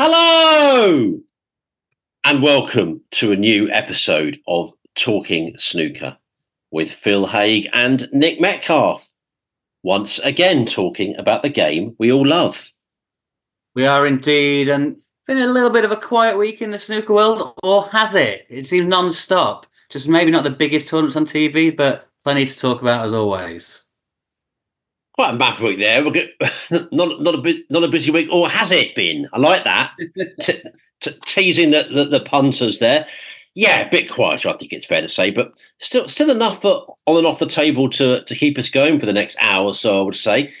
Hello 0.00 1.18
and 2.22 2.40
welcome 2.40 3.00
to 3.10 3.32
a 3.32 3.36
new 3.36 3.68
episode 3.70 4.38
of 4.46 4.72
Talking 4.94 5.58
Snooker 5.58 6.16
with 6.70 6.88
Phil 6.88 7.26
Haig 7.26 7.68
and 7.72 8.08
Nick 8.12 8.40
Metcalf. 8.40 9.10
Once 9.82 10.20
again, 10.20 10.66
talking 10.66 11.16
about 11.16 11.42
the 11.42 11.48
game 11.48 11.96
we 11.98 12.12
all 12.12 12.24
love. 12.24 12.70
We 13.74 13.86
are 13.86 14.06
indeed, 14.06 14.68
and 14.68 14.98
been 15.26 15.38
a 15.38 15.48
little 15.48 15.68
bit 15.68 15.84
of 15.84 15.90
a 15.90 15.96
quiet 15.96 16.38
week 16.38 16.62
in 16.62 16.70
the 16.70 16.78
snooker 16.78 17.12
world, 17.12 17.54
or 17.64 17.88
has 17.88 18.14
it? 18.14 18.46
It 18.48 18.68
seems 18.68 18.86
non-stop. 18.86 19.66
Just 19.88 20.06
maybe 20.06 20.30
not 20.30 20.44
the 20.44 20.50
biggest 20.50 20.86
tournaments 20.86 21.16
on 21.16 21.24
TV, 21.24 21.76
but 21.76 22.08
plenty 22.22 22.46
to 22.46 22.56
talk 22.56 22.82
about 22.82 23.04
as 23.04 23.12
always. 23.12 23.87
Quite 25.18 25.34
a 25.34 25.36
maverick 25.36 25.78
there. 25.80 26.04
We're 26.04 26.12
good. 26.12 26.32
not 26.92 27.20
not 27.20 27.34
a 27.34 27.38
bit, 27.38 27.68
not 27.70 27.82
a 27.82 27.88
busy 27.88 28.12
week, 28.12 28.28
or 28.30 28.48
has 28.48 28.70
it 28.70 28.94
been? 28.94 29.28
I 29.32 29.38
like 29.38 29.64
that. 29.64 29.92
T- 30.40 30.62
t- 31.00 31.18
teasing 31.26 31.72
the, 31.72 31.88
the, 31.92 32.04
the 32.04 32.20
punters 32.20 32.78
there. 32.78 33.04
Yeah, 33.56 33.80
a 33.80 33.90
bit 33.90 34.08
quieter, 34.08 34.48
I 34.48 34.52
think 34.56 34.72
it's 34.72 34.86
fair 34.86 35.00
to 35.00 35.08
say, 35.08 35.32
but 35.32 35.54
still 35.78 36.06
still 36.06 36.30
enough 36.30 36.62
for, 36.62 36.94
on 37.06 37.16
and 37.16 37.26
off 37.26 37.40
the 37.40 37.46
table 37.46 37.90
to 37.90 38.22
to 38.22 38.34
keep 38.36 38.56
us 38.58 38.70
going 38.70 39.00
for 39.00 39.06
the 39.06 39.12
next 39.12 39.36
hour 39.40 39.64
or 39.64 39.74
so. 39.74 39.98
I 39.98 40.02
would 40.04 40.14
say. 40.14 40.52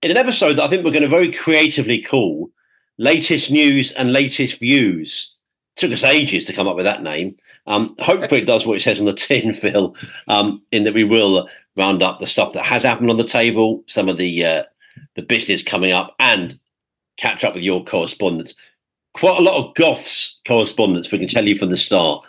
In 0.00 0.12
an 0.12 0.16
episode 0.16 0.54
that 0.54 0.62
I 0.62 0.68
think 0.68 0.84
we're 0.84 0.92
going 0.92 1.02
to 1.02 1.08
very 1.08 1.32
creatively 1.32 2.00
call 2.00 2.50
"Latest 2.98 3.50
News 3.50 3.90
and 3.90 4.12
Latest 4.12 4.60
Views." 4.60 5.36
Took 5.74 5.90
us 5.90 6.04
ages 6.04 6.44
to 6.44 6.52
come 6.52 6.68
up 6.68 6.76
with 6.76 6.84
that 6.84 7.02
name. 7.02 7.34
Um, 7.66 7.96
hopefully, 7.98 8.42
it 8.42 8.46
does 8.46 8.64
what 8.64 8.76
it 8.76 8.82
says 8.82 9.00
on 9.00 9.06
the 9.06 9.12
tin, 9.26 9.54
Phil. 9.54 9.96
Um, 10.28 10.62
in 10.70 10.84
that 10.84 10.94
we 10.94 11.02
will 11.02 11.48
round 11.76 12.02
up 12.02 12.20
the 12.20 12.26
stuff 12.26 12.52
that 12.52 12.64
has 12.64 12.82
happened 12.82 13.10
on 13.10 13.16
the 13.16 13.24
table, 13.24 13.82
some 13.86 14.08
of 14.08 14.16
the 14.18 14.44
uh, 14.44 14.62
the 15.16 15.22
business 15.22 15.62
coming 15.62 15.92
up, 15.92 16.14
and 16.18 16.58
catch 17.16 17.44
up 17.44 17.54
with 17.54 17.62
your 17.62 17.84
correspondence. 17.84 18.54
Quite 19.14 19.38
a 19.38 19.42
lot 19.42 19.62
of 19.62 19.74
Goff's 19.74 20.40
correspondence, 20.46 21.10
we 21.12 21.18
can 21.18 21.28
tell 21.28 21.46
you 21.46 21.56
from 21.56 21.70
the 21.70 21.76
start. 21.76 22.24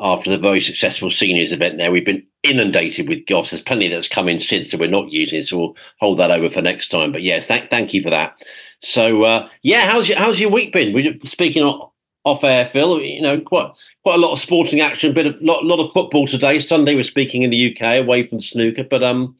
After 0.00 0.28
the 0.28 0.38
very 0.38 0.58
successful 0.58 1.08
seniors 1.08 1.52
event, 1.52 1.78
there 1.78 1.92
we've 1.92 2.04
been 2.04 2.26
inundated 2.42 3.08
with 3.08 3.26
Goffs. 3.26 3.50
There's 3.50 3.62
plenty 3.62 3.86
that's 3.86 4.08
come 4.08 4.28
in 4.28 4.40
since 4.40 4.72
that 4.72 4.80
we're 4.80 4.88
not 4.90 5.12
using, 5.12 5.40
so 5.42 5.56
we'll 5.56 5.76
hold 6.00 6.18
that 6.18 6.32
over 6.32 6.50
for 6.50 6.60
next 6.60 6.88
time. 6.88 7.12
But 7.12 7.22
yes, 7.22 7.46
thank 7.46 7.70
thank 7.70 7.94
you 7.94 8.02
for 8.02 8.10
that. 8.10 8.44
So 8.80 9.22
uh, 9.22 9.48
yeah, 9.62 9.88
how's 9.88 10.08
your 10.08 10.18
how's 10.18 10.40
your 10.40 10.50
week 10.50 10.72
been? 10.72 10.92
We're 10.92 11.16
speaking 11.26 11.62
of, 11.62 11.90
off 12.24 12.44
air, 12.44 12.66
Phil. 12.66 13.00
You 13.00 13.22
know, 13.22 13.40
quite 13.40 13.70
quite 14.02 14.16
a 14.16 14.22
lot 14.22 14.32
of 14.32 14.38
sporting 14.38 14.80
action, 14.80 15.10
a 15.10 15.14
bit 15.14 15.26
of 15.26 15.40
lot 15.40 15.64
lot 15.64 15.80
of 15.80 15.92
football 15.92 16.26
today. 16.26 16.58
Sunday 16.58 16.94
we're 16.94 17.04
speaking 17.04 17.42
in 17.42 17.50
the 17.50 17.74
UK 17.74 18.00
away 18.00 18.22
from 18.22 18.40
snooker, 18.40 18.84
but 18.84 19.02
um, 19.02 19.36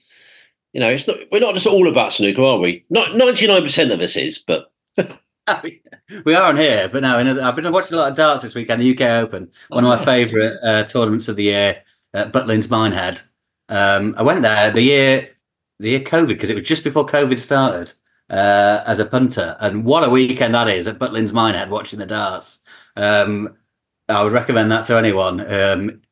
you 0.72 0.80
know, 0.80 0.90
it's 0.90 1.06
not 1.06 1.18
we're 1.32 1.40
not 1.40 1.54
just 1.54 1.66
all 1.66 1.88
about 1.88 2.12
snooker, 2.12 2.42
are 2.42 2.58
we? 2.58 2.84
Not 2.90 3.16
ninety 3.16 3.46
nine 3.46 3.62
percent 3.62 3.90
of 3.90 4.00
us 4.00 4.16
is, 4.16 4.38
but 4.38 4.72
we 6.24 6.34
are 6.34 6.44
on 6.44 6.56
here, 6.56 6.88
but 6.88 7.02
no, 7.02 7.18
I've 7.18 7.56
been 7.56 7.72
watching 7.72 7.94
a 7.94 8.00
lot 8.00 8.10
of 8.10 8.16
darts 8.16 8.42
this 8.42 8.54
weekend. 8.54 8.80
The 8.80 8.94
UK 8.94 9.00
Open, 9.22 9.50
one 9.68 9.84
of 9.84 9.98
my 9.98 10.04
favourite 10.04 10.56
uh, 10.62 10.84
tournaments 10.84 11.28
of 11.28 11.36
the 11.36 11.44
year, 11.44 11.82
at 12.12 12.32
Butlins 12.32 12.70
Minehead. 12.70 13.20
Um, 13.68 14.14
I 14.16 14.22
went 14.22 14.42
there 14.42 14.70
the 14.70 14.82
year 14.82 15.30
the 15.80 15.90
year 15.90 16.00
COVID 16.00 16.28
because 16.28 16.50
it 16.50 16.54
was 16.54 16.64
just 16.64 16.84
before 16.84 17.06
COVID 17.06 17.38
started 17.38 17.92
uh, 18.30 18.82
as 18.86 18.98
a 18.98 19.06
punter, 19.06 19.56
and 19.60 19.84
what 19.84 20.04
a 20.04 20.10
weekend 20.10 20.54
that 20.54 20.68
is 20.68 20.86
at 20.86 20.98
Butlins 20.98 21.32
Minehead 21.32 21.70
watching 21.70 21.98
the 21.98 22.06
darts. 22.06 22.64
Um, 22.96 23.56
I 24.08 24.22
would 24.22 24.32
recommend 24.32 24.70
that 24.70 24.84
to 24.86 24.98
anyone. 24.98 25.40
Um, 25.52 26.02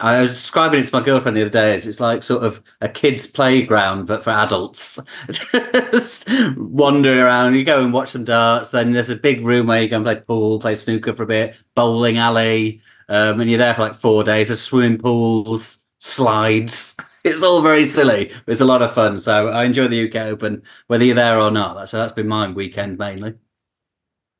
I 0.00 0.20
was 0.20 0.34
describing 0.34 0.80
it 0.80 0.86
to 0.86 0.94
my 0.94 1.04
girlfriend 1.04 1.36
the 1.36 1.42
other 1.42 1.50
day 1.50 1.74
as 1.74 1.86
it's 1.86 2.00
like 2.00 2.22
sort 2.22 2.42
of 2.42 2.62
a 2.80 2.88
kid's 2.88 3.26
playground, 3.26 4.06
but 4.06 4.22
for 4.22 4.30
adults. 4.30 4.98
Just 5.52 6.28
wandering 6.56 7.20
around. 7.20 7.54
You 7.54 7.64
go 7.64 7.82
and 7.82 7.92
watch 7.92 8.10
some 8.10 8.24
darts. 8.24 8.72
Then 8.72 8.92
there's 8.92 9.10
a 9.10 9.16
big 9.16 9.44
room 9.44 9.68
where 9.68 9.80
you 9.80 9.88
can 9.88 10.02
play 10.02 10.16
pool, 10.16 10.58
play 10.58 10.74
snooker 10.74 11.14
for 11.14 11.22
a 11.22 11.26
bit, 11.26 11.54
bowling 11.74 12.18
alley, 12.18 12.80
um, 13.08 13.40
and 13.40 13.48
you're 13.48 13.58
there 13.58 13.74
for 13.74 13.82
like 13.82 13.94
four 13.94 14.24
days. 14.24 14.48
There's 14.48 14.60
swimming 14.60 14.98
pools, 14.98 15.84
slides. 15.98 16.96
It's 17.26 17.42
all 17.42 17.60
very 17.60 17.84
silly. 17.84 18.32
It's 18.46 18.60
a 18.60 18.64
lot 18.64 18.82
of 18.82 18.94
fun. 18.94 19.18
So 19.18 19.48
I 19.48 19.64
enjoy 19.64 19.88
the 19.88 20.08
UK 20.08 20.26
Open, 20.26 20.62
whether 20.86 21.04
you're 21.04 21.14
there 21.14 21.40
or 21.40 21.50
not. 21.50 21.88
So 21.88 21.98
that's 21.98 22.12
been 22.12 22.28
my 22.28 22.48
weekend 22.48 22.98
mainly. 22.98 23.34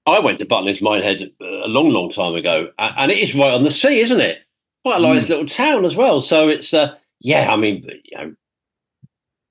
I 0.06 0.20
went 0.20 0.38
to 0.38 0.46
Butlins 0.46 0.80
Minehead 0.80 1.32
a 1.40 1.66
long, 1.66 1.90
long 1.90 2.10
time 2.10 2.34
ago, 2.34 2.70
and 2.78 3.10
it 3.10 3.18
is 3.18 3.34
right 3.34 3.50
on 3.50 3.64
the 3.64 3.72
sea, 3.72 4.00
isn't 4.00 4.20
it? 4.20 4.38
Quite 4.84 5.00
a 5.00 5.02
nice 5.02 5.26
mm. 5.26 5.30
little 5.30 5.46
town 5.46 5.84
as 5.84 5.96
well. 5.96 6.20
So 6.20 6.48
it's 6.48 6.72
uh, 6.72 6.94
yeah. 7.20 7.52
I 7.52 7.56
mean, 7.56 7.82
you 8.04 8.16
know, 8.16 8.34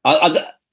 I, 0.06 0.16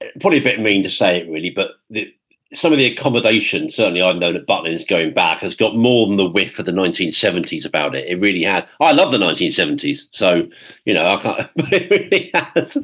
I, 0.01 0.09
probably 0.21 0.39
a 0.39 0.43
bit 0.43 0.61
mean 0.61 0.83
to 0.83 0.89
say 0.89 1.19
it 1.19 1.29
really, 1.29 1.49
but 1.49 1.71
the, 1.89 2.15
some 2.53 2.71
of 2.71 2.77
the 2.77 2.85
accommodation, 2.85 3.69
certainly 3.69 4.01
I've 4.01 4.17
known 4.17 4.35
at 4.35 4.47
Butlins 4.47 4.87
going 4.87 5.13
back, 5.13 5.39
has 5.39 5.55
got 5.55 5.75
more 5.75 6.07
than 6.07 6.17
the 6.17 6.29
whiff 6.29 6.59
of 6.59 6.65
the 6.65 6.71
1970s 6.71 7.65
about 7.65 7.95
it. 7.95 8.07
It 8.07 8.19
really 8.19 8.43
has. 8.43 8.63
I 8.79 8.91
love 8.91 9.11
the 9.11 9.17
1970s, 9.17 10.09
so 10.11 10.47
you 10.85 10.93
know, 10.93 11.05
I 11.05 11.21
can't. 11.21 11.49
it 11.71 11.89
really 11.89 12.31
has. 12.33 12.77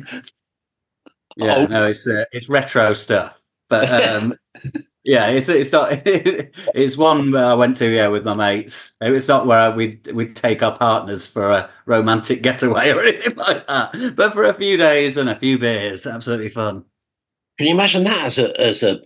Yeah, 1.37 1.55
oh. 1.55 1.65
no, 1.67 1.87
it's 1.87 2.07
uh, 2.07 2.25
it's 2.31 2.49
retro 2.49 2.93
stuff, 2.93 3.39
but 3.69 3.89
um, 3.89 4.33
yeah, 5.03 5.27
it's 5.27 5.47
it's 5.49 5.71
not. 5.71 6.01
It's 6.75 6.97
one 6.97 7.31
where 7.31 7.45
I 7.45 7.53
went 7.53 7.77
to 7.77 7.87
yeah 7.89 8.07
with 8.07 8.25
my 8.25 8.35
mates. 8.35 8.95
It's 9.01 9.27
not 9.27 9.45
where 9.45 9.71
we'd 9.71 10.11
we'd 10.11 10.35
take 10.35 10.61
our 10.61 10.77
partners 10.77 11.25
for 11.25 11.49
a 11.49 11.69
romantic 11.85 12.41
getaway 12.41 12.89
or 12.91 13.03
anything 13.03 13.35
like 13.35 13.65
that. 13.67 14.15
But 14.15 14.33
for 14.33 14.43
a 14.43 14.53
few 14.53 14.77
days 14.77 15.17
and 15.17 15.29
a 15.29 15.35
few 15.35 15.57
beers, 15.57 16.05
absolutely 16.05 16.49
fun. 16.49 16.83
Can 17.57 17.67
you 17.67 17.73
imagine 17.73 18.03
that 18.05 18.25
as 18.25 18.39
a 18.39 18.59
as 18.59 18.83
a 18.83 19.01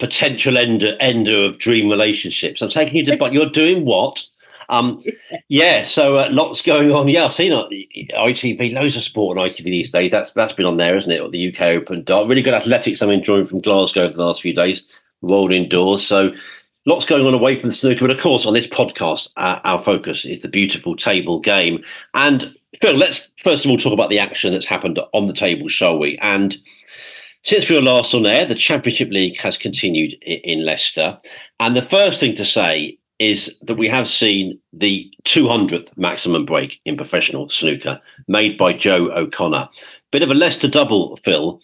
potential 0.00 0.58
ender 0.58 0.96
ender 0.98 1.44
of 1.44 1.58
dream 1.58 1.88
relationships? 1.88 2.62
I'm 2.62 2.68
taking 2.68 2.96
you 2.96 3.04
to, 3.04 3.16
but 3.16 3.32
you're 3.32 3.50
doing 3.50 3.84
what? 3.84 4.24
Um, 4.68 5.02
yeah, 5.48 5.82
so 5.84 6.18
uh, 6.18 6.28
lots 6.30 6.62
going 6.62 6.90
on. 6.90 7.08
Yeah, 7.08 7.26
I've 7.26 7.32
seen 7.32 7.52
on 7.52 7.70
ITV, 7.70 8.72
loads 8.72 8.96
of 8.96 9.02
sport 9.02 9.38
on 9.38 9.46
ITV 9.46 9.64
these 9.64 9.90
days. 9.92 10.10
That's 10.10 10.30
that's 10.30 10.52
been 10.52 10.66
on 10.66 10.78
there, 10.78 10.96
isn't 10.96 11.10
it? 11.10 11.20
Or 11.20 11.28
the 11.28 11.54
UK 11.54 11.62
Open, 11.62 12.04
really 12.08 12.42
good 12.42 12.54
athletics. 12.54 13.02
I'm 13.02 13.10
enjoying 13.10 13.44
from 13.44 13.60
Glasgow 13.60 14.08
the 14.08 14.24
last 14.24 14.42
few 14.42 14.54
days 14.54 14.86
world 15.22 15.52
indoors. 15.52 16.06
So 16.06 16.32
lots 16.86 17.04
going 17.04 17.26
on 17.26 17.34
away 17.34 17.56
from 17.56 17.68
the 17.68 17.74
snooker, 17.74 18.06
but 18.06 18.10
of 18.10 18.20
course, 18.20 18.46
on 18.46 18.54
this 18.54 18.66
podcast, 18.66 19.28
uh, 19.36 19.60
our 19.64 19.82
focus 19.82 20.24
is 20.24 20.40
the 20.40 20.48
beautiful 20.48 20.96
table 20.96 21.40
game. 21.40 21.84
And 22.14 22.54
Phil, 22.80 22.96
let's 22.96 23.30
first 23.42 23.64
of 23.64 23.70
all 23.70 23.76
talk 23.76 23.92
about 23.92 24.10
the 24.10 24.18
action 24.18 24.52
that's 24.52 24.66
happened 24.66 24.98
on 25.12 25.26
the 25.26 25.32
table, 25.32 25.68
shall 25.68 25.98
we? 25.98 26.16
And 26.18 26.56
since 27.42 27.68
we 27.68 27.76
were 27.76 27.82
last 27.82 28.14
on 28.14 28.26
air, 28.26 28.44
the 28.44 28.54
Championship 28.54 29.10
League 29.10 29.38
has 29.38 29.56
continued 29.56 30.12
in 30.22 30.64
Leicester. 30.64 31.18
And 31.58 31.76
the 31.76 31.82
first 31.82 32.20
thing 32.20 32.34
to 32.36 32.44
say 32.44 32.98
is 33.18 33.58
that 33.62 33.76
we 33.76 33.88
have 33.88 34.08
seen 34.08 34.58
the 34.72 35.12
200th 35.24 35.88
maximum 35.96 36.46
break 36.46 36.80
in 36.84 36.96
professional 36.96 37.48
snooker 37.48 38.00
made 38.28 38.56
by 38.56 38.72
Joe 38.72 39.10
O'Connor. 39.12 39.68
Bit 40.10 40.22
of 40.22 40.30
a 40.30 40.34
Leicester 40.34 40.68
double, 40.68 41.16
Phil. 41.18 41.60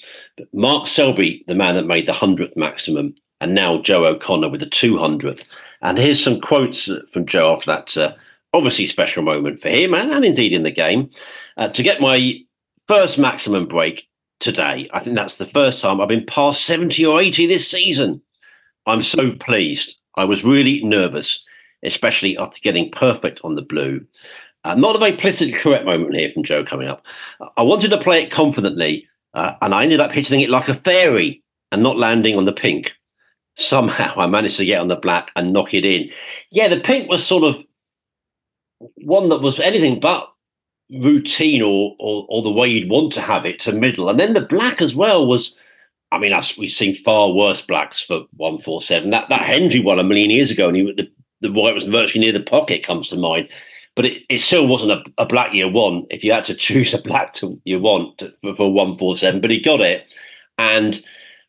Mark 0.52 0.86
Selby, 0.86 1.42
the 1.46 1.54
man 1.54 1.74
that 1.74 1.86
made 1.86 2.06
the 2.06 2.12
100th 2.12 2.56
maximum, 2.56 3.14
and 3.40 3.54
now 3.54 3.80
Joe 3.80 4.06
O'Connor 4.06 4.50
with 4.50 4.60
the 4.60 4.66
200th. 4.66 5.44
And 5.82 5.98
here's 5.98 6.22
some 6.22 6.40
quotes 6.40 6.90
from 7.12 7.26
Joe 7.26 7.52
after 7.52 7.66
that 7.66 7.96
uh, 7.96 8.12
obviously 8.52 8.86
special 8.86 9.22
moment 9.22 9.60
for 9.60 9.68
him 9.68 9.94
and, 9.94 10.10
and 10.10 10.24
indeed 10.24 10.52
in 10.52 10.62
the 10.62 10.70
game. 10.70 11.10
Uh, 11.56 11.68
to 11.68 11.82
get 11.82 12.00
my 12.00 12.34
first 12.88 13.18
maximum 13.18 13.66
break 13.66 14.08
today, 14.40 14.88
I 14.92 15.00
think 15.00 15.16
that's 15.16 15.36
the 15.36 15.46
first 15.46 15.80
time 15.80 16.00
I've 16.00 16.08
been 16.08 16.26
past 16.26 16.64
70 16.64 17.04
or 17.06 17.20
80 17.20 17.46
this 17.46 17.68
season. 17.70 18.20
I'm 18.86 19.02
so 19.02 19.32
pleased. 19.32 19.96
I 20.16 20.24
was 20.24 20.44
really 20.44 20.82
nervous, 20.84 21.44
especially 21.82 22.38
after 22.38 22.60
getting 22.60 22.90
perfect 22.90 23.40
on 23.44 23.54
the 23.54 23.62
blue. 23.62 24.04
Uh, 24.64 24.74
not 24.74 24.96
a 24.96 24.98
very 24.98 25.16
politically 25.16 25.52
correct 25.52 25.84
moment 25.84 26.14
here 26.14 26.30
from 26.30 26.42
Joe 26.42 26.64
coming 26.64 26.88
up. 26.88 27.04
I 27.56 27.62
wanted 27.62 27.90
to 27.90 27.98
play 27.98 28.22
it 28.22 28.30
confidently, 28.30 29.08
uh, 29.34 29.54
and 29.62 29.74
I 29.74 29.82
ended 29.82 30.00
up 30.00 30.12
hitting 30.12 30.40
it 30.40 30.50
like 30.50 30.68
a 30.68 30.74
fairy 30.74 31.42
and 31.72 31.82
not 31.82 31.98
landing 31.98 32.36
on 32.36 32.44
the 32.44 32.52
pink 32.52 32.94
somehow 33.56 34.14
I 34.16 34.26
managed 34.26 34.58
to 34.58 34.64
get 34.64 34.80
on 34.80 34.88
the 34.88 34.96
black 34.96 35.30
and 35.36 35.52
knock 35.52 35.74
it 35.74 35.84
in. 35.84 36.10
Yeah, 36.50 36.68
the 36.68 36.80
pink 36.80 37.08
was 37.08 37.26
sort 37.26 37.44
of 37.44 37.64
one 38.96 39.30
that 39.30 39.40
was 39.40 39.58
anything 39.58 40.00
but 40.00 40.30
routine 40.90 41.62
or, 41.62 41.96
or, 41.98 42.26
or 42.28 42.42
the 42.42 42.52
way 42.52 42.68
you'd 42.68 42.90
want 42.90 43.12
to 43.12 43.20
have 43.20 43.44
it 43.44 43.58
to 43.60 43.72
middle. 43.72 44.08
And 44.08 44.20
then 44.20 44.34
the 44.34 44.40
black 44.40 44.80
as 44.80 44.94
well 44.94 45.26
was, 45.26 45.56
I 46.12 46.18
mean, 46.18 46.38
we've 46.58 46.70
seen 46.70 46.94
far 46.94 47.32
worse 47.32 47.60
blacks 47.60 48.00
for 48.00 48.20
147. 48.36 49.10
That 49.10 49.28
that 49.28 49.42
Hendry 49.42 49.80
one 49.80 49.98
a 49.98 50.04
million 50.04 50.30
years 50.30 50.50
ago, 50.50 50.68
and 50.68 50.76
he, 50.76 50.92
the, 50.92 51.10
the 51.40 51.52
white 51.52 51.74
was 51.74 51.86
virtually 51.86 52.24
near 52.24 52.32
the 52.32 52.40
pocket 52.40 52.84
comes 52.84 53.08
to 53.08 53.16
mind. 53.16 53.48
But 53.96 54.04
it, 54.04 54.22
it 54.28 54.40
still 54.40 54.68
wasn't 54.68 54.92
a, 54.92 55.02
a 55.18 55.26
black 55.26 55.54
year 55.54 55.70
one 55.70 56.06
if 56.10 56.22
you 56.22 56.32
had 56.32 56.44
to 56.44 56.54
choose 56.66 56.94
a 56.94 57.02
black 57.02 57.32
to 57.34 57.60
you 57.64 57.80
want 57.80 58.18
to, 58.18 58.32
for, 58.42 58.54
for 58.54 58.72
147. 58.72 59.40
But 59.40 59.50
he 59.50 59.60
got 59.60 59.80
it. 59.80 60.14
And, 60.58 61.02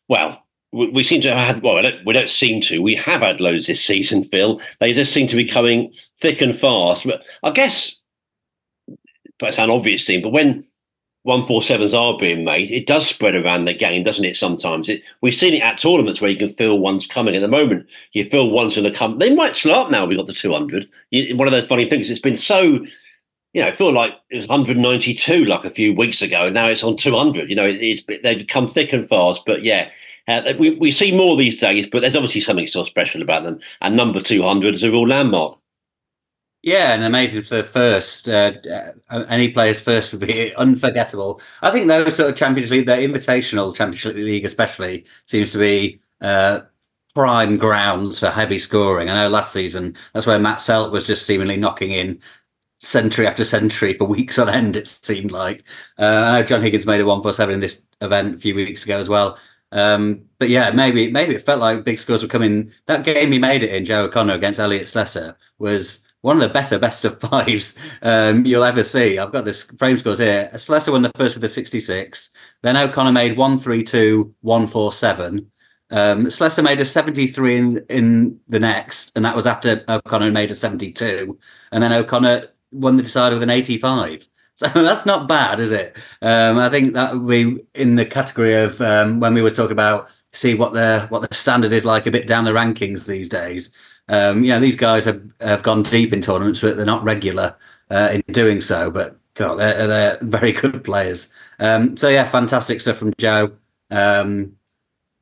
well, 0.08 0.42
we, 0.72 1.02
seem 1.02 1.20
to 1.22 1.34
have 1.34 1.54
had 1.54 1.62
well, 1.62 1.76
we 1.76 1.82
don't, 1.82 2.04
we 2.04 2.12
don't 2.12 2.28
seem 2.28 2.60
to. 2.62 2.82
We 2.82 2.94
have 2.96 3.22
had 3.22 3.40
loads 3.40 3.66
this 3.66 3.84
season, 3.84 4.24
Phil. 4.24 4.60
They 4.80 4.92
just 4.92 5.12
seem 5.12 5.26
to 5.28 5.36
be 5.36 5.46
coming 5.46 5.92
thick 6.20 6.40
and 6.42 6.56
fast. 6.56 7.06
But 7.06 7.24
I 7.42 7.50
guess, 7.50 7.97
it's 9.46 9.58
an 9.58 9.70
obvious 9.70 10.06
thing. 10.06 10.22
But 10.22 10.30
when 10.30 10.66
one 11.22 11.46
four 11.46 11.62
sevens 11.62 11.94
are 11.94 12.18
being 12.18 12.44
made, 12.44 12.70
it 12.70 12.86
does 12.86 13.06
spread 13.06 13.34
around 13.34 13.64
the 13.64 13.74
game, 13.74 14.02
doesn't 14.02 14.24
it? 14.24 14.36
Sometimes 14.36 14.88
it, 14.88 15.02
we've 15.20 15.34
seen 15.34 15.54
it 15.54 15.62
at 15.62 15.78
tournaments 15.78 16.20
where 16.20 16.30
you 16.30 16.36
can 16.36 16.54
feel 16.54 16.78
one's 16.78 17.06
coming. 17.06 17.36
At 17.36 17.42
the 17.42 17.48
moment, 17.48 17.86
you 18.12 18.28
feel 18.28 18.50
one's 18.50 18.74
going 18.74 18.90
to 18.90 18.98
come. 18.98 19.16
They 19.16 19.34
might 19.34 19.56
slow 19.56 19.82
up 19.82 19.90
now. 19.90 20.06
We 20.06 20.16
got 20.16 20.26
to 20.26 20.32
two 20.32 20.52
hundred. 20.52 20.88
One 21.12 21.46
of 21.46 21.52
those 21.52 21.66
funny 21.66 21.88
things. 21.88 22.10
It's 22.10 22.20
been 22.20 22.36
so 22.36 22.84
you 23.54 23.62
know, 23.62 23.68
I 23.68 23.72
feel 23.72 23.92
like 23.92 24.14
it 24.30 24.36
was 24.36 24.46
192 24.46 25.46
like 25.46 25.64
a 25.64 25.70
few 25.70 25.94
weeks 25.94 26.20
ago, 26.20 26.46
and 26.46 26.54
now 26.54 26.66
it's 26.66 26.84
on 26.84 26.96
200. 26.96 27.48
You 27.48 27.56
know, 27.56 27.66
it, 27.66 27.76
it's 27.76 28.02
they've 28.22 28.46
come 28.46 28.68
thick 28.68 28.92
and 28.92 29.08
fast. 29.08 29.44
But 29.46 29.62
yeah, 29.62 29.90
uh, 30.28 30.52
we, 30.58 30.70
we 30.76 30.90
see 30.90 31.16
more 31.16 31.36
these 31.36 31.58
days, 31.58 31.86
but 31.90 32.00
there's 32.00 32.16
obviously 32.16 32.42
something 32.42 32.66
still 32.66 32.84
special 32.84 33.22
about 33.22 33.44
them. 33.44 33.58
And 33.80 33.96
number 33.96 34.20
200 34.20 34.74
is 34.74 34.84
a 34.84 34.90
real 34.90 35.08
landmark. 35.08 35.58
Yeah, 36.62 36.92
and 36.92 37.04
amazing 37.04 37.42
for 37.42 37.62
first. 37.62 38.28
Uh, 38.28 38.52
uh, 39.10 39.24
any 39.28 39.50
player's 39.52 39.80
first 39.80 40.12
would 40.12 40.26
be 40.26 40.54
unforgettable. 40.56 41.40
I 41.62 41.70
think 41.70 41.86
those 41.88 42.16
sort 42.16 42.30
of 42.30 42.36
Champions 42.36 42.70
League, 42.70 42.86
the 42.86 42.92
invitational 42.92 43.74
Championship 43.74 44.16
League 44.16 44.44
especially, 44.44 45.06
seems 45.26 45.52
to 45.52 45.58
be 45.58 46.00
uh, 46.20 46.62
prime 47.14 47.58
grounds 47.58 48.18
for 48.18 48.30
heavy 48.30 48.58
scoring. 48.58 49.08
I 49.08 49.14
know 49.14 49.28
last 49.28 49.52
season 49.52 49.96
that's 50.12 50.26
where 50.26 50.38
Matt 50.38 50.58
Selt 50.58 50.90
was 50.92 51.06
just 51.06 51.26
seemingly 51.26 51.56
knocking 51.56 51.92
in 51.92 52.20
century 52.80 53.26
after 53.26 53.44
century 53.44 53.94
for 53.94 54.04
weeks 54.06 54.38
on 54.38 54.48
end. 54.48 54.76
It 54.76 54.88
seemed 54.88 55.30
like. 55.30 55.64
Uh, 55.98 56.06
I 56.06 56.38
know 56.40 56.44
John 56.44 56.62
Higgins 56.62 56.86
made 56.86 57.00
a 57.00 57.06
one 57.06 57.22
for 57.22 57.32
seven 57.32 57.54
in 57.54 57.60
this 57.60 57.84
event 58.00 58.36
a 58.36 58.38
few 58.38 58.54
weeks 58.54 58.84
ago 58.84 58.98
as 58.98 59.08
well. 59.08 59.38
Um, 59.72 60.24
but 60.38 60.48
yeah, 60.48 60.70
maybe 60.70 61.10
maybe 61.10 61.34
it 61.34 61.44
felt 61.46 61.60
like 61.60 61.84
big 61.84 61.98
scores 61.98 62.22
were 62.22 62.28
coming. 62.28 62.72
That 62.86 63.04
game 63.04 63.32
he 63.32 63.38
made 63.38 63.62
it 63.62 63.74
in, 63.74 63.84
Joe 63.84 64.04
O'Connor 64.04 64.34
against 64.34 64.60
Elliot 64.60 64.88
Slessor, 64.88 65.36
was 65.58 66.07
one 66.28 66.36
of 66.36 66.42
the 66.42 66.52
better 66.52 66.78
best 66.78 67.06
of 67.06 67.18
fives 67.20 67.74
um, 68.02 68.44
you'll 68.44 68.62
ever 68.62 68.82
see. 68.82 69.18
I've 69.18 69.32
got 69.32 69.46
this 69.46 69.62
frame 69.62 69.96
scores 69.96 70.18
here. 70.18 70.50
Slessor 70.56 70.92
won 70.92 71.00
the 71.00 71.10
first 71.16 71.34
with 71.34 71.42
a 71.42 71.48
66. 71.48 72.30
Then 72.62 72.76
O'Connor 72.76 73.12
made 73.12 73.38
132, 73.38 74.34
147. 74.42 75.50
Um, 75.90 76.28
Slessor 76.28 76.62
made 76.62 76.80
a 76.80 76.84
73 76.84 77.56
in, 77.56 77.84
in 77.88 78.40
the 78.46 78.60
next, 78.60 79.16
and 79.16 79.24
that 79.24 79.34
was 79.34 79.46
after 79.46 79.82
O'Connor 79.88 80.30
made 80.30 80.50
a 80.50 80.54
72. 80.54 81.38
And 81.72 81.82
then 81.82 81.94
O'Connor 81.94 82.48
won 82.72 82.96
the 82.96 83.02
decider 83.02 83.34
with 83.34 83.42
an 83.42 83.50
85. 83.50 84.28
So 84.58 84.66
that's 84.66 85.06
not 85.06 85.28
bad, 85.28 85.60
is 85.60 85.70
it? 85.70 85.96
Um, 86.20 86.58
I 86.58 86.68
think 86.68 86.94
that 86.94 87.12
would 87.12 87.28
be 87.28 87.64
in 87.76 87.94
the 87.94 88.04
category 88.04 88.54
of 88.54 88.80
um, 88.80 89.20
when 89.20 89.32
we 89.32 89.40
were 89.40 89.50
talking 89.50 89.70
about 89.70 90.08
see 90.32 90.54
what 90.54 90.72
the 90.72 91.06
what 91.10 91.22
the 91.22 91.32
standard 91.32 91.72
is 91.72 91.84
like 91.84 92.06
a 92.06 92.10
bit 92.10 92.26
down 92.26 92.44
the 92.44 92.50
rankings 92.50 93.06
these 93.06 93.28
days. 93.28 93.72
Um, 94.08 94.44
you 94.44 94.50
know, 94.50 94.60
these 94.60 94.76
guys 94.76 95.04
have, 95.04 95.22
have 95.40 95.62
gone 95.62 95.82
deep 95.82 96.12
in 96.12 96.20
tournaments, 96.20 96.60
but 96.60 96.76
they're 96.76 96.86
not 96.86 97.04
regular 97.04 97.56
uh, 97.90 98.10
in 98.12 98.22
doing 98.32 98.60
so. 98.60 98.90
But 98.90 99.18
God, 99.34 99.56
they're, 99.56 99.86
they're 99.86 100.18
very 100.22 100.52
good 100.52 100.84
players. 100.84 101.32
Um, 101.58 101.96
so 101.96 102.08
yeah, 102.08 102.28
fantastic 102.28 102.80
stuff 102.80 102.98
from 102.98 103.14
Joe. 103.18 103.52
Um, 103.90 104.56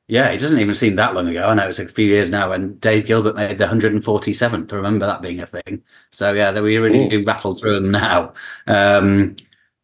yeah, 0.08 0.28
it 0.28 0.38
doesn't 0.38 0.60
even 0.60 0.74
seem 0.74 0.96
that 0.96 1.14
long 1.14 1.28
ago. 1.28 1.48
I 1.48 1.54
know 1.54 1.68
it's 1.68 1.80
a 1.80 1.88
few 1.88 2.06
years 2.06 2.30
now 2.30 2.50
when 2.50 2.78
Dave 2.78 3.06
Gilbert 3.06 3.34
made 3.34 3.58
the 3.58 3.66
147th. 3.66 4.72
I 4.72 4.76
remember 4.76 5.04
that 5.04 5.20
being 5.20 5.40
a 5.40 5.46
thing. 5.46 5.82
So 6.12 6.32
yeah, 6.32 6.58
we 6.60 6.76
really 6.78 7.06
Ooh. 7.06 7.08
do 7.08 7.24
rattle 7.24 7.56
through 7.56 7.74
them 7.74 7.90
now. 7.90 8.32
Um, 8.68 9.34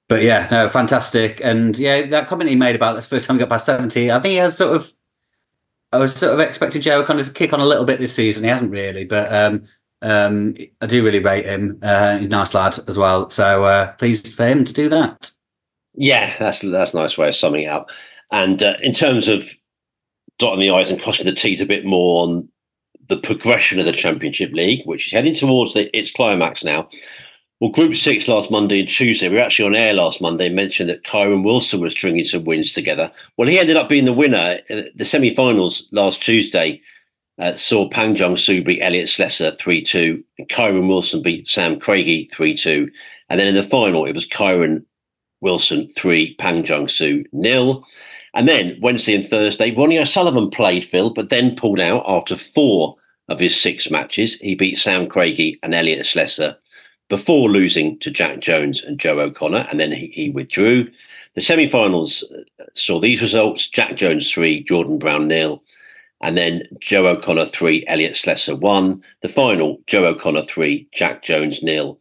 but 0.08 0.22
yeah, 0.22 0.46
no, 0.50 0.68
fantastic. 0.68 1.40
And 1.42 1.76
yeah, 1.76 2.06
that 2.06 2.28
comment 2.28 2.50
he 2.50 2.56
made 2.56 2.76
about 2.76 2.94
the 2.94 3.02
first 3.02 3.26
time 3.26 3.36
he 3.36 3.40
got 3.40 3.48
past 3.48 3.66
70, 3.66 4.12
I 4.12 4.20
think 4.20 4.30
he 4.30 4.36
has 4.36 4.56
sort 4.56 4.76
of. 4.76 4.92
I 5.92 5.98
was 5.98 6.14
sort 6.14 6.32
of 6.32 6.40
expecting 6.40 6.80
Joe 6.80 7.04
kind 7.04 7.20
of 7.20 7.34
kick 7.34 7.52
on 7.52 7.60
a 7.60 7.66
little 7.66 7.84
bit 7.84 7.98
this 7.98 8.14
season. 8.14 8.44
He 8.44 8.50
hasn't 8.50 8.70
really, 8.70 9.04
but 9.04 9.32
um, 9.32 9.64
um, 10.00 10.56
I 10.80 10.86
do 10.86 11.04
really 11.04 11.18
rate 11.18 11.44
him. 11.44 11.78
Uh, 11.82 12.18
nice 12.22 12.54
lad 12.54 12.78
as 12.88 12.98
well. 12.98 13.30
So 13.30 13.64
uh, 13.64 13.92
pleased 13.92 14.34
for 14.34 14.46
him 14.46 14.64
to 14.64 14.72
do 14.72 14.88
that. 14.88 15.30
Yeah, 15.94 16.34
that's 16.38 16.60
that's 16.60 16.94
a 16.94 16.96
nice 16.96 17.18
way 17.18 17.28
of 17.28 17.34
summing 17.34 17.64
it 17.64 17.68
up. 17.68 17.90
And 18.30 18.62
uh, 18.62 18.76
in 18.82 18.92
terms 18.92 19.28
of 19.28 19.50
dotting 20.38 20.60
the 20.60 20.70
i's 20.70 20.90
and 20.90 21.00
crossing 21.00 21.26
the 21.26 21.32
t's 21.32 21.60
a 21.60 21.66
bit 21.66 21.84
more 21.84 22.24
on 22.24 22.48
the 23.08 23.18
progression 23.18 23.78
of 23.78 23.84
the 23.84 23.92
Championship 23.92 24.52
League, 24.52 24.86
which 24.86 25.06
is 25.06 25.12
heading 25.12 25.34
towards 25.34 25.74
the, 25.74 25.94
its 25.96 26.10
climax 26.10 26.64
now. 26.64 26.88
Well, 27.62 27.70
Group 27.70 27.94
Six 27.94 28.26
last 28.26 28.50
Monday 28.50 28.80
and 28.80 28.88
Tuesday, 28.88 29.28
we 29.28 29.36
were 29.36 29.40
actually 29.40 29.66
on 29.66 29.76
air 29.76 29.92
last 29.92 30.20
Monday 30.20 30.48
mentioned 30.48 30.90
that 30.90 31.04
Kyren 31.04 31.44
Wilson 31.44 31.78
was 31.78 31.92
stringing 31.92 32.24
some 32.24 32.42
wins 32.42 32.72
together. 32.72 33.12
Well, 33.36 33.46
he 33.46 33.56
ended 33.56 33.76
up 33.76 33.88
being 33.88 34.04
the 34.04 34.12
winner. 34.12 34.58
The 34.68 35.04
semi 35.04 35.32
finals 35.32 35.86
last 35.92 36.20
Tuesday 36.20 36.80
uh, 37.38 37.54
saw 37.54 37.88
Pang 37.88 38.16
Junxu 38.16 38.64
beat 38.64 38.80
Elliot 38.80 39.08
Slessor 39.08 39.54
3 39.60 39.80
2, 39.80 40.24
and 40.38 40.48
Kyren 40.48 40.88
Wilson 40.88 41.22
beat 41.22 41.46
Sam 41.46 41.78
Craigie 41.78 42.28
3 42.34 42.56
2. 42.56 42.90
And 43.28 43.38
then 43.38 43.46
in 43.46 43.54
the 43.54 43.62
final, 43.62 44.06
it 44.06 44.14
was 44.16 44.26
Kyren 44.26 44.84
Wilson 45.40 45.88
3, 45.96 46.34
Pang 46.40 46.64
Junxu 46.64 47.24
nil. 47.32 47.86
And 48.34 48.48
then 48.48 48.76
Wednesday 48.82 49.14
and 49.14 49.28
Thursday, 49.28 49.72
Ronnie 49.72 50.00
O'Sullivan 50.00 50.50
played 50.50 50.84
Phil, 50.84 51.10
but 51.10 51.28
then 51.28 51.54
pulled 51.54 51.78
out 51.78 52.02
after 52.08 52.36
four 52.36 52.96
of 53.28 53.38
his 53.38 53.54
six 53.54 53.88
matches. 53.88 54.34
He 54.40 54.56
beat 54.56 54.78
Sam 54.78 55.06
Craigie 55.06 55.60
and 55.62 55.76
Elliot 55.76 56.04
Slessor 56.04 56.56
before 57.12 57.50
losing 57.50 57.98
to 57.98 58.10
Jack 58.10 58.40
Jones 58.40 58.82
and 58.82 58.98
Joe 58.98 59.20
O'Connor, 59.20 59.66
and 59.70 59.78
then 59.78 59.92
he, 59.92 60.06
he 60.06 60.30
withdrew. 60.30 60.90
The 61.34 61.42
semi 61.42 61.68
finals 61.68 62.24
uh, 62.58 62.64
saw 62.72 63.00
these 63.00 63.20
results 63.20 63.68
Jack 63.68 63.96
Jones 63.96 64.32
three, 64.32 64.62
Jordan 64.62 64.98
Brown 64.98 65.28
nil. 65.28 65.62
And 66.22 66.38
then 66.38 66.62
Joe 66.80 67.06
O'Connor 67.06 67.44
three, 67.44 67.84
Elliot 67.86 68.16
Slessor 68.16 68.56
one. 68.56 69.02
The 69.20 69.28
final, 69.28 69.78
Joe 69.86 70.06
O'Connor 70.06 70.44
three, 70.44 70.88
Jack 70.94 71.22
Jones 71.22 71.62
nil. 71.62 72.00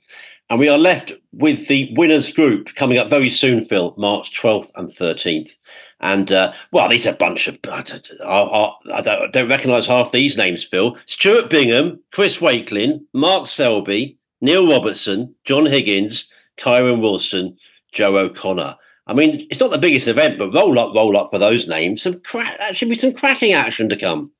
And 0.49 0.57
we 0.61 0.69
are 0.69 0.77
left 0.77 1.11
with 1.33 1.67
the 1.67 1.93
winners 1.97 2.31
group 2.31 2.73
coming 2.75 2.97
up 2.97 3.09
very 3.09 3.29
soon, 3.29 3.65
Phil, 3.65 3.93
March 3.97 4.39
12th 4.39 4.71
and 4.75 4.87
13th. 4.87 5.57
And 5.99 6.31
uh, 6.31 6.53
well, 6.71 6.87
these 6.87 7.05
are 7.05 7.11
a 7.11 7.17
bunch 7.17 7.49
of. 7.49 7.59
I 7.69 7.81
don't, 7.81 8.09
I 8.93 9.01
don't, 9.01 9.33
don't 9.33 9.49
recognise 9.49 9.85
half 9.85 10.13
these 10.13 10.37
names, 10.37 10.63
Phil. 10.63 10.95
Stuart 11.05 11.49
Bingham, 11.49 11.99
Chris 12.13 12.37
Wakelin, 12.37 13.01
Mark 13.13 13.47
Selby, 13.47 14.17
Neil 14.41 14.67
Robertson, 14.69 15.33
John 15.45 15.65
Higgins, 15.65 16.27
Kyren 16.57 17.01
Wilson, 17.01 17.57
Joe 17.91 18.17
O'Connor. 18.17 18.75
I 19.07 19.13
mean, 19.13 19.48
it's 19.50 19.60
not 19.60 19.71
the 19.71 19.77
biggest 19.77 20.07
event, 20.07 20.38
but 20.38 20.53
roll 20.53 20.79
up, 20.79 20.93
roll 20.95 21.17
up 21.17 21.29
for 21.31 21.39
those 21.39 21.67
names. 21.67 22.01
Some 22.01 22.21
that 22.33 22.75
should 22.75 22.89
be 22.89 22.95
some 22.95 23.13
cracking 23.13 23.53
action 23.53 23.89
to 23.89 23.95
come. 23.98 24.31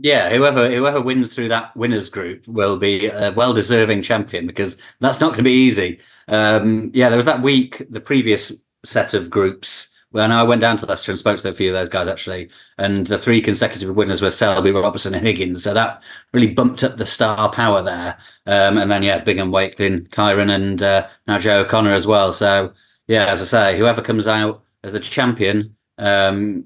yeah, 0.00 0.30
whoever 0.30 0.70
whoever 0.70 1.00
wins 1.00 1.34
through 1.34 1.48
that 1.48 1.76
winners 1.76 2.08
group 2.10 2.46
will 2.46 2.76
be 2.76 3.06
a 3.06 3.32
well 3.32 3.52
deserving 3.52 4.02
champion 4.02 4.46
because 4.46 4.80
that's 5.00 5.20
not 5.20 5.28
going 5.28 5.38
to 5.38 5.42
be 5.42 5.50
easy. 5.66 5.98
Um, 6.28 6.90
yeah, 6.94 7.08
there 7.08 7.16
was 7.16 7.26
that 7.26 7.42
week, 7.42 7.84
the 7.90 8.00
previous 8.00 8.52
set 8.84 9.14
of 9.14 9.28
groups 9.30 9.94
when 10.18 10.32
I 10.32 10.42
went 10.42 10.60
down 10.60 10.76
to 10.78 10.86
Leicester 10.86 11.12
and 11.12 11.18
spoke 11.18 11.38
to 11.38 11.48
a 11.48 11.54
few 11.54 11.70
of 11.70 11.74
those 11.74 11.88
guys 11.88 12.08
actually, 12.08 12.50
and 12.76 13.06
the 13.06 13.18
three 13.18 13.40
consecutive 13.40 13.94
winners 13.94 14.20
were 14.20 14.30
Selby, 14.30 14.72
Robertson, 14.72 15.14
and 15.14 15.26
Higgins. 15.26 15.62
So 15.62 15.72
that 15.74 16.02
really 16.32 16.52
bumped 16.52 16.82
up 16.84 16.96
the 16.96 17.06
star 17.06 17.50
power 17.50 17.82
there. 17.82 18.18
Um, 18.46 18.78
and 18.78 18.90
then 18.90 19.02
yeah, 19.02 19.18
Bingham, 19.20 19.52
Wakelin, 19.52 20.08
Kyren, 20.08 20.54
and 20.54 20.82
uh, 20.82 21.06
now 21.26 21.38
Joe 21.38 21.60
O'Connor 21.60 21.92
as 21.92 22.06
well. 22.06 22.32
So 22.32 22.72
yeah, 23.06 23.26
as 23.26 23.40
I 23.40 23.44
say, 23.44 23.78
whoever 23.78 24.02
comes 24.02 24.26
out 24.26 24.62
as 24.82 24.92
the 24.92 25.00
champion 25.00 25.76
um, 25.98 26.64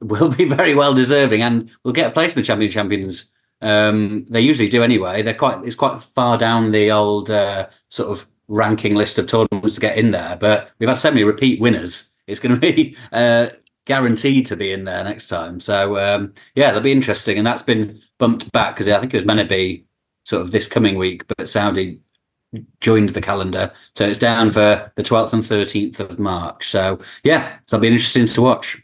will 0.00 0.28
be 0.28 0.44
very 0.44 0.74
well 0.74 0.94
deserving 0.94 1.42
and 1.42 1.70
will 1.84 1.92
get 1.92 2.08
a 2.08 2.12
place 2.12 2.36
in 2.36 2.42
the 2.42 2.46
champion 2.46 2.70
champions. 2.70 3.30
Um, 3.62 4.24
they 4.30 4.40
usually 4.40 4.68
do 4.68 4.82
anyway. 4.82 5.22
They're 5.22 5.34
quite 5.34 5.64
it's 5.64 5.76
quite 5.76 6.00
far 6.02 6.38
down 6.38 6.72
the 6.72 6.90
old 6.90 7.30
uh, 7.30 7.68
sort 7.88 8.10
of 8.10 8.26
ranking 8.48 8.94
list 8.94 9.18
of 9.18 9.26
tournaments 9.26 9.76
to 9.76 9.80
get 9.80 9.98
in 9.98 10.10
there. 10.10 10.36
But 10.36 10.70
we've 10.78 10.88
had 10.88 10.98
so 10.98 11.10
many 11.10 11.24
repeat 11.24 11.60
winners 11.60 12.09
it's 12.30 12.40
going 12.40 12.54
to 12.54 12.60
be 12.60 12.96
uh, 13.12 13.48
guaranteed 13.86 14.46
to 14.46 14.56
be 14.56 14.72
in 14.72 14.84
there 14.84 15.04
next 15.04 15.28
time. 15.28 15.60
So 15.60 15.98
um, 15.98 16.32
yeah, 16.54 16.66
that'll 16.66 16.80
be 16.80 16.92
interesting. 16.92 17.38
And 17.38 17.46
that's 17.46 17.62
been 17.62 18.00
bumped 18.18 18.50
back 18.52 18.74
because 18.74 18.88
I 18.88 19.00
think 19.00 19.12
it 19.12 19.16
was 19.16 19.26
meant 19.26 19.40
to 19.40 19.46
be 19.46 19.84
sort 20.24 20.42
of 20.42 20.52
this 20.52 20.68
coming 20.68 20.96
week, 20.96 21.26
but 21.26 21.48
Saudi 21.48 21.98
joined 22.80 23.10
the 23.10 23.20
calendar, 23.20 23.72
so 23.94 24.06
it's 24.06 24.18
down 24.18 24.50
for 24.50 24.90
the 24.96 25.02
12th 25.02 25.32
and 25.32 25.42
13th 25.42 26.00
of 26.00 26.18
March. 26.18 26.68
So 26.68 26.98
yeah, 27.24 27.56
that'll 27.66 27.80
be 27.80 27.88
interesting 27.88 28.26
to 28.26 28.42
watch. 28.42 28.80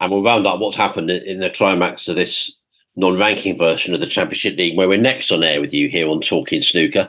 And 0.00 0.10
we'll 0.10 0.22
round 0.22 0.46
up 0.46 0.60
what's 0.60 0.76
happened 0.76 1.10
in 1.10 1.40
the 1.40 1.50
climax 1.50 2.08
of 2.08 2.16
this 2.16 2.56
non-ranking 2.96 3.58
version 3.58 3.94
of 3.94 4.00
the 4.00 4.06
Championship 4.06 4.56
League, 4.56 4.76
where 4.76 4.88
we're 4.88 5.00
next 5.00 5.30
on 5.30 5.44
air 5.44 5.60
with 5.60 5.74
you 5.74 5.88
here 5.88 6.08
on 6.08 6.20
Talking 6.20 6.60
Snooker. 6.60 7.08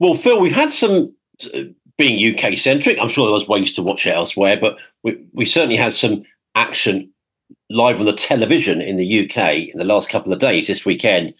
Well, 0.00 0.16
Phil, 0.16 0.40
we've 0.40 0.52
had 0.52 0.72
some 0.72 1.14
uh, 1.54 1.60
being 1.96 2.34
UK 2.34 2.56
centric, 2.56 2.98
I'm 2.98 3.08
sure 3.08 3.26
there 3.26 3.32
was 3.32 3.48
ways 3.48 3.74
to 3.74 3.82
watch 3.82 4.06
it 4.06 4.14
elsewhere, 4.14 4.58
but 4.60 4.78
we, 5.02 5.18
we 5.32 5.44
certainly 5.44 5.76
had 5.76 5.94
some 5.94 6.24
action 6.54 7.10
live 7.70 8.00
on 8.00 8.06
the 8.06 8.12
television 8.12 8.80
in 8.80 8.96
the 8.96 9.24
UK 9.24 9.68
in 9.72 9.78
the 9.78 9.84
last 9.84 10.08
couple 10.08 10.32
of 10.32 10.38
days 10.38 10.66
this 10.66 10.84
weekend 10.84 11.34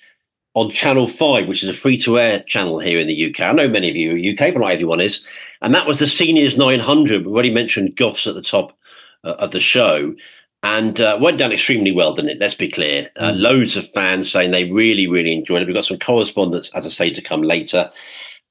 on 0.54 0.70
Channel 0.70 1.08
5, 1.08 1.48
which 1.48 1.62
is 1.62 1.68
a 1.68 1.74
free 1.74 1.98
to 1.98 2.18
air 2.18 2.40
channel 2.40 2.78
here 2.78 2.98
in 2.98 3.08
the 3.08 3.30
UK. 3.30 3.40
I 3.40 3.52
know 3.52 3.68
many 3.68 3.90
of 3.90 3.96
you 3.96 4.12
are 4.12 4.32
UK, 4.32 4.54
but 4.54 4.60
not 4.60 4.70
everyone 4.70 5.00
is. 5.00 5.24
And 5.62 5.74
that 5.74 5.86
was 5.86 5.98
the 5.98 6.06
Seniors 6.06 6.56
900. 6.56 7.26
We 7.26 7.32
already 7.32 7.52
mentioned 7.52 7.96
Goffs 7.96 8.28
at 8.28 8.34
the 8.34 8.42
top 8.42 8.76
uh, 9.24 9.34
of 9.38 9.50
the 9.50 9.60
show. 9.60 10.14
And 10.62 10.98
uh, 10.98 11.18
went 11.20 11.38
down 11.38 11.52
extremely 11.52 11.92
well, 11.92 12.14
didn't 12.14 12.30
it? 12.30 12.38
Let's 12.38 12.54
be 12.54 12.70
clear. 12.70 13.10
Uh, 13.16 13.32
mm. 13.32 13.40
Loads 13.40 13.76
of 13.76 13.90
fans 13.92 14.30
saying 14.30 14.50
they 14.50 14.70
really, 14.70 15.06
really 15.06 15.34
enjoyed 15.34 15.60
it. 15.60 15.66
We've 15.66 15.74
got 15.74 15.84
some 15.84 15.98
correspondence, 15.98 16.70
as 16.70 16.86
I 16.86 16.88
say, 16.88 17.10
to 17.10 17.20
come 17.20 17.42
later 17.42 17.90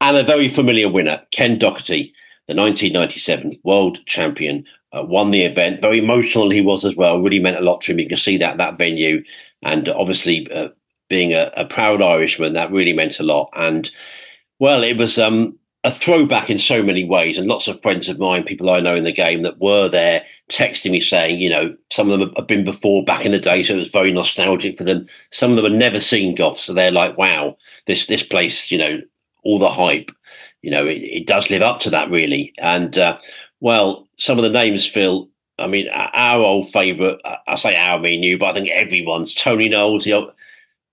and 0.03 0.17
a 0.17 0.23
very 0.23 0.49
familiar 0.49 0.89
winner, 0.89 1.21
Ken 1.31 1.57
Doherty, 1.57 2.13
the 2.47 2.53
1997 2.53 3.57
world 3.63 4.05
champion, 4.05 4.65
uh, 4.91 5.01
won 5.01 5.31
the 5.31 5.43
event. 5.43 5.79
Very 5.79 5.99
emotional 5.99 6.49
he 6.49 6.59
was 6.59 6.83
as 6.83 6.97
well. 6.97 7.21
Really 7.21 7.39
meant 7.39 7.57
a 7.57 7.61
lot 7.61 7.79
to 7.81 7.93
him. 7.93 7.99
You 7.99 8.09
can 8.09 8.17
see 8.17 8.37
that 8.37 8.57
that 8.57 8.77
venue, 8.77 9.23
and 9.61 9.87
obviously 9.87 10.51
uh, 10.51 10.69
being 11.09 11.33
a, 11.33 11.51
a, 11.55 11.63
proud 11.63 12.01
Irishman, 12.01 12.51
that 12.51 12.69
really 12.69 12.91
meant 12.91 13.21
a 13.21 13.23
lot. 13.23 13.49
And 13.55 13.89
well, 14.59 14.83
it 14.83 14.97
was 14.97 15.17
um, 15.17 15.57
a 15.85 15.91
throwback 15.91 16.49
in 16.49 16.57
so 16.57 16.83
many 16.83 17.05
ways. 17.05 17.37
And 17.37 17.47
lots 17.47 17.69
of 17.69 17.81
friends 17.81 18.09
of 18.09 18.19
mine, 18.19 18.43
people 18.43 18.69
I 18.69 18.81
know 18.81 18.95
in 18.95 19.05
the 19.05 19.11
game 19.13 19.43
that 19.43 19.61
were 19.61 19.87
there, 19.87 20.25
texting 20.49 20.91
me 20.91 20.99
saying, 20.99 21.39
you 21.39 21.49
know, 21.49 21.73
some 21.93 22.11
of 22.11 22.19
them 22.19 22.33
have 22.35 22.47
been 22.47 22.65
before 22.65 23.05
back 23.05 23.25
in 23.25 23.31
the 23.31 23.39
day, 23.39 23.63
so 23.63 23.75
it 23.75 23.79
was 23.79 23.87
very 23.87 24.11
nostalgic 24.11 24.77
for 24.77 24.83
them. 24.83 25.07
Some 25.31 25.51
of 25.51 25.55
them 25.55 25.71
had 25.71 25.79
never 25.79 26.01
seen 26.01 26.35
Goff, 26.35 26.59
so 26.59 26.73
they're 26.73 26.91
like, 26.91 27.17
wow, 27.17 27.55
this 27.87 28.07
this 28.07 28.23
place, 28.23 28.69
you 28.69 28.77
know, 28.77 29.01
all 29.43 29.59
the 29.59 29.69
hype. 29.69 30.11
You 30.61 30.71
know, 30.71 30.85
it, 30.85 31.01
it 31.01 31.27
does 31.27 31.49
live 31.49 31.61
up 31.61 31.79
to 31.81 31.89
that 31.89 32.09
really. 32.09 32.53
And 32.57 32.97
uh, 32.97 33.17
well, 33.59 34.07
some 34.17 34.37
of 34.37 34.43
the 34.43 34.49
names, 34.49 34.85
Phil. 34.85 35.29
I 35.59 35.67
mean, 35.67 35.87
our 35.93 36.39
old 36.39 36.71
favourite. 36.71 37.19
I 37.47 37.55
say 37.55 37.75
our, 37.75 37.99
me, 37.99 38.15
and 38.15 38.23
you, 38.23 38.37
but 38.39 38.47
I 38.47 38.53
think 38.53 38.69
everyone's 38.69 39.33
Tony 39.33 39.69
Knowles, 39.69 40.03
the 40.03 40.13
old, 40.13 40.31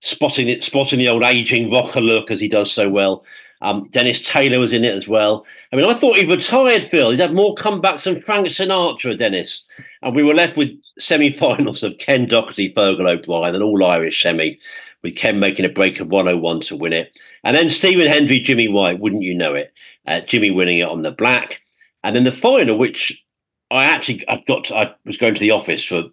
spotting 0.01 0.49
it, 0.49 0.63
spotting 0.63 0.99
the 0.99 1.09
old 1.09 1.23
aging 1.23 1.71
rocker 1.71 2.01
look 2.01 2.29
as 2.29 2.39
he 2.39 2.47
does 2.47 2.71
so 2.71 2.87
well. 2.87 3.25
Um, 3.63 3.83
Dennis 3.91 4.21
Taylor 4.21 4.59
was 4.59 4.73
in 4.73 4.83
it 4.83 4.95
as 4.95 5.07
well. 5.07 5.45
I 5.71 5.75
mean, 5.75 5.85
I 5.85 5.93
thought 5.93 6.17
he'd 6.17 6.29
retired, 6.29 6.89
Phil. 6.89 7.11
He's 7.11 7.19
had 7.19 7.33
more 7.33 7.53
comebacks 7.55 8.03
than 8.03 8.21
Frank 8.21 8.47
Sinatra, 8.47 9.17
Dennis. 9.17 9.63
And 10.01 10.15
we 10.15 10.23
were 10.23 10.33
left 10.33 10.57
with 10.57 10.75
semi-finals 10.97 11.83
of 11.83 11.97
Ken 11.99 12.25
Doherty, 12.25 12.73
Fergal 12.73 13.07
O'Brien, 13.07 13.53
an 13.53 13.61
all-Irish 13.61 14.21
semi, 14.21 14.59
with 15.03 15.15
Ken 15.15 15.39
making 15.39 15.65
a 15.65 15.69
break 15.69 15.99
of 15.99 16.09
101 16.09 16.61
to 16.61 16.75
win 16.75 16.93
it. 16.93 17.19
And 17.43 17.55
then 17.55 17.69
Stephen 17.69 18.07
Hendry, 18.07 18.39
Jimmy 18.39 18.67
White, 18.67 18.99
wouldn't 18.99 19.23
you 19.23 19.33
know 19.33 19.53
it? 19.53 19.73
Uh, 20.07 20.21
Jimmy 20.21 20.51
winning 20.51 20.79
it 20.79 20.89
on 20.89 21.01
the 21.01 21.11
black. 21.11 21.61
And 22.03 22.15
then 22.15 22.23
the 22.23 22.31
final, 22.31 22.77
which 22.77 23.23
I 23.69 23.85
actually 23.85 24.27
I 24.27 24.43
got 24.47 24.65
to, 24.65 24.75
I 24.75 24.95
was 25.05 25.17
going 25.17 25.33
to 25.33 25.39
the 25.39 25.51
office 25.51 25.83
for 25.83 26.03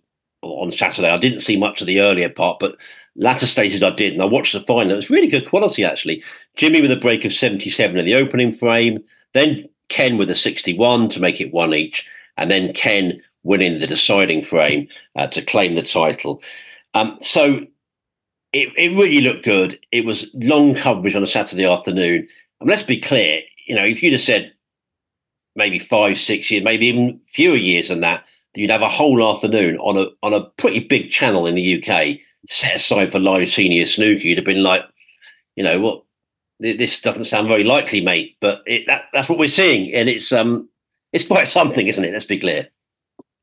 on 0.43 0.71
Saturday. 0.71 1.11
I 1.11 1.17
didn't 1.17 1.41
see 1.41 1.59
much 1.59 1.81
of 1.81 1.87
the 1.87 2.01
earlier 2.01 2.29
part, 2.29 2.61
but 2.61 2.77
latter 3.17 3.47
stages 3.47 3.83
I 3.83 3.91
did, 3.91 4.13
and 4.13 4.23
I 4.23 4.27
watched 4.27 4.53
the 4.53 4.61
final. 4.61 4.93
It 4.93 4.97
was 4.97 5.11
really 5.11 5.27
good 5.27 5.49
quality 5.49 5.85
actually. 5.85 6.23
Jimmy 6.57 6.81
with 6.81 6.93
a 6.93 6.97
break 6.97 7.25
of 7.25 7.33
77 7.33 7.99
in 7.99 8.05
the 8.05 8.15
opening 8.15 8.53
frame, 8.53 9.03
then 9.35 9.69
Ken 9.89 10.17
with 10.17 10.31
a 10.31 10.35
61 10.35 11.09
to 11.11 11.21
make 11.21 11.41
it 11.41 11.53
one 11.53 11.75
each, 11.75 12.09
and 12.37 12.51
then 12.51 12.73
Ken 12.73 13.21
winning 13.43 13.79
the 13.79 13.87
deciding 13.87 14.43
frame 14.43 14.89
uh, 15.17 15.27
to 15.29 15.43
claim 15.43 15.75
the 15.75 15.83
title. 15.83 16.43
Um, 16.95 17.17
so 17.21 17.67
it, 18.53 18.73
it 18.77 18.97
really 18.97 19.21
looked 19.21 19.45
good. 19.45 19.79
It 19.93 20.05
was 20.05 20.31
long 20.35 20.75
coverage 20.75 21.15
on 21.15 21.23
a 21.23 21.27
Saturday 21.27 21.67
afternoon. 21.67 22.29
And 22.61 22.69
let's 22.69 22.83
be 22.83 23.01
clear, 23.01 23.43
you 23.67 23.75
know, 23.75 23.85
if 23.85 24.03
you'd 24.03 24.13
have 24.13 24.21
said 24.21 24.53
maybe 25.55 25.79
five, 25.79 26.19
six 26.19 26.51
years, 26.51 26.65
maybe 26.65 26.87
even 26.87 27.21
fewer 27.29 27.57
years 27.57 27.89
than 27.89 28.01
that, 28.01 28.25
you'd 28.55 28.71
have 28.71 28.83
a 28.83 28.89
whole 28.89 29.23
afternoon 29.31 29.77
on 29.79 29.97
a 29.97 30.07
on 30.23 30.35
a 30.35 30.45
pretty 30.57 30.81
big 30.81 31.11
channel 31.11 31.47
in 31.47 31.55
the 31.55 31.83
UK 31.83 32.19
set 32.49 32.75
aside 32.77 33.13
for 33.13 33.21
live 33.21 33.49
senior 33.49 33.87
snooker. 33.87 34.27
You'd 34.27 34.39
have 34.39 34.45
been 34.45 34.63
like, 34.63 34.85
you 35.57 35.63
know, 35.63 35.81
what 35.81 36.05
this 36.61 37.01
doesn't 37.01 37.27
sound 37.27 37.49
very 37.49 37.65
likely, 37.65 38.01
mate. 38.01 38.37
But 38.41 38.63
it, 38.67 38.87
that, 38.87 39.05
that's 39.13 39.29
what 39.29 39.39
we're 39.39 39.49
seeing, 39.49 39.95
and 39.95 40.09
it's 40.09 40.33
um 40.33 40.69
it's 41.13 41.27
quite 41.27 41.49
something, 41.49 41.87
isn't 41.87 42.05
it? 42.05 42.13
Let's 42.13 42.25
be 42.25 42.41
clear. 42.41 42.69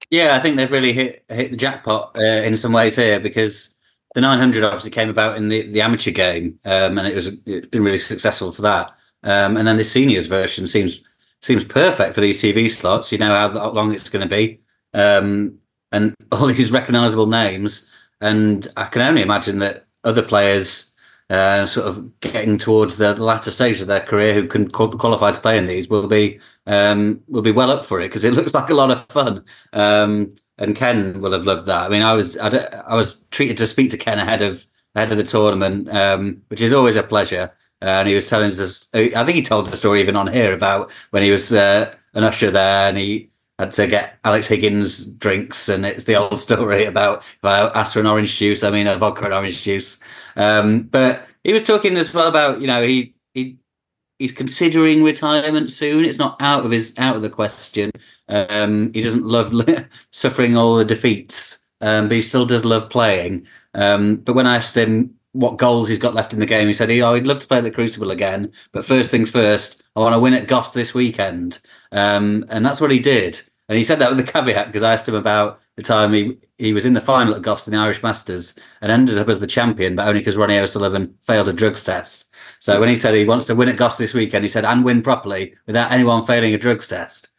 Yeah, 0.09 0.35
I 0.35 0.39
think 0.39 0.57
they've 0.57 0.71
really 0.71 0.93
hit 0.93 1.23
hit 1.29 1.51
the 1.51 1.57
jackpot 1.57 2.17
uh, 2.17 2.21
in 2.21 2.57
some 2.57 2.73
ways 2.73 2.95
here 2.95 3.19
because 3.19 3.74
the 4.15 4.21
900 4.21 4.63
obviously 4.63 4.91
came 4.91 5.09
about 5.09 5.35
in 5.35 5.49
the, 5.49 5.69
the 5.71 5.81
amateur 5.81 6.09
game, 6.09 6.57
um, 6.63 6.97
and 6.97 7.05
it 7.05 7.13
was 7.13 7.27
it's 7.45 7.67
been 7.67 7.83
really 7.83 7.99
successful 7.99 8.51
for 8.51 8.61
that. 8.61 8.91
Um, 9.23 9.57
and 9.57 9.67
then 9.67 9.75
the 9.75 9.83
seniors 9.83 10.27
version 10.27 10.65
seems 10.67 11.03
seems 11.41 11.65
perfect 11.65 12.15
for 12.15 12.21
these 12.21 12.41
TV 12.41 12.71
slots. 12.71 13.11
You 13.11 13.17
know 13.17 13.35
how, 13.35 13.49
how 13.49 13.71
long 13.71 13.93
it's 13.93 14.09
going 14.09 14.27
to 14.27 14.33
be, 14.33 14.61
um, 14.93 15.59
and 15.91 16.15
all 16.31 16.47
these 16.47 16.71
recognisable 16.71 17.27
names. 17.27 17.89
And 18.21 18.65
I 18.77 18.85
can 18.85 19.01
only 19.01 19.21
imagine 19.21 19.59
that 19.59 19.85
other 20.05 20.23
players, 20.23 20.95
uh, 21.29 21.65
sort 21.65 21.87
of 21.87 22.19
getting 22.21 22.57
towards 22.57 22.95
the 22.95 23.15
latter 23.15 23.51
stage 23.51 23.81
of 23.81 23.87
their 23.87 23.99
career, 23.99 24.33
who 24.33 24.47
can 24.47 24.71
qualify 24.71 25.31
to 25.33 25.41
play 25.41 25.57
in 25.57 25.65
these, 25.65 25.89
will 25.89 26.07
be 26.07 26.39
um, 26.67 27.19
will 27.27 27.41
be 27.41 27.51
well 27.51 27.69
up 27.69 27.83
for 27.83 27.99
it 27.99 28.07
because 28.07 28.23
it 28.23 28.33
looks 28.33 28.53
like 28.53 28.69
a 28.69 28.75
lot 28.75 28.91
of 28.91 29.05
fun. 29.09 29.43
Um, 29.73 30.35
and 30.57 30.75
Ken 30.75 31.19
will 31.19 31.31
have 31.33 31.45
loved 31.45 31.67
that. 31.67 31.85
I 31.85 31.89
mean, 31.89 32.01
I 32.01 32.13
was 32.13 32.37
I, 32.37 32.49
I 32.87 32.95
was 32.95 33.21
treated 33.31 33.57
to 33.57 33.67
speak 33.67 33.89
to 33.91 33.97
Ken 33.97 34.19
ahead 34.19 34.41
of 34.41 34.65
ahead 34.95 35.11
of 35.11 35.17
the 35.17 35.23
tournament, 35.23 35.89
um, 35.89 36.41
which 36.47 36.61
is 36.61 36.73
always 36.73 36.95
a 36.95 37.03
pleasure. 37.03 37.51
Uh, 37.81 37.99
and 37.99 38.07
he 38.07 38.15
was 38.15 38.29
telling 38.29 38.47
us, 38.47 38.89
I 38.93 39.09
think 39.09 39.35
he 39.35 39.41
told 39.41 39.67
the 39.67 39.77
story 39.77 39.99
even 40.01 40.15
on 40.15 40.31
here 40.31 40.53
about 40.53 40.89
when 41.11 41.23
he 41.23 41.31
was 41.31 41.53
uh, 41.53 41.93
an 42.13 42.23
usher 42.23 42.49
there 42.49 42.87
and 42.87 42.97
he 42.97 43.29
had 43.59 43.71
to 43.73 43.87
get 43.87 44.17
Alex 44.23 44.47
Higgins 44.47 45.05
drinks, 45.05 45.69
and 45.69 45.85
it's 45.85 46.05
the 46.05 46.15
old 46.15 46.39
story 46.49 46.85
about 46.85 47.19
if 47.19 47.45
I 47.45 47.67
ask 47.69 47.93
for 47.93 47.99
an 47.99 48.07
orange 48.07 48.37
juice, 48.37 48.63
I 48.63 48.71
mean 48.71 48.87
a 48.87 48.97
vodka 48.97 49.25
and 49.25 49.33
orange 49.33 49.63
juice. 49.63 50.01
Um, 50.35 50.83
but 50.83 51.27
he 51.43 51.53
was 51.53 51.63
talking 51.63 51.95
as 51.97 52.13
well 52.13 52.27
about 52.27 52.61
you 52.61 52.67
know 52.67 52.81
he 52.81 53.13
he 53.33 53.57
he's 54.19 54.31
considering 54.31 55.03
retirement 55.03 55.71
soon. 55.71 56.05
It's 56.05 56.19
not 56.19 56.41
out 56.41 56.65
of 56.65 56.71
his 56.71 56.93
out 56.97 57.15
of 57.15 57.21
the 57.21 57.29
question. 57.29 57.91
Um, 58.29 58.91
he 58.93 59.01
doesn't 59.01 59.25
love 59.25 59.53
suffering 60.11 60.57
all 60.57 60.75
the 60.75 60.85
defeats, 60.85 61.67
um, 61.81 62.07
but 62.07 62.15
he 62.15 62.21
still 62.21 62.45
does 62.45 62.65
love 62.65 62.89
playing. 62.89 63.45
Um, 63.73 64.17
but 64.17 64.33
when 64.33 64.47
I 64.47 64.55
asked 64.55 64.77
him 64.77 65.13
what 65.33 65.57
goals 65.57 65.89
he's 65.89 65.99
got 65.99 66.15
left 66.15 66.33
in 66.33 66.39
the 66.39 66.45
game, 66.45 66.67
he 66.67 66.73
said, 66.73 66.89
"Oh, 66.89 67.13
he'd 67.13 67.27
love 67.27 67.39
to 67.39 67.47
play 67.47 67.57
at 67.57 67.63
the 67.63 67.71
Crucible 67.71 68.11
again, 68.11 68.51
but 68.71 68.85
first 68.85 69.11
things 69.11 69.31
first, 69.31 69.83
I 69.95 69.99
want 69.99 70.13
to 70.13 70.19
win 70.19 70.33
at 70.33 70.47
Goffs 70.47 70.73
this 70.73 70.93
weekend." 70.93 71.59
Um, 71.91 72.45
and 72.49 72.65
that's 72.65 72.81
what 72.81 72.91
he 72.91 72.99
did. 72.99 73.41
And 73.67 73.77
he 73.77 73.83
said 73.83 73.99
that 73.99 74.09
with 74.09 74.19
a 74.19 74.23
caveat 74.23 74.67
because 74.67 74.83
I 74.83 74.93
asked 74.93 75.07
him 75.07 75.15
about 75.15 75.59
the 75.75 75.81
time 75.81 76.13
he, 76.13 76.37
he 76.57 76.71
was 76.71 76.85
in 76.85 76.93
the 76.93 77.01
final 77.01 77.33
at 77.33 77.41
Goffs 77.41 77.67
in 77.67 77.73
the 77.73 77.79
Irish 77.79 78.03
Masters 78.03 78.55
and 78.81 78.91
ended 78.91 79.17
up 79.17 79.27
as 79.27 79.39
the 79.39 79.47
champion, 79.47 79.95
but 79.95 80.07
only 80.07 80.21
because 80.21 80.37
Ronnie 80.37 80.59
O'Sullivan 80.59 81.13
failed 81.23 81.49
a 81.49 81.53
drugs 81.53 81.83
test. 81.83 82.31
So 82.59 82.79
when 82.79 82.89
he 82.89 82.95
said 82.95 83.15
he 83.15 83.25
wants 83.25 83.45
to 83.47 83.55
win 83.55 83.69
at 83.69 83.77
Goffs 83.77 83.97
this 83.97 84.13
weekend, 84.13 84.45
he 84.45 84.49
said, 84.49 84.65
and 84.65 84.85
win 84.85 85.01
properly 85.01 85.55
without 85.65 85.91
anyone 85.91 86.25
failing 86.25 86.53
a 86.53 86.57
drugs 86.57 86.87
test. 86.87 87.29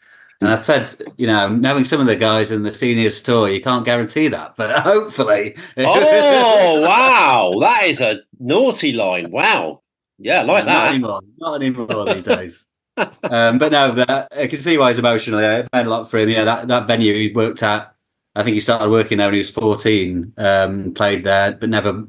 And 0.41 0.51
I 0.51 0.61
said, 0.61 0.89
you 1.17 1.27
know, 1.27 1.49
knowing 1.49 1.85
some 1.85 2.01
of 2.01 2.07
the 2.07 2.17
guys 2.17 2.51
in 2.51 2.63
the 2.63 2.75
seniors 2.75 3.23
tour, 3.23 3.49
you 3.49 3.61
can't 3.63 3.85
guarantee 3.87 4.29
that, 4.29 4.55
but 4.57 4.81
hopefully. 4.83 5.57
oh 5.79 6.81
wow, 6.83 7.55
that 7.61 7.85
is 7.85 8.01
a 8.01 8.21
naughty 8.39 8.93
line. 8.93 9.31
Wow, 9.31 9.83
yeah, 10.19 10.41
I 10.41 10.45
like 10.45 10.67
not 10.67 10.73
that. 10.73 10.89
Anymore. 10.91 11.21
Not 11.39 11.55
anymore 11.55 12.15
these 12.15 12.25
days. 12.25 12.69
um, 12.97 13.59
but 13.59 13.73
no, 13.73 13.93
that, 13.93 14.29
I 14.37 14.47
can 14.47 14.59
see 14.59 14.79
why 14.79 14.89
he's 14.89 14.99
emotional. 14.99 15.39
It 15.39 15.69
meant 15.73 15.87
a 15.87 15.91
lot 15.91 16.11
for 16.11 16.19
him. 16.19 16.29
Yeah, 16.29 16.45
that, 16.45 16.69
that 16.69 16.87
venue 16.87 17.15
he 17.15 17.33
worked 17.33 17.63
at. 17.63 17.95
I 18.35 18.43
think 18.43 18.55
he 18.55 18.61
started 18.61 18.91
working 18.91 19.19
there 19.19 19.29
when 19.29 19.35
he 19.35 19.41
was 19.41 19.51
fourteen. 19.51 20.35
Um, 20.37 20.93
played 20.93 21.25
there, 21.25 21.53
but 21.53 21.71
never 21.71 22.07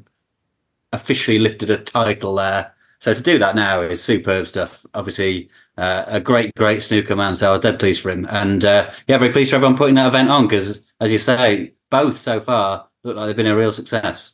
officially 0.92 1.38
lifted 1.38 1.70
a 1.70 1.78
title 1.78 2.34
there. 2.34 2.74
So 3.00 3.14
to 3.14 3.22
do 3.22 3.38
that 3.38 3.54
now 3.54 3.80
is 3.80 4.02
superb 4.02 4.46
stuff. 4.46 4.84
Obviously, 4.94 5.48
uh, 5.78 6.04
a 6.08 6.20
great, 6.20 6.54
great 6.56 6.82
snooker 6.82 7.14
man. 7.14 7.36
So 7.36 7.48
I 7.48 7.52
was 7.52 7.60
dead 7.60 7.78
pleased 7.78 8.02
for 8.02 8.10
him, 8.10 8.26
and 8.28 8.64
uh, 8.64 8.90
yeah, 9.06 9.16
very 9.16 9.32
pleased 9.32 9.50
for 9.50 9.56
everyone 9.56 9.76
putting 9.76 9.94
that 9.94 10.08
event 10.08 10.28
on 10.28 10.48
because, 10.48 10.84
as 11.00 11.12
you 11.12 11.18
say, 11.18 11.72
both 11.90 12.18
so 12.18 12.40
far 12.40 12.88
look 13.04 13.16
like 13.16 13.26
they've 13.26 13.36
been 13.36 13.46
a 13.46 13.56
real 13.56 13.72
success. 13.72 14.32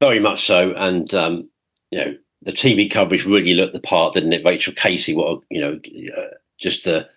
Very 0.00 0.18
much 0.18 0.44
so, 0.44 0.72
and 0.72 1.14
um, 1.14 1.48
you 1.92 1.98
know 1.98 2.16
the 2.42 2.52
TV 2.52 2.90
coverage 2.90 3.24
really 3.24 3.54
looked 3.54 3.72
the 3.72 3.80
part, 3.80 4.14
didn't 4.14 4.32
it? 4.32 4.44
Rachel 4.44 4.74
Casey, 4.74 5.14
what 5.14 5.40
you 5.48 5.60
know, 5.60 5.80
uh, 6.16 6.34
just 6.58 6.84
the, 6.84 7.08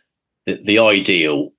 the 0.46 0.62
the 0.64 0.80
ideal 0.80 1.52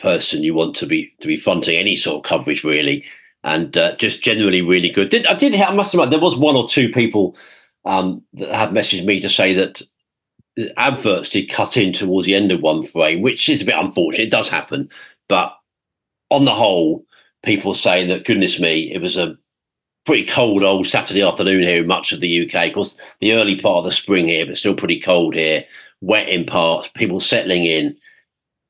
person 0.00 0.42
you 0.42 0.54
want 0.54 0.74
to 0.76 0.86
be 0.86 1.14
to 1.20 1.28
be 1.28 1.36
fronting 1.36 1.76
any 1.76 1.94
sort 1.94 2.16
of 2.16 2.28
coverage, 2.28 2.64
really, 2.64 3.04
and 3.44 3.78
uh, 3.78 3.94
just 3.94 4.24
generally 4.24 4.60
really 4.60 4.90
good. 4.90 5.08
Did 5.08 5.24
I 5.26 5.34
did 5.34 5.54
I 5.54 5.72
must 5.72 5.94
admit 5.94 6.10
there 6.10 6.18
was 6.18 6.36
one 6.36 6.56
or 6.56 6.66
two 6.66 6.88
people 6.88 7.36
um, 7.84 8.22
that 8.32 8.50
have 8.50 8.70
messaged 8.70 9.04
me 9.04 9.20
to 9.20 9.28
say 9.28 9.54
that 9.54 9.80
adverts 10.76 11.28
did 11.28 11.50
cut 11.50 11.76
in 11.76 11.92
towards 11.92 12.26
the 12.26 12.34
end 12.34 12.52
of 12.52 12.60
one 12.60 12.82
frame, 12.82 13.22
which 13.22 13.48
is 13.48 13.62
a 13.62 13.66
bit 13.66 13.76
unfortunate. 13.76 14.24
It 14.24 14.30
does 14.30 14.48
happen, 14.48 14.88
but 15.28 15.56
on 16.30 16.44
the 16.44 16.54
whole, 16.54 17.04
people 17.42 17.74
saying 17.74 18.08
that 18.08 18.24
goodness 18.24 18.60
me, 18.60 18.92
it 18.92 19.00
was 19.00 19.16
a 19.16 19.36
pretty 20.06 20.24
cold 20.24 20.62
old 20.62 20.86
Saturday 20.86 21.22
afternoon 21.22 21.62
here 21.62 21.82
in 21.82 21.86
much 21.86 22.12
of 22.12 22.20
the 22.20 22.46
UK. 22.46 22.68
Of 22.68 22.74
course, 22.74 23.00
the 23.20 23.32
early 23.32 23.58
part 23.58 23.78
of 23.78 23.84
the 23.84 23.90
spring 23.90 24.28
here, 24.28 24.46
but 24.46 24.56
still 24.56 24.74
pretty 24.74 25.00
cold 25.00 25.34
here, 25.34 25.64
wet 26.00 26.28
in 26.28 26.44
parts, 26.44 26.88
people 26.88 27.20
settling 27.20 27.64
in, 27.64 27.96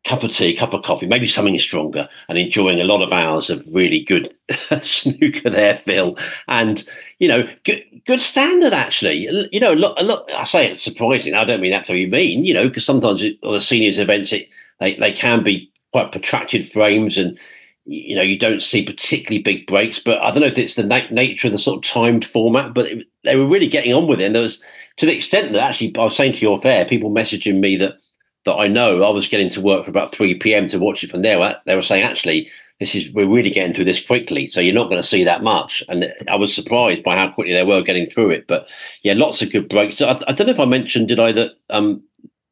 cup 0.05 0.23
of 0.23 0.31
tea, 0.31 0.55
cup 0.55 0.75
of 0.75 0.83
coffee, 0.83 1.07
maybe 1.07 1.27
something 1.27 1.57
stronger, 1.59 2.09
and 2.29 2.37
enjoying 2.37 2.81
a 2.81 2.85
lot 2.85 3.03
of 3.03 3.13
hours 3.13 3.49
of 3.49 3.65
really 3.71 4.01
good 4.01 4.33
snooker 4.83 5.49
there, 5.49 5.75
Phil. 5.75 6.17
And, 6.47 6.87
you 7.19 7.29
know, 7.29 7.49
good, 7.65 7.85
good 8.07 8.21
standard, 8.21 8.75
actually. 8.75 9.29
You 9.51 9.61
know, 9.61 9.73
look, 9.73 9.99
look, 10.01 10.29
I 10.35 10.45
say 10.45 10.71
it's 10.71 10.83
surprising. 10.83 11.35
I 11.35 11.45
don't 11.45 11.61
mean 11.61 11.71
that 11.71 11.85
to 11.85 11.93
be 11.93 12.07
mean, 12.07 12.45
you 12.45 12.53
know, 12.53 12.69
because 12.69 12.85
sometimes 12.85 13.23
the 13.23 13.61
seniors 13.61 13.99
events, 13.99 14.33
it, 14.33 14.49
they, 14.79 14.95
they 14.97 15.13
can 15.13 15.43
be 15.43 15.73
quite 15.93 16.13
protracted 16.13 16.71
frames 16.71 17.17
and 17.17 17.39
you 17.87 18.17
know, 18.17 18.23
you 18.23 18.39
don't 18.39 18.63
see 18.63 18.83
particularly 18.83 19.43
big 19.43 19.67
breaks, 19.67 19.99
but 19.99 20.19
I 20.23 20.31
don't 20.31 20.41
know 20.41 20.47
if 20.47 20.57
it's 20.57 20.75
the 20.75 20.85
na- 20.85 21.07
nature 21.11 21.49
of 21.49 21.53
the 21.53 21.59
sort 21.59 21.85
of 21.85 21.91
timed 21.91 22.25
format, 22.25 22.73
but 22.73 22.87
it, 22.87 23.07
they 23.25 23.37
were 23.37 23.47
really 23.47 23.67
getting 23.67 23.93
on 23.93 24.07
with 24.07 24.23
it. 24.23 24.25
And 24.25 24.35
there 24.35 24.43
was, 24.43 24.59
to 24.97 25.07
the 25.07 25.15
extent 25.15 25.53
that 25.53 25.63
actually, 25.63 25.95
I 25.97 26.05
was 26.05 26.17
saying 26.17 26.33
to 26.33 26.41
your 26.41 26.59
fair, 26.59 26.87
people 26.87 27.11
messaging 27.11 27.61
me 27.61 27.77
that 27.77 27.99
that 28.45 28.55
I 28.55 28.69
know 28.69 29.03
I 29.03 29.11
was 29.11 29.29
getting 29.29 29.49
to 29.51 29.61
work 29.61 29.85
for 29.85 29.91
about 29.91 30.15
3 30.15 30.35
p.m. 30.39 30.69
to 30.69 30.79
watch 30.79 31.03
it 31.03 31.11
from 31.11 31.23
there. 31.23 31.61
They 31.67 31.77
were 31.77 31.83
saying, 31.83 32.05
actually, 32.05 32.49
this 32.81 32.95
is 32.95 33.13
we're 33.13 33.29
really 33.29 33.51
getting 33.51 33.73
through 33.73 33.85
this 33.85 34.05
quickly, 34.05 34.47
so 34.47 34.61
you're 34.61 34.75
not 34.75 34.89
going 34.89 35.01
to 35.01 35.07
see 35.07 35.25
that 35.25 35.43
much. 35.43 35.83
And 35.89 36.13
I 36.29 36.37
was 36.37 36.55
surprised 36.55 37.05
by 37.05 37.17
how 37.17 37.31
quickly 37.31 37.53
they 37.53 37.65
were 37.65 37.83
getting 37.83 38.07
through 38.07 38.31
it. 38.31 38.47
But 38.47 38.69
yeah, 39.03 39.15
lots 39.15 39.43
of 39.43 39.53
good 39.53 39.69
breaks. 39.69 40.03
I, 40.03 40.21
I 40.27 40.33
don't 40.33 40.47
know 40.47 40.53
if 40.53 40.61
I 40.61 40.65
mentioned, 40.65 41.09
did 41.09 41.21
I, 41.21 41.33
that 41.33 41.53
um, 41.71 42.03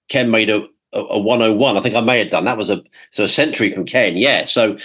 Ken 0.09 0.31
made 0.31 0.49
a, 0.49 0.65
a, 0.93 1.01
a 1.01 1.19
101. 1.19 1.77
I 1.77 1.81
think 1.81 1.95
I 1.95 2.01
may 2.01 2.21
have 2.21 2.31
done. 2.31 2.45
That 2.45 2.59
was 2.59 2.71
a 2.71 2.83
so 3.11 3.25
a 3.25 3.29
century 3.29 3.73
from 3.73 3.85
Ken. 3.85 4.17
Yeah, 4.17 4.45
so 4.45 4.79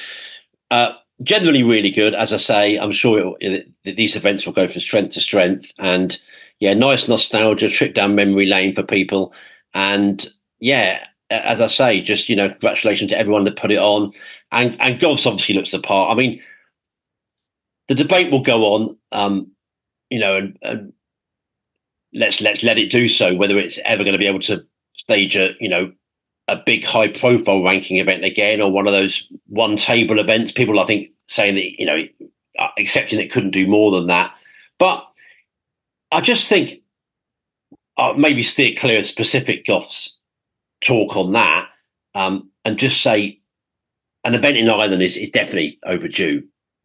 uh, 0.72 0.94
generally, 1.24 1.64
really 1.64 1.92
good. 1.92 2.16
As 2.16 2.34
I 2.34 2.38
say, 2.38 2.78
I'm 2.78 2.92
sure 2.92 3.38
it, 3.40 3.72
it, 3.84 3.96
these 3.96 4.16
events 4.16 4.46
will 4.46 4.54
go 4.54 4.68
from 4.68 4.82
strength 4.82 5.14
to 5.14 5.20
strength. 5.20 5.72
And 5.78 6.18
yeah, 6.60 6.74
nice 6.74 7.08
nostalgia, 7.08 7.70
trip 7.70 7.94
down 7.94 8.16
memory 8.16 8.48
lane 8.48 8.74
for 8.74 8.84
people. 8.84 9.34
And 9.74 10.28
yeah, 10.60 11.06
as 11.30 11.62
I 11.62 11.68
say, 11.68 12.02
just 12.02 12.30
you 12.30 12.36
know, 12.36 12.50
congratulations 12.50 13.12
to 13.12 13.18
everyone 13.18 13.44
that 13.46 13.58
put 13.58 13.72
it 13.72 13.80
on. 13.80 14.14
And 14.52 14.76
and 14.80 15.00
Goffs 15.00 15.26
obviously 15.26 15.56
looks 15.56 15.72
the 15.72 15.80
part. 15.80 16.12
I 16.12 16.16
mean, 16.16 16.42
the 17.88 17.96
debate 17.96 18.32
will 18.32 18.42
go 18.42 18.64
on. 18.64 18.98
Um, 19.12 19.52
you 20.10 20.20
know, 20.20 20.36
and, 20.36 20.58
and 20.62 20.94
let's 22.14 22.42
let's 22.42 22.64
let 22.64 22.78
it 22.78 22.90
do 22.90 23.08
so. 23.08 23.36
Whether 23.36 23.58
it's 23.58 23.80
ever 23.86 24.04
going 24.04 24.14
to 24.14 24.20
be 24.20 24.28
able 24.28 24.40
to 24.42 24.66
stage 24.94 25.36
a 25.36 25.52
you 25.60 25.70
know 25.70 25.92
a 26.48 26.56
big 26.56 26.84
high 26.86 27.10
profile 27.10 27.64
ranking 27.64 27.98
event 27.98 28.24
again 28.24 28.62
or 28.62 28.72
one 28.72 28.88
of 28.88 28.94
those 28.94 29.28
one 29.48 29.76
table 29.76 30.20
events. 30.20 30.52
People, 30.52 30.80
I 30.80 30.86
think, 30.86 31.10
saying 31.28 31.56
that, 31.56 31.80
you 31.80 31.86
know, 31.86 32.06
accepting 32.78 33.20
it 33.20 33.32
couldn't 33.32 33.52
do 33.52 33.68
more 33.68 33.92
than 33.92 34.08
that. 34.08 34.34
But 34.80 35.06
I 36.12 36.22
just 36.22 36.48
think 36.48 36.82
I'll 37.98 38.14
maybe 38.14 38.44
steer 38.44 38.76
clear 38.78 39.00
of 39.00 39.06
specific 39.06 39.66
Goffs 39.66 40.17
talk 40.82 41.16
on 41.16 41.34
that 41.34 41.70
um, 42.16 42.50
and 42.66 42.78
just 42.78 43.02
say 43.02 43.40
an 44.24 44.36
event 44.36 44.58
in 44.58 44.70
Ireland 44.70 45.02
is, 45.02 45.18
is 45.18 45.30
definitely 45.30 45.80
overdue. 45.86 46.44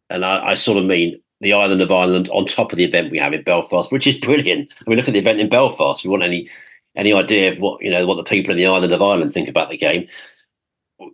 And 0.09 0.23
I, 0.23 0.49
I 0.49 0.53
sort 0.53 0.77
of 0.77 0.85
mean 0.85 1.19
the 1.41 1.53
island 1.53 1.81
of 1.81 1.91
Ireland 1.91 2.29
on 2.29 2.45
top 2.45 2.71
of 2.71 2.77
the 2.77 2.85
event 2.85 3.11
we 3.11 3.17
have 3.17 3.33
in 3.33 3.43
Belfast, 3.43 3.91
which 3.91 4.07
is 4.07 4.15
brilliant. 4.15 4.71
I 4.79 4.89
mean, 4.89 4.97
look 4.97 5.07
at 5.07 5.13
the 5.13 5.19
event 5.19 5.39
in 5.39 5.49
Belfast. 5.49 5.99
If 5.99 6.05
you 6.05 6.11
want 6.11 6.23
any 6.23 6.49
any 6.95 7.11
idea 7.11 7.51
of 7.51 7.59
what 7.59 7.81
you 7.83 7.89
know 7.89 8.05
what 8.05 8.15
the 8.15 8.23
people 8.23 8.51
in 8.51 8.57
the 8.57 8.67
island 8.67 8.93
of 8.93 9.01
Ireland 9.01 9.33
think 9.33 9.49
about 9.49 9.69
the 9.69 9.77
game. 9.77 10.07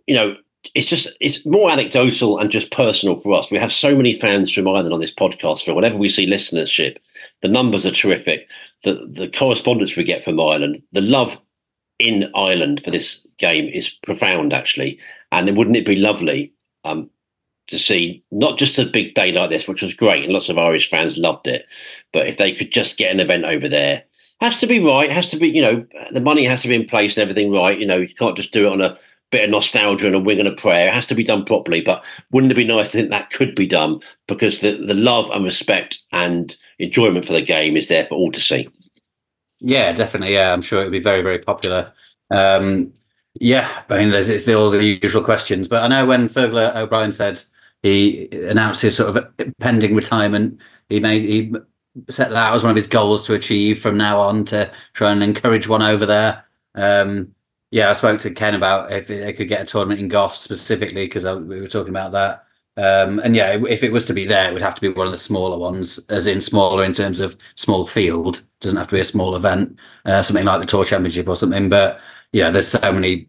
You 0.06 0.14
know, 0.14 0.36
it's 0.74 0.86
just 0.86 1.08
it's 1.20 1.44
more 1.46 1.70
anecdotal 1.70 2.38
and 2.38 2.50
just 2.50 2.70
personal 2.70 3.18
for 3.18 3.32
us. 3.34 3.50
We 3.50 3.58
have 3.58 3.72
so 3.72 3.96
many 3.96 4.12
fans 4.12 4.52
from 4.52 4.68
Ireland 4.68 4.92
on 4.92 5.00
this 5.00 5.14
podcast. 5.14 5.64
For 5.64 5.74
whenever 5.74 5.96
we 5.96 6.08
see 6.08 6.30
listenership, 6.30 6.98
the 7.42 7.48
numbers 7.48 7.86
are 7.86 7.90
terrific. 7.90 8.48
The 8.84 9.06
the 9.10 9.28
correspondence 9.28 9.96
we 9.96 10.04
get 10.04 10.22
from 10.22 10.38
Ireland, 10.38 10.82
the 10.92 11.00
love 11.00 11.40
in 12.00 12.30
Ireland 12.34 12.82
for 12.84 12.90
this 12.90 13.26
game 13.38 13.66
is 13.66 13.88
profound, 13.88 14.52
actually. 14.52 14.98
And 15.32 15.56
wouldn't 15.56 15.76
it 15.76 15.86
be 15.86 15.96
lovely 15.96 16.52
um, 16.84 17.08
to 17.68 17.78
see 17.78 18.24
not 18.30 18.58
just 18.58 18.78
a 18.78 18.84
big 18.84 19.14
day 19.14 19.32
like 19.32 19.50
this, 19.50 19.68
which 19.68 19.82
was 19.82 19.94
great, 19.94 20.24
and 20.24 20.32
lots 20.32 20.48
of 20.48 20.58
Irish 20.58 20.90
fans 20.90 21.16
loved 21.16 21.46
it, 21.46 21.66
but 22.12 22.26
if 22.26 22.36
they 22.36 22.52
could 22.52 22.72
just 22.72 22.96
get 22.96 23.12
an 23.12 23.20
event 23.20 23.44
over 23.44 23.68
there 23.68 24.04
has 24.40 24.58
to 24.60 24.66
be 24.66 24.80
right. 24.80 25.10
Has 25.10 25.28
to 25.30 25.36
be, 25.36 25.48
you 25.48 25.62
know, 25.62 25.86
the 26.12 26.20
money 26.20 26.44
has 26.44 26.62
to 26.62 26.68
be 26.68 26.74
in 26.74 26.86
place 26.86 27.16
and 27.16 27.22
everything 27.22 27.52
right. 27.52 27.78
You 27.78 27.86
know, 27.86 27.98
you 27.98 28.14
can't 28.14 28.36
just 28.36 28.52
do 28.52 28.66
it 28.66 28.72
on 28.72 28.80
a 28.80 28.96
bit 29.30 29.44
of 29.44 29.50
nostalgia 29.50 30.06
and 30.06 30.16
a 30.16 30.20
wing 30.20 30.40
and 30.40 30.48
a 30.48 30.54
prayer. 30.54 30.88
It 30.88 30.94
has 30.94 31.06
to 31.06 31.14
be 31.14 31.24
done 31.24 31.44
properly. 31.44 31.80
But 31.80 32.04
wouldn't 32.30 32.52
it 32.52 32.56
be 32.56 32.64
nice 32.64 32.88
to 32.90 32.98
think 32.98 33.10
that 33.10 33.30
could 33.30 33.54
be 33.54 33.66
done 33.66 34.00
because 34.26 34.60
the, 34.60 34.72
the 34.72 34.94
love 34.94 35.30
and 35.30 35.44
respect 35.44 35.98
and 36.12 36.56
enjoyment 36.78 37.24
for 37.24 37.32
the 37.32 37.42
game 37.42 37.76
is 37.76 37.88
there 37.88 38.06
for 38.06 38.14
all 38.14 38.32
to 38.32 38.40
see. 38.40 38.68
Yeah, 39.60 39.92
definitely. 39.92 40.34
Yeah, 40.34 40.52
I'm 40.52 40.62
sure 40.62 40.80
it 40.80 40.84
would 40.84 40.92
be 40.92 41.00
very, 41.00 41.22
very 41.22 41.38
popular. 41.38 41.92
Um, 42.30 42.92
yeah, 43.34 43.84
I 43.88 43.98
mean, 43.98 44.10
there's 44.10 44.28
it's 44.28 44.44
the, 44.44 44.54
all 44.54 44.70
the 44.70 44.98
usual 45.02 45.22
questions, 45.22 45.68
but 45.68 45.82
I 45.82 45.88
know 45.88 46.06
when 46.06 46.28
Fergal 46.28 46.74
O'Brien 46.74 47.12
said 47.12 47.42
he 47.82 48.28
announced 48.32 48.82
his 48.82 48.96
sort 48.96 49.16
of 49.16 49.36
pending 49.58 49.94
retirement, 49.94 50.60
he 50.88 51.00
made 51.00 51.22
he 51.22 51.54
set 52.08 52.30
that 52.30 52.54
as 52.54 52.62
one 52.62 52.70
of 52.70 52.76
his 52.76 52.86
goals 52.86 53.26
to 53.26 53.34
achieve 53.34 53.80
from 53.80 53.96
now 53.96 54.20
on 54.20 54.44
to 54.46 54.72
try 54.94 55.12
and 55.12 55.22
encourage 55.22 55.68
one 55.68 55.82
over 55.82 56.06
there. 56.06 56.44
Um, 56.74 57.34
yeah, 57.70 57.90
I 57.90 57.92
spoke 57.92 58.18
to 58.20 58.30
Ken 58.34 58.54
about 58.54 58.90
if 58.92 59.06
they 59.08 59.32
could 59.32 59.48
get 59.48 59.62
a 59.62 59.64
tournament 59.66 60.00
in 60.00 60.08
Goff 60.08 60.34
specifically 60.36 61.04
because 61.06 61.24
we 61.24 61.60
were 61.60 61.68
talking 61.68 61.90
about 61.90 62.12
that. 62.12 62.44
Um, 62.80 63.18
and 63.18 63.36
yeah, 63.36 63.58
if 63.68 63.82
it 63.82 63.92
was 63.92 64.06
to 64.06 64.14
be 64.14 64.24
there, 64.24 64.48
it 64.48 64.52
would 64.54 64.62
have 64.62 64.74
to 64.74 64.80
be 64.80 64.88
one 64.88 65.06
of 65.06 65.12
the 65.12 65.18
smaller 65.18 65.58
ones, 65.58 65.98
as 66.08 66.26
in 66.26 66.40
smaller 66.40 66.82
in 66.82 66.94
terms 66.94 67.20
of 67.20 67.36
small 67.54 67.84
field. 67.84 68.38
It 68.38 68.60
doesn't 68.60 68.78
have 68.78 68.88
to 68.88 68.94
be 68.94 69.00
a 69.00 69.04
small 69.04 69.36
event, 69.36 69.78
uh, 70.06 70.22
something 70.22 70.46
like 70.46 70.60
the 70.60 70.66
Tour 70.66 70.84
Championship 70.84 71.28
or 71.28 71.36
something. 71.36 71.68
But 71.68 72.00
yeah, 72.32 72.50
there's 72.50 72.68
so 72.68 72.92
many, 72.92 73.28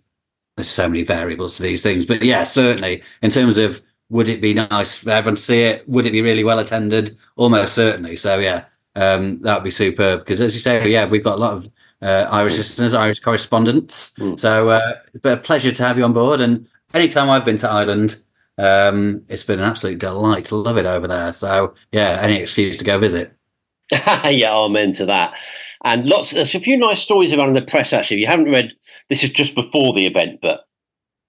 there's 0.55 0.69
so 0.69 0.87
many 0.87 1.03
variables 1.03 1.57
to 1.57 1.63
these 1.63 1.83
things. 1.83 2.05
But 2.05 2.21
yeah, 2.21 2.43
certainly 2.45 3.03
in 3.21 3.29
terms 3.29 3.57
of 3.57 3.81
would 4.09 4.29
it 4.29 4.41
be 4.41 4.53
nice 4.53 4.97
for 4.97 5.09
everyone 5.09 5.35
to 5.35 5.41
see 5.41 5.63
it? 5.63 5.87
Would 5.89 6.05
it 6.05 6.11
be 6.11 6.21
really 6.21 6.43
well 6.43 6.59
attended? 6.59 7.17
Almost 7.35 7.73
certainly. 7.73 8.15
So 8.15 8.39
yeah, 8.39 8.65
um, 8.95 9.41
that 9.41 9.55
would 9.55 9.63
be 9.63 9.71
superb. 9.71 10.21
Because 10.21 10.39
as 10.39 10.53
you 10.53 10.61
say, 10.61 10.87
yeah, 10.89 11.05
we've 11.05 11.23
got 11.23 11.37
a 11.37 11.41
lot 11.41 11.53
of 11.53 11.69
uh, 12.01 12.27
Irish 12.31 12.57
listeners, 12.57 12.93
Irish 12.93 13.19
correspondents. 13.19 14.13
Mm. 14.15 14.39
So 14.39 14.69
uh, 14.69 14.95
it's 15.13 15.25
a 15.25 15.37
pleasure 15.37 15.71
to 15.71 15.83
have 15.83 15.97
you 15.97 16.03
on 16.03 16.13
board. 16.13 16.41
And 16.41 16.67
anytime 16.93 17.29
I've 17.29 17.45
been 17.45 17.57
to 17.57 17.69
Ireland, 17.69 18.21
um, 18.63 19.23
it's 19.27 19.43
been 19.43 19.59
an 19.59 19.65
absolute 19.65 19.99
delight 19.99 20.45
to 20.45 20.55
love 20.55 20.77
it 20.77 20.85
over 20.85 21.07
there. 21.07 21.33
So 21.33 21.73
yeah, 21.91 22.19
any 22.21 22.37
excuse 22.37 22.77
to 22.79 22.85
go 22.85 22.99
visit. 22.99 23.33
yeah, 23.91 24.53
amen 24.53 24.93
to 24.93 25.05
that. 25.05 25.37
And 25.83 26.05
lots, 26.05 26.31
there's 26.31 26.55
a 26.55 26.59
few 26.59 26.77
nice 26.77 26.99
stories 26.99 27.33
around 27.33 27.49
in 27.49 27.53
the 27.55 27.61
press 27.61 27.91
actually. 27.93 28.17
If 28.17 28.21
you 28.21 28.27
haven't 28.27 28.51
read, 28.51 28.73
this 29.09 29.23
is 29.23 29.31
just 29.31 29.55
before 29.55 29.93
the 29.93 30.05
event, 30.05 30.39
but 30.41 30.65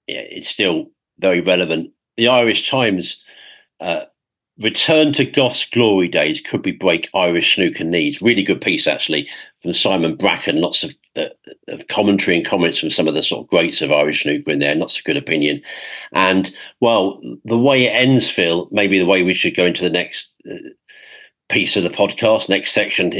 yeah, 0.07 0.25
it's 0.29 0.49
still 0.49 0.90
very 1.18 1.40
relevant 1.40 1.92
the 2.16 2.29
Irish 2.29 2.71
Times 2.71 3.23
uh, 3.81 4.05
return 4.59 5.12
to 5.14 5.25
Goff's 5.25 5.68
glory 5.68 6.09
days 6.09 6.40
could 6.40 6.62
be 6.62 6.73
break 6.73 7.09
Irish 7.14 7.55
snooker 7.55 7.85
needs. 7.85 8.23
Really 8.23 8.42
good 8.42 8.61
piece, 8.61 8.87
actually, 8.87 9.29
from 9.61 9.73
Simon 9.73 10.16
Bracken. 10.16 10.61
Lots 10.61 10.85
of 10.85 10.95
of 11.16 11.88
commentary 11.88 12.37
and 12.37 12.46
comments 12.46 12.79
from 12.79 12.90
some 12.90 13.09
of 13.09 13.14
the 13.14 13.22
sort 13.22 13.44
of 13.44 13.51
greats 13.51 13.83
of 13.83 13.92
Irish 13.92 14.22
snooker 14.22 14.51
in 14.51 14.59
there. 14.59 14.75
Not 14.75 14.90
so 14.90 15.01
good 15.05 15.16
opinion. 15.16 15.62
And 16.12 16.55
well, 16.81 17.20
the 17.44 17.59
way 17.59 17.85
it 17.85 17.90
ends, 17.90 18.31
Phil, 18.31 18.68
maybe 18.70 18.98
the 18.98 19.07
way 19.07 19.22
we 19.22 19.35
should 19.35 19.57
go 19.57 19.66
into 19.66 19.83
the 19.83 19.90
next 19.90 20.35
uh, 20.51 20.55
piece 21.48 21.77
of 21.77 21.83
the 21.83 21.90
podcast, 21.90 22.48
next 22.48 22.72
section. 22.72 23.12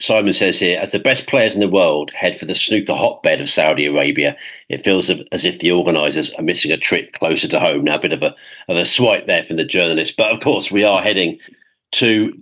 Simon 0.00 0.32
says 0.32 0.58
here, 0.58 0.78
as 0.80 0.90
the 0.90 0.98
best 0.98 1.28
players 1.28 1.54
in 1.54 1.60
the 1.60 1.68
world 1.68 2.10
head 2.10 2.36
for 2.36 2.46
the 2.46 2.54
snooker 2.54 2.94
hotbed 2.94 3.40
of 3.40 3.48
Saudi 3.48 3.86
Arabia, 3.86 4.36
it 4.68 4.82
feels 4.82 5.08
as 5.30 5.44
if 5.44 5.60
the 5.60 5.70
organisers 5.70 6.32
are 6.32 6.42
missing 6.42 6.72
a 6.72 6.76
trip 6.76 7.12
closer 7.12 7.46
to 7.46 7.60
home. 7.60 7.84
Now, 7.84 7.94
a 7.94 8.00
bit 8.00 8.12
of 8.12 8.22
a 8.22 8.34
of 8.68 8.76
a 8.76 8.84
swipe 8.84 9.26
there 9.26 9.44
from 9.44 9.56
the 9.56 9.64
journalist, 9.64 10.16
but 10.16 10.32
of 10.32 10.40
course, 10.40 10.70
we 10.70 10.82
are 10.82 11.00
heading 11.00 11.38
to 11.92 12.36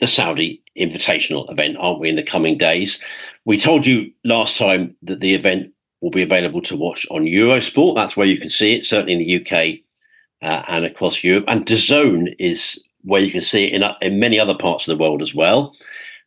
the 0.00 0.08
Saudi 0.08 0.60
Invitational 0.76 1.50
event, 1.52 1.76
aren't 1.78 2.00
we? 2.00 2.08
In 2.08 2.16
the 2.16 2.22
coming 2.22 2.58
days, 2.58 2.98
we 3.44 3.58
told 3.58 3.86
you 3.86 4.12
last 4.24 4.56
time 4.56 4.96
that 5.02 5.20
the 5.20 5.34
event 5.34 5.72
will 6.00 6.10
be 6.10 6.22
available 6.22 6.62
to 6.62 6.76
watch 6.76 7.06
on 7.10 7.24
Eurosport. 7.24 7.94
That's 7.94 8.16
where 8.16 8.26
you 8.26 8.38
can 8.38 8.48
see 8.48 8.74
it, 8.74 8.84
certainly 8.84 9.12
in 9.14 9.18
the 9.18 9.40
UK 9.40 9.80
uh, 10.42 10.64
and 10.68 10.84
across 10.84 11.22
Europe. 11.22 11.44
And 11.48 11.64
DAZN 11.64 12.34
is 12.38 12.82
where 13.02 13.20
you 13.20 13.30
can 13.30 13.40
see 13.40 13.66
it 13.66 13.72
in, 13.72 13.84
in 14.00 14.20
many 14.20 14.38
other 14.38 14.54
parts 14.54 14.86
of 14.86 14.96
the 14.96 15.02
world 15.02 15.22
as 15.22 15.34
well. 15.34 15.74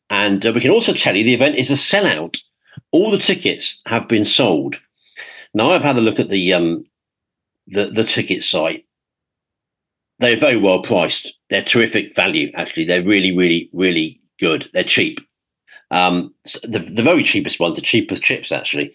And 0.10 0.46
uh, 0.46 0.52
we 0.54 0.62
can 0.62 0.72
also 0.72 0.94
tell 0.94 1.16
you 1.16 1.24
the 1.24 1.34
event 1.34 1.56
is 1.56 1.72
a 1.72 1.74
sellout. 1.74 2.42
All 2.92 3.12
the 3.12 3.18
tickets 3.18 3.82
have 3.86 4.08
been 4.08 4.26
sold. 4.26 4.80
Now 5.54 5.72
I've 5.72 5.84
had 5.84 5.98
a 5.98 6.02
look 6.02 6.20
at 6.20 6.30
the 6.30 6.54
um, 6.54 6.86
the, 7.68 7.86
the 7.86 8.04
ticket 8.04 8.44
site. 8.44 8.86
They're 10.20 10.38
very 10.38 10.58
well 10.58 10.82
priced. 10.82 11.34
They're 11.50 11.62
terrific 11.62 12.14
value. 12.16 12.52
Actually, 12.56 12.86
they're 12.86 13.04
really, 13.04 13.36
really, 13.36 13.70
really 13.74 14.22
good. 14.40 14.70
They're 14.74 14.84
cheap. 14.84 15.20
Um, 15.92 16.34
the, 16.64 16.80
the 16.80 17.04
very 17.04 17.24
cheapest 17.24 17.60
ones, 17.60 17.76
the 17.76 17.82
cheapest 17.82 18.24
chips 18.24 18.52
actually, 18.52 18.94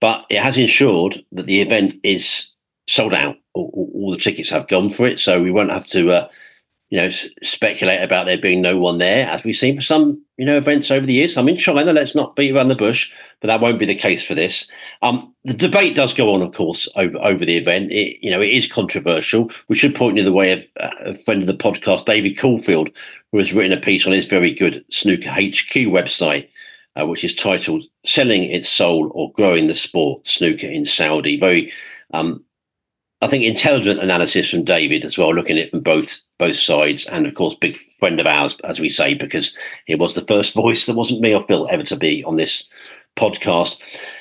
but 0.00 0.26
it 0.28 0.42
has 0.42 0.58
ensured 0.58 1.24
that 1.32 1.46
the 1.46 1.60
event 1.60 1.94
is 2.02 2.50
sold 2.86 3.14
out. 3.14 3.36
All, 3.54 3.90
all, 3.94 4.10
the 4.10 4.16
tickets 4.16 4.50
have 4.50 4.68
gone 4.68 4.88
for 4.88 5.06
it, 5.06 5.20
so 5.20 5.40
we 5.40 5.50
won't 5.50 5.72
have 5.72 5.86
to 5.88 6.10
uh, 6.10 6.28
you 6.92 7.00
know, 7.00 7.08
speculate 7.42 8.02
about 8.02 8.26
there 8.26 8.36
being 8.36 8.60
no 8.60 8.78
one 8.78 8.98
there, 8.98 9.26
as 9.26 9.44
we've 9.44 9.56
seen 9.56 9.76
for 9.76 9.82
some, 9.82 10.22
you 10.42 10.46
know, 10.46 10.56
events 10.56 10.90
over 10.90 11.06
the 11.06 11.12
years. 11.12 11.36
I'm 11.36 11.48
in 11.48 11.56
China, 11.56 11.92
let's 11.92 12.16
not 12.16 12.34
beat 12.34 12.50
around 12.50 12.66
the 12.66 12.74
bush, 12.74 13.12
but 13.38 13.46
that 13.46 13.60
won't 13.60 13.78
be 13.78 13.86
the 13.86 13.94
case 13.94 14.24
for 14.24 14.34
this. 14.34 14.66
Um, 15.00 15.32
the 15.44 15.54
debate 15.54 15.94
does 15.94 16.12
go 16.14 16.34
on, 16.34 16.42
of 16.42 16.52
course, 16.52 16.88
over 16.96 17.16
over 17.18 17.44
the 17.44 17.56
event. 17.56 17.92
It, 17.92 18.18
you 18.20 18.28
know, 18.28 18.40
it 18.40 18.50
is 18.50 18.66
controversial. 18.66 19.52
We 19.68 19.76
should 19.76 19.94
point 19.94 20.18
you 20.18 20.24
the 20.24 20.32
way 20.32 20.50
of 20.50 20.66
uh, 20.80 20.90
a 20.98 21.14
friend 21.14 21.42
of 21.42 21.46
the 21.46 21.54
podcast, 21.54 22.06
David 22.06 22.36
Caulfield, 22.36 22.90
who 23.30 23.38
has 23.38 23.52
written 23.52 23.78
a 23.78 23.80
piece 23.80 24.04
on 24.04 24.12
his 24.12 24.26
very 24.26 24.52
good 24.52 24.84
Snooker 24.90 25.30
HQ 25.30 25.86
website, 25.86 26.48
uh, 27.00 27.06
which 27.06 27.22
is 27.22 27.36
titled 27.36 27.84
"Selling 28.04 28.42
Its 28.42 28.68
Soul 28.68 29.12
or 29.14 29.30
Growing 29.34 29.68
the 29.68 29.76
Sport: 29.76 30.26
Snooker 30.26 30.66
in 30.66 30.84
Saudi." 30.84 31.38
Very 31.38 31.72
um, 32.14 32.42
I 33.22 33.28
think 33.28 33.44
intelligent 33.44 34.02
analysis 34.02 34.50
from 34.50 34.64
David 34.64 35.04
as 35.04 35.16
well, 35.16 35.32
looking 35.32 35.56
at 35.56 35.64
it 35.64 35.70
from 35.70 35.80
both 35.80 36.20
both 36.38 36.56
sides, 36.56 37.06
and 37.06 37.24
of 37.24 37.34
course, 37.34 37.54
big 37.54 37.76
friend 37.98 38.18
of 38.18 38.26
ours, 38.26 38.58
as 38.64 38.80
we 38.80 38.88
say, 38.88 39.14
because 39.14 39.56
he 39.86 39.94
was 39.94 40.14
the 40.14 40.24
first 40.26 40.54
voice 40.54 40.86
that 40.86 40.96
wasn't 40.96 41.20
me 41.20 41.32
or 41.32 41.44
Phil 41.44 41.68
ever 41.70 41.84
to 41.84 41.96
be 41.96 42.24
on 42.24 42.36
this 42.36 42.68
podcast. 43.16 43.80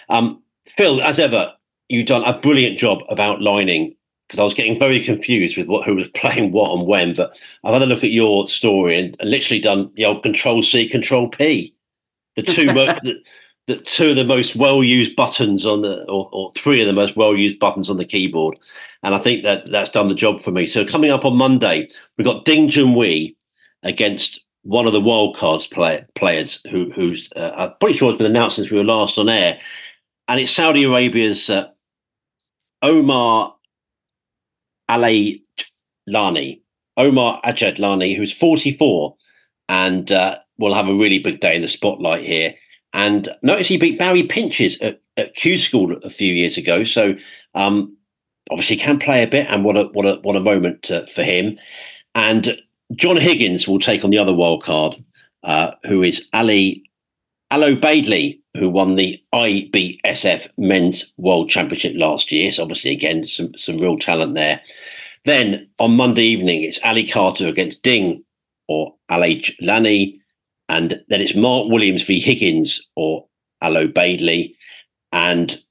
Um, 0.10 0.42
Phil, 0.68 1.02
as 1.02 1.20
ever, 1.20 1.52
you've 1.90 2.06
done 2.06 2.24
a 2.26 2.38
brilliant 2.38 2.78
job 2.78 3.02
of 3.10 3.20
outlining 3.20 3.96
because 4.28 4.40
I 4.40 4.44
was 4.44 4.54
getting 4.54 4.78
very 4.78 5.04
confused 5.04 5.58
with 5.58 5.68
what 5.68 5.84
who 5.84 5.96
was 5.96 6.08
playing 6.16 6.52
what 6.52 6.72
and 6.72 6.86
when. 6.86 7.16
But 7.16 7.42
I've 7.64 7.74
had 7.74 7.82
a 7.82 7.88
look 7.88 8.04
at 8.04 8.12
your 8.12 8.48
story 8.48 9.00
and, 9.00 9.18
and 9.20 9.32
literally 9.32 9.60
done 9.60 9.92
the 9.96 10.06
old 10.06 10.22
Control 10.22 10.62
C, 10.62 10.88
Control 10.88 11.28
P, 11.28 11.74
the 12.36 12.44
two 12.44 12.66
the, 12.74 13.22
the 13.67 13.78
two 13.78 14.12
of 14.12 14.15
the 14.15 14.24
most 14.24 14.56
well 14.56 14.84
used 14.84 15.15
buttons 15.15 15.65
on 15.65 15.82
the, 15.82 16.04
or, 16.10 16.30
or 16.32 16.52
three 16.54 16.82
of 16.82 16.88
the 16.88 16.93
most 16.93 17.15
well 17.15 17.36
used 17.36 17.60
buttons 17.60 17.89
on 17.89 17.97
the 17.97 18.06
keyboard. 18.06 18.58
And 19.04 19.15
I 19.15 19.19
think 19.19 19.43
that 19.43 19.69
that's 19.71 19.89
done 19.89 20.08
the 20.08 20.15
job 20.15 20.41
for 20.41 20.52
me. 20.52 20.65
So 20.65 20.86
coming 20.86 21.12
up 21.12 21.26
on 21.26 21.38
Monday, 21.38 21.89
we've 22.17 22.26
got 22.26 22.45
Ding 22.45 22.67
Junhui 22.67 23.36
against 23.84 24.43
one 24.63 24.86
of 24.86 24.93
the 24.93 25.02
wildcards 25.02 25.71
play, 25.71 26.06
players 26.15 26.60
who, 26.69 26.91
who's 26.91 27.30
uh, 27.36 27.52
I'm 27.56 27.74
pretty 27.80 27.97
sure 27.97 28.10
it's 28.10 28.17
been 28.17 28.28
announced 28.28 28.58
since 28.58 28.69
we 28.69 28.78
were 28.78 28.84
last 28.84 29.17
on 29.17 29.30
air. 29.30 29.60
And 30.28 30.39
it's 30.39 30.52
Saudi 30.52 30.84
Arabia's 30.84 31.50
uh, 31.50 31.67
Omar 32.82 33.56
Ali 34.89 35.43
Lani, 36.08 36.62
Omar 36.97 37.41
Ajadlani, 37.43 38.15
who's 38.15 38.32
44 38.32 39.15
and 39.69 40.12
uh, 40.12 40.39
will 40.58 40.74
have 40.74 40.88
a 40.88 40.93
really 40.93 41.19
big 41.19 41.39
day 41.39 41.56
in 41.56 41.62
the 41.62 41.67
spotlight 41.67 42.24
here. 42.24 42.54
And 42.94 43.30
notice 43.42 43.68
he 43.68 43.78
beat 43.78 44.00
Barry 44.00 44.24
Pinches 44.24 44.80
at, 44.82 45.02
at 45.18 45.36
Q 45.36 45.58
School 45.58 45.98
a 46.04 46.10
few 46.10 46.34
years 46.34 46.58
ago. 46.58 46.84
So 46.84 47.16
um, 47.56 47.96
obviously 48.50 48.78
can 48.78 49.00
play 49.00 49.24
a 49.24 49.28
bit, 49.28 49.48
and 49.50 49.64
what 49.64 49.78
a 49.78 49.86
what 49.94 50.06
a 50.06 50.20
what 50.22 50.36
a 50.36 50.42
moment 50.42 50.92
uh, 50.92 51.06
for 51.06 51.24
him. 51.24 51.58
And 52.16 52.62
John 52.96 53.18
Higgins 53.18 53.68
will 53.68 53.80
take 53.80 54.04
on 54.04 54.10
the 54.10 54.18
other 54.18 54.34
wild 54.34 54.64
card, 54.64 55.02
uh, 55.44 55.72
who 55.86 56.04
is 56.04 56.28
Ali 56.34 56.84
Al-Obaidly, 57.52 58.40
who 58.58 58.70
won 58.70 58.96
the 58.96 59.22
IBSF 59.34 60.48
Men's 60.58 61.12
World 61.18 61.50
Championship 61.50 61.94
last 61.96 62.32
year. 62.32 62.52
So 62.52 62.64
obviously, 62.64 62.92
again, 62.92 63.26
some 63.26 63.54
some 63.56 63.78
real 63.78 63.98
talent 63.98 64.36
there. 64.36 64.62
Then 65.26 65.70
on 65.80 65.96
Monday 65.96 66.24
evening, 66.24 66.64
it's 66.64 66.80
Ali 66.84 67.08
Carter 67.08 67.48
against 67.48 67.84
Ding 67.84 68.24
or 68.68 68.96
Alajlani. 69.10 70.20
And 70.72 71.04
then 71.10 71.20
it's 71.20 71.36
Mark 71.36 71.68
Williams 71.70 72.04
v 72.04 72.18
Higgins 72.18 72.80
or 72.96 73.28
Al-Obaidly. 73.62 74.54
And 75.12 75.62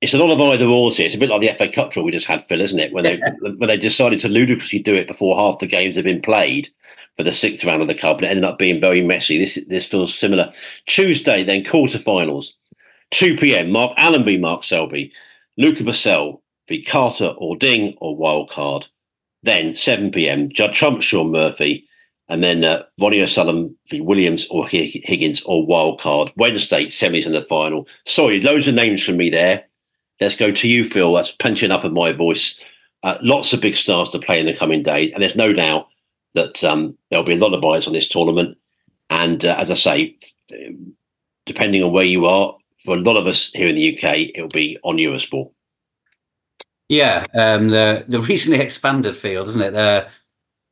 it's 0.00 0.14
a 0.14 0.18
lot 0.18 0.30
of 0.30 0.40
either 0.40 0.64
ors 0.64 0.96
here. 0.96 1.04
It's 1.04 1.14
a 1.14 1.18
bit 1.18 1.28
like 1.28 1.42
the 1.42 1.52
FA 1.52 1.68
Cup 1.68 1.90
draw 1.90 2.02
we 2.02 2.10
just 2.10 2.26
had, 2.26 2.42
Phil, 2.48 2.62
isn't 2.62 2.78
it? 2.78 2.90
When 2.90 3.04
they 3.04 3.18
when 3.40 3.68
they 3.68 3.76
decided 3.76 4.18
to 4.20 4.30
ludicrously 4.30 4.78
do 4.78 4.94
it 4.94 5.06
before 5.06 5.36
half 5.36 5.58
the 5.58 5.66
games 5.66 5.94
had 5.94 6.06
been 6.06 6.22
played 6.22 6.70
for 7.18 7.22
the 7.22 7.32
sixth 7.32 7.66
round 7.66 7.82
of 7.82 7.88
the 7.88 7.94
cup, 7.94 8.16
and 8.16 8.26
it 8.26 8.30
ended 8.30 8.44
up 8.44 8.58
being 8.58 8.80
very 8.80 9.02
messy. 9.02 9.38
This 9.38 9.58
this 9.68 9.86
feels 9.86 10.14
similar. 10.14 10.50
Tuesday, 10.86 11.44
then 11.44 11.62
quarterfinals, 11.62 12.52
two 13.10 13.36
p.m. 13.36 13.70
Mark 13.70 13.92
Allen 13.98 14.24
v 14.24 14.38
Mark 14.38 14.64
Selby, 14.64 15.12
Luca 15.58 15.84
Brecel 15.84 16.40
v 16.66 16.82
Carter 16.82 17.34
or 17.36 17.56
Ding 17.56 17.94
or 17.98 18.16
Wildcard. 18.16 18.88
Then 19.42 19.76
seven 19.76 20.10
p.m. 20.10 20.48
Judd 20.50 20.72
Trump, 20.72 21.02
Shaun 21.02 21.30
Murphy, 21.30 21.86
and 22.28 22.42
then 22.42 22.64
uh, 22.64 22.82
Ronnie 23.00 23.22
O'Sullivan 23.22 23.76
v 23.88 24.00
Williams 24.00 24.46
or 24.50 24.66
Higgins 24.66 25.42
or 25.42 25.66
Wildcard. 25.66 26.32
Wednesday, 26.36 26.86
semis 26.86 27.26
and 27.26 27.34
the 27.34 27.42
final. 27.42 27.86
Sorry, 28.04 28.40
loads 28.40 28.66
of 28.66 28.74
names 28.74 29.02
from 29.02 29.16
me 29.16 29.30
there. 29.30 29.64
Let's 30.20 30.36
go 30.36 30.50
to 30.50 30.68
you, 30.68 30.84
Phil. 30.84 31.14
That's 31.14 31.30
plenty 31.30 31.66
enough 31.66 31.84
of 31.84 31.92
my 31.92 32.12
voice. 32.12 32.60
Uh, 33.02 33.18
lots 33.22 33.52
of 33.52 33.60
big 33.60 33.76
stars 33.76 34.10
to 34.10 34.18
play 34.18 34.40
in 34.40 34.46
the 34.46 34.54
coming 34.54 34.82
days, 34.82 35.12
and 35.12 35.22
there's 35.22 35.36
no 35.36 35.52
doubt 35.52 35.86
that 36.34 36.64
um, 36.64 36.96
there'll 37.10 37.24
be 37.24 37.34
a 37.34 37.38
lot 37.38 37.54
of 37.54 37.64
eyes 37.64 37.86
on 37.86 37.92
this 37.92 38.08
tournament. 38.08 38.56
And 39.10 39.44
uh, 39.44 39.54
as 39.58 39.70
I 39.70 39.74
say, 39.74 40.16
depending 41.44 41.82
on 41.82 41.92
where 41.92 42.04
you 42.04 42.26
are, 42.26 42.56
for 42.84 42.96
a 42.96 43.00
lot 43.00 43.16
of 43.16 43.26
us 43.26 43.50
here 43.52 43.68
in 43.68 43.76
the 43.76 43.96
UK, 43.96 44.30
it'll 44.34 44.48
be 44.48 44.78
on 44.82 44.96
Eurosport. 44.96 45.50
Yeah, 46.88 47.26
um, 47.34 47.68
the 47.68 48.04
the 48.06 48.20
recently 48.20 48.60
expanded 48.60 49.16
field, 49.16 49.48
isn't 49.48 49.74
it? 49.74 50.08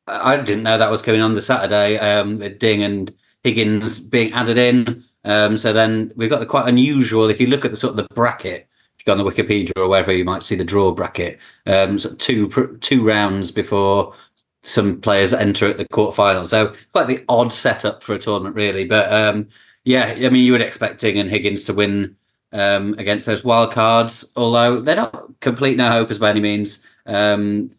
I 0.07 0.37
didn't 0.37 0.65
know 0.65 0.79
that 0.79 0.91
was 0.91 1.03
coming 1.03 1.21
on 1.21 1.35
the 1.35 1.43
Saturday. 1.43 1.99
Um, 1.99 2.39
Ding 2.59 2.83
and 2.83 3.15
Higgins 3.43 4.01
being 4.01 4.33
added 4.33 4.59
in. 4.59 5.05
Um, 5.25 5.57
so 5.57 5.73
then 5.73 6.13
we've 6.17 6.31
got 6.31 6.41
the 6.41 6.47
quite 6.47 6.69
unusual. 6.69 7.31
If 7.31 7.41
you 7.41 7.47
look 7.47 7.65
at 7.65 7.71
the 7.71 7.77
sort 7.77 7.93
of 7.93 7.97
the 7.97 8.15
bracket, 8.15 8.69
if 8.97 9.01
you 9.01 9.05
go 9.07 9.13
on 9.13 9.19
the 9.19 9.31
Wikipedia 9.31 9.73
or 9.77 9.89
wherever, 9.89 10.13
you 10.13 10.25
might 10.25 10.43
see 10.43 10.57
the 10.57 10.65
draw 10.65 10.93
bracket. 10.93 11.39
Um, 11.67 11.99
two 11.99 12.79
two 12.81 13.05
rounds 13.05 13.51
before 13.51 14.15
some 14.63 15.01
players 15.01 15.33
enter 15.33 15.69
at 15.69 15.79
the 15.79 15.87
quarterfinals. 15.87 16.49
So 16.49 16.75
quite 16.93 17.07
the 17.07 17.25
odd 17.29 17.53
setup 17.53 18.03
for 18.03 18.15
a 18.15 18.19
tournament, 18.19 18.57
really. 18.57 18.85
But 18.85 19.13
um, 19.13 19.49
yeah, 19.85 20.15
I 20.17 20.29
mean, 20.29 20.45
you 20.45 20.53
would 20.53 20.63
expect 20.63 21.01
Ding 21.01 21.19
and 21.19 21.31
Higgins 21.31 21.65
to 21.65 21.75
win 21.75 22.17
um, 22.53 22.95
against 22.99 23.27
those 23.27 23.45
wild 23.45 23.73
cards, 23.73 24.33
although 24.37 24.81
they're 24.81 24.97
not 24.97 25.41
complete 25.41 25.77
no 25.77 25.91
hopers 25.91 26.19
by 26.19 26.31
any 26.31 26.41
means. 26.41 26.85
Um, 27.07 27.71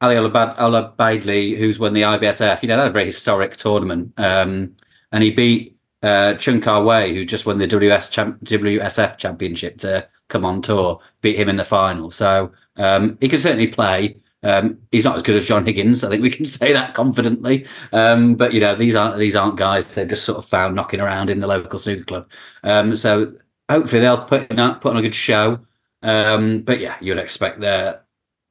Ali 0.00 0.16
Al-Obaidly, 0.16 1.58
who's 1.58 1.78
won 1.78 1.92
the 1.92 2.02
IBSF, 2.02 2.62
you 2.62 2.68
know, 2.68 2.76
that's 2.76 2.90
a 2.90 2.92
very 2.92 3.06
historic 3.06 3.56
tournament. 3.56 4.12
Um, 4.16 4.74
and 5.10 5.24
he 5.24 5.30
beat 5.30 5.76
uh, 6.02 6.34
Cheung 6.34 6.62
Ka 6.62 6.80
Wai, 6.80 7.12
who 7.12 7.24
just 7.24 7.46
won 7.46 7.58
the 7.58 7.66
WS 7.66 8.10
champ- 8.10 8.42
WSF 8.44 9.16
championship 9.18 9.78
to 9.78 10.06
come 10.28 10.44
on 10.44 10.62
tour, 10.62 11.00
beat 11.20 11.36
him 11.36 11.48
in 11.48 11.56
the 11.56 11.64
final. 11.64 12.10
So 12.10 12.52
um, 12.76 13.18
he 13.20 13.28
can 13.28 13.40
certainly 13.40 13.66
play. 13.66 14.16
Um, 14.44 14.78
he's 14.92 15.04
not 15.04 15.16
as 15.16 15.24
good 15.24 15.34
as 15.34 15.46
John 15.46 15.66
Higgins. 15.66 16.04
I 16.04 16.08
think 16.10 16.22
we 16.22 16.30
can 16.30 16.44
say 16.44 16.72
that 16.72 16.94
confidently. 16.94 17.66
Um, 17.92 18.36
but 18.36 18.52
you 18.52 18.60
know, 18.60 18.74
these 18.76 18.94
aren't 18.94 19.18
these 19.18 19.34
aren't 19.34 19.56
guys 19.56 19.92
they've 19.94 20.06
just 20.06 20.24
sort 20.24 20.38
of 20.38 20.44
found 20.44 20.76
knocking 20.76 21.00
around 21.00 21.30
in 21.30 21.40
the 21.40 21.46
local 21.48 21.78
snooker 21.78 22.04
club. 22.04 22.30
Um, 22.62 22.94
so 22.94 23.32
hopefully 23.68 24.00
they'll 24.00 24.24
put 24.24 24.56
on, 24.56 24.78
put 24.78 24.90
on 24.92 24.98
a 24.98 25.02
good 25.02 25.14
show. 25.14 25.58
Um, 26.02 26.60
but 26.60 26.78
yeah, 26.78 26.96
you'd 27.00 27.18
expect 27.18 27.60
the, 27.60 28.00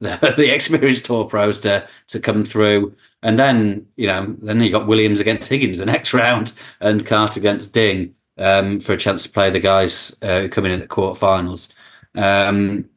the 0.00 0.54
experienced 0.54 1.06
tour 1.06 1.24
pros 1.24 1.60
to 1.60 1.86
to 2.08 2.20
come 2.20 2.44
through. 2.44 2.94
And 3.22 3.38
then 3.38 3.86
you 3.96 4.06
know, 4.06 4.36
then 4.42 4.62
you 4.62 4.70
got 4.70 4.86
Williams 4.86 5.20
against 5.20 5.48
Higgins 5.48 5.78
the 5.78 5.86
next 5.86 6.14
round, 6.22 6.52
and 6.80 7.04
Carter 7.06 7.40
against 7.40 7.74
Ding. 7.74 8.14
um, 8.38 8.80
for 8.80 8.92
a 8.92 8.96
chance 8.96 9.24
to 9.24 9.30
play 9.30 9.50
the 9.50 9.60
guys 9.60 10.16
uh, 10.22 10.48
come 10.50 10.64
in 10.64 10.72
at 10.72 10.80
the 10.80 10.88
quarterfinals. 10.88 11.72
Um, 12.14 12.88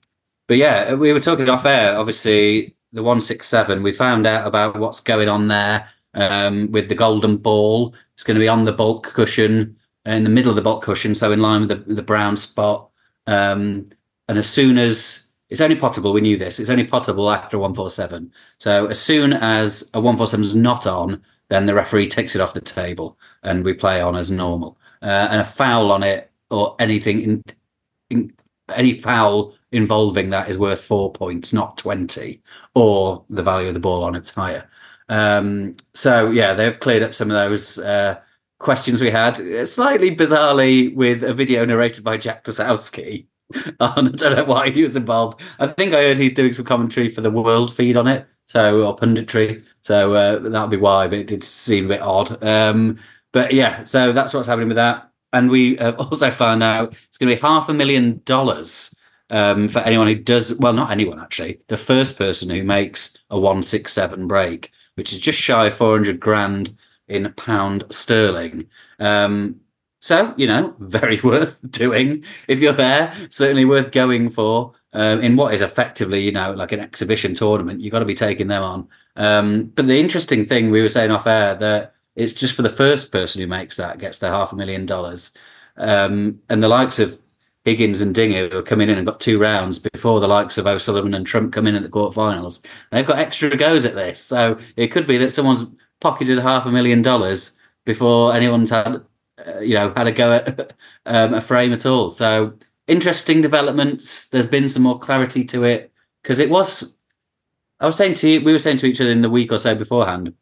but 0.48 0.58
yeah, 0.58 0.94
we 0.94 1.14
were 1.14 1.20
talking 1.20 1.50
off 1.50 1.66
air. 1.66 1.98
Obviously, 1.98 2.76
the 2.94 3.04
one 3.04 3.22
six 3.22 3.48
seven. 3.48 3.84
We 3.84 3.92
found 3.92 4.28
out 4.28 4.48
about 4.48 4.78
what's 4.78 5.00
going 5.00 5.30
on 5.30 5.48
there 5.48 5.88
um, 6.14 6.72
with 6.72 6.90
the 6.90 6.96
golden 6.96 7.38
ball. 7.38 7.96
It's 8.14 8.24
going 8.24 8.36
to 8.36 8.42
be 8.42 8.48
on 8.48 8.66
the 8.66 8.74
baulk 8.74 9.04
cushion 9.04 9.76
in 10.06 10.24
the 10.24 10.30
middle 10.30 10.50
of 10.50 10.56
the 10.56 10.62
baulk 10.62 10.82
cushion, 10.82 11.16
so 11.16 11.32
in 11.32 11.42
line 11.42 11.62
with 11.62 11.70
the, 11.70 11.94
the 11.94 12.02
brown 12.02 12.38
spot. 12.38 12.90
Um, 13.28 13.90
and 14.28 14.38
as 14.38 14.50
soon 14.50 14.78
as 14.78 15.28
it's 15.52 15.62
only 15.62 15.76
potable, 15.76 16.14
we 16.14 16.22
knew 16.22 16.38
this. 16.38 16.60
It's 16.60 16.70
only 16.70 16.86
potable 16.86 17.30
after 17.30 17.58
a 17.58 17.60
one 17.60 17.76
four 17.76 17.92
seven. 17.92 18.32
So 18.58 18.88
as 18.88 19.00
soon 19.00 19.34
as 19.34 19.90
a 19.94 20.00
one 20.00 20.18
four 20.18 20.26
seven 20.26 20.46
is 20.46 20.56
not 20.56 20.88
on, 20.88 21.22
then 21.50 21.66
the 21.66 21.74
referee 21.74 22.08
takes 22.08 22.36
it 22.36 22.42
off 22.42 22.54
the 22.54 22.62
table 22.62 23.20
and 23.44 23.66
we 23.66 23.74
play 23.74 24.02
on 24.02 24.16
as 24.16 24.32
normal. 24.32 24.80
Uh, 25.02 25.28
and 25.30 25.42
a 25.42 25.44
foul 25.44 25.92
on 25.92 26.04
it 26.04 26.32
or 26.50 26.76
anything 26.80 27.22
in, 27.22 27.44
in 28.10 28.34
any 28.74 28.94
foul 28.94 29.54
involving 29.74 30.30
that 30.30 30.50
is 30.50 30.58
worth 30.58 30.82
four 30.82 31.12
points, 31.12 31.52
not 31.52 31.78
20, 31.78 32.42
or 32.76 33.26
the 33.30 33.44
value 33.44 33.68
of 33.68 33.74
the 33.74 33.80
ball 33.80 34.04
on 34.04 34.16
its 34.16 34.32
higher. 34.32 34.70
Um, 35.10 35.76
so, 35.94 36.32
yeah, 36.32 36.54
they've 36.54 36.80
cleared 36.80 37.04
up 37.04 37.14
some 37.14 37.30
of 37.30 37.36
those 37.36 37.78
uh, 37.80 38.20
questions 38.60 39.02
we 39.02 39.12
had, 39.12 39.68
slightly 39.68 40.16
bizarrely 40.16 40.96
with 40.96 41.24
a 41.24 41.34
video 41.34 41.66
narrated 41.66 42.04
by 42.06 42.16
Jack 42.16 42.46
Lisowski. 42.46 43.26
On, 43.80 44.08
I 44.08 44.12
don't 44.12 44.36
know 44.36 44.46
why 44.46 44.70
he 44.70 44.84
was 44.84 44.96
involved. 44.96 45.42
I 45.60 45.68
think 45.68 45.94
I 45.94 46.04
heard 46.04 46.18
he's 46.18 46.34
doing 46.34 46.54
some 46.54 46.66
commentary 46.66 47.10
for 47.10 47.22
the 47.22 47.32
world 47.32 47.76
feed 47.76 47.98
on 47.98 48.08
it, 48.08 48.28
so 48.48 48.86
or 48.86 48.96
punditry. 48.96 49.64
So 49.82 50.14
uh, 50.14 50.40
that'll 50.40 50.68
be 50.68 50.78
why, 50.78 51.08
but 51.08 51.20
it 51.20 51.28
did 51.28 51.44
seem 51.44 51.86
a 51.86 51.90
bit 51.90 52.02
odd. 52.02 52.44
Um, 52.44 53.00
but 53.32 53.54
yeah, 53.54 53.84
so 53.84 54.12
that's 54.12 54.34
what's 54.34 54.48
happening 54.48 54.68
with 54.68 54.78
that. 54.78 55.10
And 55.34 55.50
we 55.50 55.76
have 55.78 56.00
also 56.00 56.32
found 56.32 56.64
out 56.64 56.96
it's 57.08 57.18
going 57.18 57.30
to 57.30 57.36
be 57.36 57.42
half 57.42 57.70
a 57.70 57.74
million 57.74 58.22
dollars 58.26 58.96
um, 59.30 59.68
for 59.68 59.80
anyone 59.80 60.08
who 60.08 60.16
does, 60.16 60.54
well, 60.56 60.74
not 60.74 60.92
anyone 60.92 61.20
actually, 61.20 61.62
the 61.68 61.78
first 61.78 62.18
person 62.18 62.50
who 62.50 62.64
makes 62.64 63.18
a 63.30 63.40
167 63.40 64.28
break, 64.28 64.72
which 64.96 65.14
is 65.14 65.20
just 65.20 65.40
shy 65.40 65.68
of 65.68 65.74
400 65.74 66.20
grand 66.20 66.76
in 67.08 67.32
pound 67.34 67.86
sterling. 67.90 68.68
Um, 69.00 69.60
so, 70.02 70.34
you 70.36 70.48
know, 70.48 70.76
very 70.80 71.22
worth 71.24 71.56
doing 71.70 72.26
if 72.48 72.60
you're 72.60 72.74
there, 72.74 73.16
certainly 73.30 73.66
worth 73.66 73.92
going 73.92 74.30
for. 74.30 74.74
Um, 74.94 75.22
in 75.22 75.38
what 75.38 75.54
is 75.54 75.62
effectively, 75.62 76.20
you 76.20 76.34
know, 76.34 76.52
like 76.52 76.74
an 76.74 76.82
exhibition 76.82 77.34
tournament, 77.34 77.80
you've 77.80 77.94
got 77.94 78.00
to 78.00 78.06
be 78.06 78.14
taking 78.14 78.48
them 78.48 78.62
on. 78.62 78.90
Um, 79.16 79.72
but 79.76 79.88
the 79.88 79.98
interesting 79.98 80.46
thing 80.46 80.70
we 80.70 80.82
were 80.82 80.90
saying 80.90 81.12
off 81.12 81.28
air 81.28 81.56
that 81.56 81.94
it's 82.18 82.34
just 82.34 82.58
for 82.58 82.62
the 82.62 82.70
first 82.70 83.10
person 83.10 83.40
who 83.40 83.48
makes 83.48 83.78
that 83.78 84.00
gets 84.00 84.20
their 84.20 84.32
half 84.32 84.52
a 84.52 84.56
million 84.58 84.86
dollars. 84.86 85.34
Um, 85.78 86.42
and 86.50 86.62
the 86.62 86.68
likes 86.68 87.00
of 87.00 87.18
Higgins 87.64 88.02
and 88.02 88.14
Dinger 88.14 88.50
who 88.50 88.64
come 88.64 88.82
in 88.82 88.90
and 88.90 89.06
got 89.06 89.22
two 89.22 89.40
rounds 89.40 89.80
before 89.80 90.20
the 90.20 90.28
likes 90.28 90.58
of 90.58 90.68
O'Sullivan 90.68 91.14
and 91.14 91.26
Trump 91.26 91.54
come 91.54 91.68
in 91.68 91.76
at 91.76 91.84
the 91.84 91.90
quarterfinals. 91.90 92.66
They've 92.92 93.08
got 93.08 93.20
extra 93.20 93.56
goes 93.56 93.86
at 93.86 93.96
this. 93.96 94.22
So 94.22 94.60
it 94.76 94.88
could 94.88 95.08
be 95.08 95.18
that 95.20 95.32
someone's 95.32 95.66
pocketed 96.02 96.40
half 96.40 96.66
a 96.66 96.72
million 96.72 97.02
dollars 97.02 97.58
before 97.86 98.34
anyone's 98.34 98.72
had, 98.72 99.02
uh, 99.48 99.60
you 99.60 99.76
know, 99.76 99.94
had 99.96 100.08
a 100.08 100.12
go 100.12 100.34
at 100.34 100.74
um, 101.06 101.34
a 101.34 101.42
frame 101.42 101.74
at 101.74 101.86
all. 101.86 102.10
So 102.10 102.54
interesting 102.88 103.42
developments. 103.42 104.30
There's 104.30 104.46
been 104.46 104.70
some 104.70 104.84
more 104.84 105.00
clarity 105.00 105.44
to 105.46 105.64
it 105.64 105.92
because 106.22 106.40
it 106.40 106.50
was. 106.50 106.96
I 107.80 107.88
was 107.88 107.96
saying 107.96 108.14
to 108.16 108.30
you, 108.30 108.42
we 108.42 108.52
were 108.52 108.60
saying 108.60 108.78
to 108.78 108.86
each 108.86 109.02
other 109.02 109.10
in 109.10 109.24
the 109.24 109.30
week 109.30 109.52
or 109.52 109.58
so 109.58 109.74
beforehand 109.74 110.34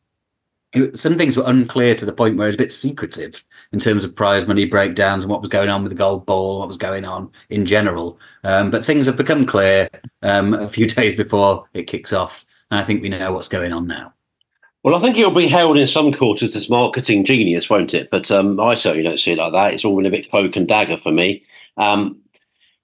some 0.93 1.17
things 1.17 1.35
were 1.35 1.43
unclear 1.47 1.95
to 1.95 2.05
the 2.05 2.13
point 2.13 2.37
where 2.37 2.45
it 2.45 2.49
was 2.49 2.55
a 2.55 2.59
bit 2.59 2.71
secretive 2.71 3.43
in 3.71 3.79
terms 3.79 4.03
of 4.03 4.15
prize 4.15 4.45
money 4.45 4.65
breakdowns 4.65 5.23
and 5.23 5.31
what 5.31 5.41
was 5.41 5.49
going 5.49 5.69
on 5.69 5.81
with 5.81 5.91
the 5.91 5.97
gold 5.97 6.25
ball, 6.25 6.59
what 6.59 6.67
was 6.67 6.77
going 6.77 7.05
on 7.05 7.31
in 7.49 7.65
general. 7.65 8.19
Um, 8.43 8.69
but 8.69 8.85
things 8.85 9.07
have 9.07 9.17
become 9.17 9.45
clear 9.45 9.89
um, 10.21 10.53
a 10.53 10.69
few 10.69 10.85
days 10.87 11.15
before 11.15 11.67
it 11.73 11.83
kicks 11.83 12.13
off, 12.13 12.45
and 12.69 12.79
I 12.79 12.83
think 12.83 13.01
we 13.01 13.09
know 13.09 13.33
what's 13.33 13.47
going 13.47 13.73
on 13.73 13.87
now. 13.87 14.13
Well, 14.83 14.95
I 14.95 15.01
think 15.01 15.17
it'll 15.17 15.31
be 15.31 15.47
hailed 15.47 15.77
in 15.77 15.87
some 15.87 16.11
quarters 16.11 16.55
as 16.55 16.69
marketing 16.69 17.25
genius, 17.25 17.69
won't 17.69 17.93
it? 17.93 18.09
But 18.09 18.31
um, 18.31 18.59
I 18.59 18.75
certainly 18.75 19.03
don't 19.03 19.19
see 19.19 19.33
it 19.33 19.37
like 19.37 19.51
that. 19.51 19.73
It's 19.73 19.83
all 19.83 19.97
been 19.97 20.05
a 20.05 20.11
bit 20.11 20.29
cloak 20.29 20.55
and 20.55 20.67
dagger 20.67 20.95
for 20.95 21.11
me. 21.11 21.43
Um, 21.75 22.21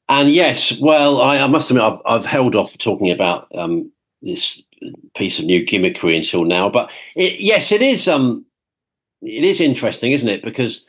and 0.10 0.29
yes, 0.29 0.77
well, 0.79 1.21
I, 1.21 1.38
I, 1.38 1.47
must 1.47 1.69
admit, 1.71 1.86
I've, 1.86 1.99
I've 2.05 2.25
held 2.25 2.55
off 2.55 2.77
talking 2.77 3.12
about 3.12 3.47
um, 3.55 3.91
this 4.21 4.62
piece 5.15 5.39
of 5.39 5.45
new 5.45 5.65
gimmickry 5.65 6.17
until 6.17 6.43
now. 6.43 6.69
But 6.69 6.91
it, 7.15 7.39
yes, 7.39 7.71
it 7.71 7.81
is. 7.81 8.08
Um, 8.08 8.45
it 9.21 9.43
is 9.43 9.62
interesting, 9.62 10.12
isn't 10.12 10.29
it? 10.29 10.43
Because 10.43 10.86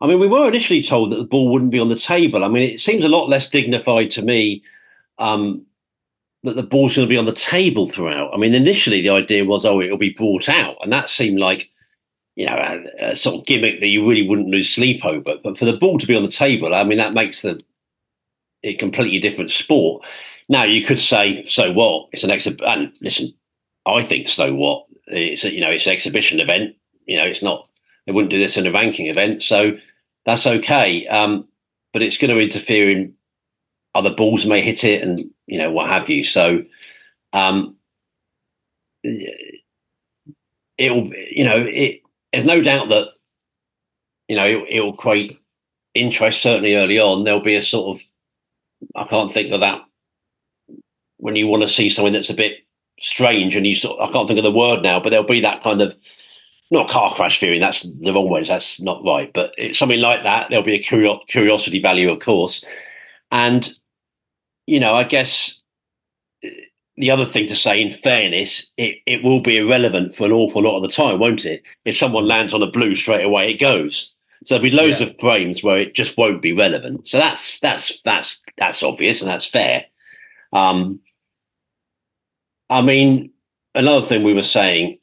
I 0.00 0.06
mean, 0.06 0.20
we 0.20 0.26
were 0.26 0.46
initially 0.46 0.82
told 0.82 1.12
that 1.12 1.16
the 1.16 1.24
ball 1.24 1.50
wouldn't 1.50 1.70
be 1.70 1.80
on 1.80 1.88
the 1.88 1.96
table. 1.96 2.44
I 2.44 2.48
mean, 2.48 2.62
it 2.62 2.80
seems 2.80 3.04
a 3.04 3.08
lot 3.08 3.28
less 3.28 3.48
dignified 3.48 4.10
to 4.10 4.22
me 4.22 4.62
um, 5.18 5.64
that 6.44 6.56
the 6.56 6.62
ball's 6.62 6.94
going 6.94 7.06
to 7.06 7.12
be 7.12 7.18
on 7.18 7.26
the 7.26 7.32
table 7.32 7.88
throughout. 7.88 8.32
I 8.32 8.36
mean, 8.36 8.54
initially 8.54 9.02
the 9.02 9.10
idea 9.10 9.44
was, 9.44 9.64
oh, 9.66 9.80
it'll 9.80 9.98
be 9.98 10.14
brought 10.16 10.48
out, 10.48 10.76
and 10.82 10.92
that 10.92 11.10
seemed 11.10 11.38
like 11.38 11.70
you 12.36 12.46
know 12.46 12.56
a, 12.56 13.10
a 13.10 13.16
sort 13.16 13.36
of 13.36 13.46
gimmick 13.46 13.80
that 13.80 13.88
you 13.88 14.08
really 14.08 14.26
wouldn't 14.26 14.48
lose 14.48 14.70
sleep 14.70 15.04
over. 15.04 15.34
But 15.42 15.58
for 15.58 15.64
the 15.64 15.76
ball 15.76 15.98
to 15.98 16.06
be 16.06 16.16
on 16.16 16.22
the 16.22 16.30
table, 16.30 16.74
I 16.74 16.84
mean, 16.84 16.98
that 16.98 17.14
makes 17.14 17.42
the 17.42 17.62
a 18.64 18.74
completely 18.74 19.18
different 19.18 19.50
sport. 19.50 20.04
Now 20.48 20.64
you 20.64 20.84
could 20.84 20.98
say, 20.98 21.44
so 21.44 21.72
what? 21.72 22.08
It's 22.12 22.24
an 22.24 22.30
exhibit. 22.30 22.62
And 22.62 22.92
listen, 23.00 23.32
I 23.86 24.02
think 24.02 24.28
so. 24.28 24.54
What 24.54 24.86
it's 25.06 25.44
a, 25.44 25.52
you 25.52 25.60
know 25.60 25.70
it's 25.70 25.86
an 25.86 25.92
exhibition 25.92 26.40
event. 26.40 26.74
You 27.06 27.16
know 27.16 27.24
it's 27.24 27.42
not. 27.42 27.68
They 28.06 28.12
wouldn't 28.12 28.30
do 28.30 28.38
this 28.38 28.56
in 28.56 28.66
a 28.66 28.72
ranking 28.72 29.06
event, 29.06 29.42
so 29.42 29.76
that's 30.24 30.46
okay. 30.46 31.06
Um, 31.08 31.46
but 31.92 32.02
it's 32.02 32.16
going 32.16 32.30
to 32.30 32.40
interfere 32.40 32.90
in 32.90 33.14
other 33.94 34.14
balls 34.14 34.46
may 34.46 34.62
hit 34.62 34.84
it 34.84 35.02
and 35.02 35.28
you 35.48 35.58
know 35.58 35.70
what 35.70 35.88
have 35.88 36.08
you. 36.08 36.22
So 36.22 36.62
um, 37.32 37.76
it'll 40.76 41.12
you 41.12 41.44
know 41.44 41.64
it. 41.68 42.02
There's 42.32 42.44
no 42.44 42.62
doubt 42.62 42.90
that 42.90 43.08
you 44.28 44.36
know 44.36 44.46
it, 44.46 44.64
it'll 44.68 44.96
create 44.96 45.40
interest. 45.94 46.42
Certainly 46.42 46.76
early 46.76 47.00
on, 47.00 47.24
there'll 47.24 47.40
be 47.40 47.56
a 47.56 47.62
sort 47.62 47.96
of 47.96 48.02
I 48.94 49.04
can't 49.04 49.32
think 49.32 49.52
of 49.52 49.60
that 49.60 49.82
when 51.18 51.36
you 51.36 51.46
want 51.46 51.62
to 51.62 51.68
see 51.68 51.88
something 51.88 52.12
that's 52.12 52.30
a 52.30 52.34
bit 52.34 52.58
strange 53.00 53.54
and 53.56 53.66
you 53.66 53.74
sort 53.74 53.98
of, 53.98 54.08
I 54.08 54.12
can't 54.12 54.26
think 54.26 54.38
of 54.38 54.44
the 54.44 54.52
word 54.52 54.82
now, 54.82 55.00
but 55.00 55.10
there'll 55.10 55.24
be 55.24 55.40
that 55.40 55.62
kind 55.62 55.82
of 55.82 55.96
not 56.70 56.88
car 56.88 57.14
crash 57.14 57.40
theory. 57.40 57.58
That's 57.58 57.82
the 57.82 58.12
wrong 58.12 58.28
way. 58.28 58.44
That's 58.44 58.80
not 58.80 59.04
right. 59.04 59.32
But 59.32 59.54
it's 59.56 59.78
something 59.78 60.00
like 60.00 60.22
that. 60.22 60.48
There'll 60.48 60.64
be 60.64 60.74
a 60.74 60.82
curio- 60.82 61.20
curiosity 61.26 61.80
value, 61.80 62.10
of 62.10 62.20
course. 62.20 62.64
And, 63.30 63.70
you 64.68 64.78
know, 64.78 64.92
I 64.94 65.04
guess 65.04 65.58
the 66.98 67.10
other 67.10 67.24
thing 67.24 67.46
to 67.46 67.56
say, 67.56 67.80
in 67.80 67.90
fairness, 67.90 68.70
it, 68.76 68.98
it 69.06 69.24
will 69.24 69.40
be 69.40 69.56
irrelevant 69.56 70.14
for 70.14 70.26
an 70.26 70.32
awful 70.32 70.62
lot 70.62 70.76
of 70.76 70.82
the 70.82 70.90
time, 70.90 71.18
won't 71.18 71.46
it? 71.46 71.62
If 71.86 71.96
someone 71.96 72.26
lands 72.26 72.52
on 72.52 72.62
a 72.62 72.70
blue 72.70 72.94
straight 72.94 73.24
away, 73.24 73.50
it 73.50 73.58
goes. 73.58 74.14
So 74.44 74.54
there'll 74.54 74.70
be 74.70 74.76
loads 74.76 75.00
yeah. 75.00 75.06
of 75.06 75.18
frames 75.18 75.62
where 75.62 75.78
it 75.78 75.94
just 75.94 76.18
won't 76.18 76.42
be 76.42 76.52
relevant. 76.52 77.06
So 77.06 77.16
that's 77.16 77.58
that's 77.60 77.98
that's 78.04 78.38
that's 78.58 78.82
obvious 78.82 79.22
and 79.22 79.30
that's 79.30 79.46
fair. 79.46 79.86
Um, 80.52 81.00
I 82.68 82.82
mean, 82.82 83.30
another 83.74 84.04
thing 84.04 84.22
we 84.22 84.34
were 84.34 84.42
saying. 84.42 84.98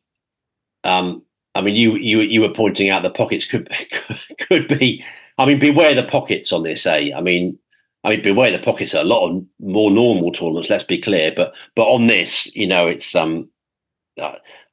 Um, 0.83 1.23
I 1.55 1.61
mean, 1.61 1.75
you 1.75 1.95
you 1.95 2.19
you 2.19 2.41
were 2.41 2.53
pointing 2.53 2.91
out 2.91 3.01
the 3.01 3.09
pockets 3.09 3.45
could 3.45 3.67
could 4.47 4.67
be. 4.79 5.03
I 5.39 5.45
mean, 5.47 5.59
beware 5.59 5.95
the 5.95 6.03
pockets 6.03 6.53
on 6.53 6.63
this. 6.63 6.85
Eh? 6.85 7.11
I 7.15 7.19
mean, 7.19 7.57
I 8.05 8.11
mean, 8.11 8.21
beware 8.21 8.51
the 8.51 8.59
pockets 8.59 8.95
are 8.95 9.01
a 9.01 9.05
lot 9.05 9.29
of 9.29 9.43
more 9.59 9.91
normal 9.91 10.31
tournaments. 10.31 10.69
Let's 10.69 10.83
be 10.83 10.99
clear, 10.99 11.33
but 11.35 11.53
but 11.75 11.87
on 11.87 12.07
this, 12.07 12.53
you 12.55 12.67
know, 12.67 12.87
it's 12.87 13.13
um, 13.15 13.49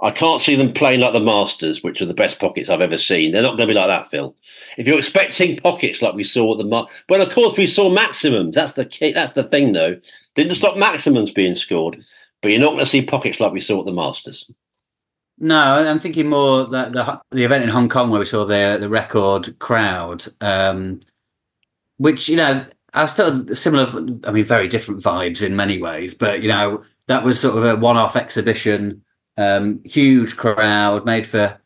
I 0.01 0.11
can't 0.11 0.40
see 0.40 0.55
them 0.55 0.73
playing 0.73 1.01
like 1.01 1.12
the 1.12 1.21
Masters, 1.21 1.83
which 1.83 2.01
are 2.01 2.07
the 2.07 2.14
best 2.14 2.38
pockets 2.38 2.68
I've 2.68 2.81
ever 2.81 2.99
seen. 2.99 3.33
They're 3.33 3.42
not 3.42 3.57
going 3.57 3.68
to 3.68 3.75
be 3.75 3.79
like 3.79 3.88
that, 3.88 4.09
Phil. 4.09 4.37
If 4.79 4.87
you're 4.87 4.99
expecting 4.99 5.57
pockets 5.57 6.03
like 6.03 6.14
we 6.14 6.23
saw 6.23 6.53
at 6.53 6.59
the, 6.59 6.87
but 7.09 7.21
of 7.21 7.33
course 7.33 7.57
we 7.57 7.66
saw 7.66 7.90
maximums. 7.90 8.55
That's 8.55 8.73
the 8.73 8.85
key. 8.85 9.12
That's 9.12 9.33
the 9.33 9.45
thing, 9.45 9.73
though. 9.73 9.99
Didn't 10.37 10.55
stop 10.55 10.77
maximums 10.77 11.31
being 11.33 11.57
scored 11.57 12.05
but 12.42 12.51
you're 12.51 12.61
not 12.61 12.71
going 12.71 12.81
to 12.81 12.87
see 12.87 13.03
pockets 13.03 13.40
like 13.40 13.53
we 13.53 13.61
saw 13.61 13.81
at 13.81 13.87
the 13.87 13.92
Masters. 13.92 14.51
No, 15.38 15.57
I'm 15.57 15.99
thinking 15.99 16.29
more 16.29 16.66
that 16.66 16.92
the 16.92 17.21
the 17.31 17.45
event 17.45 17.64
in 17.64 17.71
Hong 17.71 17.88
Kong 17.88 18.11
where 18.11 18.21
we 18.21 18.27
saw 18.27 18.45
the 18.45 18.77
the 18.79 18.88
record 18.88 19.59
crowd, 19.59 20.25
um, 20.40 21.01
which 21.97 22.29
you 22.29 22.37
know 22.37 22.66
I've 22.95 23.11
still 23.11 23.47
similar. 23.55 23.89
I 24.25 24.33
mean, 24.33 24.45
very 24.45 24.69
different 24.69 25.03
vibes 25.03 25.45
in 25.45 25.57
many 25.57 25.81
ways, 25.81 26.15
but 26.15 26.43
you 26.43 26.49
know 26.49 26.85
that 27.07 27.25
was 27.25 27.41
sort 27.41 27.57
of 27.57 27.65
a 27.65 27.77
one-off 27.77 28.17
exhibition, 28.17 29.03
um, 29.37 29.81
huge 29.85 30.37
crowd, 30.37 31.05
made 31.05 31.27
for 31.27 31.59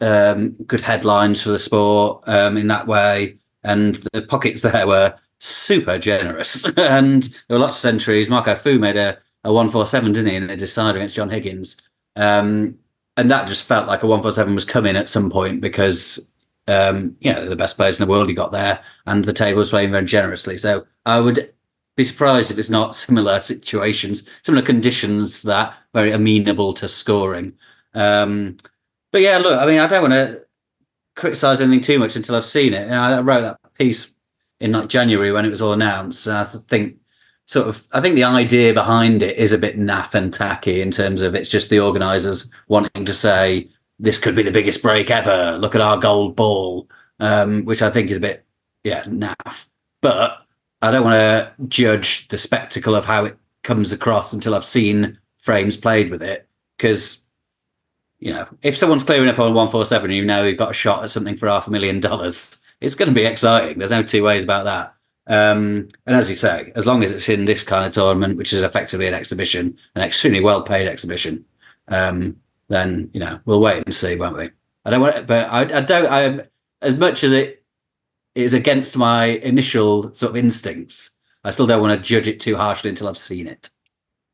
um, 0.00 0.50
good 0.66 0.80
headlines 0.80 1.42
for 1.42 1.50
the 1.50 1.58
sport 1.58 2.22
um, 2.26 2.56
in 2.56 2.66
that 2.68 2.86
way, 2.86 3.38
and 3.62 3.96
the 4.12 4.22
pockets 4.22 4.62
there 4.62 4.86
were 4.86 5.14
super 5.38 5.98
generous, 5.98 6.64
and 6.76 7.22
there 7.22 7.58
were 7.58 7.58
lots 7.58 7.76
of 7.76 7.80
centuries. 7.80 8.28
Marco 8.28 8.54
Fu 8.54 8.78
made 8.78 8.96
a 8.96 9.18
a 9.46 9.52
one 9.52 9.68
four 9.68 9.86
seven, 9.86 10.12
didn't 10.12 10.30
he, 10.30 10.36
in 10.36 10.50
a 10.50 10.56
decider 10.56 10.98
against 10.98 11.14
John 11.14 11.30
Higgins. 11.30 11.80
Um, 12.16 12.76
and 13.16 13.30
that 13.30 13.48
just 13.48 13.66
felt 13.66 13.86
like 13.86 14.02
a 14.02 14.06
one 14.06 14.20
four 14.20 14.32
seven 14.32 14.54
was 14.54 14.64
coming 14.64 14.96
at 14.96 15.08
some 15.08 15.30
point 15.30 15.60
because 15.60 16.28
um, 16.68 17.16
you 17.20 17.32
know, 17.32 17.48
the 17.48 17.56
best 17.56 17.76
players 17.76 18.00
in 18.00 18.06
the 18.06 18.10
world 18.10 18.28
he 18.28 18.34
got 18.34 18.52
there, 18.52 18.80
and 19.06 19.24
the 19.24 19.32
table 19.32 19.58
was 19.58 19.70
playing 19.70 19.92
very 19.92 20.04
generously. 20.04 20.58
So 20.58 20.86
I 21.04 21.20
would 21.20 21.52
be 21.96 22.04
surprised 22.04 22.50
if 22.50 22.58
it's 22.58 22.70
not 22.70 22.94
similar 23.06 23.40
situations, 23.40 24.28
similar 24.42 24.64
conditions 24.64 25.42
that 25.42 25.74
very 25.94 26.12
amenable 26.12 26.72
to 26.74 26.88
scoring. 26.88 27.52
Um, 27.94 28.56
but 29.12 29.22
yeah, 29.22 29.38
look, 29.38 29.58
I 29.58 29.66
mean, 29.66 29.78
I 29.78 29.86
don't 29.86 30.02
want 30.02 30.14
to 30.14 30.42
criticize 31.14 31.60
anything 31.60 31.80
too 31.80 31.98
much 31.98 32.16
until 32.16 32.36
I've 32.36 32.44
seen 32.44 32.74
it. 32.74 32.84
And 32.84 32.94
I 32.94 33.20
wrote 33.20 33.40
that 33.42 33.58
piece 33.74 34.14
in 34.60 34.72
like 34.72 34.88
January 34.88 35.32
when 35.32 35.44
it 35.44 35.50
was 35.50 35.62
all 35.62 35.72
announced, 35.72 36.26
and 36.26 36.36
I 36.36 36.44
think 36.44 36.96
sort 37.46 37.68
of 37.68 37.86
I 37.92 38.00
think 38.00 38.16
the 38.16 38.24
idea 38.24 38.74
behind 38.74 39.22
it 39.22 39.36
is 39.36 39.52
a 39.52 39.58
bit 39.58 39.78
naff 39.78 40.14
and 40.14 40.32
tacky 40.32 40.80
in 40.80 40.90
terms 40.90 41.20
of 41.20 41.34
it's 41.34 41.48
just 41.48 41.70
the 41.70 41.80
organisers 41.80 42.50
wanting 42.68 43.04
to 43.04 43.14
say 43.14 43.68
this 43.98 44.18
could 44.18 44.36
be 44.36 44.42
the 44.42 44.50
biggest 44.50 44.82
break 44.82 45.10
ever. 45.10 45.58
Look 45.58 45.74
at 45.74 45.80
our 45.80 45.96
gold 45.96 46.36
ball, 46.36 46.88
um, 47.20 47.64
which 47.64 47.82
I 47.82 47.90
think 47.90 48.10
is 48.10 48.18
a 48.18 48.20
bit 48.20 48.44
yeah 48.84 49.04
naff. 49.04 49.66
But 50.02 50.42
I 50.82 50.90
don't 50.90 51.04
want 51.04 51.16
to 51.16 51.52
judge 51.68 52.28
the 52.28 52.38
spectacle 52.38 52.94
of 52.94 53.04
how 53.04 53.24
it 53.24 53.36
comes 53.62 53.92
across 53.92 54.32
until 54.32 54.54
I've 54.54 54.64
seen 54.64 55.18
frames 55.42 55.76
played 55.76 56.10
with 56.10 56.22
it 56.22 56.48
because. 56.76 57.22
You 58.18 58.32
know, 58.32 58.48
if 58.62 58.74
someone's 58.74 59.04
clearing 59.04 59.28
up 59.28 59.38
on 59.38 59.52
one 59.52 59.68
four 59.68 59.84
seven, 59.84 60.10
you 60.10 60.24
know 60.24 60.42
you've 60.42 60.56
got 60.56 60.70
a 60.70 60.74
shot 60.74 61.04
at 61.04 61.10
something 61.10 61.36
for 61.36 61.50
half 61.50 61.68
a 61.68 61.70
million 61.70 62.00
dollars. 62.00 62.64
It's 62.80 62.94
going 62.94 63.10
to 63.10 63.14
be 63.14 63.26
exciting. 63.26 63.78
There's 63.78 63.90
no 63.90 64.02
two 64.02 64.22
ways 64.22 64.42
about 64.42 64.64
that. 64.64 64.94
Um, 65.26 65.88
and 66.06 66.16
as 66.16 66.28
you 66.28 66.34
say, 66.34 66.72
as 66.76 66.86
long 66.86 67.02
as 67.02 67.10
it's 67.10 67.28
in 67.28 67.44
this 67.44 67.62
kind 67.62 67.84
of 67.84 67.92
tournament, 67.92 68.36
which 68.36 68.52
is 68.52 68.62
effectively 68.62 69.06
an 69.06 69.14
exhibition, 69.14 69.76
an 69.94 70.02
extremely 70.02 70.40
well 70.40 70.62
paid 70.62 70.86
exhibition, 70.86 71.44
um, 71.88 72.36
then 72.68 73.10
you 73.12 73.20
know 73.20 73.38
we'll 73.44 73.60
wait 73.60 73.84
and 73.84 73.94
see, 73.94 74.16
won't 74.16 74.36
we? 74.36 74.50
I 74.84 74.90
don't 74.90 75.00
want, 75.00 75.26
but 75.26 75.48
I, 75.50 75.60
I 75.60 75.80
don't. 75.80 76.06
I 76.06 76.46
as 76.82 76.96
much 76.96 77.24
as 77.24 77.32
it 77.32 77.64
is 78.34 78.52
against 78.52 78.96
my 78.96 79.24
initial 79.24 80.12
sort 80.12 80.30
of 80.30 80.36
instincts, 80.36 81.18
I 81.44 81.50
still 81.50 81.66
don't 81.66 81.80
want 81.80 82.00
to 82.00 82.08
judge 82.08 82.28
it 82.28 82.40
too 82.40 82.56
harshly 82.56 82.90
until 82.90 83.08
I've 83.08 83.18
seen 83.18 83.46
it. 83.46 83.70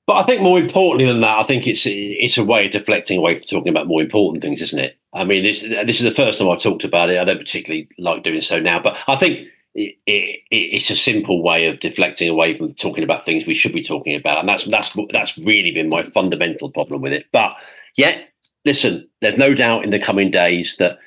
But 0.06 0.16
I 0.16 0.24
think 0.24 0.42
more 0.42 0.58
importantly 0.58 1.06
than 1.06 1.20
that, 1.20 1.38
I 1.38 1.44
think 1.44 1.66
it's 1.66 1.84
it's 1.86 2.36
a 2.36 2.44
way 2.44 2.66
of 2.66 2.72
deflecting 2.72 3.18
away 3.18 3.36
from 3.36 3.44
talking 3.44 3.70
about 3.70 3.86
more 3.86 4.02
important 4.02 4.42
things, 4.42 4.60
isn't 4.60 4.78
it? 4.78 4.98
I 5.14 5.24
mean, 5.24 5.44
this 5.44 5.60
this 5.62 6.00
is 6.00 6.02
the 6.02 6.10
first 6.10 6.38
time 6.38 6.48
I've 6.48 6.58
talked 6.58 6.84
about 6.84 7.10
it. 7.10 7.18
I 7.18 7.24
don't 7.24 7.38
particularly 7.38 7.88
like 7.98 8.24
doing 8.24 8.40
so 8.40 8.58
now, 8.58 8.80
but 8.80 8.98
I 9.06 9.14
think 9.16 9.46
it, 9.74 9.96
it, 10.06 10.40
it's 10.50 10.90
a 10.90 10.96
simple 10.96 11.42
way 11.42 11.66
of 11.66 11.80
deflecting 11.80 12.28
away 12.28 12.52
from 12.52 12.74
talking 12.74 13.04
about 13.04 13.24
things 13.24 13.46
we 13.46 13.54
should 13.54 13.72
be 13.72 13.82
talking 13.82 14.16
about, 14.16 14.38
and 14.38 14.48
that's 14.48 14.64
that's 14.64 14.90
that's 15.12 15.38
really 15.38 15.70
been 15.70 15.88
my 15.88 16.02
fundamental 16.02 16.70
problem 16.70 17.00
with 17.00 17.12
it. 17.12 17.26
But 17.32 17.56
yet, 17.96 18.28
listen, 18.64 19.08
there's 19.20 19.36
no 19.36 19.54
doubt 19.54 19.84
in 19.84 19.90
the 19.90 19.98
coming 19.98 20.30
days 20.30 20.76
that 20.76 20.98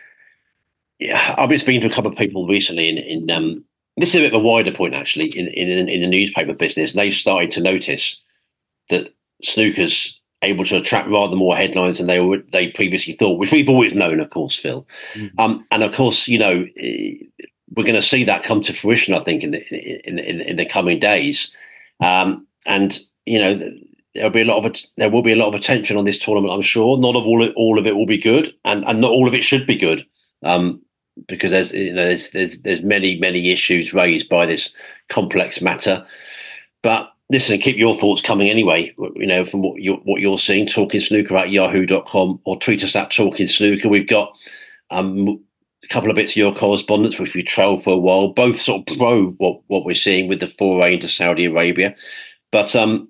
yeah, 0.99 1.35
I've 1.37 1.49
been 1.49 1.59
speaking 1.59 1.81
to 1.81 1.87
a 1.87 1.93
couple 1.93 2.11
of 2.11 2.17
people 2.17 2.47
recently 2.47 2.89
in 2.89 2.97
in 2.97 3.31
um, 3.31 3.63
this 3.97 4.09
is 4.09 4.15
a 4.15 4.19
bit 4.19 4.33
of 4.33 4.41
a 4.41 4.43
wider 4.43 4.71
point 4.71 4.93
actually 4.93 5.27
in 5.27 5.47
in, 5.47 5.89
in 5.89 6.01
the 6.01 6.07
newspaper 6.07 6.53
business. 6.53 6.93
They've 6.93 7.13
started 7.13 7.51
to 7.51 7.61
notice 7.61 8.21
that 8.89 9.13
snooker's 9.43 10.19
able 10.41 10.65
to 10.65 10.77
attract 10.77 11.09
rather 11.09 11.35
more 11.35 11.55
headlines 11.55 11.97
than 11.97 12.07
they 12.07 12.19
were, 12.19 12.43
they 12.51 12.67
previously 12.67 13.13
thought, 13.13 13.39
which 13.39 13.51
we've 13.51 13.69
always 13.69 13.95
known, 13.95 14.19
of 14.19 14.29
course, 14.29 14.55
Phil. 14.55 14.85
Mm-hmm. 15.15 15.39
Um, 15.39 15.65
and 15.71 15.83
of 15.83 15.93
course, 15.93 16.27
you 16.27 16.37
know, 16.37 16.65
we're 17.75 17.83
going 17.83 17.95
to 17.95 18.01
see 18.01 18.23
that 18.23 18.43
come 18.43 18.61
to 18.61 18.73
fruition. 18.73 19.13
I 19.13 19.23
think 19.23 19.43
in 19.43 19.51
the 19.51 20.07
in 20.07 20.19
in, 20.19 20.41
in 20.41 20.55
the 20.55 20.65
coming 20.65 20.99
days, 20.99 21.51
um, 21.99 22.47
and 22.65 22.99
you 23.25 23.39
know, 23.39 23.71
there'll 24.15 24.29
be 24.29 24.41
a 24.41 24.45
lot 24.45 24.65
of 24.65 24.75
there 24.97 25.09
will 25.09 25.21
be 25.21 25.33
a 25.33 25.37
lot 25.37 25.49
of 25.49 25.53
attention 25.53 25.97
on 25.97 26.05
this 26.05 26.17
tournament. 26.17 26.53
I'm 26.53 26.61
sure 26.61 26.97
not 26.97 27.15
of 27.15 27.25
all 27.25 27.47
all 27.55 27.77
of 27.77 27.85
it 27.85 27.95
will 27.95 28.05
be 28.05 28.17
good, 28.17 28.53
and 28.63 28.83
and 28.85 29.01
not 29.01 29.11
all 29.11 29.27
of 29.27 29.33
it 29.33 29.43
should 29.43 29.67
be 29.67 29.75
good. 29.75 30.05
Um, 30.43 30.81
because 31.27 31.51
there's 31.51 31.73
you 31.73 31.93
know 31.93 32.05
there's 32.05 32.31
there's 32.31 32.61
there's 32.61 32.81
many 32.81 33.19
many 33.19 33.51
issues 33.51 33.93
raised 33.93 34.29
by 34.29 34.45
this 34.45 34.73
complex 35.09 35.61
matter, 35.61 36.05
but 36.81 37.11
listen, 37.29 37.59
keep 37.59 37.77
your 37.77 37.95
thoughts 37.95 38.21
coming 38.21 38.49
anyway. 38.49 38.93
You 39.15 39.27
know, 39.27 39.45
from 39.45 39.61
what 39.61 39.81
you're 39.81 39.97
what 39.97 40.21
you're 40.21 40.37
seeing, 40.37 40.65
talking 40.65 40.99
snooker 40.99 41.37
at 41.37 41.51
yahoo.com 41.51 42.39
or 42.45 42.59
tweet 42.59 42.83
us 42.83 42.95
at 42.95 43.11
talking 43.11 43.47
snooker. 43.47 43.89
We've 43.89 44.07
got 44.07 44.35
um, 44.91 45.43
a 45.83 45.87
couple 45.87 46.09
of 46.09 46.15
bits 46.15 46.33
of 46.33 46.37
your 46.37 46.55
correspondence, 46.55 47.19
which 47.19 47.33
we 47.33 47.43
trailed 47.43 47.83
for 47.83 47.93
a 47.93 47.97
while, 47.97 48.29
both 48.29 48.59
sort 48.59 48.89
of 48.89 48.97
pro 48.97 49.27
what, 49.31 49.61
what 49.67 49.85
we're 49.85 49.93
seeing 49.93 50.27
with 50.27 50.39
the 50.39 50.47
foray 50.47 50.95
into 50.95 51.07
Saudi 51.07 51.45
Arabia. 51.45 51.95
But 52.51 52.75
um, 52.75 53.09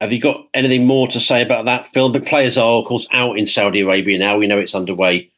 have 0.00 0.12
you 0.12 0.20
got 0.20 0.46
anything 0.54 0.86
more 0.86 1.08
to 1.08 1.20
say 1.20 1.42
about 1.42 1.64
that 1.64 1.86
Phil? 1.86 2.10
The 2.10 2.20
players 2.20 2.56
are, 2.56 2.78
of 2.78 2.86
course, 2.86 3.06
out 3.12 3.38
in 3.38 3.46
Saudi 3.46 3.80
Arabia 3.80 4.18
now. 4.18 4.38
We 4.38 4.46
know 4.46 4.58
it's 4.58 4.74
underway 4.74 5.30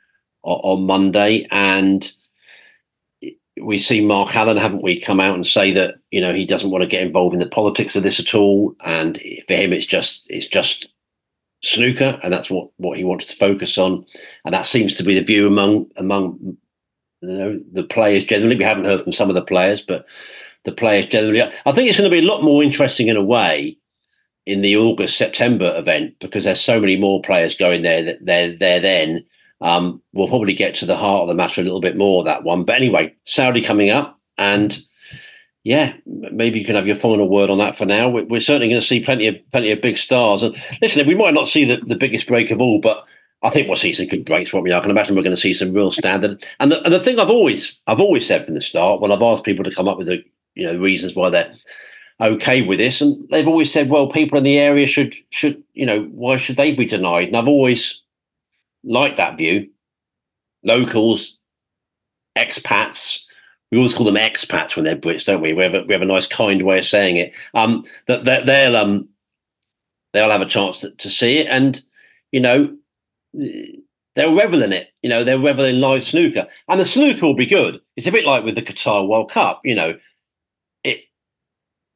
on, 0.42 0.60
on 0.62 0.86
Monday, 0.86 1.46
and 1.50 2.10
we 3.60 3.78
see 3.78 4.04
Mark 4.04 4.34
Allen, 4.36 4.56
haven't 4.56 4.82
we, 4.82 5.00
come 5.00 5.20
out 5.20 5.34
and 5.34 5.46
say 5.46 5.72
that 5.72 5.96
you 6.10 6.20
know 6.20 6.32
he 6.32 6.44
doesn't 6.44 6.70
want 6.70 6.82
to 6.82 6.88
get 6.88 7.02
involved 7.02 7.34
in 7.34 7.40
the 7.40 7.46
politics 7.46 7.96
of 7.96 8.02
this 8.02 8.20
at 8.20 8.34
all, 8.34 8.74
and 8.84 9.18
for 9.46 9.54
him 9.54 9.72
it's 9.72 9.86
just 9.86 10.26
it's 10.30 10.46
just 10.46 10.88
snooker, 11.62 12.18
and 12.22 12.32
that's 12.32 12.50
what 12.50 12.68
what 12.76 12.98
he 12.98 13.04
wants 13.04 13.24
to 13.26 13.36
focus 13.36 13.78
on, 13.78 14.04
and 14.44 14.52
that 14.52 14.66
seems 14.66 14.94
to 14.96 15.02
be 15.02 15.14
the 15.14 15.24
view 15.24 15.46
among 15.46 15.86
among 15.96 16.56
you 17.22 17.28
know 17.28 17.60
the 17.72 17.84
players 17.84 18.24
generally. 18.24 18.56
We 18.56 18.64
haven't 18.64 18.84
heard 18.84 19.02
from 19.02 19.12
some 19.12 19.30
of 19.30 19.34
the 19.34 19.42
players, 19.42 19.80
but 19.80 20.04
the 20.64 20.72
players 20.72 21.06
generally. 21.06 21.40
I 21.40 21.72
think 21.72 21.88
it's 21.88 21.96
going 21.96 22.10
to 22.10 22.14
be 22.14 22.22
a 22.22 22.30
lot 22.30 22.42
more 22.42 22.62
interesting 22.62 23.08
in 23.08 23.16
a 23.16 23.24
way 23.24 23.78
in 24.50 24.62
the 24.62 24.76
August 24.76 25.16
September 25.16 25.72
event 25.76 26.14
because 26.18 26.44
there's 26.44 26.60
so 26.60 26.80
many 26.80 26.96
more 26.96 27.22
players 27.22 27.54
going 27.54 27.82
there 27.82 28.02
that 28.02 28.24
they're 28.24 28.56
there 28.56 28.80
then 28.80 29.24
um, 29.60 30.02
we'll 30.12 30.28
probably 30.28 30.54
get 30.54 30.74
to 30.76 30.86
the 30.86 30.96
heart 30.96 31.22
of 31.22 31.28
the 31.28 31.34
matter 31.34 31.60
a 31.60 31.64
little 31.64 31.80
bit 31.80 31.96
more 31.96 32.24
that 32.24 32.44
one. 32.44 32.64
But 32.64 32.76
anyway, 32.76 33.14
Saudi 33.24 33.60
coming 33.60 33.90
up, 33.90 34.18
and 34.38 34.80
yeah, 35.64 35.92
maybe 36.06 36.58
you 36.58 36.64
can 36.64 36.76
have 36.76 36.86
your 36.86 36.96
final 36.96 37.28
word 37.28 37.50
on 37.50 37.58
that 37.58 37.76
for 37.76 37.84
now. 37.84 38.08
We're, 38.08 38.24
we're 38.24 38.40
certainly 38.40 38.68
going 38.68 38.80
to 38.80 38.86
see 38.86 39.04
plenty 39.04 39.26
of 39.26 39.36
plenty 39.52 39.70
of 39.70 39.82
big 39.82 39.98
stars. 39.98 40.42
And 40.42 40.56
listen, 40.80 41.06
we 41.06 41.14
might 41.14 41.34
not 41.34 41.46
see 41.46 41.64
the, 41.64 41.76
the 41.86 41.96
biggest 41.96 42.26
break 42.26 42.50
of 42.50 42.60
all, 42.62 42.80
but 42.80 43.04
I 43.42 43.50
think 43.50 43.66
we'll 43.66 43.76
see 43.76 43.92
some 43.92 44.06
good 44.06 44.24
breaks. 44.24 44.52
What 44.52 44.62
we 44.62 44.72
are, 44.72 44.78
I 44.78 44.82
can 44.82 44.90
imagine 44.90 45.14
we're 45.14 45.22
going 45.22 45.36
to 45.36 45.40
see 45.40 45.52
some 45.52 45.74
real 45.74 45.90
standard. 45.90 46.42
And 46.58 46.72
the, 46.72 46.82
and 46.82 46.92
the 46.92 47.00
thing 47.00 47.18
I've 47.18 47.30
always 47.30 47.78
I've 47.86 48.00
always 48.00 48.26
said 48.26 48.46
from 48.46 48.54
the 48.54 48.60
start 48.60 49.00
when 49.00 49.12
I've 49.12 49.22
asked 49.22 49.44
people 49.44 49.64
to 49.64 49.74
come 49.74 49.88
up 49.88 49.98
with 49.98 50.06
the 50.06 50.24
you 50.54 50.66
know 50.66 50.78
reasons 50.78 51.14
why 51.14 51.28
they're 51.28 51.52
okay 52.20 52.62
with 52.62 52.78
this, 52.78 53.00
and 53.00 53.28
they've 53.30 53.48
always 53.48 53.72
said, 53.72 53.88
well, 53.88 54.08
people 54.08 54.38
in 54.38 54.44
the 54.44 54.58
area 54.58 54.86
should 54.86 55.14
should 55.30 55.62
you 55.74 55.86
know 55.86 56.02
why 56.12 56.36
should 56.36 56.56
they 56.56 56.74
be 56.74 56.84
denied? 56.84 57.28
And 57.28 57.36
I've 57.36 57.48
always 57.48 58.02
liked 58.84 59.16
that 59.16 59.38
view. 59.38 59.68
Locals, 60.62 61.38
expats, 62.36 63.22
we 63.70 63.78
always 63.78 63.94
call 63.94 64.06
them 64.06 64.16
expats 64.16 64.74
when 64.74 64.84
they're 64.84 64.96
Brits, 64.96 65.24
don't 65.24 65.40
we? 65.40 65.52
We 65.52 65.62
have 65.62 65.74
a, 65.74 65.82
we 65.82 65.92
have 65.92 66.02
a 66.02 66.06
nice, 66.06 66.26
kind 66.26 66.62
way 66.62 66.78
of 66.78 66.84
saying 66.84 67.16
it. 67.16 67.32
Um, 67.54 67.84
that, 68.06 68.24
that 68.24 68.46
they'll 68.46 68.76
um, 68.76 69.08
they'll 70.12 70.30
have 70.30 70.40
a 70.40 70.46
chance 70.46 70.78
to, 70.78 70.90
to 70.90 71.08
see 71.08 71.38
it, 71.38 71.46
and 71.46 71.80
you 72.32 72.40
know, 72.40 72.76
they'll 74.16 74.36
revel 74.36 74.62
in 74.62 74.72
it. 74.72 74.88
You 75.02 75.08
know, 75.08 75.22
they'll 75.22 75.42
revel 75.42 75.64
in 75.64 75.80
live 75.80 76.02
snooker, 76.02 76.48
and 76.68 76.80
the 76.80 76.84
snooker 76.84 77.24
will 77.24 77.34
be 77.34 77.46
good. 77.46 77.80
It's 77.96 78.08
a 78.08 78.12
bit 78.12 78.24
like 78.24 78.44
with 78.44 78.56
the 78.56 78.62
Qatar 78.62 79.06
World 79.06 79.30
Cup. 79.30 79.60
You 79.64 79.76
know, 79.76 79.98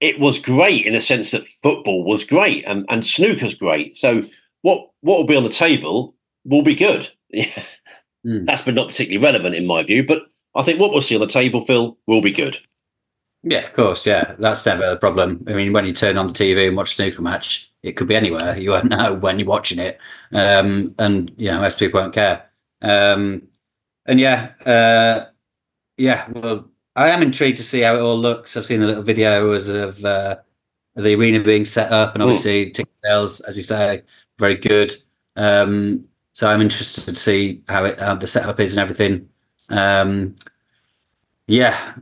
it 0.05 0.21
was 0.21 0.39
great 0.39 0.85
in 0.85 0.93
the 0.93 1.01
sense 1.01 1.31
that 1.31 1.49
football 1.63 2.05
was 2.05 2.25
great 2.25 2.63
and 2.67 2.85
and 2.89 3.07
snooker's 3.07 3.55
great. 3.55 3.97
So 3.97 4.23
what 4.63 4.91
what 5.01 5.17
will 5.17 5.27
be 5.27 5.37
on 5.37 5.45
the 5.45 5.49
table 5.51 6.15
will 6.45 6.63
be 6.63 6.75
good. 6.75 7.09
Yeah. 7.31 7.65
Mm. 8.25 8.47
That's 8.47 8.63
been 8.63 8.77
not 8.77 8.89
particularly 8.89 9.23
relevant 9.23 9.57
in 9.57 9.67
my 9.67 9.83
view, 9.83 10.07
but 10.07 10.23
I 10.55 10.63
think 10.63 10.79
what 10.79 10.93
we'll 10.93 11.01
see 11.01 11.17
on 11.17 11.21
the 11.21 11.27
table, 11.27 11.61
Phil, 11.61 11.99
will 12.07 12.23
be 12.23 12.31
good. 12.31 12.57
Yeah, 13.43 13.67
of 13.67 13.73
course. 13.73 14.07
Yeah, 14.07 14.35
that's 14.39 14.65
never 14.65 14.85
a 14.85 14.97
problem. 14.97 15.45
I 15.49 15.53
mean, 15.53 15.73
when 15.73 15.85
you 15.85 15.93
turn 15.93 16.17
on 16.17 16.29
the 16.29 16.33
TV 16.33 16.69
and 16.69 16.77
watch 16.77 16.93
a 16.93 16.95
snooker 16.95 17.23
match, 17.23 17.71
it 17.83 17.97
could 17.97 18.09
be 18.09 18.17
anywhere. 18.17 18.57
You 18.63 18.71
won't 18.71 18.89
know 18.89 19.15
when 19.15 19.39
you're 19.39 19.49
watching 19.49 19.79
it, 19.81 19.99
um, 20.33 20.95
and 20.99 21.33
you 21.37 21.51
know 21.51 21.61
most 21.61 21.79
people 21.79 22.01
won't 22.01 22.15
care. 22.15 22.45
Um, 22.81 23.43
and 24.07 24.21
yeah, 24.21 24.53
uh, 24.65 25.27
yeah. 25.99 26.27
Well, 26.31 26.71
I 26.97 27.09
am 27.11 27.23
intrigued 27.23 27.57
to 27.59 27.63
see 27.65 27.81
how 27.81 27.97
it 27.97 28.01
all 28.01 28.19
looks. 28.19 28.57
I've 28.57 28.67
seen 28.67 28.83
a 28.83 28.87
little 28.87 29.03
videos 29.03 29.69
of 29.69 30.05
uh, 30.05 30.37
the 30.95 31.15
arena 31.15 31.43
being 31.43 31.65
set 31.65 31.93
up, 31.93 32.15
and 32.15 32.23
hmm. 32.23 32.29
obviously 32.29 32.67
mm. 32.67 32.75
ticket 32.75 32.99
sales, 32.99 33.41
as 33.41 33.57
you 33.57 33.63
say, 33.63 34.03
very 34.39 34.55
good. 34.55 34.95
Um, 35.37 36.05
so 36.33 36.49
I'm 36.49 36.61
interested 36.61 37.05
to 37.05 37.17
see 37.17 37.63
how 37.69 37.85
it 37.85 37.99
how 37.99 38.15
the 38.15 38.27
setup 38.27 38.61
is 38.61 38.77
and 38.77 38.81
everything. 38.81 39.29
Um, 39.69 40.37
yeah, 41.47 41.95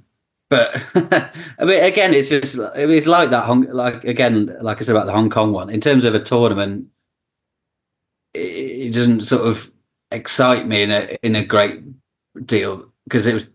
but 0.49 0.82
I 0.95 1.64
mean, 1.64 1.82
again, 1.82 2.12
it's 2.14 2.28
just 2.28 2.57
it's 2.74 3.07
like 3.07 3.30
that. 3.30 3.45
Hong, 3.45 3.62
like 3.70 4.05
again, 4.05 4.57
like 4.61 4.78
I 4.78 4.84
said 4.84 4.95
about 4.95 5.07
the 5.07 5.12
Hong 5.12 5.30
Kong 5.30 5.53
one. 5.53 5.70
In 5.70 5.80
terms 5.80 6.05
of 6.05 6.14
a 6.14 6.20
tournament, 6.20 6.88
it, 8.34 8.40
it 8.40 8.95
doesn't 8.95 9.22
sort 9.22 9.47
of 9.47 9.70
excite 10.11 10.66
me 10.66 10.82
in 10.82 10.90
a 10.90 11.16
in 11.22 11.36
a 11.36 11.45
great 11.45 11.82
deal 12.45 12.86
because 13.05 13.26
it 13.26 13.34
was. 13.34 13.47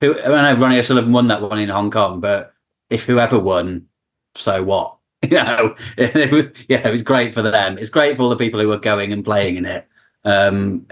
Who, 0.00 0.18
I 0.20 0.52
know 0.52 0.60
Ronnie 0.60 0.78
O'Sullivan 0.78 1.12
won 1.12 1.28
that 1.28 1.42
one 1.42 1.58
in 1.58 1.68
Hong 1.68 1.90
Kong, 1.90 2.20
but 2.20 2.54
if 2.88 3.04
whoever 3.04 3.38
won, 3.38 3.86
so 4.34 4.62
what? 4.62 4.96
You 5.22 5.36
know, 5.36 5.76
yeah, 5.98 6.88
it 6.88 6.90
was 6.90 7.02
great 7.02 7.34
for 7.34 7.42
them. 7.42 7.76
It's 7.76 7.90
great 7.90 8.16
for 8.16 8.22
all 8.22 8.30
the 8.30 8.36
people 8.36 8.58
who 8.58 8.68
were 8.68 8.78
going 8.78 9.12
and 9.12 9.22
playing 9.22 9.56
in 9.56 9.66
it. 9.66 9.86
Um, 10.24 10.86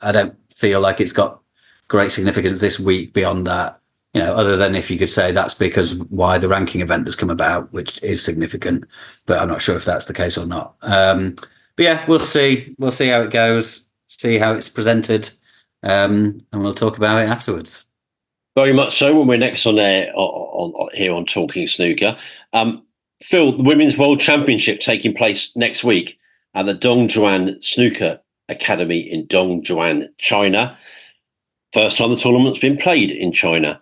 I 0.00 0.10
don't 0.10 0.34
feel 0.52 0.80
like 0.80 1.00
it's 1.00 1.12
got 1.12 1.40
great 1.86 2.10
significance 2.10 2.60
this 2.60 2.80
week 2.80 3.12
beyond 3.12 3.46
that. 3.46 3.78
You 4.12 4.22
know, 4.22 4.34
other 4.34 4.56
than 4.56 4.74
if 4.74 4.90
you 4.90 4.98
could 4.98 5.08
say 5.08 5.30
that's 5.30 5.54
because 5.54 5.94
why 5.94 6.36
the 6.36 6.48
ranking 6.48 6.80
event 6.80 7.06
has 7.06 7.14
come 7.14 7.30
about, 7.30 7.72
which 7.72 8.02
is 8.02 8.24
significant, 8.24 8.84
but 9.24 9.38
I'm 9.38 9.48
not 9.48 9.62
sure 9.62 9.76
if 9.76 9.84
that's 9.84 10.06
the 10.06 10.14
case 10.14 10.36
or 10.36 10.46
not. 10.46 10.74
Um, 10.82 11.36
but 11.76 11.82
yeah, 11.84 12.04
we'll 12.06 12.18
see. 12.18 12.74
We'll 12.78 12.90
see 12.90 13.08
how 13.08 13.22
it 13.22 13.30
goes. 13.30 13.88
See 14.08 14.36
how 14.38 14.54
it's 14.54 14.68
presented, 14.68 15.30
um, 15.84 16.38
and 16.52 16.60
we'll 16.62 16.74
talk 16.74 16.96
about 16.96 17.22
it 17.22 17.28
afterwards. 17.28 17.86
Very 18.56 18.72
much 18.72 18.96
so. 18.96 19.14
When 19.14 19.26
we're 19.26 19.38
next 19.38 19.66
on 19.66 19.78
air 19.78 20.12
on, 20.14 20.72
on, 20.72 20.88
here 20.94 21.12
on 21.12 21.26
Talking 21.26 21.66
Snooker, 21.66 22.16
um, 22.52 22.84
Phil, 23.22 23.52
the 23.52 23.62
Women's 23.62 23.98
World 23.98 24.20
Championship 24.20 24.80
taking 24.80 25.14
place 25.14 25.54
next 25.56 25.82
week 25.82 26.18
at 26.54 26.66
the 26.66 26.74
Dongguan 26.74 27.62
Snooker 27.62 28.20
Academy 28.48 29.00
in 29.00 29.26
Dongguan, 29.26 30.08
China. 30.18 30.76
First 31.72 31.98
time 31.98 32.10
the 32.10 32.16
tournament's 32.16 32.58
been 32.60 32.76
played 32.76 33.10
in 33.10 33.32
China, 33.32 33.80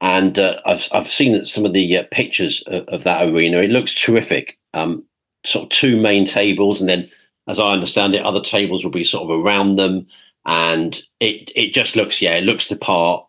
and 0.00 0.38
uh, 0.38 0.60
I've 0.64 0.88
I've 0.92 1.08
seen 1.08 1.44
some 1.44 1.66
of 1.66 1.74
the 1.74 1.98
uh, 1.98 2.04
pictures 2.10 2.62
of, 2.68 2.84
of, 2.88 3.04
that 3.04 3.28
arena. 3.28 3.58
It 3.58 3.70
looks 3.70 3.94
terrific. 3.94 4.58
Um, 4.72 5.04
sort 5.44 5.64
of 5.64 5.68
two 5.68 6.00
main 6.00 6.24
tables, 6.24 6.80
and 6.80 6.88
then, 6.88 7.10
as 7.48 7.60
I 7.60 7.72
understand 7.72 8.14
it, 8.14 8.24
other 8.24 8.40
tables 8.40 8.82
will 8.82 8.90
be 8.90 9.04
sort 9.04 9.30
of 9.30 9.44
around 9.44 9.76
them, 9.76 10.06
and 10.46 11.02
it 11.20 11.50
it 11.54 11.74
just 11.74 11.96
looks 11.96 12.22
yeah, 12.22 12.36
it 12.36 12.44
looks 12.44 12.68
the 12.68 12.76
part. 12.76 13.26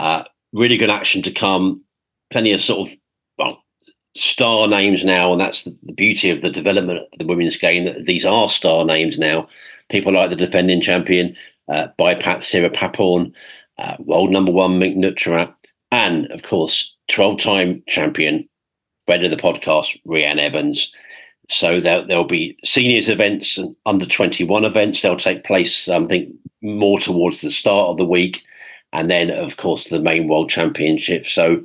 Uh, 0.00 0.24
really 0.54 0.78
good 0.78 0.88
action 0.88 1.20
to 1.20 1.30
come. 1.30 1.84
Plenty 2.30 2.52
of 2.52 2.60
sort 2.62 2.88
of 2.88 2.96
well, 3.36 3.62
star 4.16 4.66
names 4.66 5.04
now, 5.04 5.30
and 5.30 5.38
that's 5.38 5.64
the, 5.64 5.76
the, 5.82 5.92
beauty 5.92 6.30
of 6.30 6.40
the 6.40 6.48
development 6.48 7.00
of 7.00 7.18
the 7.18 7.26
women's 7.26 7.58
game. 7.58 7.84
That 7.84 8.06
these 8.06 8.24
are 8.24 8.48
star 8.48 8.86
names 8.86 9.18
now. 9.18 9.46
People 9.90 10.14
like 10.14 10.30
the 10.30 10.36
defending 10.36 10.80
champion, 10.80 11.36
uh, 11.68 11.88
Baipat 11.98 12.38
Siripaporn, 12.38 13.34
uh, 13.76 13.96
world 13.98 14.30
number 14.30 14.50
one 14.50 14.78
Mink 14.78 14.96
Nutcharut, 14.96 15.52
and 15.92 16.26
of 16.32 16.44
course, 16.44 16.96
twelve-time 17.08 17.82
champion, 17.86 18.48
friend 19.04 19.22
of 19.22 19.30
the 19.30 19.36
podcast, 19.36 20.00
Reanne 20.06 20.38
Evans. 20.38 20.94
So 21.50 21.78
there, 21.78 22.06
there'll 22.06 22.24
be 22.24 22.56
seniors 22.64 23.10
events 23.10 23.58
and 23.58 23.76
under 23.84 24.06
21 24.06 24.64
events. 24.64 25.02
They'll 25.02 25.16
take 25.16 25.44
place, 25.44 25.90
I 25.90 26.02
think, 26.06 26.32
more 26.62 27.00
towards 27.00 27.42
the 27.42 27.50
start 27.50 27.88
of 27.88 27.98
the 27.98 28.04
week 28.04 28.44
and 28.92 29.10
then 29.10 29.30
of 29.30 29.56
course 29.56 29.88
the 29.88 30.00
main 30.00 30.28
World 30.28 30.50
Championship. 30.50 31.26
So 31.26 31.62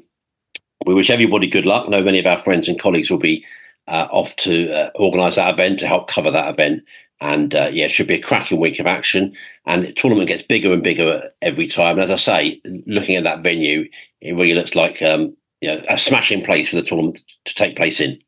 we 0.85 0.93
wish 0.93 1.09
everybody 1.09 1.47
good 1.47 1.65
luck. 1.65 1.85
I 1.87 1.89
know 1.89 2.03
many 2.03 2.19
of 2.19 2.25
our 2.25 2.37
friends 2.37 2.67
and 2.67 2.79
colleagues 2.79 3.09
will 3.09 3.17
be 3.17 3.45
uh, 3.87 4.07
off 4.11 4.35
to 4.37 4.71
uh, 4.71 4.89
organise 4.95 5.35
that 5.35 5.53
event 5.53 5.79
to 5.79 5.87
help 5.87 6.07
cover 6.07 6.31
that 6.31 6.49
event. 6.49 6.83
And 7.21 7.55
uh, 7.55 7.69
yeah, 7.71 7.85
it 7.85 7.91
should 7.91 8.07
be 8.07 8.15
a 8.15 8.21
cracking 8.21 8.59
week 8.59 8.79
of 8.79 8.85
action. 8.85 9.35
And 9.65 9.85
the 9.85 9.93
tournament 9.93 10.27
gets 10.27 10.43
bigger 10.43 10.73
and 10.73 10.83
bigger 10.83 11.29
every 11.41 11.67
time. 11.67 11.97
And 11.97 12.01
as 12.01 12.11
I 12.11 12.15
say, 12.15 12.61
looking 12.85 13.15
at 13.15 13.23
that 13.23 13.41
venue, 13.41 13.89
it 14.21 14.33
really 14.33 14.53
looks 14.53 14.75
like 14.75 15.01
um, 15.01 15.35
you 15.61 15.69
know, 15.69 15.81
a 15.89 15.97
smashing 15.97 16.43
place 16.43 16.69
for 16.69 16.75
the 16.75 16.83
tournament 16.83 17.21
to 17.45 17.55
take 17.55 17.75
place 17.75 17.99
in. 17.99 18.19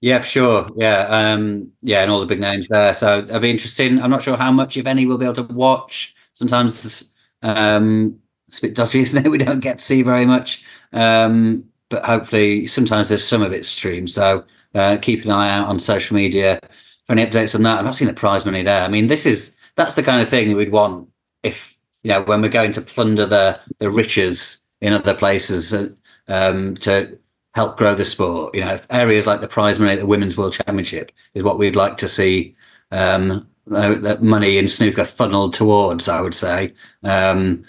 Yeah, 0.00 0.20
for 0.20 0.26
sure. 0.26 0.70
Yeah, 0.76 1.06
um, 1.08 1.70
yeah, 1.82 2.02
and 2.02 2.10
all 2.10 2.20
the 2.20 2.26
big 2.26 2.40
names 2.40 2.68
there. 2.68 2.94
So 2.94 3.18
it'll 3.18 3.38
be 3.38 3.50
interesting. 3.50 4.00
I'm 4.00 4.10
not 4.10 4.22
sure 4.22 4.36
how 4.36 4.50
much, 4.50 4.78
if 4.78 4.86
any, 4.86 5.04
we'll 5.04 5.18
be 5.18 5.26
able 5.26 5.46
to 5.46 5.54
watch. 5.54 6.14
Sometimes 6.32 7.14
um, 7.42 8.18
it's 8.48 8.58
a 8.58 8.62
bit 8.62 8.74
dodgy, 8.74 9.00
isn't 9.02 9.26
it? 9.26 9.28
We 9.30 9.38
don't 9.38 9.60
get 9.60 9.78
to 9.78 9.84
see 9.84 10.02
very 10.02 10.26
much, 10.26 10.64
um, 10.92 11.64
but 11.88 12.04
hopefully, 12.04 12.66
sometimes 12.66 13.08
there's 13.08 13.26
some 13.26 13.42
of 13.42 13.52
it 13.52 13.66
streamed. 13.66 14.10
So 14.10 14.44
uh, 14.74 14.98
keep 15.00 15.24
an 15.24 15.30
eye 15.30 15.50
out 15.50 15.68
on 15.68 15.78
social 15.78 16.16
media 16.16 16.60
for 17.06 17.12
any 17.12 17.26
updates 17.26 17.54
on 17.54 17.62
that. 17.62 17.78
I've 17.78 17.84
not 17.84 17.94
seen 17.94 18.08
the 18.08 18.14
prize 18.14 18.44
money 18.44 18.62
there. 18.62 18.82
I 18.82 18.88
mean, 18.88 19.06
this 19.06 19.26
is 19.26 19.56
that's 19.76 19.94
the 19.94 20.02
kind 20.02 20.20
of 20.20 20.28
thing 20.28 20.48
that 20.48 20.56
we'd 20.56 20.72
want 20.72 21.08
if 21.42 21.78
you 22.02 22.10
know 22.10 22.22
when 22.22 22.42
we're 22.42 22.48
going 22.48 22.72
to 22.72 22.80
plunder 22.80 23.26
the 23.26 23.58
the 23.78 23.90
riches 23.90 24.62
in 24.80 24.92
other 24.92 25.14
places 25.14 25.74
uh, 25.74 25.88
um, 26.28 26.76
to 26.76 27.18
help 27.54 27.76
grow 27.76 27.94
the 27.94 28.04
sport. 28.04 28.54
You 28.54 28.64
know, 28.64 28.78
areas 28.90 29.26
like 29.26 29.40
the 29.40 29.48
prize 29.48 29.78
money 29.78 29.92
at 29.92 29.98
the 29.98 30.06
Women's 30.06 30.36
World 30.36 30.52
Championship 30.52 31.12
is 31.34 31.42
what 31.42 31.58
we'd 31.58 31.76
like 31.76 31.96
to 31.98 32.08
see 32.08 32.54
um, 32.90 33.46
that 33.70 34.22
money 34.22 34.58
in 34.58 34.68
snooker 34.68 35.04
funneled 35.04 35.54
towards, 35.54 36.08
I 36.08 36.20
would 36.20 36.34
say, 36.34 36.74
because 37.02 37.32
um, 37.32 37.64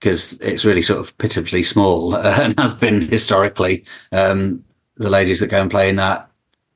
it's 0.00 0.64
really 0.64 0.82
sort 0.82 1.00
of 1.00 1.16
pitifully 1.18 1.62
small 1.62 2.14
uh, 2.14 2.38
and 2.40 2.58
has 2.58 2.74
been 2.74 3.02
historically. 3.08 3.84
Um, 4.12 4.64
the 4.96 5.10
ladies 5.10 5.40
that 5.40 5.48
go 5.48 5.60
and 5.60 5.70
play 5.70 5.88
in 5.88 5.96
that, 5.96 6.30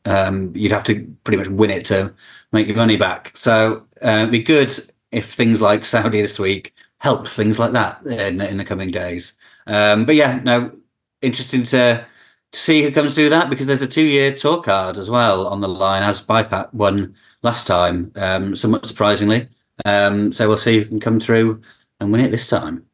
um, 0.04 0.52
you'd 0.54 0.72
have 0.72 0.84
to 0.84 1.06
pretty 1.22 1.38
much 1.38 1.48
win 1.48 1.70
it 1.70 1.84
to 1.86 2.12
make 2.52 2.66
your 2.66 2.76
money 2.76 2.96
back. 2.96 3.36
So 3.36 3.86
uh, 4.04 4.10
it'd 4.10 4.32
be 4.32 4.42
good 4.42 4.72
if 5.12 5.32
things 5.32 5.62
like 5.62 5.84
Saudi 5.84 6.20
this 6.20 6.38
week 6.38 6.74
help 6.98 7.28
things 7.28 7.58
like 7.58 7.72
that 7.72 8.04
in, 8.06 8.40
in 8.40 8.56
the 8.56 8.64
coming 8.64 8.90
days. 8.90 9.38
Um, 9.68 10.04
but 10.04 10.16
yeah, 10.16 10.40
no, 10.42 10.72
interesting 11.22 11.62
to 11.64 12.04
see 12.52 12.82
who 12.82 12.90
comes 12.90 13.14
through 13.14 13.28
that 13.28 13.50
because 13.50 13.66
there's 13.66 13.82
a 13.82 13.86
two 13.86 14.04
year 14.04 14.34
tour 14.34 14.62
card 14.62 14.96
as 14.96 15.10
well 15.10 15.46
on 15.46 15.60
the 15.60 15.68
line 15.68 16.02
as 16.02 16.24
Baipat 16.24 16.72
won 16.72 17.14
last 17.42 17.66
time, 17.66 18.12
um, 18.16 18.56
somewhat 18.56 18.86
surprisingly. 18.86 19.48
Um, 19.84 20.32
so 20.32 20.48
we'll 20.48 20.56
see 20.56 20.78
who 20.78 20.84
can 20.84 21.00
come 21.00 21.20
through 21.20 21.60
and 22.00 22.12
win 22.12 22.20
it 22.20 22.30
this 22.30 22.48
time. 22.48 22.84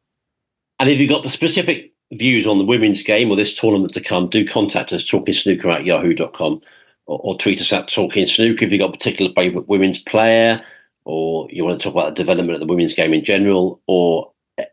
And 0.79 0.89
if 0.89 0.99
you've 0.99 1.09
got 1.09 1.23
the 1.23 1.29
specific 1.29 1.93
views 2.11 2.45
on 2.45 2.57
the 2.57 2.65
women's 2.65 3.01
game 3.01 3.29
or 3.31 3.35
this 3.35 3.57
tournament 3.57 3.93
to 3.93 4.01
come, 4.01 4.29
do 4.29 4.45
contact 4.45 4.93
us, 4.93 5.03
talkingsnooker 5.03 5.73
at 5.73 5.85
yahoo.com 5.85 6.61
or, 7.07 7.19
or 7.23 7.37
tweet 7.37 7.61
us 7.61 7.73
at 7.73 7.87
talking 7.87 8.25
snooker 8.25 8.65
if 8.65 8.71
you've 8.71 8.79
got 8.79 8.89
a 8.89 8.97
particular 8.97 9.31
favourite 9.35 9.67
women's 9.67 9.99
player 9.99 10.61
or 11.05 11.47
you 11.51 11.63
want 11.63 11.79
to 11.79 11.83
talk 11.83 11.93
about 11.93 12.15
the 12.15 12.23
development 12.23 12.55
of 12.55 12.59
the 12.59 12.65
women's 12.65 12.93
game 12.93 13.13
in 13.13 13.23
general 13.23 13.81
or 13.87 14.31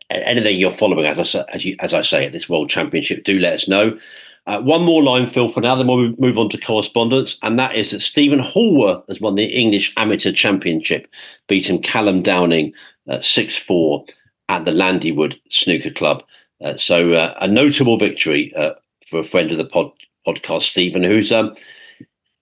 anything 0.09 0.59
you're 0.59 0.71
following, 0.71 1.05
as 1.05 1.35
I, 1.35 1.45
as, 1.53 1.65
you, 1.65 1.75
as 1.79 1.93
I 1.93 2.01
say, 2.01 2.25
at 2.25 2.31
this 2.31 2.49
World 2.49 2.69
Championship, 2.69 3.23
do 3.23 3.39
let 3.39 3.53
us 3.53 3.67
know. 3.67 3.97
Uh, 4.45 4.61
one 4.61 4.83
more 4.83 5.01
line, 5.01 5.29
Phil, 5.29 5.49
for 5.49 5.61
now, 5.61 5.75
then 5.75 5.87
we'll 5.87 6.13
move 6.17 6.37
on 6.37 6.49
to 6.49 6.57
correspondence, 6.57 7.37
and 7.43 7.57
that 7.57 7.75
is 7.75 7.91
that 7.91 8.01
Stephen 8.01 8.39
Hallworth 8.39 9.07
has 9.07 9.21
won 9.21 9.35
the 9.35 9.45
English 9.45 9.93
Amateur 9.95 10.33
Championship, 10.33 11.07
beating 11.47 11.81
Callum 11.81 12.21
Downing 12.21 12.73
uh, 13.09 13.21
6 13.21 13.57
4 13.57 14.05
at 14.49 14.65
the 14.65 14.71
Landywood 14.71 15.39
Snooker 15.49 15.91
Club. 15.91 16.23
Uh, 16.61 16.75
so, 16.75 17.13
uh, 17.13 17.33
a 17.39 17.47
notable 17.47 17.97
victory 17.97 18.53
uh, 18.55 18.73
for 19.07 19.21
a 19.21 19.23
friend 19.23 19.49
of 19.51 19.57
the 19.57 19.65
pod, 19.65 19.91
podcast, 20.27 20.63
Stephen, 20.63 21.03
who's, 21.03 21.31
um, 21.31 21.55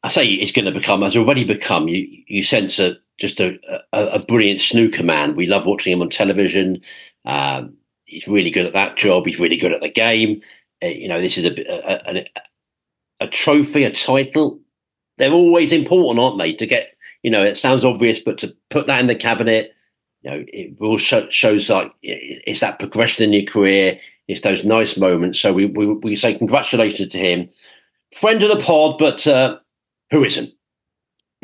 I 0.02 0.08
say, 0.08 0.26
is 0.26 0.52
going 0.52 0.66
to 0.66 0.72
become, 0.72 1.04
has 1.04 1.16
already 1.16 1.44
become, 1.44 1.88
you, 1.88 2.08
you 2.26 2.42
sense 2.42 2.80
a, 2.80 2.96
just 3.20 3.40
a, 3.40 3.60
a, 3.94 4.06
a 4.06 4.20
brilliant 4.20 4.60
snooker 4.60 5.04
man. 5.04 5.36
We 5.36 5.46
love 5.46 5.68
watching 5.68 5.94
him 5.94 6.02
on 6.02 6.10
television. 6.10 6.82
Um, 7.26 7.76
he's 8.06 8.28
really 8.28 8.50
good 8.50 8.66
at 8.66 8.74
that 8.74 8.98
job, 8.98 9.28
he's 9.28 9.40
really 9.40 9.58
good 9.58 9.72
at 9.72 9.82
the 9.82 9.90
game 9.90 10.42
you 10.82 11.08
know, 11.08 11.22
this 11.22 11.38
is 11.38 11.46
a, 11.46 11.54
a, 11.72 12.18
a, 12.18 12.26
a 13.22 13.28
trophy, 13.28 13.84
a 13.84 13.92
title. 13.92 14.60
They're 15.18 15.32
always 15.32 15.72
important, 15.72 16.20
aren't 16.20 16.40
they? 16.40 16.54
To 16.54 16.66
get, 16.66 16.96
you 17.24 17.32
know, 17.32 17.44
it 17.44 17.56
sounds 17.56 17.86
obvious, 17.86 18.20
but 18.20 18.38
to 18.40 18.56
put 18.70 18.88
that 18.88 19.00
in 19.00 19.08
the 19.08 19.16
cabinet, 19.16 19.74
you 20.22 20.32
know, 20.32 20.46
it 20.48 20.80
will 20.80 20.98
show, 20.98 21.28
shows 21.30 21.70
like 21.70 21.92
it's 22.02 22.60
that 22.60 22.80
progression 22.80 23.26
in 23.26 23.34
your 23.34 23.44
career. 23.44 24.00
It's 24.28 24.42
those 24.42 24.64
nice 24.64 24.98
moments. 24.98 25.40
So 25.40 25.54
we 25.54 25.66
we, 25.66 25.88
we 25.88 26.16
say 26.16 26.36
congratulations 26.36 27.10
to 27.10 27.18
him, 27.18 27.50
friend 28.20 28.42
of 28.44 28.50
the 28.50 28.64
pod, 28.64 28.98
but 28.98 29.26
uh, 29.28 29.58
who 30.12 30.24
isn't? 30.24 30.52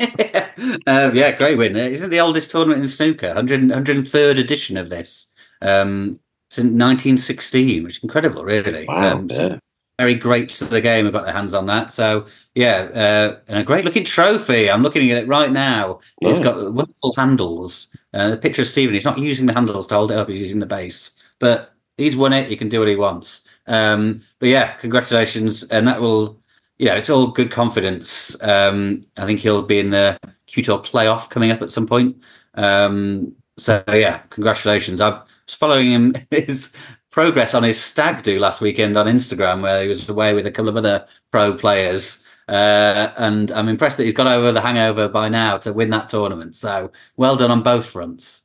um, 0.86 1.14
yeah, 1.14 1.32
great 1.32 1.58
win. 1.58 1.76
Isn't 1.76 2.10
the 2.10 2.20
oldest 2.20 2.50
tournament 2.50 2.82
in 2.82 2.88
snooker? 2.88 3.28
100, 3.28 3.62
103rd 3.62 4.38
edition 4.38 4.76
of 4.76 4.90
this. 4.90 5.30
Um, 5.62 6.12
since 6.50 6.64
1916, 6.64 7.84
which 7.84 7.98
is 7.98 8.02
incredible, 8.02 8.44
really. 8.44 8.86
Wow, 8.86 9.18
um, 9.18 9.30
so 9.30 9.58
very 9.98 10.14
great 10.14 10.48
to 10.48 10.64
the 10.64 10.80
game 10.80 11.04
have 11.04 11.12
got 11.12 11.24
their 11.24 11.34
hands 11.34 11.54
on 11.54 11.66
that. 11.66 11.90
So 11.90 12.26
yeah, 12.54 12.88
uh, 12.94 13.38
and 13.48 13.58
a 13.58 13.64
great 13.64 13.84
looking 13.84 14.04
trophy. 14.04 14.70
I'm 14.70 14.82
looking 14.82 15.10
at 15.10 15.22
it 15.22 15.28
right 15.28 15.50
now. 15.50 16.00
It's 16.20 16.40
got 16.40 16.72
wonderful 16.72 17.14
handles. 17.16 17.88
Uh, 18.14 18.30
the 18.30 18.36
picture 18.36 18.62
of 18.62 18.68
Stephen. 18.68 18.94
He's 18.94 19.04
not 19.04 19.18
using 19.18 19.46
the 19.46 19.52
handles 19.52 19.88
to 19.88 19.96
hold 19.96 20.12
it 20.12 20.18
up. 20.18 20.28
He's 20.28 20.40
using 20.40 20.60
the 20.60 20.66
base. 20.66 21.18
But 21.40 21.74
he's 21.96 22.16
won 22.16 22.32
it. 22.32 22.48
He 22.48 22.56
can 22.56 22.68
do 22.68 22.78
what 22.78 22.88
he 22.88 22.96
wants. 22.96 23.46
Um, 23.66 24.22
but 24.38 24.48
yeah, 24.48 24.72
congratulations, 24.74 25.64
and 25.64 25.86
that 25.88 26.00
will. 26.00 26.40
Yeah, 26.78 26.94
it's 26.94 27.10
all 27.10 27.26
good 27.26 27.50
confidence. 27.50 28.40
Um, 28.40 29.02
I 29.16 29.26
think 29.26 29.40
he'll 29.40 29.62
be 29.62 29.80
in 29.80 29.90
the 29.90 30.16
Q 30.46 30.62
Tour 30.62 30.78
playoff 30.78 31.28
coming 31.28 31.50
up 31.50 31.60
at 31.60 31.72
some 31.72 31.88
point. 31.88 32.16
Um, 32.54 33.34
so 33.56 33.82
yeah, 33.88 34.18
congratulations. 34.30 35.00
I've 35.00 35.22
following 35.54 35.90
him 35.90 36.14
his 36.30 36.74
progress 37.10 37.54
on 37.54 37.62
his 37.62 37.80
stag 37.80 38.22
do 38.22 38.38
last 38.38 38.60
weekend 38.60 38.96
on 38.96 39.06
Instagram, 39.06 39.62
where 39.62 39.82
he 39.82 39.88
was 39.88 40.08
away 40.08 40.34
with 40.34 40.46
a 40.46 40.50
couple 40.50 40.68
of 40.68 40.76
other 40.76 41.06
pro 41.30 41.54
players. 41.54 42.24
Uh, 42.48 43.12
and 43.18 43.50
I'm 43.50 43.68
impressed 43.68 43.98
that 43.98 44.04
he's 44.04 44.14
got 44.14 44.26
over 44.26 44.52
the 44.52 44.60
hangover 44.60 45.08
by 45.08 45.28
now 45.28 45.58
to 45.58 45.72
win 45.72 45.90
that 45.90 46.08
tournament. 46.08 46.56
So 46.56 46.90
well 47.16 47.36
done 47.36 47.50
on 47.50 47.62
both 47.62 47.86
fronts. 47.86 48.42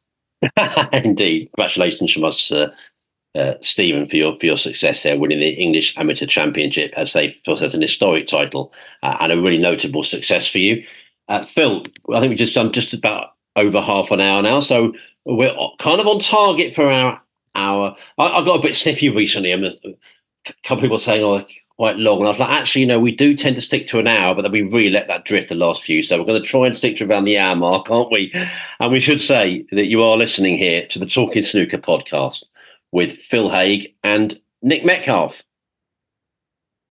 Indeed, 0.93 1.49
congratulations 1.55 2.11
from 2.11 2.25
us, 2.25 2.51
uh, 2.51 2.73
uh, 3.35 3.53
Stephen, 3.61 4.07
for 4.07 4.17
your 4.17 4.37
for 4.39 4.45
your 4.45 4.57
success 4.57 5.03
there, 5.03 5.17
winning 5.17 5.39
the 5.39 5.49
English 5.49 5.97
Amateur 5.97 6.25
Championship 6.25 6.93
as 6.97 7.13
felt 7.13 7.61
as 7.61 7.73
an 7.73 7.81
historic 7.81 8.27
title 8.27 8.73
uh, 9.03 9.17
and 9.21 9.31
a 9.31 9.41
really 9.41 9.57
notable 9.57 10.03
success 10.03 10.47
for 10.47 10.59
you. 10.59 10.83
Uh, 11.29 11.43
Phil, 11.45 11.85
I 12.13 12.19
think 12.19 12.31
we've 12.31 12.37
just 12.37 12.55
done 12.55 12.73
just 12.73 12.93
about 12.93 13.29
over 13.55 13.81
half 13.81 14.11
an 14.11 14.19
hour 14.19 14.41
now, 14.41 14.59
so 14.59 14.93
we're 15.25 15.55
kind 15.79 16.01
of 16.01 16.07
on 16.07 16.19
target 16.19 16.73
for 16.73 16.89
our 16.89 17.21
hour. 17.55 17.95
I, 18.17 18.27
I 18.27 18.45
got 18.45 18.59
a 18.59 18.61
bit 18.61 18.75
sniffy 18.75 19.09
recently. 19.09 19.51
I'm 19.51 19.63
a, 19.63 19.73
a 19.85 20.53
couple 20.63 20.81
people 20.81 20.97
saying, 20.97 21.23
"Oh, 21.23 21.45
quite 21.77 21.97
long," 21.97 22.19
and 22.19 22.27
I 22.27 22.29
was 22.29 22.39
like, 22.39 22.49
"Actually, 22.49 22.81
you 22.81 22.87
know, 22.87 22.99
we 22.99 23.15
do 23.15 23.35
tend 23.35 23.55
to 23.55 23.61
stick 23.61 23.87
to 23.87 23.99
an 23.99 24.07
hour, 24.07 24.35
but 24.35 24.41
then 24.41 24.51
we 24.51 24.61
really 24.61 24.89
let 24.89 25.07
that 25.07 25.25
drift 25.25 25.49
the 25.49 25.55
last 25.55 25.83
few. 25.83 26.01
So 26.01 26.17
we're 26.17 26.25
going 26.25 26.41
to 26.41 26.47
try 26.47 26.65
and 26.65 26.75
stick 26.75 26.97
to 26.97 27.05
around 27.05 27.25
the 27.25 27.37
hour 27.37 27.55
mark, 27.55 27.89
aren't 27.89 28.11
we?" 28.11 28.33
And 28.79 28.91
we 28.91 28.99
should 28.99 29.21
say 29.21 29.65
that 29.71 29.87
you 29.87 30.03
are 30.03 30.17
listening 30.17 30.57
here 30.57 30.85
to 30.87 30.99
the 30.99 31.05
Talking 31.05 31.43
Snooker 31.43 31.77
podcast 31.77 32.43
with 32.91 33.13
Phil 33.13 33.49
Haigh 33.49 33.93
and 34.03 34.39
Nick 34.61 34.85
Metcalfe. 34.85 35.43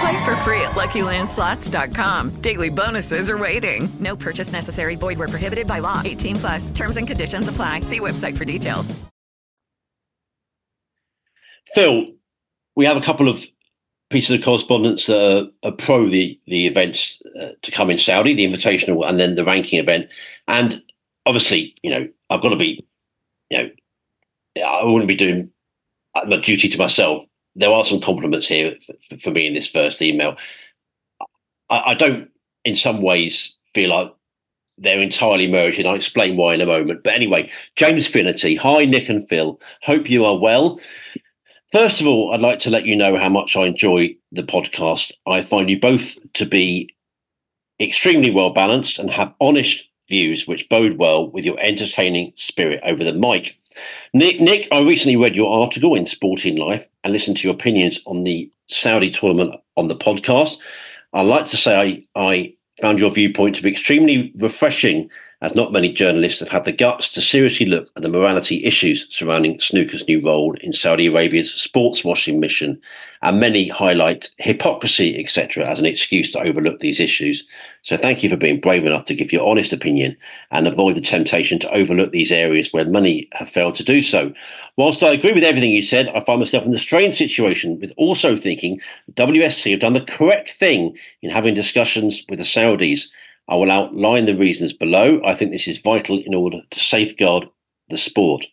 Play 0.00 0.24
for 0.24 0.34
free 0.36 0.62
at 0.62 0.72
LuckyLandSlots.com. 0.72 2.40
Daily 2.40 2.70
bonuses 2.70 3.28
are 3.28 3.36
waiting. 3.36 3.86
No 4.00 4.16
purchase 4.16 4.50
necessary. 4.50 4.96
Void 4.96 5.18
where 5.18 5.28
prohibited 5.28 5.66
by 5.66 5.80
law. 5.80 6.00
18 6.02 6.36
plus. 6.36 6.70
Terms 6.70 6.96
and 6.96 7.06
conditions 7.06 7.48
apply. 7.48 7.82
See 7.82 8.00
website 8.00 8.36
for 8.38 8.46
details. 8.46 8.98
Phil, 11.74 12.06
we 12.76 12.86
have 12.86 12.96
a 12.96 13.02
couple 13.02 13.28
of 13.28 13.44
pieces 14.08 14.38
of 14.38 14.44
correspondence 14.44 15.06
that 15.06 15.52
are, 15.62 15.68
are 15.68 15.72
pro 15.72 16.08
the 16.08 16.40
the 16.46 16.66
events 16.66 17.22
uh, 17.40 17.50
to 17.62 17.70
come 17.70 17.90
in 17.90 17.98
Saudi, 17.98 18.34
the 18.34 18.46
invitational, 18.46 19.08
and 19.08 19.20
then 19.20 19.34
the 19.34 19.44
ranking 19.44 19.78
event. 19.78 20.08
And 20.48 20.82
obviously, 21.26 21.74
you 21.82 21.90
know, 21.90 22.08
I've 22.30 22.42
got 22.42 22.48
to 22.48 22.56
be, 22.56 22.86
you 23.50 23.58
know, 23.58 23.70
I 24.64 24.84
wouldn't 24.84 25.08
be 25.08 25.14
doing 25.14 25.50
my 26.14 26.38
duty 26.38 26.68
to 26.68 26.78
myself. 26.78 27.24
There 27.56 27.72
are 27.72 27.84
some 27.84 28.00
compliments 28.00 28.46
here 28.46 28.76
for, 29.20 29.30
me 29.30 29.46
in 29.46 29.54
this 29.54 29.68
first 29.68 30.00
email. 30.00 30.36
I, 31.68 31.82
I 31.86 31.94
don't, 31.94 32.30
in 32.64 32.74
some 32.74 33.02
ways, 33.02 33.56
feel 33.74 33.90
like 33.90 34.12
they're 34.78 35.00
entirely 35.00 35.50
merged, 35.50 35.78
and 35.78 35.86
I'll 35.86 35.94
explain 35.94 36.36
why 36.36 36.54
in 36.54 36.60
a 36.60 36.66
moment. 36.66 37.04
But 37.04 37.14
anyway, 37.14 37.50
James 37.76 38.06
Finity, 38.06 38.56
hi 38.56 38.84
Nick 38.84 39.08
and 39.08 39.28
Phil. 39.28 39.60
Hope 39.82 40.08
you 40.08 40.24
are 40.24 40.38
well. 40.38 40.80
First 41.72 42.00
of 42.00 42.06
all, 42.06 42.32
I'd 42.32 42.40
like 42.40 42.58
to 42.60 42.70
let 42.70 42.86
you 42.86 42.96
know 42.96 43.16
how 43.16 43.28
much 43.28 43.56
I 43.56 43.66
enjoy 43.66 44.16
the 44.32 44.42
podcast. 44.42 45.12
I 45.26 45.42
find 45.42 45.70
you 45.70 45.78
both 45.78 46.18
to 46.32 46.46
be 46.46 46.92
extremely 47.78 48.30
well 48.30 48.50
balanced 48.50 48.98
and 48.98 49.10
have 49.10 49.34
honest 49.40 49.84
views, 50.08 50.46
which 50.46 50.68
bode 50.68 50.98
well 50.98 51.30
with 51.30 51.44
your 51.44 51.58
entertaining 51.60 52.32
spirit 52.36 52.80
over 52.82 53.04
the 53.04 53.12
mic. 53.12 53.56
Nick, 54.12 54.40
Nick, 54.40 54.68
I 54.72 54.80
recently 54.80 55.16
read 55.16 55.36
your 55.36 55.52
article 55.52 55.94
in 55.94 56.04
Sporting 56.04 56.56
Life 56.56 56.86
and 57.04 57.12
listened 57.12 57.36
to 57.38 57.48
your 57.48 57.54
opinions 57.54 58.00
on 58.06 58.24
the 58.24 58.50
Saudi 58.68 59.10
tournament 59.10 59.54
on 59.76 59.88
the 59.88 59.96
podcast. 59.96 60.58
I'd 61.12 61.22
like 61.22 61.46
to 61.46 61.56
say 61.56 62.06
I, 62.16 62.20
I 62.20 62.54
found 62.80 62.98
your 62.98 63.10
viewpoint 63.10 63.56
to 63.56 63.62
be 63.62 63.70
extremely 63.70 64.32
refreshing, 64.36 65.08
as 65.42 65.54
not 65.54 65.72
many 65.72 65.90
journalists 65.90 66.40
have 66.40 66.50
had 66.50 66.66
the 66.66 66.72
guts 66.72 67.08
to 67.08 67.20
seriously 67.20 67.64
look 67.64 67.88
at 67.96 68.02
the 68.02 68.08
morality 68.10 68.62
issues 68.64 69.06
surrounding 69.10 69.58
snooker's 69.58 70.06
new 70.06 70.20
role 70.20 70.54
in 70.60 70.72
Saudi 70.72 71.06
Arabia's 71.06 71.52
sports 71.52 72.04
washing 72.04 72.40
mission, 72.40 72.80
and 73.22 73.40
many 73.40 73.68
highlight 73.68 74.30
hypocrisy, 74.38 75.18
etc., 75.22 75.66
as 75.66 75.78
an 75.78 75.86
excuse 75.86 76.30
to 76.32 76.40
overlook 76.40 76.80
these 76.80 77.00
issues. 77.00 77.46
So, 77.82 77.96
thank 77.96 78.22
you 78.22 78.28
for 78.28 78.36
being 78.36 78.60
brave 78.60 78.84
enough 78.84 79.04
to 79.04 79.14
give 79.14 79.32
your 79.32 79.46
honest 79.46 79.72
opinion 79.72 80.16
and 80.50 80.66
avoid 80.66 80.96
the 80.96 81.00
temptation 81.00 81.58
to 81.60 81.70
overlook 81.70 82.12
these 82.12 82.32
areas 82.32 82.72
where 82.72 82.84
many 82.84 83.28
have 83.32 83.48
failed 83.48 83.74
to 83.76 83.84
do 83.84 84.02
so. 84.02 84.32
Whilst 84.76 85.02
I 85.02 85.12
agree 85.12 85.32
with 85.32 85.44
everything 85.44 85.72
you 85.72 85.82
said, 85.82 86.08
I 86.08 86.20
find 86.20 86.38
myself 86.38 86.64
in 86.64 86.70
the 86.70 86.78
strange 86.78 87.14
situation 87.14 87.78
with 87.80 87.92
also 87.96 88.36
thinking 88.36 88.80
WSC 89.14 89.70
have 89.70 89.80
done 89.80 89.94
the 89.94 90.00
correct 90.02 90.50
thing 90.50 90.96
in 91.22 91.30
having 91.30 91.54
discussions 91.54 92.24
with 92.28 92.38
the 92.38 92.44
Saudis 92.44 93.08
I 93.50 93.56
will 93.56 93.70
outline 93.70 94.26
the 94.26 94.36
reasons 94.36 94.72
below. 94.72 95.20
I 95.24 95.34
think 95.34 95.50
this 95.50 95.68
is 95.68 95.80
vital 95.80 96.22
in 96.24 96.34
order 96.34 96.58
to 96.70 96.78
safeguard 96.78 97.48
the 97.88 97.98
sport. 97.98 98.46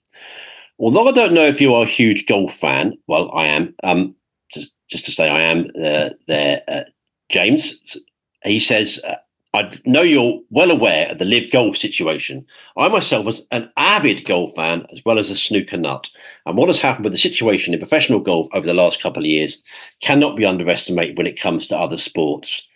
Although 0.80 1.08
I 1.08 1.12
don't 1.12 1.34
know 1.34 1.46
if 1.46 1.62
you 1.62 1.74
are 1.74 1.84
a 1.84 1.88
huge 1.88 2.26
golf 2.26 2.54
fan, 2.54 2.98
well, 3.08 3.32
I 3.34 3.46
am. 3.46 3.74
Um, 3.84 4.16
just, 4.52 4.74
just 4.90 5.06
to 5.06 5.12
say, 5.12 5.30
I 5.30 5.42
am 5.42 5.68
uh, 5.82 6.10
there. 6.28 6.64
Uh, 6.68 6.84
James, 7.30 7.98
he 8.44 8.60
says, 8.60 9.00
uh, 9.08 9.16
I 9.54 9.72
know 9.86 10.02
you're 10.02 10.40
well 10.50 10.72
aware 10.72 11.10
of 11.10 11.18
the 11.18 11.26
LIV 11.26 11.52
Golf 11.52 11.78
situation. 11.78 12.46
I 12.78 12.90
myself 12.90 13.26
was 13.26 13.48
an 13.52 13.70
avid 13.78 14.26
golf 14.26 14.54
fan 14.56 14.86
as 14.92 15.02
well 15.04 15.18
as 15.18 15.30
a 15.30 15.36
snooker 15.36 15.78
nut. 15.78 16.10
And 16.46 16.58
what 16.58 16.70
has 16.70 16.80
happened 16.80 17.06
with 17.06 17.14
the 17.14 17.18
situation 17.18 17.74
in 17.74 17.80
professional 17.80 18.20
golf 18.20 18.48
over 18.54 18.68
the 18.68 18.74
last 18.74 19.02
couple 19.02 19.24
of 19.24 19.28
years 19.28 19.62
cannot 20.02 20.36
be 20.36 20.46
underestimated 20.46 21.18
when 21.18 21.28
it 21.28 21.40
comes 21.40 21.66
to 21.68 21.78
other 21.78 21.98
sports. 21.98 22.68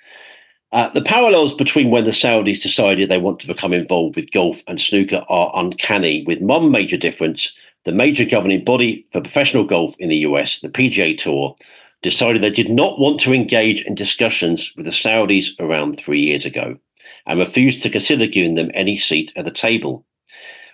Uh, 0.73 0.89
the 0.93 1.01
parallels 1.01 1.53
between 1.53 1.91
when 1.91 2.05
the 2.05 2.11
Saudis 2.11 2.61
decided 2.61 3.09
they 3.09 3.17
want 3.17 3.39
to 3.41 3.47
become 3.47 3.73
involved 3.73 4.15
with 4.15 4.31
golf 4.31 4.63
and 4.67 4.79
snooker 4.79 5.25
are 5.27 5.51
uncanny, 5.53 6.23
with 6.25 6.39
one 6.39 6.71
major 6.71 6.97
difference. 6.97 7.53
The 7.83 7.91
major 7.91 8.25
governing 8.25 8.63
body 8.63 9.05
for 9.11 9.21
professional 9.21 9.63
golf 9.63 9.95
in 9.99 10.09
the 10.09 10.17
US, 10.17 10.59
the 10.59 10.69
PGA 10.69 11.17
Tour, 11.17 11.55
decided 12.01 12.41
they 12.41 12.49
did 12.49 12.69
not 12.69 12.99
want 12.99 13.19
to 13.21 13.33
engage 13.33 13.83
in 13.83 13.95
discussions 13.95 14.71
with 14.75 14.85
the 14.85 14.91
Saudis 14.91 15.49
around 15.59 15.99
three 15.99 16.21
years 16.21 16.45
ago 16.45 16.77
and 17.25 17.39
refused 17.39 17.83
to 17.83 17.89
consider 17.89 18.25
giving 18.25 18.55
them 18.55 18.71
any 18.73 18.95
seat 18.95 19.31
at 19.35 19.45
the 19.45 19.51
table. 19.51 20.05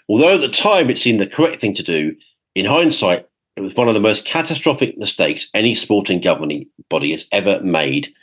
Although 0.10 0.36
at 0.36 0.42
the 0.42 0.50
time 0.50 0.90
it 0.90 1.00
seemed 1.00 1.20
the 1.20 1.28
correct 1.28 1.60
thing 1.60 1.74
to 1.74 1.84
do, 1.84 2.16
in 2.56 2.66
hindsight, 2.66 3.28
it 3.56 3.62
was 3.62 3.76
one 3.76 3.88
of 3.88 3.94
the 3.94 4.00
most 4.00 4.26
catastrophic 4.26 4.98
mistakes 4.98 5.48
any 5.54 5.74
sporting 5.74 6.22
governing 6.22 6.68
body 6.90 7.12
has 7.12 7.28
ever 7.32 7.62
made 7.62 8.14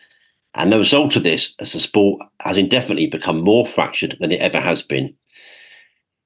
and 0.54 0.72
the 0.72 0.78
result 0.78 1.16
of 1.16 1.22
this, 1.22 1.54
as 1.58 1.72
the 1.72 1.80
sport 1.80 2.22
has 2.40 2.56
indefinitely 2.56 3.06
become 3.06 3.40
more 3.40 3.66
fractured 3.66 4.16
than 4.20 4.32
it 4.32 4.40
ever 4.40 4.60
has 4.60 4.82
been. 4.82 5.14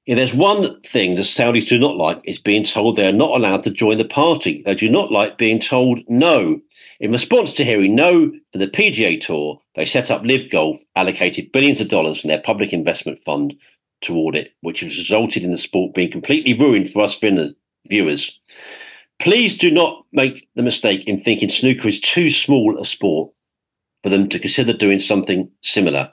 If 0.05 0.15
there's 0.15 0.33
one 0.33 0.81
thing 0.81 1.15
the 1.15 1.21
Saudis 1.21 1.67
do 1.67 1.77
not 1.77 1.95
like, 1.95 2.19
is 2.23 2.39
being 2.39 2.63
told 2.63 2.95
they 2.95 3.07
are 3.07 3.11
not 3.11 3.35
allowed 3.35 3.63
to 3.63 3.71
join 3.71 3.99
the 3.99 4.05
party. 4.05 4.63
They 4.65 4.73
do 4.73 4.89
not 4.89 5.11
like 5.11 5.37
being 5.37 5.59
told 5.59 5.99
no. 6.07 6.59
In 6.99 7.11
response 7.11 7.53
to 7.53 7.63
hearing 7.63 7.93
no 7.93 8.31
to 8.31 8.57
the 8.57 8.67
PGA 8.67 9.21
Tour, 9.21 9.59
they 9.75 9.85
set 9.85 10.09
up 10.09 10.23
LIV 10.23 10.49
Golf, 10.49 10.77
allocated 10.95 11.51
billions 11.51 11.79
of 11.79 11.89
dollars 11.89 12.21
from 12.21 12.29
their 12.29 12.41
public 12.41 12.73
investment 12.73 13.19
fund 13.23 13.53
toward 14.01 14.35
it, 14.35 14.53
which 14.61 14.79
has 14.79 14.97
resulted 14.97 15.43
in 15.43 15.51
the 15.51 15.57
sport 15.57 15.93
being 15.93 16.09
completely 16.09 16.53
ruined 16.53 16.89
for 16.89 17.03
us 17.03 17.19
viewers. 17.87 18.39
Please 19.19 19.57
do 19.57 19.69
not 19.69 20.05
make 20.11 20.47
the 20.55 20.63
mistake 20.63 21.05
in 21.05 21.17
thinking 21.17 21.49
snooker 21.49 21.87
is 21.87 21.99
too 21.99 22.29
small 22.29 22.79
a 22.79 22.85
sport 22.85 23.31
for 24.03 24.09
them 24.09 24.29
to 24.29 24.39
consider 24.39 24.73
doing 24.73 24.99
something 24.99 25.49
similar. 25.61 26.11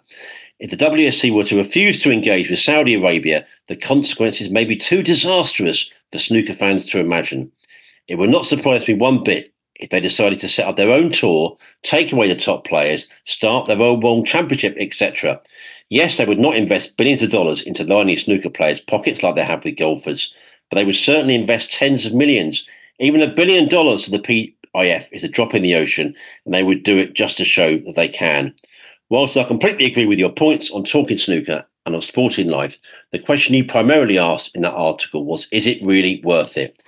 If 0.58 0.70
the 0.70 0.76
WSC 0.76 1.34
were 1.34 1.44
to 1.44 1.56
refuse 1.56 2.02
to 2.02 2.10
engage 2.10 2.48
with 2.48 2.58
Saudi 2.58 2.94
Arabia, 2.94 3.46
the 3.68 3.76
consequences 3.76 4.50
may 4.50 4.64
be 4.64 4.76
too 4.76 5.02
disastrous 5.02 5.90
for 6.10 6.18
snooker 6.18 6.54
fans 6.54 6.86
to 6.86 7.00
imagine. 7.00 7.52
It 8.08 8.16
would 8.16 8.30
not 8.30 8.46
surprise 8.46 8.88
me 8.88 8.94
one 8.94 9.22
bit 9.22 9.52
if 9.74 9.90
they 9.90 10.00
decided 10.00 10.40
to 10.40 10.48
set 10.48 10.66
up 10.66 10.76
their 10.76 10.90
own 10.90 11.12
tour, 11.12 11.56
take 11.82 12.12
away 12.12 12.28
the 12.28 12.36
top 12.36 12.66
players, 12.66 13.08
start 13.24 13.66
their 13.66 13.82
own 13.82 14.00
world 14.00 14.26
championship, 14.26 14.74
etc. 14.78 15.40
Yes, 15.90 16.16
they 16.16 16.24
would 16.24 16.38
not 16.38 16.56
invest 16.56 16.96
billions 16.96 17.22
of 17.22 17.30
dollars 17.30 17.62
into 17.62 17.84
lining 17.84 18.16
snooker 18.16 18.50
players' 18.50 18.80
pockets 18.80 19.22
like 19.22 19.34
they 19.34 19.44
have 19.44 19.64
with 19.64 19.76
golfers, 19.76 20.34
but 20.70 20.76
they 20.76 20.84
would 20.84 20.96
certainly 20.96 21.34
invest 21.34 21.72
tens 21.72 22.06
of 22.06 22.14
millions. 22.14 22.66
Even 22.98 23.20
a 23.20 23.26
billion 23.32 23.68
dollars 23.68 24.04
to 24.04 24.10
the 24.10 24.18
PIF 24.76 25.08
is 25.10 25.24
a 25.24 25.28
drop 25.28 25.54
in 25.54 25.62
the 25.62 25.74
ocean, 25.74 26.14
and 26.44 26.54
they 26.54 26.62
would 26.62 26.82
do 26.82 26.98
it 26.98 27.14
just 27.14 27.38
to 27.38 27.44
show 27.44 27.78
that 27.78 27.94
they 27.96 28.08
can. 28.08 28.54
Whilst 29.08 29.36
I 29.36 29.44
completely 29.44 29.86
agree 29.86 30.06
with 30.06 30.18
your 30.18 30.32
points 30.32 30.70
on 30.70 30.84
talking 30.84 31.16
snooker 31.16 31.66
and 31.86 31.94
on 31.94 32.00
sporting 32.02 32.48
life, 32.48 32.76
the 33.12 33.18
question 33.18 33.54
you 33.54 33.64
primarily 33.64 34.18
asked 34.18 34.54
in 34.54 34.62
that 34.62 34.74
article 34.74 35.24
was 35.24 35.48
Is 35.50 35.66
it 35.66 35.82
really 35.82 36.20
worth 36.24 36.56
it? 36.56 36.82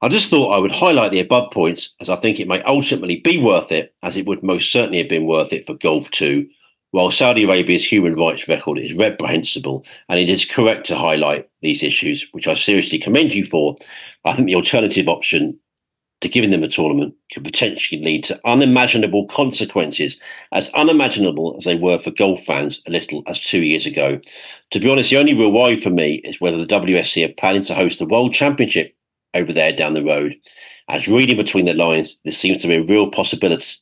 I 0.00 0.08
just 0.08 0.30
thought 0.30 0.52
I 0.52 0.58
would 0.58 0.72
highlight 0.72 1.12
the 1.12 1.20
above 1.20 1.52
points 1.52 1.94
as 2.00 2.08
I 2.08 2.16
think 2.16 2.38
it 2.38 2.48
may 2.48 2.62
ultimately 2.62 3.16
be 3.16 3.42
worth 3.42 3.72
it, 3.72 3.94
as 4.02 4.16
it 4.16 4.26
would 4.26 4.42
most 4.42 4.72
certainly 4.72 4.98
have 4.98 5.08
been 5.08 5.26
worth 5.26 5.52
it 5.52 5.66
for 5.66 5.74
Golf 5.74 6.10
too. 6.10 6.48
while 6.92 7.10
Saudi 7.10 7.44
Arabia's 7.44 7.84
human 7.84 8.14
rights 8.14 8.48
record 8.48 8.78
is 8.78 8.94
reprehensible 8.94 9.84
and 10.08 10.18
it 10.18 10.30
is 10.30 10.46
correct 10.46 10.86
to 10.86 10.96
highlight 10.96 11.48
these 11.60 11.82
issues, 11.82 12.26
which 12.32 12.48
I 12.48 12.54
seriously 12.54 12.98
commend 12.98 13.34
you 13.34 13.44
for. 13.44 13.76
I 14.24 14.34
think 14.34 14.46
the 14.46 14.54
alternative 14.54 15.08
option 15.08 15.58
to 16.20 16.28
giving 16.28 16.50
them 16.50 16.64
a 16.64 16.68
tournament 16.68 17.14
could 17.32 17.44
potentially 17.44 18.02
lead 18.02 18.24
to 18.24 18.40
unimaginable 18.44 19.26
consequences, 19.26 20.18
as 20.52 20.70
unimaginable 20.70 21.54
as 21.56 21.64
they 21.64 21.76
were 21.76 21.98
for 21.98 22.10
golf 22.10 22.42
fans 22.44 22.82
a 22.86 22.90
little 22.90 23.22
as 23.26 23.38
two 23.38 23.62
years 23.62 23.86
ago. 23.86 24.20
To 24.72 24.80
be 24.80 24.90
honest, 24.90 25.10
the 25.10 25.18
only 25.18 25.34
real 25.34 25.52
worry 25.52 25.80
for 25.80 25.90
me 25.90 26.16
is 26.24 26.40
whether 26.40 26.56
the 26.56 26.66
WSC 26.66 27.24
are 27.24 27.34
planning 27.34 27.64
to 27.64 27.74
host 27.74 27.98
the 27.98 28.06
World 28.06 28.34
Championship 28.34 28.94
over 29.34 29.52
there 29.52 29.72
down 29.72 29.94
the 29.94 30.04
road. 30.04 30.34
As 30.88 31.06
reading 31.06 31.36
between 31.36 31.66
the 31.66 31.74
lines, 31.74 32.18
this 32.24 32.38
seems 32.38 32.62
to 32.62 32.68
be 32.68 32.76
a 32.76 32.82
real 32.82 33.10
possibility. 33.10 33.76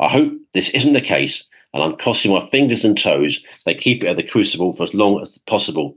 I 0.00 0.08
hope 0.08 0.32
this 0.54 0.70
isn't 0.70 0.94
the 0.94 1.00
case, 1.00 1.48
and 1.72 1.82
I'm 1.82 1.96
crossing 1.96 2.32
my 2.32 2.48
fingers 2.48 2.84
and 2.84 2.98
toes 2.98 3.42
they 3.66 3.74
keep 3.74 4.02
it 4.02 4.08
at 4.08 4.16
the 4.16 4.22
crucible 4.22 4.74
for 4.74 4.82
as 4.82 4.94
long 4.94 5.20
as 5.20 5.38
possible. 5.46 5.96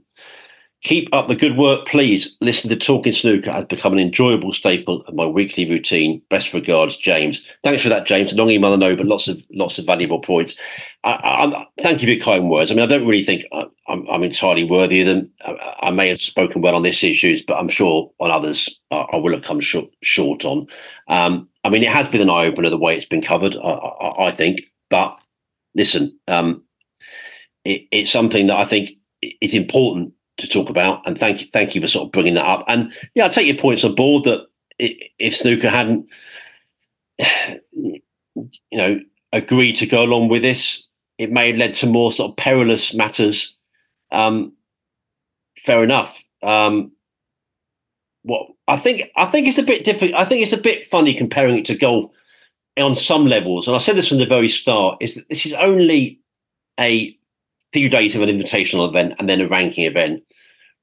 Keep 0.82 1.08
up 1.12 1.26
the 1.26 1.34
good 1.34 1.56
work, 1.56 1.86
please. 1.86 2.36
Listen 2.40 2.68
to 2.68 2.76
Talking 2.76 3.10
Snooker 3.10 3.50
has 3.50 3.64
become 3.64 3.94
an 3.94 3.98
enjoyable 3.98 4.52
staple 4.52 5.02
of 5.06 5.14
my 5.14 5.26
weekly 5.26 5.68
routine. 5.68 6.22
Best 6.28 6.52
regards, 6.52 6.96
James. 6.96 7.44
Thanks 7.64 7.82
for 7.82 7.88
that, 7.88 8.06
James. 8.06 8.34
Long 8.34 8.50
email, 8.50 8.74
I 8.74 8.76
know, 8.76 8.94
but 8.94 9.06
lots 9.06 9.26
of 9.26 9.42
lots 9.50 9.78
of 9.78 9.86
valuable 9.86 10.20
points. 10.20 10.54
I, 11.02 11.10
I, 11.12 11.66
thank 11.82 12.02
you 12.02 12.06
for 12.06 12.12
your 12.12 12.22
kind 12.22 12.50
words. 12.50 12.70
I 12.70 12.74
mean, 12.74 12.84
I 12.84 12.86
don't 12.86 13.06
really 13.06 13.24
think 13.24 13.46
I, 13.52 13.66
am 13.88 14.06
I'm 14.10 14.22
entirely 14.22 14.64
worthy 14.64 15.00
of 15.00 15.06
them. 15.06 15.30
I, 15.46 15.76
I, 15.84 15.90
may 15.90 16.08
have 16.08 16.20
spoken 16.20 16.60
well 16.60 16.76
on 16.76 16.82
this 16.82 17.02
issues, 17.02 17.42
but 17.42 17.56
I'm 17.56 17.68
sure 17.68 18.12
on 18.20 18.30
others 18.30 18.68
I, 18.90 19.16
will 19.16 19.32
have 19.32 19.44
come 19.44 19.60
short, 19.60 19.88
short 20.02 20.44
on. 20.44 20.66
Um, 21.08 21.48
I 21.64 21.70
mean, 21.70 21.84
it 21.84 21.90
has 21.90 22.06
been 22.06 22.20
an 22.20 22.30
eye 22.30 22.46
opener 22.46 22.70
the 22.70 22.76
way 22.76 22.96
it's 22.96 23.06
been 23.06 23.22
covered. 23.22 23.56
I, 23.56 24.30
think, 24.36 24.62
but 24.90 25.18
listen, 25.74 26.18
um, 26.28 26.62
it, 27.64 27.88
it's 27.90 28.10
something 28.10 28.48
that 28.48 28.58
I 28.58 28.66
think 28.66 28.90
is 29.40 29.54
important 29.54 30.12
to 30.38 30.48
talk 30.48 30.68
about. 30.70 31.06
And 31.06 31.18
thank 31.18 31.42
you, 31.42 31.48
thank 31.52 31.74
you 31.74 31.80
for 31.80 31.88
sort 31.88 32.06
of 32.06 32.12
bringing 32.12 32.34
that 32.34 32.46
up. 32.46 32.64
And 32.68 32.92
yeah, 33.14 33.26
I 33.26 33.28
take 33.28 33.46
your 33.46 33.56
points 33.56 33.84
on 33.84 33.94
board 33.94 34.24
that 34.24 34.46
if 34.78 35.36
snooker 35.36 35.70
hadn't, 35.70 36.06
you 37.72 38.00
know, 38.72 39.00
agreed 39.32 39.76
to 39.76 39.86
go 39.86 40.02
along 40.02 40.28
with 40.28 40.42
this, 40.42 40.86
it 41.18 41.32
may 41.32 41.48
have 41.48 41.56
led 41.56 41.74
to 41.74 41.86
more 41.86 42.12
sort 42.12 42.30
of 42.30 42.36
perilous 42.36 42.94
matters. 42.94 43.56
Um, 44.12 44.52
fair 45.64 45.82
enough. 45.82 46.22
Um, 46.42 46.92
what 48.22 48.48
I 48.68 48.76
think, 48.76 49.10
I 49.16 49.26
think 49.26 49.46
it's 49.46 49.58
a 49.58 49.62
bit 49.62 49.84
different. 49.84 50.14
I 50.14 50.24
think 50.24 50.42
it's 50.42 50.52
a 50.52 50.58
bit 50.58 50.86
funny 50.86 51.14
comparing 51.14 51.58
it 51.58 51.64
to 51.66 51.76
golf 51.76 52.10
on 52.76 52.94
some 52.94 53.26
levels. 53.26 53.66
And 53.66 53.74
I 53.74 53.78
said 53.78 53.96
this 53.96 54.08
from 54.08 54.18
the 54.18 54.26
very 54.26 54.48
start: 54.48 54.98
is 55.00 55.14
that 55.14 55.28
this 55.28 55.46
is 55.46 55.54
only 55.54 56.20
a 56.78 57.15
few 57.76 57.90
days 57.90 58.14
of 58.14 58.22
an 58.22 58.30
invitational 58.30 58.88
event 58.88 59.12
and 59.18 59.28
then 59.28 59.42
a 59.42 59.48
ranking 59.48 59.84
event. 59.84 60.22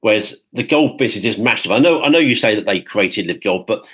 Whereas 0.02 0.36
the 0.52 0.62
golf 0.62 0.96
business 1.00 1.26
is 1.26 1.40
massive. 1.40 1.72
I 1.72 1.80
know, 1.80 2.04
I 2.04 2.10
know 2.10 2.20
you 2.20 2.36
say 2.36 2.54
that 2.54 2.68
they 2.68 2.82
created 2.82 3.26
LIV 3.26 3.42
Golf, 3.42 3.66
but 3.66 3.90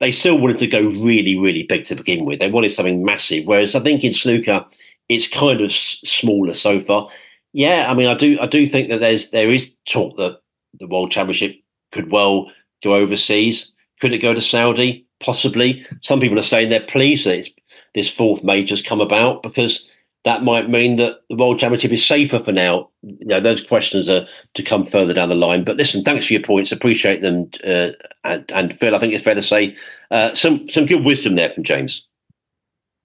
they 0.00 0.10
still 0.10 0.36
wanted 0.40 0.58
to 0.58 0.66
go 0.66 0.80
really, 0.80 1.38
really 1.38 1.62
big 1.62 1.84
to 1.84 1.94
begin 1.94 2.24
with. 2.24 2.40
They 2.40 2.50
wanted 2.50 2.70
something 2.70 3.04
massive. 3.04 3.46
Whereas 3.46 3.76
I 3.76 3.80
think 3.80 4.02
in 4.02 4.12
snooker, 4.12 4.64
it's 5.08 5.28
kind 5.28 5.60
of 5.60 5.70
smaller 5.70 6.54
so 6.54 6.80
far. 6.80 7.08
Yeah, 7.52 7.86
I 7.88 7.94
mean, 7.94 8.08
I 8.08 8.14
do, 8.14 8.38
I 8.40 8.46
do 8.46 8.66
think 8.66 8.88
that 8.90 8.98
there's 8.98 9.30
there 9.30 9.50
is 9.50 9.72
talk 9.86 10.16
that 10.16 10.40
the 10.78 10.86
World 10.86 11.12
Championship 11.12 11.56
could 11.92 12.10
well 12.10 12.50
go 12.82 12.94
overseas. 12.94 13.72
Could 14.00 14.12
it 14.12 14.18
go 14.18 14.32
to 14.34 14.40
Saudi? 14.40 15.06
Possibly. 15.20 15.86
Some 16.00 16.20
people 16.20 16.38
are 16.38 16.42
saying 16.42 16.70
they're 16.70 16.80
pleased 16.80 17.26
that 17.26 17.46
this 17.94 18.10
fourth 18.10 18.42
major's 18.42 18.82
come 18.82 19.00
about 19.00 19.42
because 19.42 19.89
that 20.24 20.44
might 20.44 20.68
mean 20.68 20.96
that 20.96 21.22
the 21.30 21.36
World 21.36 21.58
Championship 21.58 21.92
is 21.92 22.06
safer 22.06 22.38
for 22.38 22.52
now. 22.52 22.90
You 23.02 23.26
know, 23.26 23.40
those 23.40 23.64
questions 23.64 24.08
are 24.08 24.26
to 24.54 24.62
come 24.62 24.84
further 24.84 25.14
down 25.14 25.30
the 25.30 25.34
line. 25.34 25.64
But 25.64 25.76
listen, 25.76 26.04
thanks 26.04 26.26
for 26.26 26.34
your 26.34 26.42
points. 26.42 26.72
Appreciate 26.72 27.22
them. 27.22 27.50
Uh, 27.64 27.92
and, 28.24 28.50
and, 28.52 28.78
Phil, 28.78 28.94
I 28.94 28.98
think 28.98 29.14
it's 29.14 29.24
fair 29.24 29.34
to 29.34 29.42
say 29.42 29.74
uh, 30.10 30.34
some 30.34 30.68
some 30.68 30.86
good 30.86 31.04
wisdom 31.04 31.36
there 31.36 31.48
from 31.48 31.64
James. 31.64 32.06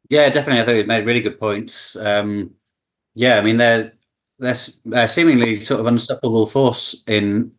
Yeah, 0.09 0.29
definitely. 0.29 0.61
I 0.61 0.65
think 0.65 0.79
it 0.79 0.87
made 0.87 1.05
really 1.05 1.21
good 1.21 1.39
points. 1.39 1.95
Um, 1.95 2.51
yeah, 3.13 3.37
I 3.37 3.41
mean 3.41 3.57
they're 3.57 3.93
they're, 4.39 4.55
they're 4.83 5.07
seemingly 5.07 5.61
sort 5.61 5.79
of 5.79 5.85
unstoppable 5.85 6.45
force 6.45 7.01
in 7.07 7.49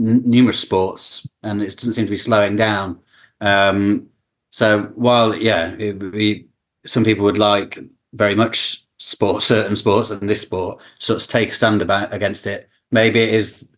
n- 0.00 0.22
numerous 0.24 0.58
sports, 0.58 1.28
and 1.44 1.62
it 1.62 1.76
doesn't 1.76 1.94
seem 1.94 2.06
to 2.06 2.10
be 2.10 2.16
slowing 2.16 2.56
down. 2.56 2.98
Um, 3.40 4.08
so 4.50 4.82
while 4.96 5.36
yeah, 5.36 5.76
it, 5.78 6.46
some 6.86 7.04
people 7.04 7.24
would 7.24 7.38
like 7.38 7.78
very 8.12 8.34
much 8.34 8.85
sport, 8.98 9.42
certain 9.42 9.76
sports, 9.76 10.10
and 10.10 10.28
this 10.28 10.42
sport 10.42 10.80
sort 10.98 11.22
of 11.22 11.28
take 11.28 11.50
a 11.50 11.52
stand 11.52 11.82
about 11.82 12.12
against 12.12 12.46
it. 12.46 12.68
Maybe 12.90 13.20
it 13.20 13.34
is 13.34 13.68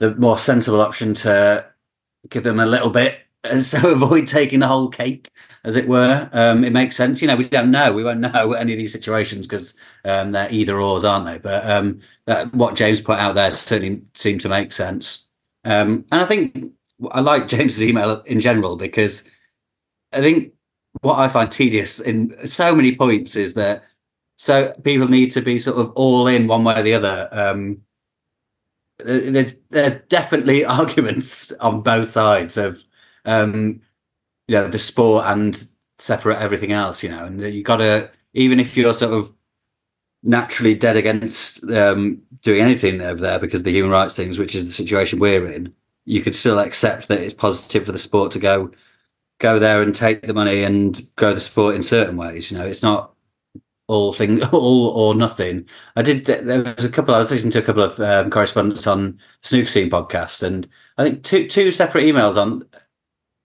the 0.00 0.14
more 0.16 0.38
sensible 0.38 0.80
option 0.80 1.14
to 1.14 1.66
give 2.28 2.42
them 2.42 2.60
a 2.60 2.66
little 2.66 2.90
bit 2.90 3.20
and 3.44 3.64
so 3.64 3.90
avoid 3.90 4.26
taking 4.26 4.60
the 4.60 4.66
whole 4.66 4.88
cake, 4.88 5.30
as 5.64 5.76
it 5.76 5.88
were. 5.88 6.28
Um, 6.32 6.64
it 6.64 6.72
makes 6.72 6.96
sense. 6.96 7.22
You 7.22 7.28
know, 7.28 7.36
we 7.36 7.48
don't 7.48 7.70
know. 7.70 7.92
We 7.92 8.04
won't 8.04 8.20
know 8.20 8.52
any 8.52 8.72
of 8.72 8.78
these 8.78 8.92
situations 8.92 9.46
because 9.46 9.76
um, 10.04 10.32
they're 10.32 10.50
either 10.50 10.80
ors, 10.80 11.04
aren't 11.04 11.26
they? 11.26 11.38
But 11.38 11.68
um, 11.68 12.00
that, 12.26 12.52
what 12.52 12.74
James 12.74 13.00
put 13.00 13.18
out 13.18 13.34
there 13.34 13.50
certainly 13.50 14.02
seemed 14.14 14.40
to 14.42 14.48
make 14.48 14.72
sense. 14.72 15.28
Um, 15.64 16.04
and 16.10 16.20
I 16.20 16.24
think 16.24 16.72
I 17.12 17.20
like 17.20 17.48
James's 17.48 17.82
email 17.82 18.22
in 18.22 18.40
general 18.40 18.76
because 18.76 19.30
I 20.12 20.20
think 20.20 20.52
what 21.00 21.18
I 21.18 21.28
find 21.28 21.50
tedious 21.50 22.00
in 22.00 22.46
so 22.46 22.74
many 22.74 22.96
points 22.96 23.36
is 23.36 23.54
that 23.54 23.84
so 24.38 24.72
people 24.84 25.08
need 25.08 25.32
to 25.32 25.42
be 25.42 25.58
sort 25.58 25.78
of 25.78 25.90
all 25.92 26.28
in 26.28 26.46
one 26.46 26.62
way 26.62 26.78
or 26.78 26.82
the 26.82 26.94
other. 26.94 27.28
Um, 27.32 27.82
there's 28.98 29.52
there's 29.70 30.00
definitely 30.08 30.64
arguments 30.64 31.52
on 31.52 31.82
both 31.82 32.08
sides 32.08 32.56
of 32.56 32.82
um, 33.24 33.80
you 34.46 34.54
know 34.54 34.68
the 34.68 34.78
sport 34.78 35.24
and 35.26 35.68
separate 35.98 36.38
everything 36.38 36.72
else. 36.72 37.02
You 37.02 37.10
know, 37.10 37.24
and 37.26 37.42
you 37.42 37.64
got 37.64 37.78
to 37.78 38.10
even 38.32 38.60
if 38.60 38.76
you're 38.76 38.94
sort 38.94 39.12
of 39.12 39.32
naturally 40.22 40.74
dead 40.74 40.96
against 40.96 41.68
um, 41.70 42.22
doing 42.42 42.60
anything 42.60 43.00
over 43.00 43.20
there 43.20 43.40
because 43.40 43.64
the 43.64 43.72
human 43.72 43.90
rights 43.90 44.16
things, 44.16 44.38
which 44.38 44.54
is 44.54 44.68
the 44.68 44.72
situation 44.72 45.18
we're 45.18 45.46
in, 45.46 45.74
you 46.04 46.22
could 46.22 46.34
still 46.34 46.60
accept 46.60 47.08
that 47.08 47.20
it's 47.20 47.34
positive 47.34 47.86
for 47.86 47.92
the 47.92 47.98
sport 47.98 48.30
to 48.32 48.38
go 48.38 48.70
go 49.40 49.58
there 49.58 49.82
and 49.82 49.94
take 49.96 50.22
the 50.22 50.34
money 50.34 50.62
and 50.62 51.00
grow 51.16 51.34
the 51.34 51.40
sport 51.40 51.74
in 51.74 51.82
certain 51.82 52.16
ways. 52.16 52.52
You 52.52 52.58
know, 52.58 52.66
it's 52.66 52.82
not 52.84 53.14
all 53.88 54.12
thing 54.12 54.42
all 54.52 54.88
or 54.88 55.14
nothing. 55.14 55.66
I 55.96 56.02
did. 56.02 56.26
There 56.26 56.74
was 56.76 56.84
a 56.84 56.90
couple. 56.90 57.14
I 57.14 57.18
was 57.18 57.30
listening 57.30 57.50
to 57.52 57.58
a 57.58 57.62
couple 57.62 57.82
of 57.82 57.98
um, 58.00 58.30
correspondents 58.30 58.86
on 58.86 59.18
Snooker 59.42 59.68
Scene 59.68 59.90
podcast, 59.90 60.42
and 60.42 60.68
I 60.96 61.04
think 61.04 61.24
two 61.24 61.48
two 61.48 61.72
separate 61.72 62.04
emails 62.04 62.40
on, 62.40 62.64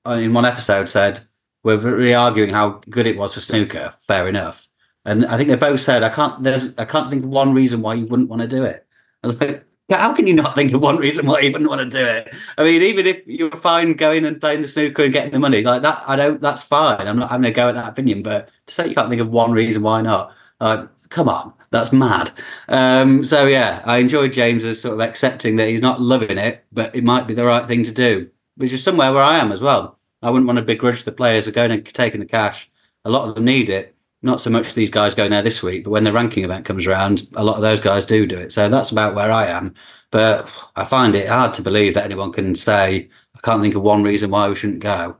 on 0.06 0.20
in 0.20 0.34
one 0.34 0.46
episode 0.46 0.88
said 0.88 1.20
we're 1.64 1.78
really 1.78 2.14
arguing 2.14 2.52
how 2.52 2.82
good 2.90 3.08
it 3.08 3.18
was 3.18 3.34
for 3.34 3.40
snooker. 3.40 3.94
Fair 4.08 4.28
enough, 4.28 4.68
and 5.06 5.26
I 5.26 5.38
think 5.38 5.50
they 5.50 5.56
both 5.56 5.80
said 5.80 6.04
I 6.04 6.10
can't. 6.10 6.44
There's 6.44 6.78
I 6.78 6.86
can't 6.86 7.10
think 7.10 7.24
of 7.24 7.30
one 7.30 7.54
reason 7.54 7.82
why 7.82 7.96
you 7.96 8.06
wouldn't 8.06 8.30
want 8.30 8.42
to 8.44 8.48
do 8.48 8.64
it. 8.64 8.86
I 9.24 9.28
was 9.28 9.40
like. 9.42 9.66
How 9.90 10.14
can 10.14 10.28
you 10.28 10.34
not 10.34 10.56
think 10.56 10.74
of 10.74 10.82
one 10.82 10.98
reason 10.98 11.26
why 11.26 11.42
you 11.42 11.52
wouldn't 11.52 11.70
want 11.70 11.82
to 11.82 11.98
do 11.98 12.04
it? 12.04 12.34
I 12.58 12.64
mean, 12.64 12.82
even 12.82 13.06
if 13.06 13.22
you're 13.28 13.52
fine 13.58 13.94
going 13.94 14.26
and 14.26 14.40
playing 14.40 14.62
the 14.62 14.68
snooker 14.68 15.04
and 15.04 15.14
getting 15.14 15.32
the 15.32 15.40
money 15.40 15.62
like 15.62 15.82
that, 15.82 16.04
I 16.08 16.16
don't. 16.16 16.42
That's 16.42 16.64
fine. 16.64 17.06
I'm 17.06 17.20
not 17.20 17.30
having 17.30 17.46
a 17.46 17.52
go 17.52 17.68
at 17.68 17.76
that 17.76 17.90
opinion, 17.90 18.24
but 18.24 18.50
to 18.68 18.74
say 18.74 18.88
you 18.88 18.96
can't 18.96 19.10
think 19.10 19.22
of 19.22 19.30
one 19.30 19.52
reason 19.52 19.82
why 19.82 20.02
not, 20.02 20.34
uh, 20.62 20.88
come 21.10 21.28
on, 21.28 21.54
that's 21.70 21.92
mad. 21.92 22.32
Um, 22.70 23.26
so 23.26 23.46
yeah, 23.46 23.82
I 23.86 23.98
enjoyed 23.98 24.32
James's 24.32 24.82
sort 24.82 24.94
of 24.94 25.02
accepting 25.02 25.58
that 25.58 25.68
he's 25.68 25.82
not 25.82 26.02
loving 26.02 26.38
it, 26.38 26.64
but 26.72 26.96
it 26.96 27.04
might 27.04 27.28
be 27.28 27.34
the 27.34 27.46
right 27.46 27.68
thing 27.68 27.84
to 27.84 27.92
do, 27.92 28.30
which 28.56 28.72
is 28.72 28.84
somewhere 28.84 29.12
where 29.12 29.24
I 29.24 29.38
am 29.38 29.52
as 29.52 29.62
well. 29.62 30.00
I 30.22 30.30
wouldn't 30.30 30.48
want 30.48 30.58
to 30.58 30.64
begrudge 30.64 31.04
the 31.04 31.12
players 31.12 31.48
are 31.48 31.52
going 31.52 31.72
and 31.72 31.86
taking 31.86 32.22
the 32.22 32.26
cash. 32.26 32.72
A 33.04 33.10
lot 33.10 33.28
of 33.28 33.36
them 33.36 33.44
need 33.44 33.70
it. 33.70 33.94
Not 34.24 34.40
so 34.40 34.50
much 34.50 34.74
these 34.74 34.90
guys 34.90 35.16
going 35.16 35.32
there 35.32 35.42
this 35.42 35.62
week, 35.62 35.84
but 35.84 35.92
when 35.92 36.06
the 36.06 36.14
ranking 36.14 36.46
event 36.46 36.66
comes 36.66 36.88
around, 36.88 37.28
a 37.36 37.44
lot 37.44 37.58
of 37.58 37.62
those 37.62 37.82
guys 37.82 38.06
do 38.06 38.26
do 38.26 38.38
it. 38.38 38.54
So 38.54 38.70
that's 38.70 38.90
about 38.92 39.16
where 39.16 39.32
I 39.32 39.48
am. 39.48 39.76
But 40.12 40.52
I 40.76 40.86
find 40.86 41.16
it 41.16 41.28
hard 41.28 41.54
to 41.56 41.62
believe 41.62 41.94
that 41.96 42.06
anyone 42.06 42.32
can 42.32 42.56
say, 42.56 43.10
I 43.36 43.40
can't 43.42 43.62
think 43.62 43.76
of 43.76 43.82
one 43.82 44.02
reason 44.02 44.32
why 44.32 44.48
we 44.48 44.56
shouldn't 44.56 44.80
go. 44.80 45.18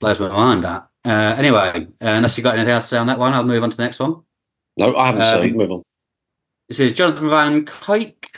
Blows 0.00 0.18
my 0.18 0.28
mind 0.28 0.64
that. 0.64 0.88
Uh, 1.04 1.34
anyway, 1.36 1.86
uh, 2.00 2.06
unless 2.06 2.38
you've 2.38 2.44
got 2.44 2.54
anything 2.54 2.72
else 2.72 2.84
to 2.84 2.88
say 2.88 2.98
on 2.98 3.06
that 3.08 3.18
one, 3.18 3.34
I'll 3.34 3.44
move 3.44 3.62
on 3.62 3.70
to 3.70 3.76
the 3.76 3.82
next 3.82 4.00
one. 4.00 4.22
No, 4.76 4.96
I 4.96 5.06
haven't. 5.06 5.22
Um, 5.22 5.44
you 5.44 5.54
move 5.54 5.72
on. 5.72 5.82
This 6.68 6.80
is 6.80 6.92
Jonathan 6.94 7.28
Van 7.28 7.64
Kuyk. 7.66 8.30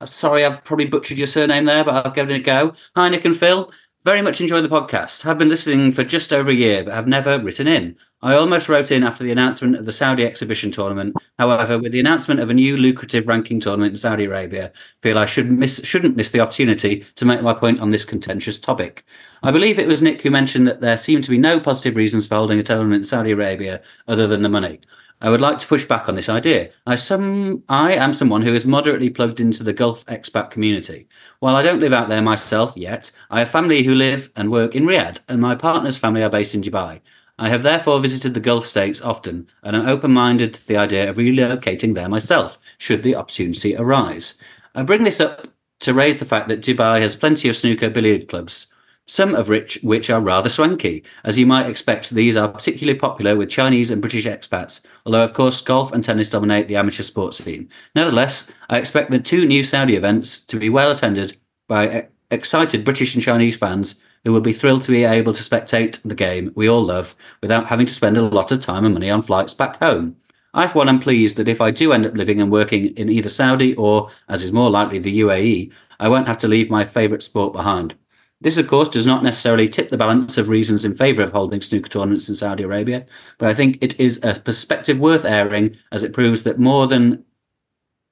I'm 0.00 0.06
sorry, 0.06 0.44
I've 0.44 0.62
probably 0.62 0.86
butchered 0.86 1.18
your 1.18 1.26
surname 1.26 1.64
there, 1.64 1.82
but 1.82 2.06
I'll 2.06 2.12
give 2.12 2.30
it 2.30 2.36
a 2.36 2.40
go. 2.40 2.74
Hi, 2.94 3.08
Nick 3.08 3.24
and 3.24 3.36
Phil. 3.36 3.72
Very 4.04 4.22
much 4.22 4.40
enjoy 4.40 4.60
the 4.60 4.68
podcast. 4.68 5.22
Have 5.24 5.38
been 5.38 5.48
listening 5.48 5.92
for 5.92 6.04
just 6.04 6.32
over 6.32 6.50
a 6.50 6.54
year, 6.54 6.84
but 6.84 6.94
have 6.94 7.08
never 7.08 7.40
written 7.40 7.66
in. 7.66 7.96
I 8.20 8.34
almost 8.34 8.68
wrote 8.68 8.90
in 8.90 9.04
after 9.04 9.22
the 9.22 9.30
announcement 9.30 9.76
of 9.76 9.86
the 9.86 9.92
Saudi 9.92 10.24
exhibition 10.24 10.72
tournament. 10.72 11.14
However, 11.38 11.78
with 11.78 11.92
the 11.92 12.00
announcement 12.00 12.40
of 12.40 12.50
a 12.50 12.54
new 12.54 12.76
lucrative 12.76 13.28
ranking 13.28 13.60
tournament 13.60 13.92
in 13.92 13.96
Saudi 13.96 14.24
Arabia, 14.24 14.72
feel 15.02 15.16
I 15.16 15.24
should 15.24 15.52
miss, 15.52 15.84
shouldn't 15.84 16.16
miss 16.16 16.32
the 16.32 16.40
opportunity 16.40 17.06
to 17.14 17.24
make 17.24 17.42
my 17.42 17.54
point 17.54 17.78
on 17.78 17.92
this 17.92 18.04
contentious 18.04 18.58
topic. 18.58 19.04
I 19.44 19.52
believe 19.52 19.78
it 19.78 19.86
was 19.86 20.02
Nick 20.02 20.20
who 20.22 20.32
mentioned 20.32 20.66
that 20.66 20.80
there 20.80 20.96
seem 20.96 21.22
to 21.22 21.30
be 21.30 21.38
no 21.38 21.60
positive 21.60 21.94
reasons 21.94 22.26
for 22.26 22.34
holding 22.34 22.58
a 22.58 22.64
tournament 22.64 23.02
in 23.02 23.04
Saudi 23.04 23.30
Arabia 23.30 23.80
other 24.08 24.26
than 24.26 24.42
the 24.42 24.48
money. 24.48 24.80
I 25.20 25.30
would 25.30 25.40
like 25.40 25.60
to 25.60 25.66
push 25.68 25.84
back 25.84 26.08
on 26.08 26.16
this 26.16 26.28
idea. 26.28 26.70
I 26.86 26.96
some 26.96 27.62
I 27.68 27.92
am 27.92 28.14
someone 28.14 28.42
who 28.42 28.54
is 28.54 28.64
moderately 28.66 29.10
plugged 29.10 29.38
into 29.38 29.62
the 29.62 29.72
Gulf 29.72 30.04
expat 30.06 30.50
community. 30.50 31.08
While 31.38 31.54
I 31.54 31.62
don't 31.62 31.80
live 31.80 31.92
out 31.92 32.08
there 32.08 32.22
myself 32.22 32.76
yet, 32.76 33.12
I 33.30 33.40
have 33.40 33.50
family 33.50 33.84
who 33.84 33.94
live 33.94 34.30
and 34.34 34.50
work 34.50 34.74
in 34.74 34.84
Riyadh, 34.84 35.20
and 35.28 35.40
my 35.40 35.54
partner's 35.54 35.96
family 35.96 36.22
are 36.22 36.30
based 36.30 36.54
in 36.54 36.62
Dubai. 36.62 37.00
I 37.38 37.48
have 37.48 37.62
therefore 37.62 38.00
visited 38.00 38.34
the 38.34 38.40
Gulf 38.40 38.66
states 38.66 39.00
often, 39.00 39.46
and 39.62 39.76
am 39.76 39.86
open-minded 39.86 40.54
to 40.54 40.66
the 40.66 40.76
idea 40.76 41.08
of 41.08 41.16
relocating 41.16 41.94
there 41.94 42.08
myself, 42.08 42.58
should 42.78 43.04
the 43.04 43.14
opportunity 43.14 43.76
arise. 43.76 44.38
I 44.74 44.82
bring 44.82 45.04
this 45.04 45.20
up 45.20 45.46
to 45.80 45.94
raise 45.94 46.18
the 46.18 46.24
fact 46.24 46.48
that 46.48 46.62
Dubai 46.62 47.00
has 47.00 47.14
plenty 47.14 47.48
of 47.48 47.56
snooker 47.56 47.90
billiard 47.90 48.28
clubs, 48.28 48.72
some 49.06 49.36
of 49.36 49.48
which 49.48 49.78
which 49.82 50.10
are 50.10 50.20
rather 50.20 50.48
swanky. 50.48 51.04
As 51.22 51.38
you 51.38 51.46
might 51.46 51.66
expect, 51.66 52.10
these 52.10 52.36
are 52.36 52.48
particularly 52.48 52.98
popular 52.98 53.36
with 53.36 53.50
Chinese 53.50 53.92
and 53.92 54.02
British 54.02 54.26
expats, 54.26 54.84
although 55.06 55.24
of 55.24 55.32
course 55.32 55.60
golf 55.60 55.92
and 55.92 56.04
tennis 56.04 56.30
dominate 56.30 56.66
the 56.66 56.76
amateur 56.76 57.04
sports 57.04 57.42
scene. 57.42 57.68
Nevertheless, 57.94 58.50
I 58.68 58.78
expect 58.78 59.12
the 59.12 59.18
two 59.20 59.46
new 59.46 59.62
Saudi 59.62 59.94
events 59.94 60.44
to 60.46 60.58
be 60.58 60.68
well 60.68 60.90
attended 60.90 61.36
by 61.68 62.08
excited 62.30 62.84
British 62.84 63.14
and 63.14 63.22
Chinese 63.22 63.56
fans 63.56 64.02
who 64.28 64.34
will 64.34 64.42
be 64.42 64.52
thrilled 64.52 64.82
to 64.82 64.90
be 64.90 65.04
able 65.04 65.32
to 65.32 65.42
spectate 65.42 66.02
the 66.02 66.14
game 66.14 66.52
we 66.54 66.68
all 66.68 66.84
love 66.84 67.16
without 67.40 67.64
having 67.64 67.86
to 67.86 67.94
spend 67.94 68.18
a 68.18 68.20
lot 68.20 68.52
of 68.52 68.60
time 68.60 68.84
and 68.84 68.92
money 68.92 69.08
on 69.08 69.22
flights 69.22 69.54
back 69.54 69.78
home. 69.78 70.14
I, 70.52 70.66
for 70.66 70.80
one, 70.80 70.90
am 70.90 71.00
pleased 71.00 71.38
that 71.38 71.48
if 71.48 71.62
I 71.62 71.70
do 71.70 71.94
end 71.94 72.04
up 72.04 72.12
living 72.12 72.38
and 72.38 72.52
working 72.52 72.94
in 72.98 73.08
either 73.08 73.30
Saudi 73.30 73.74
or, 73.76 74.10
as 74.28 74.44
is 74.44 74.52
more 74.52 74.68
likely, 74.68 74.98
the 74.98 75.20
UAE, 75.20 75.72
I 75.98 76.10
won't 76.10 76.26
have 76.26 76.36
to 76.40 76.46
leave 76.46 76.68
my 76.68 76.84
favourite 76.84 77.22
sport 77.22 77.54
behind. 77.54 77.94
This, 78.38 78.58
of 78.58 78.68
course, 78.68 78.90
does 78.90 79.06
not 79.06 79.24
necessarily 79.24 79.66
tip 79.66 79.88
the 79.88 79.96
balance 79.96 80.36
of 80.36 80.50
reasons 80.50 80.84
in 80.84 80.94
favour 80.94 81.22
of 81.22 81.32
holding 81.32 81.62
snooker 81.62 81.88
tournaments 81.88 82.28
in 82.28 82.34
Saudi 82.34 82.64
Arabia, 82.64 83.06
but 83.38 83.48
I 83.48 83.54
think 83.54 83.78
it 83.80 83.98
is 83.98 84.20
a 84.22 84.38
perspective 84.38 84.98
worth 84.98 85.24
airing 85.24 85.74
as 85.90 86.04
it 86.04 86.12
proves 86.12 86.42
that 86.42 86.58
more 86.58 86.86
than 86.86 87.24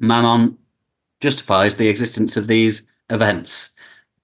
mammon 0.01 0.57
justifies 1.21 1.77
the 1.77 1.89
existence 1.89 2.39
of 2.39 2.47
these 2.47 2.87
events. 3.11 3.76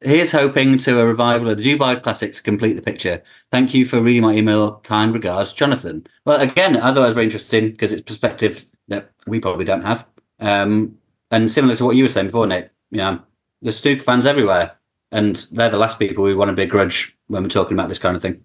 Here's 0.04 0.32
hoping 0.32 0.78
to 0.78 1.00
a 1.00 1.06
revival 1.06 1.50
of 1.50 1.58
the 1.58 1.64
Dubai 1.64 2.02
Classics 2.02 2.40
complete 2.40 2.74
the 2.74 2.82
picture. 2.82 3.22
Thank 3.52 3.72
you 3.72 3.84
for 3.84 4.00
reading 4.00 4.22
my 4.22 4.32
email. 4.32 4.76
Kind 4.78 5.14
regards, 5.14 5.52
Jonathan. 5.52 6.06
Well, 6.24 6.40
again, 6.40 6.74
was 6.74 7.14
very 7.14 7.26
interesting 7.26 7.70
because 7.70 7.92
it's 7.92 8.02
perspective 8.02 8.64
that 8.88 9.10
we 9.26 9.38
probably 9.38 9.64
don't 9.64 9.82
have. 9.82 10.06
Um, 10.40 10.96
and 11.30 11.50
similar 11.50 11.76
to 11.76 11.84
what 11.84 11.94
you 11.94 12.04
were 12.04 12.08
saying 12.08 12.26
before, 12.26 12.46
Nick, 12.46 12.70
you 12.90 12.98
know, 12.98 13.20
there's 13.60 13.78
snooker 13.78 14.02
fans 14.02 14.26
everywhere, 14.26 14.72
and 15.12 15.46
they're 15.52 15.70
the 15.70 15.76
last 15.76 15.98
people 15.98 16.24
we 16.24 16.34
want 16.34 16.48
to 16.48 16.56
begrudge 16.56 17.16
when 17.28 17.44
we're 17.44 17.48
talking 17.48 17.74
about 17.74 17.88
this 17.88 18.00
kind 18.00 18.16
of 18.16 18.22
thing. 18.22 18.44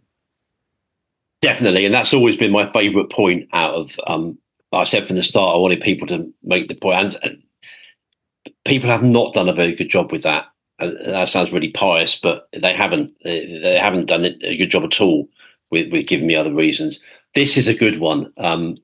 Definitely, 1.41 1.85
and 1.85 1.93
that's 1.93 2.13
always 2.13 2.37
been 2.37 2.51
my 2.51 2.71
favourite 2.71 3.09
point. 3.09 3.47
Out 3.53 3.73
of 3.73 3.99
um, 4.05 4.37
I 4.71 4.83
said 4.83 5.07
from 5.07 5.15
the 5.15 5.23
start, 5.23 5.55
I 5.55 5.59
wanted 5.59 5.81
people 5.81 6.07
to 6.07 6.31
make 6.43 6.67
the 6.67 6.75
point, 6.75 6.97
and, 6.97 7.17
and 7.23 7.43
people 8.65 8.89
have 8.89 9.03
not 9.03 9.33
done 9.33 9.49
a 9.49 9.53
very 9.53 9.75
good 9.75 9.89
job 9.89 10.11
with 10.11 10.23
that. 10.23 10.45
That 10.79 11.27
sounds 11.27 11.51
really 11.51 11.71
pious, 11.71 12.15
but 12.15 12.47
they 12.53 12.73
haven't. 12.73 13.13
They, 13.23 13.77
haven't 13.79 14.05
done 14.05 14.25
a 14.25 14.57
good 14.57 14.69
job 14.69 14.83
at 14.83 15.01
all 15.01 15.27
with, 15.71 15.91
with 15.91 16.07
giving 16.07 16.27
me 16.27 16.35
other 16.35 16.53
reasons. 16.53 16.99
This 17.33 17.57
is 17.57 17.67
a 17.67 17.73
good 17.73 17.99
one. 17.99 18.31
Um, 18.37 18.77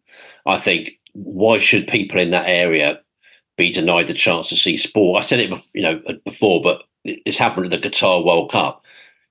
I 0.46 0.58
think. 0.60 0.92
Why 1.16 1.60
should 1.60 1.86
people 1.86 2.20
in 2.20 2.32
that 2.32 2.48
area 2.48 3.00
be 3.56 3.72
denied 3.72 4.08
the 4.08 4.16
chance 4.16 4.50
to 4.50 4.56
see 4.56 4.78
sport? 4.78 5.20
I 5.20 5.22
said 5.22 5.40
it, 5.40 5.68
you 5.76 5.84
know, 5.84 6.02
before, 6.26 6.60
but 6.60 6.82
it's 7.04 7.38
happened 7.38 7.72
at 7.72 7.80
the 7.80 7.88
Qatar 7.88 8.26
World 8.26 8.50
Cup. 8.50 8.84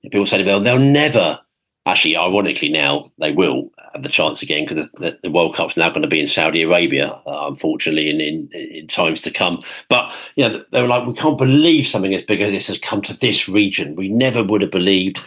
People 0.05 0.25
say 0.25 0.45
they'll, 0.45 0.61
they'll 0.61 0.79
never. 0.79 1.41
Actually, 1.85 2.17
ironically, 2.17 2.69
now 2.69 3.11
they 3.19 3.33
will 3.33 3.72
have 3.95 4.03
the 4.03 4.09
chance 4.09 4.43
again 4.43 4.67
because 4.67 4.89
the, 4.99 5.19
the, 5.23 5.31
World 5.31 5.55
Cup's 5.55 5.77
now 5.77 5.89
going 5.89 6.03
to 6.03 6.09
be 6.09 6.21
in 6.21 6.27
Saudi 6.27 6.63
Arabia, 6.63 7.09
uh, 7.27 7.47
unfortunately, 7.49 8.11
in, 8.11 8.21
in 8.21 8.49
in 8.53 8.87
times 8.87 9.21
to 9.23 9.31
come. 9.31 9.63
But 9.89 10.13
you 10.37 10.49
know, 10.49 10.65
they 10.73 10.83
were 10.83 10.89
like, 10.89 11.07
we 11.07 11.15
can't 11.15 11.39
believe 11.39 11.87
something 11.87 12.15
as 12.15 12.23
big 12.23 12.41
as 12.41 12.53
this 12.53 12.69
has 12.69 12.79
come 12.79 13.03
to 13.03 13.17
this 13.17 13.49
region. 13.49 13.97
We 13.97 14.09
never 14.09 14.43
would 14.43 14.63
have 14.63 14.71
believed. 14.71 15.19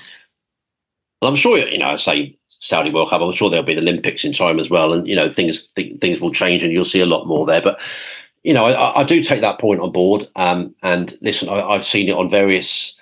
And 1.21 1.29
I'm 1.29 1.35
sure, 1.35 1.57
you 1.57 1.77
know, 1.77 1.89
I 1.89 1.95
say 1.95 2.37
Saudi 2.49 2.91
World 2.91 3.09
Cup. 3.09 3.21
I'm 3.21 3.31
sure 3.31 3.49
there'll 3.49 3.65
be 3.65 3.75
the 3.75 3.81
Olympics 3.81 4.25
in 4.25 4.33
time 4.33 4.59
as 4.59 4.69
well, 4.69 4.93
and 4.93 5.07
you 5.07 5.15
know, 5.15 5.29
things 5.29 5.67
th- 5.67 5.99
things 5.99 6.21
will 6.21 6.31
change, 6.31 6.63
and 6.63 6.71
you'll 6.71 6.85
see 6.85 7.01
a 7.01 7.05
lot 7.05 7.27
more 7.27 7.45
there. 7.45 7.61
But 7.61 7.79
you 8.43 8.53
know, 8.53 8.65
I, 8.65 9.01
I 9.01 9.03
do 9.03 9.23
take 9.23 9.41
that 9.41 9.59
point 9.59 9.81
on 9.81 9.91
board. 9.91 10.27
Um, 10.35 10.73
and 10.83 11.17
listen, 11.21 11.49
I, 11.49 11.61
I've 11.61 11.83
seen 11.83 12.09
it 12.09 12.15
on 12.15 12.29
various 12.29 12.97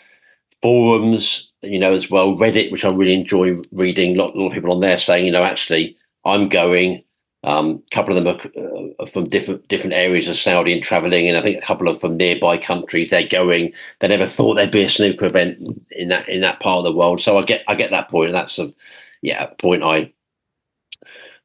forums, 0.61 1.51
you 1.64 1.80
know, 1.80 1.93
as 1.93 2.09
well. 2.09 2.36
Reddit, 2.36 2.72
which 2.72 2.86
I 2.86 2.89
really 2.89 3.14
enjoy 3.14 3.57
reading. 3.72 4.16
A 4.16 4.20
lot, 4.24 4.36
a 4.36 4.39
lot 4.39 4.47
of 4.47 4.53
people 4.53 4.72
on 4.72 4.82
there 4.82 4.97
saying, 4.97 5.26
you 5.26 5.32
know, 5.32 5.43
actually, 5.43 5.97
I'm 6.26 6.49
going. 6.49 7.03
Um, 7.45 7.84
a 7.91 7.95
couple 7.95 8.18
of 8.18 8.24
them 8.24 8.36
are, 8.36 8.99
uh, 8.99 9.05
from 9.05 9.28
different 9.28 9.68
different 9.68 9.93
areas 9.93 10.30
of 10.30 10.38
Saudi 10.38 10.72
and 10.72 10.82
travelling, 10.82 11.28
and 11.28 11.38
I 11.38 11.41
think 11.41 11.57
a 11.57 11.66
couple 11.66 11.89
of 11.89 11.99
from 11.99 12.16
nearby 12.16 12.57
countries. 12.57 13.09
They're 13.09 13.28
going. 13.28 13.74
They 13.99 14.07
never 14.07 14.26
thought 14.26 14.55
there'd 14.55 14.72
be 14.72 14.84
a 14.84 14.89
snooker 14.89 15.26
event 15.26 15.84
in 15.91 16.07
that 16.07 16.30
in 16.30 16.39
that 16.41 16.61
part 16.61 16.78
of 16.78 16.84
the 16.86 16.97
world. 16.97 17.20
So 17.20 17.38
I 17.38 17.43
get 17.43 17.64
I 17.68 17.76
get 17.76 17.91
that 17.91 18.09
point, 18.09 18.30
and 18.30 18.36
that's 18.36 18.59
a 18.59 18.74
yeah 19.22 19.47
point 19.59 19.84
I 19.84 20.14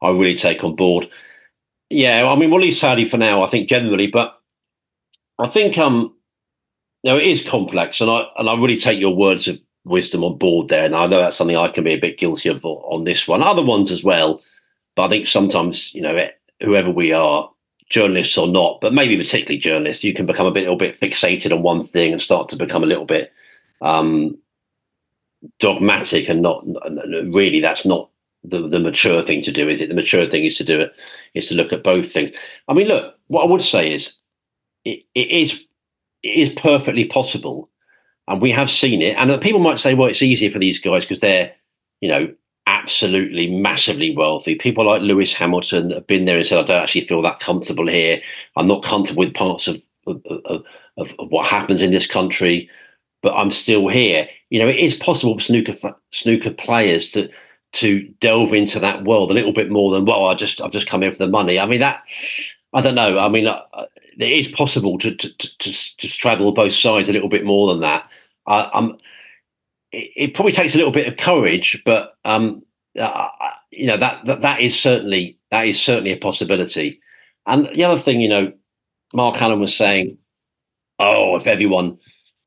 I 0.01 0.11
really 0.11 0.37
take 0.37 0.63
on 0.63 0.77
board. 0.77 1.09
Yeah, 1.91 2.31
I 2.31 2.37
mean 2.37 2.51
we'll 2.51 2.61
leave 2.61 2.75
Saudi 2.75 3.05
for 3.05 3.19
now. 3.19 3.43
I 3.43 3.49
think 3.49 3.69
generally, 3.69 4.07
but 4.07 4.41
I 5.41 5.49
think 5.49 5.79
um, 5.79 6.15
you 7.03 7.13
know, 7.13 7.19
it 7.19 7.27
is 7.27 7.47
complex, 7.47 8.01
and 8.01 8.11
I 8.11 8.25
and 8.37 8.49
I 8.49 8.55
really 8.55 8.77
take 8.77 9.01
your 9.01 9.15
words 9.15 9.49
of 9.49 9.61
wisdom 9.89 10.25
on 10.25 10.39
board 10.39 10.69
there. 10.69 10.85
And 10.85 10.95
I 10.95 11.07
know 11.07 11.19
that's 11.19 11.37
something 11.37 11.57
I 11.57 11.69
can 11.69 11.85
be 11.85 11.95
a 11.95 11.99
bit 11.99 12.19
guilty 12.19 12.49
of 12.49 12.65
on 12.65 13.05
this 13.05 13.27
one, 13.27 13.43
other 13.43 13.65
ones 13.65 13.91
as 13.91 14.05
well. 14.05 14.41
But 14.95 15.07
I 15.07 15.09
think 15.09 15.27
sometimes, 15.27 15.95
you 15.95 16.03
know, 16.03 16.29
whoever 16.61 16.91
we 16.91 17.13
are, 17.13 17.51
journalists 17.91 18.37
or 18.37 18.47
not, 18.47 18.81
but 18.83 18.93
maybe 18.93 19.17
particularly 19.17 19.57
journalists, 19.57 20.05
you 20.05 20.13
can 20.13 20.27
become 20.27 20.47
a 20.47 20.51
bit, 20.51 20.61
little 20.61 20.77
bit 20.77 20.99
fixated 21.01 21.53
on 21.53 21.63
one 21.63 21.87
thing 21.87 22.13
and 22.13 22.21
start 22.21 22.49
to 22.51 22.57
become 22.57 22.83
a 22.83 22.87
little 22.87 23.07
bit 23.07 23.33
um, 23.81 24.37
dogmatic, 25.59 26.29
and 26.29 26.43
not 26.43 26.67
really 27.33 27.61
that's 27.61 27.87
not 27.87 28.11
the, 28.45 28.69
the 28.69 28.79
mature 28.79 29.23
thing 29.23 29.41
to 29.41 29.53
do, 29.53 29.69
is 29.69 29.81
it? 29.81 29.89
The 29.89 29.95
mature 29.95 30.27
thing 30.27 30.45
is 30.45 30.57
to 30.59 30.65
do 30.65 30.81
it, 30.81 30.93
is 31.33 31.49
to 31.49 31.55
look 31.55 31.73
at 31.73 31.83
both 31.83 32.13
things. 32.13 32.37
I 32.67 32.75
mean, 32.75 32.89
look, 32.89 33.15
what 33.29 33.45
I 33.45 33.47
would 33.47 33.63
say 33.63 33.93
is 33.95 34.17
it, 34.85 35.05
it 35.15 35.31
is 35.31 35.65
it 36.23 36.37
is 36.37 36.51
perfectly 36.51 37.07
possible, 37.07 37.71
and 38.29 38.43
we 38.43 38.51
have 38.53 38.71
seen 38.71 39.03
it. 39.03 39.17
And 39.17 39.41
people 39.41 39.61
might 39.61 39.79
say, 39.79 39.95
well, 39.95 40.09
it's 40.09 40.23
easier 40.23 40.51
for 40.51 40.59
these 40.59 40.79
guys 40.79 41.05
because 41.05 41.21
they're, 41.21 41.53
you 42.01 42.09
know, 42.09 42.33
absolutely 42.67 43.51
massively 43.51 44.15
wealthy. 44.15 44.55
People 44.55 44.87
like 44.87 45.01
Lewis 45.01 45.33
Hamilton 45.33 45.91
have 45.91 46.07
been 46.07 46.27
there 46.27 46.37
and 46.37 46.47
said, 46.47 46.59
I 46.59 46.63
don't 46.63 46.83
actually 46.83 47.07
feel 47.07 47.23
that 47.23 47.41
comfortable 47.41 47.89
here. 47.89 48.21
I'm 48.57 48.69
not 48.69 48.85
comfortable 48.85 49.21
with 49.21 49.35
parts 49.35 49.67
of 49.67 49.83
of, 50.07 50.63
of, 50.97 51.13
what 51.29 51.47
happens 51.47 51.83
in 51.83 51.91
this 51.91 52.07
country, 52.07 52.71
but 53.21 53.35
I'm 53.35 53.51
still 53.51 53.89
here. 53.89 54.27
You 54.49 54.59
know, 54.59 54.69
it 54.69 54.77
is 54.77 54.95
possible 54.95 55.35
for 55.35 55.41
snooker 55.41 55.75
snooker 56.13 56.51
players 56.51 57.11
to 57.11 57.29
to 57.73 58.09
delve 58.21 58.55
into 58.55 58.81
that 58.81 59.05
world 59.05 59.31
a 59.31 59.35
little 59.35 59.53
bit 59.53 59.71
more 59.71 59.91
than 59.91 60.07
well. 60.07 60.27
I 60.27 60.35
just 60.35 60.63
I've 60.63 60.73
just 60.73 60.89
come 60.89 61.03
here 61.03 61.13
for 61.13 61.19
the 61.19 61.29
money. 61.29 61.59
I 61.59 61.67
mean 61.67 61.81
that 61.81 62.05
I 62.73 62.81
don't 62.81 62.95
know. 62.95 63.19
I 63.19 63.29
mean, 63.29 63.49
it 64.19 64.33
is 64.33 64.49
possible 64.49 64.99
to 64.99 65.15
to, 65.15 65.29
to 65.37 65.97
to 65.97 66.07
straddle 66.09 66.53
both 66.53 66.73
sides 66.73 67.09
a 67.09 67.13
little 67.13 67.29
bit 67.29 67.45
more 67.45 67.69
than 67.69 67.81
that. 67.81 68.11
I, 68.47 68.71
I'm. 68.75 68.99
It, 69.91 70.11
it, 70.17 70.35
probably 70.35 70.53
takes 70.53 70.75
a 70.75 70.77
little 70.77 70.93
bit 70.93 71.09
of 71.09 71.17
courage, 71.17 71.81
but 71.87 72.17
um, 72.27 72.63
uh, 72.99 73.29
you 73.71 73.87
know 73.87 73.97
that, 73.97 74.25
that 74.27 74.41
that 74.43 74.61
is 74.61 74.79
certainly 74.79 75.39
that 75.51 75.67
is 75.67 75.81
certainly 75.81 76.13
a 76.13 76.17
possibility. 76.17 77.01
And 77.47 77.67
the 77.75 77.85
other 77.85 78.01
thing, 78.01 78.21
you 78.21 78.29
know, 78.29 78.53
Mark 79.15 79.41
Allen 79.41 79.61
was 79.61 79.75
saying, 79.75 80.19
"Oh, 80.99 81.37
if 81.37 81.47
everyone 81.47 81.99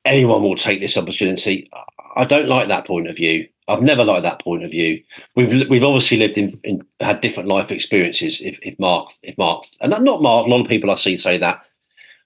anyone 0.04 0.42
will 0.42 0.54
take 0.54 0.80
this 0.80 0.96
opportunity," 0.96 1.68
I 2.16 2.24
don't 2.24 2.48
like 2.48 2.68
that 2.68 2.86
point 2.86 3.08
of 3.08 3.16
view. 3.16 3.48
I've 3.72 3.82
never 3.82 4.04
liked 4.04 4.22
that 4.24 4.40
point 4.40 4.64
of 4.64 4.70
view. 4.70 5.02
We've 5.34 5.68
we've 5.68 5.84
obviously 5.84 6.18
lived 6.18 6.36
in, 6.36 6.60
in 6.62 6.82
had 7.00 7.20
different 7.20 7.48
life 7.48 7.72
experiences. 7.72 8.40
If, 8.40 8.58
if 8.62 8.78
Mark, 8.78 9.12
if 9.22 9.36
Mark, 9.38 9.64
and 9.80 9.90
not 9.90 10.22
Mark, 10.22 10.46
a 10.46 10.50
lot 10.50 10.60
of 10.60 10.68
people 10.68 10.90
I 10.90 10.94
see 10.94 11.16
say 11.16 11.38
that. 11.38 11.64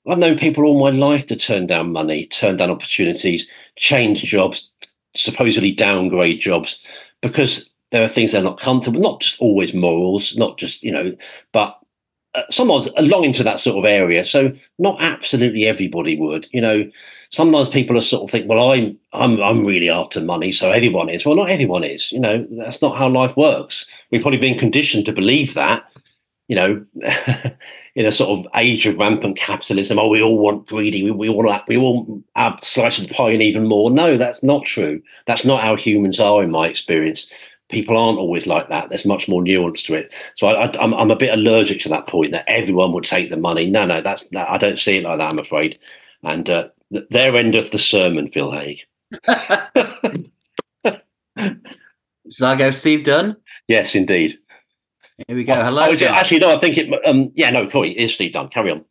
I've 0.09 0.19
known 0.19 0.39
people 0.39 0.65
all 0.65 0.79
my 0.79 0.91
life 0.91 1.27
to 1.27 1.37
turn 1.37 1.67
down 1.67 1.91
money, 1.91 2.27
turn 2.27 2.57
down 2.57 2.71
opportunities, 2.71 3.49
change 3.75 4.23
jobs, 4.23 4.71
supposedly 5.15 5.73
downgrade 5.73 6.41
jobs 6.41 6.81
because 7.23 7.71
there 7.91 8.05
are 8.05 8.09
things 8.09 8.33
they're 8.33 8.43
not 8.43 8.61
comfortable, 8.61 9.01
not 9.01 9.21
just 9.21 9.41
always 9.41 9.75
morals, 9.75 10.37
not 10.37 10.59
just, 10.59 10.83
you 10.83 10.93
know, 10.93 11.17
but 11.53 11.79
uh, 12.35 12.43
sometimes 12.51 12.89
along 12.97 13.25
into 13.25 13.43
that 13.43 13.61
sort 13.61 13.79
of 13.79 13.85
area. 13.85 14.23
So 14.25 14.53
not 14.79 14.97
absolutely 15.01 15.67
everybody 15.67 16.17
would, 16.17 16.49
you 16.53 16.61
know. 16.61 16.91
Sometimes 17.31 17.69
people 17.69 17.97
are 17.97 18.03
sort 18.03 18.25
of 18.25 18.31
think, 18.31 18.49
well, 18.49 18.73
I'm 18.73 18.99
I'm 19.13 19.41
I'm 19.41 19.65
really 19.65 19.91
after 19.91 20.21
money, 20.21 20.53
so 20.53 20.71
everyone 20.71 21.09
is. 21.09 21.25
Well, 21.25 21.37
not 21.37 21.51
everyone 21.51 21.85
is. 21.85 22.13
You 22.13 22.21
know, 22.21 22.47
that's 22.51 22.83
not 22.83 22.97
how 22.97 23.09
life 23.09 23.37
works. 23.37 23.87
We've 24.11 24.23
probably 24.23 24.39
been 24.39 24.59
conditioned 24.59 25.07
to 25.07 25.13
believe 25.13 25.55
that. 25.55 25.85
You 26.49 26.57
know, 26.57 26.87
in 27.97 28.07
a 28.07 28.13
sort 28.13 28.39
of 28.39 28.47
age 28.55 28.87
of 28.87 28.99
rampant 28.99 29.37
capitalism, 29.37 29.99
oh, 29.99 30.09
we 30.09 30.23
all 30.23 30.39
want 30.39 30.69
greedy. 30.69 31.03
We, 31.03 31.11
we 31.11 31.29
all 31.29 31.61
we 31.67 31.77
all 31.77 32.23
have 32.37 32.61
slice 32.63 32.99
of 32.99 33.09
the 33.09 33.15
pie 33.15 33.31
and 33.31 33.43
even 33.43 33.67
more. 33.67 33.91
No, 33.91 34.17
that's 34.17 34.43
not 34.43 34.65
true. 34.65 35.03
That's 35.27 35.45
not 35.45 35.63
how 35.63 35.77
humans 35.77 36.21
are, 36.21 36.43
in 36.43 36.51
my 36.51 36.69
experience 36.69 37.33
people 37.69 37.97
aren't 37.97 38.19
always 38.19 38.47
like 38.47 38.69
that. 38.69 38.89
There's 38.89 39.05
much 39.05 39.29
more 39.29 39.43
nuance 39.43 39.83
to 39.85 39.95
it. 39.95 40.13
So 40.35 40.47
I, 40.47 40.67
am 40.67 40.73
I'm, 40.81 40.95
I'm 40.95 41.11
a 41.11 41.17
bit 41.17 41.33
allergic 41.33 41.81
to 41.83 41.89
that 41.91 42.07
point 42.07 42.33
that 42.33 42.45
everyone 42.49 42.93
would 42.93 43.05
take 43.05 43.31
the 43.31 43.37
money. 43.37 43.69
No, 43.69 43.87
no, 43.87 44.01
that's 44.01 44.25
that, 44.33 44.49
I 44.51 44.59
don't 44.59 44.79
see 44.79 44.99
it 44.99 45.05
like 45.05 45.19
that. 45.19 45.29
I'm 45.29 45.39
afraid. 45.39 45.79
And 46.23 46.49
uh, 46.49 46.69
there 46.91 47.37
endeth 47.37 47.71
the 47.73 47.79
sermon, 47.79 48.29
Phil 48.29 48.51
Haigh. 48.51 48.85
Shall 52.31 52.49
I 52.49 52.57
go, 52.57 52.71
Steve 52.71 53.05
Dunn? 53.05 53.37
Yes, 53.69 53.95
indeed. 53.95 54.39
Here 55.27 55.37
we 55.37 55.45
go. 55.45 55.55
Hello. 55.63 55.83
Oh, 55.83 56.07
actually, 56.07 56.41
no. 56.41 56.55
I 56.55 56.59
think 56.59 56.77
it. 56.77 56.93
Um, 57.07 57.31
yeah, 57.35 57.51
no. 57.51 57.63
It 57.63 57.97
is 57.97 58.15
Steve 58.15 58.33
Dunn. 58.33 58.49
Carry 58.49 58.71
on. 58.71 58.85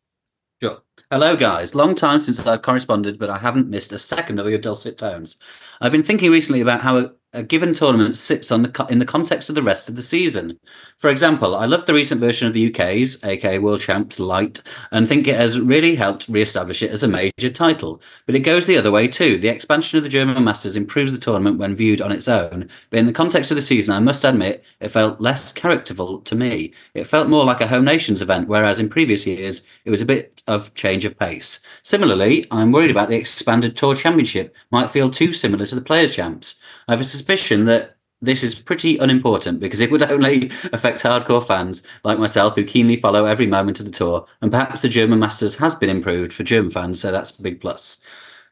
Sure. 0.61 0.81
Hello, 1.11 1.35
guys. 1.35 1.75
Long 1.75 1.95
time 1.95 2.19
since 2.19 2.45
I've 2.45 2.61
corresponded, 2.61 3.19
but 3.19 3.29
I 3.29 3.37
haven't 3.37 3.69
missed 3.69 3.91
a 3.91 3.99
second 3.99 4.39
of 4.39 4.47
your 4.47 4.57
dulcet 4.57 4.97
tones. 4.97 5.39
I've 5.81 5.91
been 5.91 6.03
thinking 6.03 6.31
recently 6.31 6.61
about 6.61 6.81
how 6.81 7.11
a 7.35 7.43
given 7.43 7.73
tournament 7.73 8.17
sits 8.17 8.51
on 8.51 8.61
the 8.63 8.85
in 8.89 8.99
the 8.99 9.05
context 9.05 9.49
of 9.49 9.55
the 9.55 9.61
rest 9.61 9.89
of 9.89 9.95
the 9.95 10.01
season. 10.01 10.57
For 10.97 11.09
example, 11.09 11.55
I 11.55 11.65
love 11.65 11.85
the 11.85 11.93
recent 11.93 12.21
version 12.21 12.47
of 12.47 12.53
the 12.53 12.73
UK's, 12.73 13.23
aka 13.23 13.59
World 13.59 13.81
Champs 13.81 14.19
Light, 14.19 14.63
and 14.91 15.07
think 15.07 15.27
it 15.27 15.35
has 15.35 15.59
really 15.59 15.95
helped 15.95 16.27
re-establish 16.29 16.81
it 16.81 16.91
as 16.91 17.03
a 17.03 17.07
major 17.07 17.49
title. 17.49 18.01
But 18.25 18.35
it 18.35 18.39
goes 18.39 18.65
the 18.65 18.77
other 18.77 18.91
way 18.91 19.07
too. 19.07 19.37
The 19.37 19.49
expansion 19.49 19.97
of 19.97 20.03
the 20.03 20.09
German 20.09 20.43
Masters 20.43 20.77
improves 20.77 21.11
the 21.11 21.17
tournament 21.17 21.59
when 21.59 21.75
viewed 21.75 22.01
on 22.01 22.11
its 22.11 22.27
own, 22.27 22.69
but 22.89 22.99
in 22.99 23.05
the 23.05 23.13
context 23.13 23.51
of 23.51 23.55
the 23.55 23.61
season, 23.61 23.93
I 23.93 23.99
must 23.99 24.23
admit 24.23 24.63
it 24.79 24.89
felt 24.89 25.19
less 25.19 25.51
characterful 25.51 26.21
to 26.21 26.35
me. 26.35 26.73
It 26.93 27.07
felt 27.07 27.27
more 27.27 27.45
like 27.45 27.61
a 27.61 27.67
home 27.67 27.85
nations 27.85 28.21
event, 28.21 28.47
whereas 28.47 28.79
in 28.79 28.89
previous 28.89 29.27
years 29.27 29.63
it 29.83 29.91
was 29.91 30.01
a 30.01 30.05
bit 30.05 30.41
of 30.47 30.73
change 30.73 31.05
of 31.05 31.19
pace. 31.19 31.59
Similarly, 31.83 32.45
I'm 32.51 32.71
worried 32.71 32.91
about 32.91 33.09
the 33.09 33.17
expanded 33.17 33.75
Tour 33.75 33.95
Championship 33.95 34.55
might 34.71 34.91
feel 34.91 35.09
too 35.09 35.33
similar 35.33 35.65
to 35.65 35.75
the 35.75 35.81
Players 35.81 36.15
Champs. 36.15 36.59
I 36.87 36.93
have 36.93 37.01
a 37.01 37.05
suspicion 37.05 37.65
that 37.65 37.97
this 38.21 38.43
is 38.43 38.55
pretty 38.55 38.97
unimportant 38.97 39.59
because 39.59 39.81
it 39.81 39.91
would 39.91 40.03
only 40.03 40.51
affect 40.73 41.03
hardcore 41.03 41.45
fans 41.45 41.85
like 42.03 42.19
myself 42.19 42.55
who 42.55 42.63
keenly 42.63 42.95
follow 42.95 43.25
every 43.25 43.47
moment 43.47 43.79
of 43.79 43.85
the 43.85 43.91
tour. 43.91 44.25
And 44.41 44.51
perhaps 44.51 44.81
the 44.81 44.89
German 44.89 45.19
Masters 45.19 45.57
has 45.57 45.75
been 45.75 45.89
improved 45.89 46.33
for 46.33 46.43
German 46.43 46.71
fans, 46.71 46.99
so 46.99 47.11
that's 47.11 47.37
a 47.37 47.43
big 47.43 47.61
plus. 47.61 48.01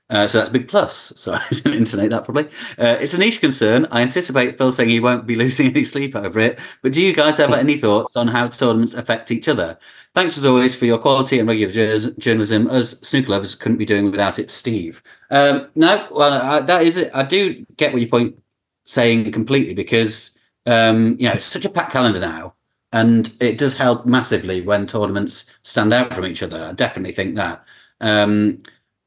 Uh, 0.10 0.28
so 0.28 0.38
that's 0.38 0.50
a 0.50 0.54
big 0.54 0.68
plus. 0.68 1.14
Sorry, 1.16 1.40
I 1.50 1.50
didn't 1.50 1.74
intonate 1.74 2.12
that 2.12 2.26
probably. 2.26 2.46
Uh, 2.78 2.98
it's 3.00 3.14
a 3.14 3.18
niche 3.18 3.40
concern. 3.40 3.88
I 3.92 4.02
anticipate 4.02 4.58
Phil 4.58 4.72
saying 4.72 4.90
he 4.90 5.00
won't 5.00 5.26
be 5.26 5.36
losing 5.44 5.68
any 5.68 5.84
sleep 5.84 6.16
over 6.16 6.40
it. 6.40 6.60
But 6.82 6.92
do 6.94 7.02
you 7.02 7.14
guys 7.14 7.38
have 7.38 7.54
any 7.54 7.78
thoughts 7.78 8.16
on 8.16 8.28
how 8.28 8.48
tournaments 8.50 8.94
affect 8.94 9.32
each 9.32 9.48
other? 9.48 9.78
Thanks 10.14 10.38
as 10.38 10.46
always 10.46 10.76
for 10.76 10.86
your 10.86 11.00
quality 11.00 11.40
and 11.40 11.48
regular 11.48 12.12
journalism. 12.20 12.68
As 12.68 13.00
snooker 13.00 13.32
lovers 13.32 13.56
couldn't 13.56 13.80
be 13.80 13.86
doing 13.86 14.12
without 14.12 14.38
it, 14.38 14.52
Steve. 14.52 15.02
Um, 15.32 15.70
no, 15.74 16.08
well, 16.12 16.34
I, 16.34 16.60
that 16.60 16.84
is 16.84 16.98
it. 16.98 17.10
I 17.14 17.24
do 17.24 17.66
get 17.78 17.94
what 17.94 18.02
you 18.02 18.08
point 18.08 18.38
saying 18.84 19.32
completely 19.32 19.74
because 19.74 20.38
um, 20.66 21.16
you 21.20 21.28
know 21.28 21.34
it's 21.34 21.46
such 21.46 21.66
a 21.66 21.70
packed 21.70 21.94
calendar 21.94 22.20
now, 22.20 22.54
and 22.92 23.36
it 23.40 23.58
does 23.58 23.76
help 23.76 24.06
massively 24.06 24.62
when 24.62 24.86
tournaments 24.86 25.52
stand 25.64 25.94
out 25.94 26.14
from 26.14 26.26
each 26.26 26.44
other. 26.44 26.66
I 26.66 26.74
definitely 26.74 27.14
think 27.14 27.36
that. 27.36 27.66
Um, 28.00 28.60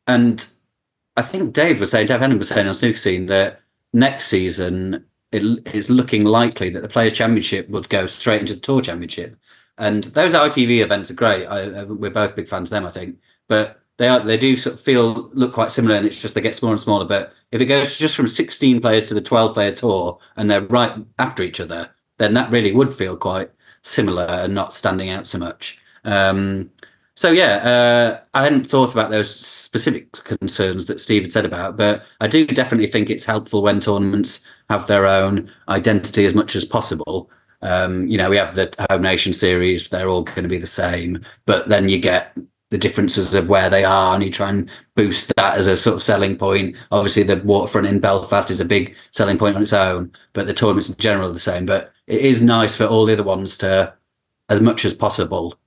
and 0.09 0.47
I 1.17 1.23
think 1.23 1.53
Dave 1.53 1.81
was 1.81 1.91
saying, 1.91 2.07
Dave 2.07 2.21
Hendon 2.21 2.39
was 2.39 2.49
saying 2.49 2.67
on 2.67 2.75
Snooker 2.75 2.97
Scene 2.97 3.27
that 3.27 3.61
next 3.93 4.27
season 4.27 5.05
it, 5.33 5.43
it's 5.75 5.91
looking 5.91 6.25
likely 6.25 6.71
that 6.71 6.83
the 6.83 6.89
Players 6.89 7.15
Championship 7.15 7.69
would 7.69 7.89
go 7.89 8.07
straight 8.07 8.41
into 8.41 8.55
the 8.55 8.61
Tour 8.61 8.81
Championship. 8.81 9.37
And 9.79 10.05
those 10.05 10.35
ITV 10.35 10.81
events 10.81 11.11
are 11.11 11.15
great. 11.15 11.47
I, 11.47 11.85
we're 11.85 12.11
both 12.11 12.37
big 12.37 12.49
fans 12.49 12.69
of 12.69 12.77
them, 12.77 12.87
I 12.87 12.91
think. 12.91 13.19
But 13.49 13.81
they 13.99 14.09
are 14.09 14.21
they 14.21 14.37
do 14.37 14.57
sort 14.57 14.75
of 14.75 14.81
feel 14.81 15.31
look 15.33 15.53
quite 15.53 15.71
similar, 15.71 15.97
and 15.97 16.07
it's 16.07 16.21
just 16.21 16.35
they 16.35 16.41
get 16.41 16.55
smaller 16.55 16.75
and 16.75 16.81
smaller. 16.81 17.05
But 17.05 17.33
if 17.53 17.61
it 17.61 17.67
goes 17.67 17.97
just 17.97 18.17
from 18.17 18.29
16 18.29 18.81
players 18.81 19.07
to 19.07 19.15
the 19.15 19.21
12 19.21 19.55
player 19.55 19.73
tour, 19.73 20.19
and 20.37 20.51
they're 20.51 20.63
right 20.63 20.95
after 21.19 21.43
each 21.43 21.61
other, 21.61 21.91
then 22.19 22.35
that 22.35 22.51
really 22.51 22.73
would 22.73 22.95
feel 22.95 23.17
quite 23.17 23.51
similar 23.83 24.25
and 24.25 24.55
not 24.55 24.75
standing 24.75 25.11
out 25.11 25.27
so 25.27 25.39
much. 25.39 25.79
Um, 26.05 26.71
so 27.17 27.31
yeah, 27.31 27.57
uh, 27.57 28.21
I 28.35 28.43
hadn't 28.43 28.69
thought 28.69 28.93
about 28.93 29.11
those 29.11 29.35
specific 29.35 30.13
concerns 30.13 30.85
that 30.87 31.01
Steve 31.01 31.23
had 31.23 31.33
said 31.33 31.47
about, 31.47 31.79
but 31.79 32.05
I 32.21 32.29
do 32.29 32.47
definitely 32.47 32.89
think 32.89 33.09
it's 33.09 33.25
helpful 33.25 33.63
when 33.63 33.81
tournaments 33.81 34.45
have 34.69 34.87
their 34.87 35.07
own 35.07 35.51
identity 35.69 36.27
as 36.27 36.35
much 36.35 36.55
as 36.55 36.67
possible. 36.67 37.31
Um, 37.63 38.07
you 38.07 38.19
know, 38.19 38.29
we 38.29 38.37
have 38.37 38.55
the 38.55 38.71
Home 38.91 39.01
Nation 39.01 39.33
series; 39.33 39.89
they're 39.89 40.11
all 40.11 40.25
going 40.25 40.43
to 40.43 40.49
be 40.49 40.59
the 40.59 40.67
same, 40.67 41.23
but 41.47 41.71
then 41.71 41.89
you 41.89 41.99
get 41.99 42.37
the 42.71 42.77
differences 42.77 43.35
of 43.35 43.49
where 43.49 43.71
they 43.71 43.85
are, 43.85 44.15
and 44.15 44.23
you 44.23 44.31
try 44.31 44.51
and 44.51 44.69
boost 44.95 45.33
that 45.37 45.57
as 45.57 45.67
a 45.67 45.77
sort 45.77 45.97
of 45.97 46.03
selling 46.03 46.37
point. 46.37 46.77
Obviously, 46.93 47.23
the 47.23 47.37
waterfront 47.37 47.87
in 47.87 47.99
Belfast 47.99 48.51
is 48.51 48.61
a 48.61 48.65
big 48.65 48.95
selling 49.13 49.39
point 49.39 49.57
on 49.57 49.63
its 49.63 49.73
own, 49.73 50.13
but 50.35 50.47
the 50.47 50.53
tournaments 50.55 50.91
in 50.91 50.97
general 50.97 51.31
are 51.31 51.33
the 51.33 51.41
same. 51.41 51.65
But 51.65 51.93
it 52.07 52.21
is 52.21 52.43
nice 52.43 52.77
for 52.77 52.85
all 52.85 53.07
the 53.07 53.15
other 53.15 53.23
ones 53.23 53.57
to, 53.59 53.95
as 54.51 54.61
much 54.61 54.85
as 54.85 54.93
possible, 54.93 55.59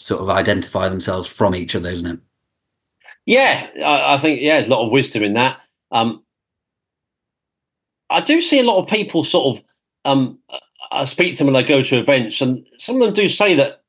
sort 0.00 0.20
of 0.22 0.30
identify 0.30 0.88
themselves 0.88 1.28
from 1.28 1.54
each 1.54 1.76
other, 1.76 1.90
isn't 1.90 2.10
it? 2.10 2.20
Yeah, 3.26 3.68
I, 3.84 4.14
I 4.14 4.18
think 4.18 4.40
yeah, 4.40 4.56
there's 4.56 4.68
a 4.68 4.70
lot 4.70 4.84
of 4.84 4.90
wisdom 4.90 5.22
in 5.22 5.34
that. 5.34 5.60
Um, 5.92 6.24
I 8.08 8.20
do 8.20 8.40
see 8.40 8.58
a 8.58 8.64
lot 8.64 8.82
of 8.82 8.88
people 8.88 9.22
sort 9.22 9.56
of 9.56 9.64
um, 10.04 10.38
I 10.90 11.04
speak 11.04 11.34
to 11.34 11.38
them 11.44 11.52
when 11.52 11.62
I 11.62 11.66
go 11.66 11.82
to 11.82 11.98
events, 11.98 12.40
and 12.40 12.66
some 12.78 12.96
of 12.96 13.02
them 13.02 13.14
do 13.14 13.28
say 13.28 13.54
that 13.54 13.82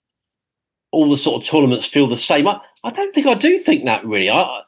all 0.91 1.09
the 1.09 1.17
sort 1.17 1.41
of 1.41 1.49
tournaments 1.49 1.85
feel 1.85 2.07
the 2.07 2.15
same. 2.15 2.47
I, 2.47 2.59
I 2.83 2.91
don't 2.91 3.15
think 3.15 3.25
I 3.25 3.33
do 3.33 3.57
think 3.57 3.85
that 3.85 4.05
really. 4.05 4.29
I, 4.29 4.61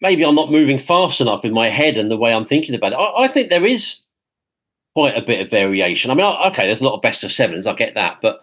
maybe 0.00 0.24
I'm 0.24 0.34
not 0.34 0.50
moving 0.50 0.78
fast 0.78 1.20
enough 1.20 1.44
in 1.44 1.52
my 1.52 1.68
head 1.68 1.96
and 1.96 2.10
the 2.10 2.16
way 2.16 2.32
I'm 2.32 2.44
thinking 2.44 2.74
about 2.74 2.92
it. 2.92 2.96
I, 2.96 3.24
I 3.24 3.28
think 3.28 3.50
there 3.50 3.66
is 3.66 4.02
quite 4.94 5.16
a 5.16 5.22
bit 5.22 5.40
of 5.40 5.50
variation. 5.50 6.10
I 6.10 6.14
mean, 6.14 6.26
okay, 6.46 6.66
there's 6.66 6.80
a 6.80 6.84
lot 6.84 6.94
of 6.94 7.02
best 7.02 7.24
of 7.24 7.32
sevens. 7.32 7.66
I 7.66 7.74
get 7.74 7.94
that, 7.94 8.18
but 8.20 8.42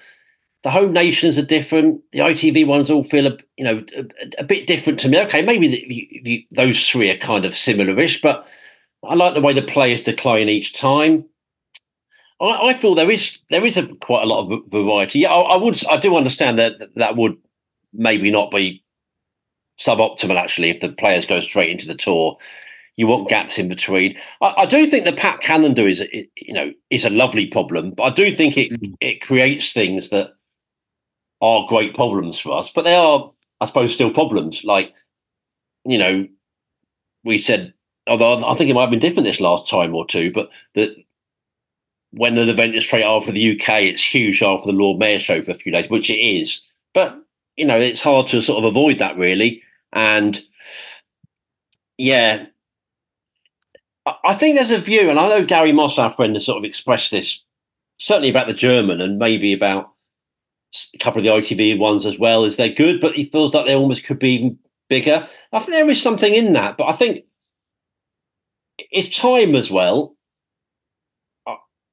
the 0.64 0.70
home 0.70 0.92
nations 0.92 1.38
are 1.38 1.46
different. 1.46 2.02
The 2.12 2.20
ITV 2.20 2.68
ones 2.68 2.92
all 2.92 3.04
feel 3.04 3.28
a 3.28 3.38
you 3.58 3.64
know 3.64 3.84
a, 3.98 4.06
a 4.40 4.44
bit 4.44 4.68
different 4.68 5.00
to 5.02 5.10
me. 5.10 5.20
Okay, 5.22 5.42
maybe 5.42 5.68
the, 5.68 6.22
the, 6.24 6.48
those 6.52 6.88
three 6.88 7.10
are 7.10 7.18
kind 7.18 7.46
of 7.46 7.56
similar-ish, 7.56 8.22
but 8.22 8.46
I 9.04 9.16
like 9.16 9.34
the 9.34 9.42
way 9.42 9.54
the 9.54 9.62
players 9.62 10.02
decline 10.02 10.50
each 10.50 10.74
time. 10.74 11.26
I, 12.42 12.70
I 12.70 12.74
feel 12.74 12.96
there 12.96 13.12
is 13.12 13.40
there 13.50 13.66
is 13.66 13.78
a 13.78 13.88
quite 13.96 14.24
a 14.24 14.28
lot 14.28 14.52
of 14.52 14.62
variety. 14.70 15.20
Yeah, 15.20 15.34
I, 15.34 15.54
I 15.54 15.58
would 15.58 15.82
I 15.90 15.98
do 15.98 16.16
understand 16.16 16.60
that 16.60 16.90
that 16.96 17.16
would 17.16 17.38
maybe 17.94 18.30
not 18.32 18.52
be 18.52 18.84
suboptimal 19.80 20.38
actually 20.38 20.70
if 20.70 20.82
the 20.82 20.90
players 20.90 21.26
go 21.26 21.40
straight 21.40 21.70
into 21.70 21.88
the 21.88 21.96
tour. 21.96 22.38
You 22.98 23.08
want 23.08 23.30
gaps 23.30 23.58
in 23.58 23.70
between. 23.70 24.18
I, 24.42 24.54
I 24.58 24.66
do 24.66 24.86
think 24.86 25.06
the 25.06 25.14
packed 25.14 25.42
calendar 25.42 25.88
is 25.88 26.04
you 26.12 26.54
know 26.54 26.74
is 26.90 27.06
a 27.06 27.10
lovely 27.10 27.48
problem, 27.48 27.92
but 27.92 28.04
I 28.04 28.10
do 28.10 28.36
think 28.36 28.58
it 28.58 28.74
mm-hmm. 28.74 28.94
it 29.00 29.22
creates 29.22 29.72
things 29.72 30.10
that 30.10 30.34
are 31.42 31.68
great 31.68 31.96
problems 31.96 32.38
for 32.40 32.52
us, 32.58 32.70
but 32.70 32.84
they 32.84 32.96
are, 32.96 33.32
I 33.62 33.66
suppose, 33.66 33.94
still 33.94 34.12
problems. 34.12 34.64
Like, 34.64 34.94
you 35.86 35.98
know, 35.98 36.28
we 37.24 37.38
said, 37.38 37.74
although 38.08 38.46
I 38.46 38.56
think 38.56 38.70
it 38.70 38.74
might 38.74 38.82
have 38.82 38.92
been 38.92 39.00
different 39.00 39.26
this 39.26 39.40
last 39.40 39.68
time 39.68 39.96
or 39.96 40.06
two, 40.06 40.32
but 40.32 40.50
that 40.76 40.96
when 42.12 42.38
an 42.38 42.50
event 42.50 42.76
is 42.76 42.84
straight 42.84 43.04
after 43.04 43.32
the 43.32 43.52
UK, 43.52 43.84
it's 43.84 44.04
huge 44.04 44.42
after 44.42 44.66
the 44.66 44.78
Lord 44.78 45.00
Mayor 45.00 45.20
show 45.20 45.42
for 45.42 45.52
a 45.52 45.56
few 45.56 45.72
days, 45.72 45.90
which 45.90 46.10
it 46.10 46.18
is. 46.18 46.66
But 46.94 47.16
you 47.56 47.66
know, 47.66 47.80
it's 47.80 48.02
hard 48.02 48.28
to 48.28 48.42
sort 48.42 48.64
of 48.64 48.66
avoid 48.66 49.00
that 49.00 49.18
really. 49.18 49.62
And 49.94 50.42
yeah, 51.98 52.46
I 54.24 54.34
think 54.34 54.56
there's 54.56 54.72
a 54.72 54.80
view, 54.80 55.10
and 55.10 55.20
I 55.20 55.30
know 55.30 55.46
Gary 55.46 55.72
Moss, 55.72 56.00
our 56.00 56.10
friend, 56.10 56.36
has 56.36 56.46
sort 56.46 56.58
of 56.58 56.64
expressed 56.64 57.12
this 57.12 57.44
certainly 57.98 58.30
about 58.30 58.48
the 58.48 58.54
German 58.54 59.02
and 59.02 59.20
maybe 59.20 59.54
about 59.54 59.92
a 60.94 60.98
couple 60.98 61.20
of 61.20 61.24
the 61.24 61.30
ITV 61.30 61.78
ones 61.78 62.06
as 62.06 62.20
well. 62.20 62.44
Is 62.44 62.58
they're 62.58 62.70
good, 62.70 63.02
but 63.02 63.14
he 63.14 63.26
feels 63.26 63.54
like 63.54 63.66
they 63.66 63.76
almost 63.76 64.06
could 64.06 64.20
be 64.20 64.36
even 64.36 64.60
bigger. 64.90 65.28
I 65.52 65.60
think 65.60 65.72
there 65.72 65.90
is 65.90 66.02
something 66.02 66.34
in 66.34 66.54
that, 66.54 66.78
but 66.78 66.88
I 66.88 66.94
think 66.94 67.26
it's 68.92 69.16
time 69.16 69.56
as 69.56 69.70
well 69.70 70.16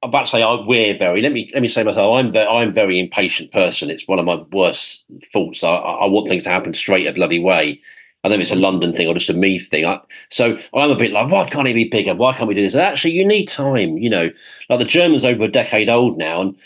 I'm 0.07 0.11
about 0.11 0.27
to 0.27 0.31
say 0.31 0.43
I, 0.43 0.55
we're 0.55 0.97
very. 0.97 1.23
Let 1.23 1.33
me 1.33 1.51
let 1.53 1.63
me 1.63 1.69
say 1.69 1.83
myself. 1.83 2.19
I'm 2.19 2.31
very, 2.31 2.47
I'm 2.47 2.73
very 2.73 3.01
impatient 3.01 3.51
person. 3.51 3.91
It's 3.91 4.07
one 4.07 4.19
of 4.19 4.25
my 4.25 4.37
worst 4.53 5.05
faults. 5.33 5.65
I, 5.65 5.71
I 5.71 6.07
want 6.07 6.29
things 6.29 6.43
to 6.45 6.51
happen 6.51 6.75
straight 6.75 7.07
a 7.07 7.13
bloody 7.13 7.39
way. 7.41 7.81
I 8.23 8.29
know 8.29 8.37
it's 8.37 8.53
a 8.53 8.57
London 8.57 8.93
thing 8.93 9.09
or 9.09 9.15
just 9.15 9.31
a 9.31 9.35
me 9.35 9.59
thing. 9.59 9.87
I, 9.87 10.01
so 10.31 10.59
I'm 10.75 10.91
a 10.91 10.97
bit 10.97 11.13
like, 11.13 11.31
why 11.31 11.49
can't 11.49 11.69
it 11.69 11.75
be 11.75 11.89
bigger? 11.89 12.15
Why 12.15 12.35
can't 12.35 12.49
we 12.49 12.55
do 12.55 12.63
this? 12.63 12.75
And 12.75 12.83
actually, 12.83 13.13
you 13.13 13.27
need 13.27 13.47
time. 13.47 13.99
You 13.99 14.11
know, 14.11 14.31
like 14.69 14.79
the 14.79 14.85
German's 14.85 15.25
over 15.25 15.45
a 15.45 15.49
decade 15.49 15.89
old 15.89 16.19
now, 16.19 16.41
and 16.41 16.57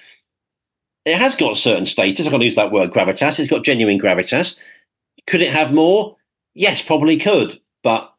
it 1.10 1.18
has 1.18 1.36
got 1.36 1.56
certain 1.56 1.86
status. 1.86 2.26
I'm 2.26 2.30
going 2.30 2.40
to 2.40 2.46
use 2.46 2.54
that 2.54 2.72
word 2.72 2.90
gravitas. 2.90 3.38
It's 3.38 3.50
got 3.50 3.64
genuine 3.64 3.98
gravitas. 3.98 4.58
Could 5.26 5.42
it 5.42 5.52
have 5.52 5.72
more? 5.72 6.16
Yes, 6.54 6.82
probably 6.82 7.16
could, 7.16 7.60
but 7.82 8.12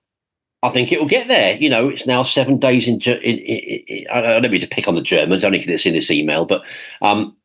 I 0.63 0.69
think 0.69 0.91
it 0.91 0.99
will 0.99 1.07
get 1.07 1.27
there. 1.27 1.57
You 1.57 1.69
know, 1.69 1.89
it's 1.89 2.05
now 2.05 2.23
seven 2.23 2.57
days 2.57 2.87
in. 2.87 3.01
in, 3.01 3.37
in, 3.39 3.83
in 3.87 4.05
I 4.11 4.21
don't 4.39 4.51
mean 4.51 4.61
to 4.61 4.67
pick 4.67 4.87
on 4.87 4.95
the 4.95 5.01
Germans, 5.01 5.43
only 5.43 5.57
because 5.57 5.73
it's 5.73 5.85
in 5.85 5.93
this 5.93 6.11
email, 6.11 6.45
but 6.45 6.63
um, 7.01 7.35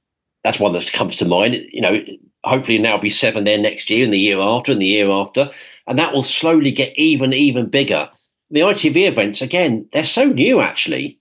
that's 0.44 0.60
one 0.60 0.72
that 0.72 0.92
comes 0.92 1.16
to 1.16 1.24
mind. 1.24 1.54
You 1.72 1.80
know, 1.80 2.00
hopefully 2.44 2.78
now 2.78 2.98
be 2.98 3.10
seven 3.10 3.44
there 3.44 3.58
next 3.58 3.90
year 3.90 4.04
and 4.04 4.12
the 4.12 4.18
year 4.18 4.40
after 4.40 4.72
and 4.72 4.80
the 4.80 4.86
year 4.86 5.10
after, 5.10 5.50
and 5.86 5.98
that 5.98 6.12
will 6.12 6.22
slowly 6.22 6.70
get 6.70 6.96
even 6.98 7.32
even 7.32 7.68
bigger. 7.68 8.10
The 8.50 8.60
ITV 8.60 9.08
events 9.08 9.42
again, 9.42 9.88
they're 9.92 10.04
so 10.04 10.26
new. 10.26 10.60
Actually, 10.60 11.18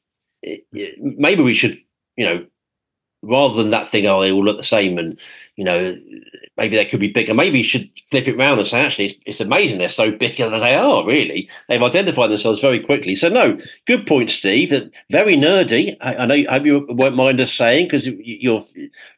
maybe 0.99 1.41
we 1.41 1.53
should, 1.53 1.79
you 2.17 2.25
know, 2.25 2.45
rather 3.25 3.55
than 3.55 3.71
that 3.71 3.89
thing, 3.89 4.05
oh, 4.07 4.21
they 4.21 4.31
all 4.31 4.43
look 4.43 4.57
the 4.57 4.63
same, 4.63 4.97
and 4.97 5.19
you 5.55 5.63
know, 5.63 5.97
maybe 6.57 6.75
they 6.75 6.85
could 6.85 6.99
be 6.99 7.11
bigger. 7.11 7.33
Maybe 7.33 7.59
you 7.59 7.63
should 7.63 7.89
flip 8.09 8.27
it 8.27 8.35
around 8.35 8.59
and 8.59 8.67
say, 8.67 8.81
actually, 8.81 9.05
it's, 9.05 9.15
it's 9.25 9.39
amazing 9.41 9.77
they're 9.77 9.89
so 9.89 10.11
big 10.11 10.39
as 10.39 10.61
they 10.61 10.75
are. 10.75 11.05
Really, 11.05 11.49
they've 11.67 11.81
identified 11.81 12.29
themselves 12.29 12.61
very 12.61 12.79
quickly. 12.79 13.15
So, 13.15 13.29
no, 13.29 13.57
good 13.85 14.05
point, 14.05 14.29
Steve. 14.29 14.69
Very 15.09 15.35
nerdy. 15.35 15.97
I, 16.01 16.15
I 16.15 16.25
know. 16.25 16.35
I 16.35 16.53
hope 16.53 16.65
you 16.65 16.85
won't 16.89 17.15
mind 17.15 17.39
us 17.39 17.53
saying 17.53 17.85
because 17.85 18.07
you're 18.07 18.63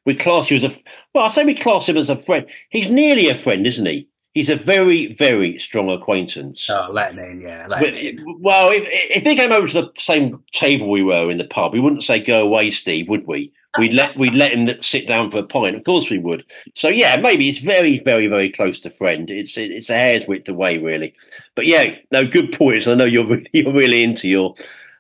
we 0.06 0.16
class 0.16 0.50
you 0.50 0.56
as 0.56 0.64
a 0.64 0.72
well. 1.14 1.26
I 1.26 1.30
say 1.30 1.44
we 1.44 1.56
class 1.56 1.88
him 1.88 1.98
as 1.98 2.10
a 2.10 2.18
friend. 2.18 2.46
He's 2.70 2.90
nearly 2.90 3.30
a 3.30 3.36
friend, 3.36 3.66
isn't 3.66 3.86
he? 3.86 4.08
He's 4.34 4.52
a 4.52 4.56
very, 4.56 5.14
very 5.14 5.58
strong 5.58 5.90
acquaintance. 5.90 6.70
Oh, 6.70 6.90
let 6.92 7.14
him 7.14 7.20
in, 7.20 7.42
yeah. 7.42 7.66
Let 7.68 7.96
him 7.96 8.20
in. 8.20 8.40
Well, 8.40 8.70
if, 8.72 8.84
if 8.86 9.24
he 9.24 9.36
came 9.36 9.52
over 9.52 9.68
to 9.68 9.82
the 9.82 9.92
same 9.98 10.44
table 10.52 10.92
we 10.92 11.02
were 11.02 11.32
in 11.32 11.40
the 11.40 11.46
pub, 11.46 11.74
we 11.74 11.80
wouldn't 11.80 12.04
say 12.04 12.20
"Go 12.20 12.44
away, 12.44 12.70
Steve," 12.70 13.10
would 13.10 13.26
we? 13.26 13.52
We'd 13.78 13.94
let 13.94 14.18
we'd 14.18 14.34
let 14.34 14.54
him 14.54 14.82
sit 14.82 15.08
down 15.08 15.30
for 15.30 15.40
a 15.40 15.44
pint. 15.44 15.76
Of 15.76 15.84
course 15.84 16.10
we 16.10 16.18
would. 16.18 16.44
So 16.74 16.88
yeah, 16.88 17.18
maybe 17.18 17.48
it's 17.48 17.60
very, 17.60 18.00
very, 18.00 18.28
very 18.28 18.50
close 18.50 18.80
to 18.80 18.90
friend. 18.90 19.30
It's 19.30 19.58
it's 19.58 19.90
a 19.90 19.94
hair's 19.94 20.28
width 20.28 20.50
away, 20.50 20.80
really. 20.80 21.14
But 21.54 21.68
yeah, 21.68 21.96
no, 22.12 22.28
good 22.28 22.52
points. 22.58 22.88
I 22.88 22.96
know 22.96 23.06
you're 23.06 23.28
really, 23.28 23.50
you're 23.54 23.74
really 23.74 24.04
into 24.04 24.28
your 24.28 24.56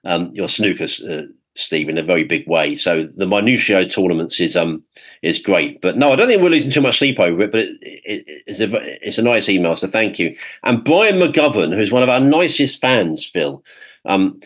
um, 0.06 0.32
your 0.34 0.48
snooker, 0.48 0.88
uh, 1.10 1.24
Steve, 1.56 1.90
in 1.90 1.98
a 1.98 2.04
very 2.04 2.24
big 2.24 2.48
way. 2.48 2.76
So 2.76 3.10
the 3.16 3.26
minutio 3.26 3.90
tournaments 3.90 4.40
is 4.40 4.56
um 4.56 4.84
is 5.24 5.40
great. 5.40 5.82
But 5.82 5.98
no, 5.98 6.12
I 6.12 6.16
don't 6.16 6.28
think 6.28 6.44
we're 6.44 6.50
losing 6.50 6.70
too 6.70 6.82
much 6.82 7.00
sleep 7.00 7.20
over 7.20 7.44
it. 7.44 7.52
But 7.52 7.62
it, 7.62 7.80
it, 7.82 8.44
it's 8.46 8.60
a 8.60 9.08
it's 9.08 9.18
a 9.18 9.24
nice 9.24 9.50
email, 9.50 9.76
so 9.76 9.88
thank 9.88 10.20
you. 10.20 10.36
And 10.64 10.84
Brian 10.84 11.16
McGovern, 11.16 11.74
who's 11.74 11.92
one 11.92 12.04
of 12.04 12.10
our 12.10 12.20
nicest 12.20 12.80
fans, 12.80 13.26
Phil. 13.26 13.64
Um, 14.06 14.40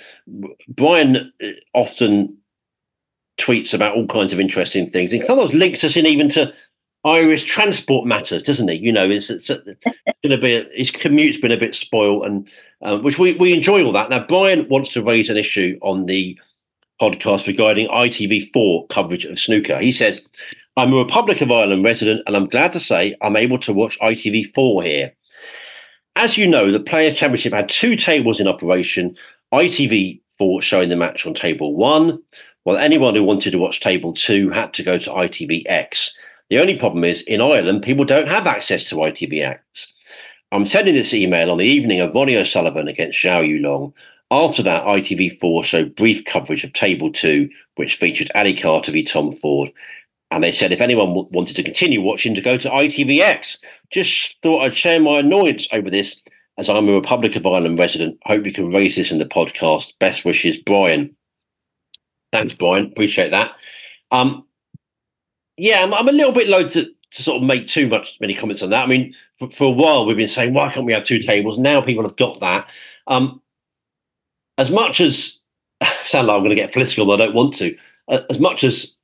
Brian 0.69 1.31
uh, 1.43 1.47
often 1.73 2.37
tweets 3.41 3.73
about 3.73 3.95
all 3.95 4.07
kinds 4.07 4.33
of 4.33 4.39
interesting 4.39 4.89
things. 4.89 5.13
And 5.13 5.23
of 5.23 5.53
links 5.53 5.83
us 5.83 5.97
in 5.97 6.05
even 6.05 6.29
to 6.29 6.53
Irish 7.03 7.43
transport 7.43 8.05
matters, 8.05 8.43
doesn't 8.43 8.67
he? 8.67 8.75
You 8.75 8.91
know, 8.91 9.09
it's, 9.09 9.29
it's, 9.29 9.49
it's 9.49 9.65
going 10.23 10.29
to 10.29 10.37
be 10.37 10.53
a, 10.53 10.67
his 10.75 10.91
commute's 10.91 11.39
been 11.39 11.51
a 11.51 11.57
bit 11.57 11.73
spoiled, 11.73 12.25
and 12.25 12.47
um, 12.83 13.03
which 13.03 13.17
we 13.17 13.33
we 13.35 13.53
enjoy 13.53 13.83
all 13.83 13.91
that. 13.93 14.09
Now, 14.09 14.25
Brian 14.25 14.67
wants 14.69 14.93
to 14.93 15.03
raise 15.03 15.29
an 15.29 15.37
issue 15.37 15.79
on 15.81 16.05
the 16.05 16.39
podcast 17.01 17.47
regarding 17.47 17.87
ITV4 17.87 18.89
coverage 18.89 19.25
of 19.25 19.39
snooker. 19.39 19.79
He 19.79 19.91
says, 19.91 20.21
"I'm 20.77 20.93
a 20.93 20.97
Republic 20.97 21.41
of 21.41 21.51
Ireland 21.51 21.83
resident, 21.83 22.21
and 22.27 22.35
I'm 22.35 22.47
glad 22.47 22.71
to 22.73 22.79
say 22.79 23.15
I'm 23.21 23.35
able 23.35 23.57
to 23.59 23.73
watch 23.73 23.99
ITV4 23.99 24.83
here." 24.83 25.13
As 26.15 26.37
you 26.37 26.45
know, 26.45 26.69
the 26.69 26.79
Players' 26.79 27.15
Championship 27.15 27.53
had 27.53 27.69
two 27.69 27.95
tables 27.95 28.39
in 28.39 28.47
operation. 28.47 29.17
ITV4 29.53 30.61
showing 30.61 30.89
the 30.89 30.95
match 30.95 31.25
on 31.25 31.33
table 31.33 31.75
one, 31.75 32.21
well, 32.65 32.77
anyone 32.77 33.15
who 33.15 33.23
wanted 33.23 33.51
to 33.51 33.57
watch 33.57 33.79
Table 33.79 34.13
2 34.13 34.49
had 34.49 34.73
to 34.73 34.83
go 34.83 34.97
to 34.97 35.09
ITVX. 35.09 36.11
The 36.49 36.59
only 36.59 36.75
problem 36.75 37.03
is, 37.03 37.21
in 37.23 37.41
Ireland, 37.41 37.81
people 37.81 38.05
don't 38.05 38.27
have 38.27 38.45
access 38.45 38.83
to 38.89 38.95
ITVX. 38.95 39.57
I'm 40.51 40.65
sending 40.65 40.93
this 40.93 41.13
email 41.13 41.49
on 41.49 41.57
the 41.57 41.65
evening 41.65 42.01
of 42.01 42.13
Ronnie 42.13 42.35
O'Sullivan 42.35 42.87
against 42.87 43.17
Zhou 43.17 43.47
Yuelong. 43.47 43.93
After 44.29 44.61
that, 44.63 44.85
ITV4 44.85 45.63
showed 45.63 45.95
brief 45.95 46.25
coverage 46.25 46.63
of 46.63 46.73
Table 46.73 47.11
2, 47.11 47.49
which 47.75 47.95
featured 47.95 48.31
Ali 48.35 48.53
Carter 48.53 48.91
v 48.91 49.03
Tom 49.03 49.31
Ford. 49.31 49.71
And 50.29 50.43
they 50.43 50.51
said 50.51 50.71
if 50.71 50.81
anyone 50.81 51.07
w- 51.07 51.27
wanted 51.31 51.55
to 51.55 51.63
continue 51.63 52.01
watching, 52.01 52.35
to 52.35 52.41
go 52.41 52.57
to 52.57 52.69
ITVX. 52.69 53.57
Just 53.91 54.35
thought 54.43 54.63
I'd 54.63 54.73
share 54.73 54.99
my 54.99 55.19
annoyance 55.19 55.67
over 55.71 55.89
this, 55.89 56.21
as 56.57 56.69
I'm 56.69 56.87
a 56.89 56.93
Republic 56.93 57.35
of 57.35 57.45
Ireland 57.45 57.79
resident. 57.79 58.17
Hope 58.25 58.45
you 58.45 58.53
can 58.53 58.71
raise 58.71 58.95
this 58.95 59.11
in 59.11 59.17
the 59.17 59.25
podcast. 59.25 59.97
Best 59.99 60.25
wishes, 60.25 60.57
Brian. 60.57 61.15
Thanks, 62.31 62.53
Brian. 62.53 62.85
Appreciate 62.85 63.31
that. 63.31 63.55
Um, 64.11 64.45
yeah, 65.57 65.83
I'm, 65.83 65.93
I'm, 65.93 66.07
a 66.07 66.13
little 66.13 66.31
bit 66.31 66.47
low 66.47 66.67
to, 66.67 66.85
to 66.85 67.23
sort 67.23 67.41
of 67.41 67.47
make 67.47 67.67
too 67.67 67.87
much 67.87 68.17
many 68.19 68.33
comments 68.33 68.61
on 68.61 68.69
that. 68.71 68.83
I 68.83 68.87
mean, 68.87 69.13
for, 69.37 69.49
for, 69.51 69.65
a 69.65 69.71
while 69.71 70.05
we've 70.05 70.17
been 70.17 70.27
saying 70.27 70.53
why 70.53 70.71
can't 70.71 70.85
we 70.85 70.93
have 70.93 71.03
two 71.03 71.19
tables? 71.19 71.57
Now 71.57 71.81
people 71.81 72.03
have 72.03 72.15
got 72.15 72.39
that. 72.39 72.69
Um, 73.07 73.41
as 74.57 74.71
much 74.71 75.01
as 75.01 75.39
sound 76.03 76.27
like 76.27 76.35
I'm 76.35 76.43
going 76.43 76.49
to 76.49 76.55
get 76.55 76.73
political, 76.73 77.05
but 77.05 77.21
I 77.21 77.25
don't 77.25 77.35
want 77.35 77.55
to. 77.55 77.75
As 78.29 78.39
much 78.39 78.63
as 78.63 78.95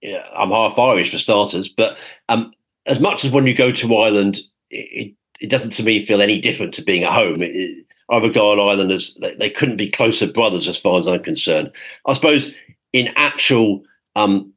yeah, 0.00 0.26
I'm 0.36 0.50
half 0.50 0.78
Irish 0.78 1.10
for 1.10 1.18
starters, 1.18 1.68
but 1.68 1.96
um, 2.28 2.52
as 2.86 3.00
much 3.00 3.24
as 3.24 3.32
when 3.32 3.46
you 3.46 3.54
go 3.54 3.72
to 3.72 3.96
Ireland, 3.96 4.38
it, 4.70 5.14
it, 5.40 5.50
doesn't 5.50 5.70
to 5.70 5.82
me 5.82 6.04
feel 6.04 6.22
any 6.22 6.38
different 6.38 6.72
to 6.74 6.82
being 6.82 7.04
at 7.04 7.12
home. 7.12 7.42
It, 7.42 7.86
I 8.10 8.18
regard 8.18 8.58
Ireland 8.58 8.90
as 8.90 9.14
they, 9.14 9.34
they, 9.34 9.50
couldn't 9.50 9.76
be 9.76 9.90
closer 9.90 10.26
brothers 10.26 10.66
as 10.66 10.78
far 10.78 10.98
as 10.98 11.06
I'm 11.06 11.22
concerned. 11.22 11.70
I 12.06 12.14
suppose 12.14 12.52
in 12.92 13.10
actual 13.16 13.82
um, 14.16 14.52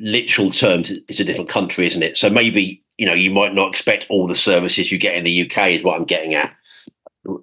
literal 0.00 0.50
terms, 0.50 0.90
it's 1.08 1.20
a 1.20 1.24
different 1.24 1.50
country, 1.50 1.86
isn't 1.86 2.02
it? 2.02 2.16
So 2.16 2.28
maybe 2.28 2.82
you 2.98 3.06
know 3.06 3.14
you 3.14 3.30
might 3.30 3.54
not 3.54 3.68
expect 3.68 4.06
all 4.08 4.26
the 4.26 4.34
services 4.34 4.90
you 4.90 4.98
get 4.98 5.14
in 5.14 5.24
the 5.24 5.42
UK 5.42 5.70
is 5.70 5.82
what 5.82 5.96
I'm 5.96 6.04
getting 6.04 6.34
at. 6.34 6.54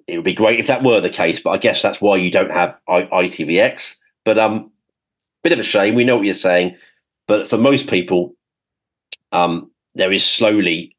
It 0.06 0.16
would 0.16 0.24
be 0.24 0.34
great 0.34 0.60
if 0.60 0.66
that 0.66 0.82
were 0.82 1.00
the 1.00 1.08
case, 1.08 1.40
but 1.40 1.50
I 1.50 1.58
guess 1.58 1.80
that's 1.80 2.02
why 2.02 2.16
you 2.16 2.30
don't 2.30 2.52
have 2.52 2.76
I- 2.86 3.04
ITVX. 3.04 3.96
But 4.26 4.38
um, 4.38 4.70
bit 5.42 5.52
of 5.52 5.58
a 5.58 5.62
shame. 5.62 5.94
We 5.94 6.04
know 6.04 6.16
what 6.16 6.26
you're 6.26 6.34
saying, 6.34 6.76
but 7.26 7.48
for 7.48 7.56
most 7.56 7.88
people, 7.88 8.34
um, 9.32 9.70
there 9.94 10.12
is 10.12 10.24
slowly 10.24 10.94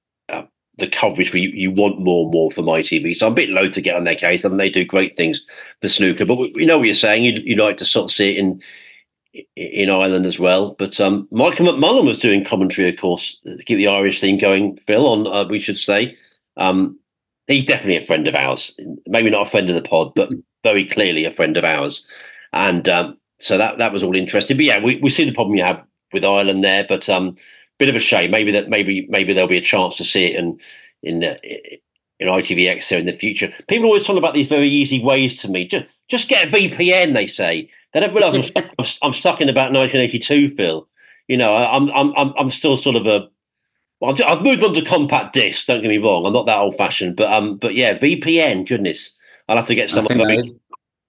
the 0.77 0.87
coverage 0.87 1.33
you, 1.33 1.49
you 1.49 1.71
want 1.71 1.99
more 1.99 2.23
and 2.23 2.31
more 2.31 2.51
from 2.51 2.65
ITV. 2.65 3.15
So 3.15 3.27
I'm 3.27 3.33
a 3.33 3.35
bit 3.35 3.49
low 3.49 3.69
to 3.69 3.81
get 3.81 3.95
on 3.95 4.03
their 4.03 4.15
case, 4.15 4.43
and 4.43 4.59
they 4.59 4.69
do 4.69 4.85
great 4.85 5.17
things 5.17 5.45
for 5.81 5.89
snooker. 5.89 6.25
But 6.25 6.35
we, 6.35 6.65
know 6.65 6.77
what 6.77 6.85
you're 6.85 6.95
saying. 6.95 7.23
You'd, 7.23 7.43
you'd 7.43 7.59
like 7.59 7.77
to 7.77 7.85
sort 7.85 8.05
of 8.05 8.11
see 8.11 8.31
it 8.31 8.37
in 8.37 8.61
in 9.55 9.89
Ireland 9.89 10.25
as 10.25 10.39
well. 10.39 10.75
But 10.77 10.99
um, 10.99 11.27
Michael 11.31 11.67
McMullen 11.67 12.05
was 12.05 12.17
doing 12.17 12.43
commentary, 12.43 12.89
of 12.89 12.99
course, 12.99 13.39
to 13.45 13.63
keep 13.63 13.77
the 13.77 13.87
Irish 13.87 14.19
thing 14.19 14.37
going. 14.37 14.77
Phil, 14.77 15.07
on 15.07 15.27
uh, 15.27 15.47
we 15.47 15.59
should 15.59 15.77
say, 15.77 16.17
um, 16.57 16.97
he's 17.47 17.65
definitely 17.65 17.97
a 17.97 18.01
friend 18.01 18.27
of 18.27 18.35
ours. 18.35 18.77
Maybe 19.07 19.29
not 19.29 19.47
a 19.47 19.49
friend 19.49 19.69
of 19.69 19.75
the 19.75 19.81
pod, 19.81 20.13
but 20.15 20.29
very 20.63 20.85
clearly 20.85 21.25
a 21.25 21.31
friend 21.31 21.57
of 21.57 21.63
ours. 21.63 22.05
And 22.53 22.87
um, 22.89 23.17
so 23.39 23.57
that 23.57 23.77
that 23.77 23.93
was 23.93 24.03
all 24.03 24.15
interesting. 24.15 24.57
But 24.57 24.65
yeah, 24.65 24.83
we, 24.83 24.97
we 24.97 25.09
see 25.09 25.25
the 25.25 25.33
problem 25.33 25.55
you 25.55 25.63
have 25.63 25.85
with 26.13 26.25
Ireland 26.25 26.63
there, 26.63 26.85
but 26.87 27.07
um, 27.09 27.35
bit 27.81 27.89
of 27.89 27.95
a 27.95 27.99
shame. 27.99 28.29
Maybe 28.29 28.51
that 28.51 28.69
maybe 28.69 29.07
maybe 29.09 29.33
there'll 29.33 29.49
be 29.49 29.57
a 29.57 29.61
chance 29.61 29.97
to 29.97 30.03
see 30.03 30.25
it 30.25 30.35
in 30.35 30.59
in 31.01 31.23
uh, 31.23 31.35
in 32.19 32.27
ITVX 32.27 32.87
there 32.87 32.99
in 32.99 33.07
the 33.07 33.11
future. 33.11 33.51
People 33.67 33.87
always 33.87 34.05
talk 34.05 34.17
about 34.17 34.35
these 34.35 34.47
very 34.47 34.69
easy 34.69 35.03
ways 35.03 35.35
to 35.41 35.49
me. 35.49 35.67
Just 35.67 35.85
just 36.07 36.29
get 36.29 36.47
a 36.47 36.51
VPN. 36.51 37.15
They 37.15 37.25
say 37.25 37.67
they 37.91 37.99
don't 37.99 38.13
realise 38.13 38.51
I'm, 38.55 38.63
I'm, 38.77 38.85
I'm, 39.01 39.13
stuck 39.13 39.41
in 39.41 39.49
about 39.49 39.73
1982. 39.73 40.55
Phil, 40.55 40.87
you 41.27 41.37
know 41.37 41.55
I'm 41.55 41.89
I'm 41.89 42.13
I'm 42.15 42.33
I'm 42.37 42.49
still 42.51 42.77
sort 42.77 42.95
of 42.95 43.07
a. 43.07 43.27
Well, 43.99 44.15
I've 44.25 44.41
moved 44.41 44.63
on 44.63 44.73
to 44.75 44.81
compact 44.83 45.33
disc. 45.33 45.65
Don't 45.67 45.81
get 45.81 45.89
me 45.89 45.99
wrong. 45.99 46.25
I'm 46.25 46.33
not 46.33 46.45
that 46.47 46.57
old 46.57 46.75
fashioned, 46.75 47.15
but 47.15 47.33
um, 47.33 47.57
but 47.57 47.73
yeah, 47.73 47.97
VPN. 47.97 48.67
Goodness, 48.67 49.15
I'll 49.47 49.57
have 49.57 49.67
to 49.67 49.75
get 49.75 49.89
someone 49.89 50.17
very, 50.17 50.55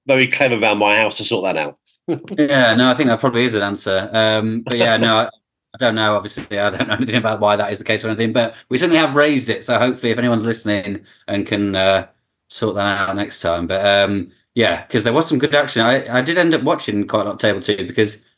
very 0.06 0.26
clever 0.26 0.56
around 0.56 0.78
my 0.78 0.96
house 0.96 1.16
to 1.18 1.24
sort 1.24 1.44
that 1.44 1.56
out. 1.56 1.78
yeah, 2.38 2.74
no, 2.74 2.90
I 2.90 2.94
think 2.94 3.08
that 3.08 3.20
probably 3.20 3.44
is 3.44 3.54
an 3.54 3.62
answer. 3.62 4.10
Um, 4.12 4.62
but 4.62 4.76
yeah, 4.76 4.96
no, 4.96 5.30
I 5.74 5.78
don't 5.78 5.94
know. 5.94 6.16
Obviously, 6.16 6.58
I 6.58 6.70
don't 6.70 6.88
know 6.88 6.94
anything 6.94 7.16
about 7.16 7.40
why 7.40 7.56
that 7.56 7.72
is 7.72 7.78
the 7.78 7.84
case 7.84 8.04
or 8.04 8.08
anything, 8.08 8.32
but 8.32 8.54
we 8.68 8.78
certainly 8.78 8.98
have 8.98 9.14
raised 9.14 9.48
it. 9.48 9.64
So 9.64 9.78
hopefully, 9.78 10.12
if 10.12 10.18
anyone's 10.18 10.44
listening 10.44 11.04
and 11.28 11.46
can 11.46 11.74
uh, 11.74 12.08
sort 12.48 12.74
that 12.74 13.08
out 13.08 13.16
next 13.16 13.40
time. 13.40 13.66
But 13.66 13.84
um, 13.86 14.30
yeah, 14.54 14.82
because 14.86 15.04
there 15.04 15.12
was 15.12 15.26
some 15.26 15.38
good 15.38 15.54
action. 15.54 15.82
I, 15.82 16.18
I 16.18 16.20
did 16.20 16.38
end 16.38 16.54
up 16.54 16.62
watching 16.62 17.06
quite 17.06 17.22
a 17.22 17.24
lot 17.24 17.34
of 17.34 17.38
Table 17.38 17.60
Two 17.60 17.86
because 17.86 18.28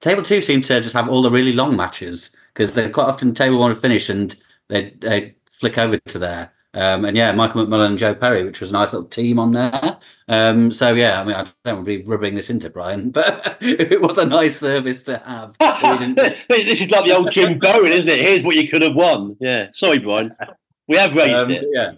Table 0.00 0.22
Two 0.22 0.42
seemed 0.42 0.64
to 0.64 0.80
just 0.80 0.94
have 0.94 1.08
all 1.08 1.22
the 1.22 1.30
really 1.30 1.52
long 1.52 1.76
matches 1.76 2.36
because 2.52 2.74
they 2.74 2.90
quite 2.90 3.06
often 3.06 3.34
Table 3.34 3.58
One 3.58 3.74
finish 3.76 4.08
and 4.08 4.34
they 4.68 4.90
they 4.98 5.36
flick 5.52 5.78
over 5.78 5.96
to 5.98 6.18
there. 6.18 6.52
Um, 6.72 7.04
and 7.04 7.16
yeah, 7.16 7.32
Michael 7.32 7.66
McMullen 7.66 7.86
and 7.88 7.98
Joe 7.98 8.14
Perry, 8.14 8.44
which 8.44 8.60
was 8.60 8.70
a 8.70 8.74
nice 8.74 8.92
little 8.92 9.08
team 9.08 9.38
on 9.40 9.50
there. 9.52 9.98
Um, 10.28 10.70
so 10.70 10.94
yeah, 10.94 11.20
I 11.20 11.24
mean, 11.24 11.34
I 11.34 11.42
don't 11.64 11.76
want 11.78 11.86
to 11.88 11.98
be 11.98 12.04
rubbing 12.04 12.34
this 12.36 12.48
into 12.50 12.70
Brian, 12.70 13.10
but 13.10 13.56
it 13.60 14.00
was 14.00 14.18
a 14.18 14.26
nice 14.26 14.56
service 14.58 15.02
to 15.04 15.18
have. 15.18 15.56
this 16.48 16.80
is 16.80 16.90
like 16.90 17.04
the 17.04 17.16
old 17.16 17.32
Jim 17.32 17.58
Bowen, 17.58 17.90
isn't 17.92 18.08
it? 18.08 18.20
Here's 18.20 18.42
what 18.42 18.56
you 18.56 18.68
could 18.68 18.82
have 18.82 18.94
won. 18.94 19.36
Yeah, 19.40 19.68
sorry, 19.72 19.98
Brian. 19.98 20.32
We 20.86 20.96
have 20.96 21.14
raised 21.14 21.34
Um, 21.34 21.50
it. 21.50 21.64
Yeah. 21.72 21.92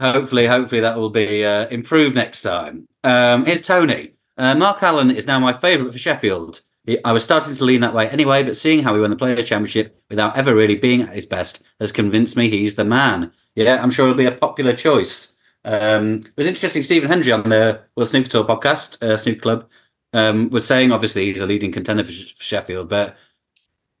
Hopefully, 0.00 0.46
hopefully 0.46 0.80
that 0.80 0.96
will 0.96 1.10
be 1.10 1.44
uh, 1.44 1.68
improved 1.68 2.14
next 2.16 2.42
time. 2.42 2.88
Um, 3.04 3.44
here's 3.46 3.62
Tony. 3.62 4.12
Uh, 4.36 4.54
Mark 4.54 4.82
Allen 4.82 5.10
is 5.10 5.26
now 5.26 5.38
my 5.38 5.52
favourite 5.52 5.92
for 5.92 5.98
Sheffield. 5.98 6.60
I 7.04 7.12
was 7.12 7.22
starting 7.22 7.54
to 7.54 7.64
lean 7.64 7.80
that 7.82 7.94
way 7.94 8.08
anyway, 8.08 8.42
but 8.42 8.56
seeing 8.56 8.82
how 8.82 8.94
he 8.94 9.00
won 9.00 9.10
the 9.10 9.16
Players' 9.16 9.44
Championship 9.44 10.02
without 10.10 10.36
ever 10.36 10.54
really 10.54 10.74
being 10.74 11.02
at 11.02 11.14
his 11.14 11.26
best 11.26 11.62
has 11.80 11.92
convinced 11.92 12.36
me 12.36 12.50
he's 12.50 12.74
the 12.74 12.84
man. 12.84 13.32
Yeah, 13.54 13.80
I'm 13.80 13.90
sure 13.90 14.06
he'll 14.06 14.16
be 14.16 14.26
a 14.26 14.32
popular 14.32 14.74
choice. 14.74 15.38
Um, 15.64 16.24
it 16.24 16.36
was 16.36 16.46
interesting. 16.48 16.82
Stephen 16.82 17.08
Hendry 17.08 17.30
on 17.30 17.48
the 17.48 17.80
World 17.96 18.08
Snooker 18.08 18.28
Tour 18.28 18.44
podcast, 18.44 19.00
uh, 19.02 19.16
Snooker 19.16 19.40
Club, 19.40 19.68
um, 20.12 20.50
was 20.50 20.66
saying 20.66 20.90
obviously 20.90 21.32
he's 21.32 21.40
a 21.40 21.46
leading 21.46 21.70
contender 21.70 22.04
for 22.04 22.10
Sh- 22.10 22.34
Sheffield, 22.38 22.88
but 22.88 23.16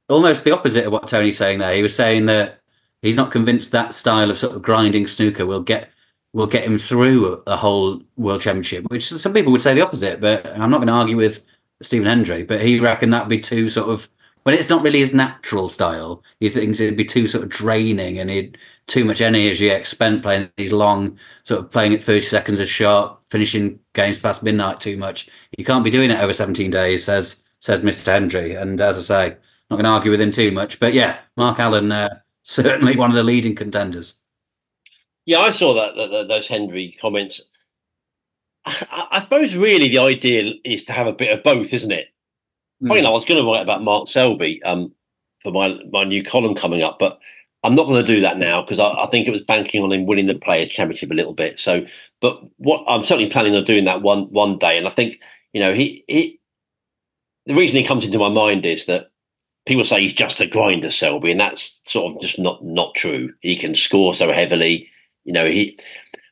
almost 0.08 0.42
the 0.42 0.52
opposite 0.52 0.84
of 0.84 0.92
what 0.92 1.06
Tony's 1.06 1.38
saying 1.38 1.60
there. 1.60 1.74
He 1.74 1.82
was 1.82 1.94
saying 1.94 2.26
that 2.26 2.60
he's 3.00 3.16
not 3.16 3.30
convinced 3.30 3.70
that 3.72 3.94
style 3.94 4.30
of 4.30 4.38
sort 4.38 4.56
of 4.56 4.62
grinding 4.62 5.06
snooker 5.06 5.46
will 5.46 5.62
get 5.62 5.90
will 6.32 6.46
get 6.46 6.64
him 6.64 6.78
through 6.78 7.42
a 7.46 7.56
whole 7.56 8.02
world 8.16 8.40
championship. 8.40 8.90
Which 8.90 9.08
some 9.08 9.34
people 9.34 9.52
would 9.52 9.62
say 9.62 9.74
the 9.74 9.82
opposite, 9.82 10.20
but 10.20 10.46
I'm 10.46 10.70
not 10.70 10.78
going 10.78 10.86
to 10.88 10.94
argue 10.94 11.16
with 11.16 11.42
Stephen 11.82 12.06
Hendry. 12.06 12.42
But 12.42 12.62
he 12.62 12.80
reckoned 12.80 13.12
that'd 13.12 13.28
be 13.28 13.40
too 13.40 13.68
sort 13.68 13.88
of 13.90 14.08
when 14.44 14.54
it's 14.54 14.70
not 14.70 14.82
really 14.82 15.00
his 15.00 15.14
natural 15.14 15.68
style. 15.68 16.22
He 16.40 16.48
thinks 16.50 16.80
it'd 16.80 16.96
be 16.96 17.04
too 17.04 17.28
sort 17.28 17.44
of 17.44 17.50
draining 17.50 18.18
and 18.18 18.28
he'd 18.30 18.58
too 18.86 19.04
much 19.04 19.20
energy 19.20 19.84
spent 19.84 20.22
playing 20.22 20.50
these 20.56 20.72
long 20.72 21.18
sort 21.44 21.60
of 21.60 21.70
playing 21.70 21.94
at 21.94 22.02
30 22.02 22.20
seconds 22.20 22.60
a 22.60 22.66
shot, 22.66 23.22
finishing 23.30 23.78
games 23.94 24.18
past 24.18 24.42
midnight 24.42 24.80
too 24.80 24.96
much. 24.96 25.28
You 25.56 25.64
can't 25.64 25.84
be 25.84 25.90
doing 25.90 26.10
it 26.10 26.18
over 26.20 26.32
17 26.32 26.70
days, 26.70 27.04
says 27.04 27.44
says 27.60 27.80
Mr. 27.80 28.06
Hendry. 28.06 28.56
And 28.56 28.80
as 28.80 28.98
I 28.98 29.02
say, 29.02 29.36
not 29.70 29.76
going 29.76 29.84
to 29.84 29.90
argue 29.90 30.10
with 30.10 30.20
him 30.20 30.32
too 30.32 30.50
much. 30.50 30.80
But 30.80 30.94
yeah, 30.94 31.18
Mark 31.36 31.60
Allen 31.60 31.92
uh, 31.92 32.18
certainly 32.42 32.96
one 32.96 33.10
of 33.10 33.16
the 33.16 33.22
leading 33.22 33.54
contenders. 33.54 34.14
Yeah, 35.24 35.38
I 35.38 35.50
saw 35.50 35.72
that, 35.74 35.94
that, 35.96 36.10
that- 36.10 36.28
those 36.28 36.48
Hendry 36.48 36.96
comments. 37.00 37.48
I, 38.64 39.08
I 39.12 39.18
suppose 39.18 39.56
really 39.56 39.88
the 39.88 39.98
idea 39.98 40.54
is 40.64 40.84
to 40.84 40.92
have 40.92 41.06
a 41.06 41.12
bit 41.12 41.36
of 41.36 41.42
both, 41.42 41.72
isn't 41.72 41.92
it? 41.92 42.08
Well, 42.80 42.96
you 42.96 43.02
know, 43.02 43.10
I 43.10 43.14
was 43.14 43.24
going 43.24 43.40
to 43.40 43.46
write 43.46 43.62
about 43.62 43.82
Mark 43.82 44.08
Selby 44.08 44.62
um, 44.64 44.92
for 45.42 45.52
my 45.52 45.78
my 45.90 46.04
new 46.04 46.22
column 46.22 46.54
coming 46.54 46.82
up, 46.82 46.98
but 46.98 47.20
I'm 47.64 47.74
not 47.76 47.86
going 47.86 48.04
to 48.04 48.14
do 48.14 48.20
that 48.22 48.38
now 48.38 48.60
because 48.62 48.80
I, 48.80 48.88
I 48.88 49.06
think 49.06 49.26
it 49.26 49.30
was 49.30 49.40
banking 49.40 49.82
on 49.82 49.92
him 49.92 50.06
winning 50.06 50.26
the 50.26 50.34
Players 50.34 50.68
Championship 50.68 51.10
a 51.10 51.14
little 51.14 51.34
bit. 51.34 51.60
So, 51.60 51.86
but 52.20 52.40
what 52.56 52.84
I'm 52.88 53.04
certainly 53.04 53.30
planning 53.30 53.54
on 53.54 53.64
doing 53.64 53.84
that 53.84 54.02
one 54.02 54.24
one 54.32 54.58
day, 54.58 54.76
and 54.76 54.86
I 54.86 54.90
think 54.90 55.20
you 55.52 55.60
know 55.60 55.72
he 55.72 56.04
he. 56.08 56.40
The 57.46 57.54
reason 57.54 57.76
he 57.76 57.84
comes 57.84 58.04
into 58.04 58.18
my 58.18 58.28
mind 58.28 58.64
is 58.64 58.86
that 58.86 59.10
people 59.66 59.84
say 59.84 60.00
he's 60.00 60.12
just 60.12 60.40
a 60.40 60.46
grinder, 60.46 60.90
Selby, 60.90 61.30
and 61.30 61.40
that's 61.40 61.80
sort 61.86 62.14
of 62.14 62.20
just 62.20 62.38
not 62.38 62.64
not 62.64 62.94
true. 62.94 63.32
He 63.40 63.56
can 63.56 63.74
score 63.74 64.14
so 64.14 64.32
heavily, 64.32 64.88
you 65.24 65.32
know. 65.32 65.46
He 65.46 65.78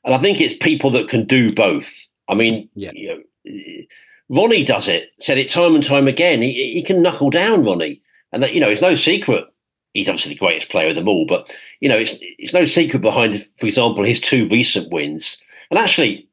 and 0.05 0.15
I 0.15 0.19
think 0.19 0.41
it's 0.41 0.55
people 0.55 0.91
that 0.93 1.09
can 1.09 1.27
do 1.27 1.53
both. 1.53 2.09
I 2.31 2.35
mean, 2.35 2.69
yeah. 2.75 2.93
you 2.95 3.09
know, 3.45 3.85
Ronnie 4.31 4.65
does 4.65 4.89
it. 4.89 5.11
Said 5.19 5.39
it 5.39 5.51
time 5.51 5.75
and 5.75 5.85
time 5.85 6.09
again. 6.09 6.41
He 6.41 6.73
he 6.73 6.83
can 6.83 7.03
knuckle 7.03 7.31
down 7.31 7.65
Ronnie, 7.65 8.01
and 8.33 8.43
that 8.43 8.55
you 8.55 8.61
know 8.61 8.69
it's 8.69 8.81
no 8.81 8.95
secret. 8.95 9.45
He's 9.93 10.09
obviously 10.09 10.35
the 10.35 10.39
greatest 10.39 10.71
player 10.71 10.91
of 10.91 10.95
them 10.95 11.09
all, 11.09 11.27
but 11.27 11.55
you 11.81 11.89
know 11.89 11.99
it's 11.99 12.15
it's 12.21 12.55
no 12.55 12.65
secret 12.65 13.03
behind, 13.03 13.47
for 13.59 13.67
example, 13.67 14.05
his 14.05 14.21
two 14.21 14.49
recent 14.49 14.91
wins. 14.93 15.43
And 15.71 15.79
actually, 15.79 16.29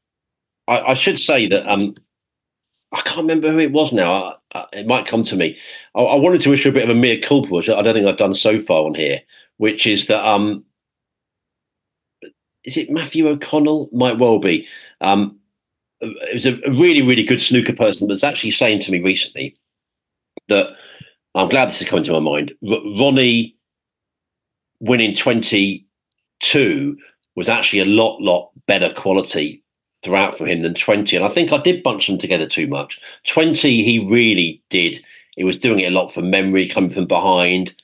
I, 0.67 0.79
I 0.79 0.93
should 0.93 1.17
say 1.17 1.47
that 1.47 1.67
um, 1.67 1.95
I 2.91 3.01
can't 3.01 3.17
remember 3.17 3.51
who 3.51 3.59
it 3.59 3.71
was 3.71 3.91
now. 3.91 4.11
I, 4.13 4.35
I, 4.53 4.65
it 4.73 4.87
might 4.87 5.07
come 5.07 5.23
to 5.23 5.35
me. 5.35 5.57
I, 5.95 6.01
I 6.01 6.15
wanted 6.15 6.41
to 6.41 6.53
issue 6.53 6.69
a 6.69 6.73
bit 6.73 6.83
of 6.83 6.95
a 6.95 6.99
mea 6.99 7.19
culpa, 7.19 7.49
which 7.49 7.69
I 7.69 7.81
don't 7.81 7.95
think 7.95 8.05
I've 8.07 8.17
done 8.17 8.35
so 8.35 8.59
far 8.59 8.85
on 8.85 8.93
here, 8.93 9.21
which 9.57 9.87
is 9.87 10.05
that 10.05 10.23
um, 10.23 10.63
is 12.63 12.77
it 12.77 12.91
Matthew 12.91 13.27
O'Connell? 13.27 13.89
Might 13.91 14.19
well 14.19 14.37
be. 14.37 14.67
Um, 15.01 15.36
it 16.01 16.33
was 16.33 16.45
a, 16.45 16.57
really, 16.69 17.01
really 17.01 17.23
good 17.23 17.41
snooker 17.41 17.73
person 17.73 18.07
was 18.07 18.23
actually 18.23 18.51
saying 18.51 18.79
to 18.79 18.91
me 18.91 19.01
recently 19.01 19.55
that 20.47 20.75
I'm 21.35 21.49
glad 21.49 21.69
this 21.69 21.81
is 21.81 21.87
coming 21.87 22.05
to 22.05 22.13
my 22.13 22.19
mind. 22.19 22.53
R- 22.69 22.79
Ronnie 22.99 23.55
winning 24.79 25.15
22 25.15 26.97
was 27.35 27.49
actually 27.49 27.79
a 27.79 27.85
lot, 27.85 28.21
lot 28.21 28.51
better 28.67 28.93
quality 28.93 29.63
throughout 30.03 30.37
for 30.37 30.45
him 30.45 30.61
than 30.61 30.73
20. 30.73 31.15
And 31.15 31.25
I 31.25 31.29
think 31.29 31.51
I 31.51 31.57
did 31.57 31.83
bunch 31.83 32.07
them 32.07 32.17
together 32.17 32.47
too 32.47 32.67
much. 32.67 32.99
20, 33.27 33.83
he 33.83 34.07
really 34.07 34.61
did. 34.69 35.03
He 35.35 35.43
was 35.43 35.57
doing 35.57 35.79
it 35.79 35.91
a 35.91 35.95
lot 35.95 36.13
from 36.13 36.29
memory, 36.29 36.67
coming 36.67 36.89
from 36.89 37.05
behind, 37.05 37.75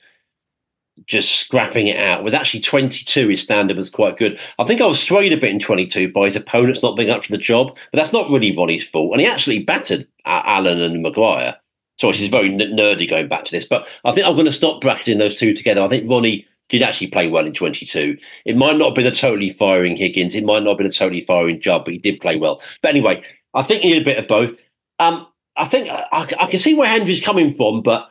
just 1.06 1.36
scrapping 1.36 1.86
it 1.86 1.96
out. 1.96 2.24
With 2.24 2.34
actually 2.34 2.60
22, 2.60 3.28
his 3.28 3.42
standard 3.42 3.76
was 3.76 3.90
quite 3.90 4.16
good. 4.16 4.38
I 4.58 4.64
think 4.64 4.80
I 4.80 4.86
was 4.86 5.02
swayed 5.02 5.32
a 5.32 5.36
bit 5.36 5.50
in 5.50 5.58
22 5.58 6.12
by 6.12 6.26
his 6.26 6.36
opponents 6.36 6.82
not 6.82 6.96
being 6.96 7.10
up 7.10 7.22
to 7.22 7.32
the 7.32 7.38
job, 7.38 7.76
but 7.92 7.98
that's 7.98 8.12
not 8.12 8.30
really 8.30 8.56
Ronnie's 8.56 8.86
fault. 8.86 9.12
And 9.12 9.20
he 9.20 9.26
actually 9.26 9.60
battered 9.60 10.06
uh, 10.24 10.42
Allen 10.44 10.80
and 10.80 11.02
Maguire. 11.02 11.56
So 11.96 12.08
this 12.08 12.20
is 12.20 12.28
very 12.28 12.50
nerdy 12.50 13.08
going 13.08 13.28
back 13.28 13.44
to 13.44 13.52
this, 13.52 13.64
but 13.64 13.86
I 14.04 14.12
think 14.12 14.26
I'm 14.26 14.34
going 14.34 14.46
to 14.46 14.52
stop 14.52 14.80
bracketing 14.80 15.18
those 15.18 15.38
two 15.38 15.54
together. 15.54 15.80
I 15.80 15.88
think 15.88 16.10
Ronnie 16.10 16.44
did 16.68 16.82
actually 16.82 17.06
play 17.08 17.28
well 17.28 17.46
in 17.46 17.52
22. 17.52 18.18
It 18.44 18.56
might 18.56 18.76
not 18.76 18.86
have 18.86 18.94
been 18.94 19.06
a 19.06 19.12
totally 19.12 19.50
firing 19.50 19.96
Higgins. 19.96 20.34
It 20.34 20.44
might 20.44 20.62
not 20.62 20.70
have 20.70 20.78
been 20.78 20.86
a 20.86 20.92
totally 20.92 21.20
firing 21.20 21.60
Judd, 21.60 21.84
but 21.84 21.94
he 21.94 21.98
did 21.98 22.20
play 22.20 22.36
well. 22.36 22.60
But 22.82 22.90
anyway, 22.90 23.22
I 23.54 23.62
think 23.62 23.82
he 23.82 23.92
did 23.92 24.02
a 24.02 24.04
bit 24.04 24.18
of 24.18 24.26
both. 24.26 24.58
Um, 24.98 25.26
I 25.56 25.66
think 25.66 25.88
I, 25.88 26.06
I 26.40 26.46
can 26.46 26.58
see 26.58 26.74
where 26.74 26.88
Hendry's 26.88 27.22
coming 27.22 27.54
from, 27.54 27.82
but 27.82 28.08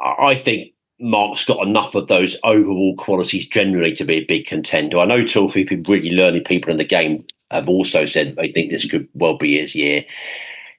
I, 0.00 0.26
I 0.28 0.34
think 0.34 0.72
Mark's 1.00 1.44
got 1.44 1.66
enough 1.66 1.94
of 1.94 2.08
those 2.08 2.36
overall 2.44 2.94
qualities 2.96 3.46
generally 3.46 3.92
to 3.92 4.04
be 4.04 4.16
a 4.16 4.24
big 4.24 4.46
contender. 4.46 4.98
I 4.98 5.06
know 5.06 5.24
two 5.24 5.42
or 5.42 5.50
three 5.50 5.64
people, 5.64 5.94
really 5.94 6.10
learning 6.10 6.44
people 6.44 6.70
in 6.70 6.76
the 6.76 6.84
game, 6.84 7.24
have 7.50 7.68
also 7.68 8.04
said 8.04 8.36
they 8.36 8.48
think 8.48 8.70
this 8.70 8.88
could 8.88 9.08
well 9.14 9.36
be 9.36 9.58
his 9.58 9.74
year. 9.74 10.04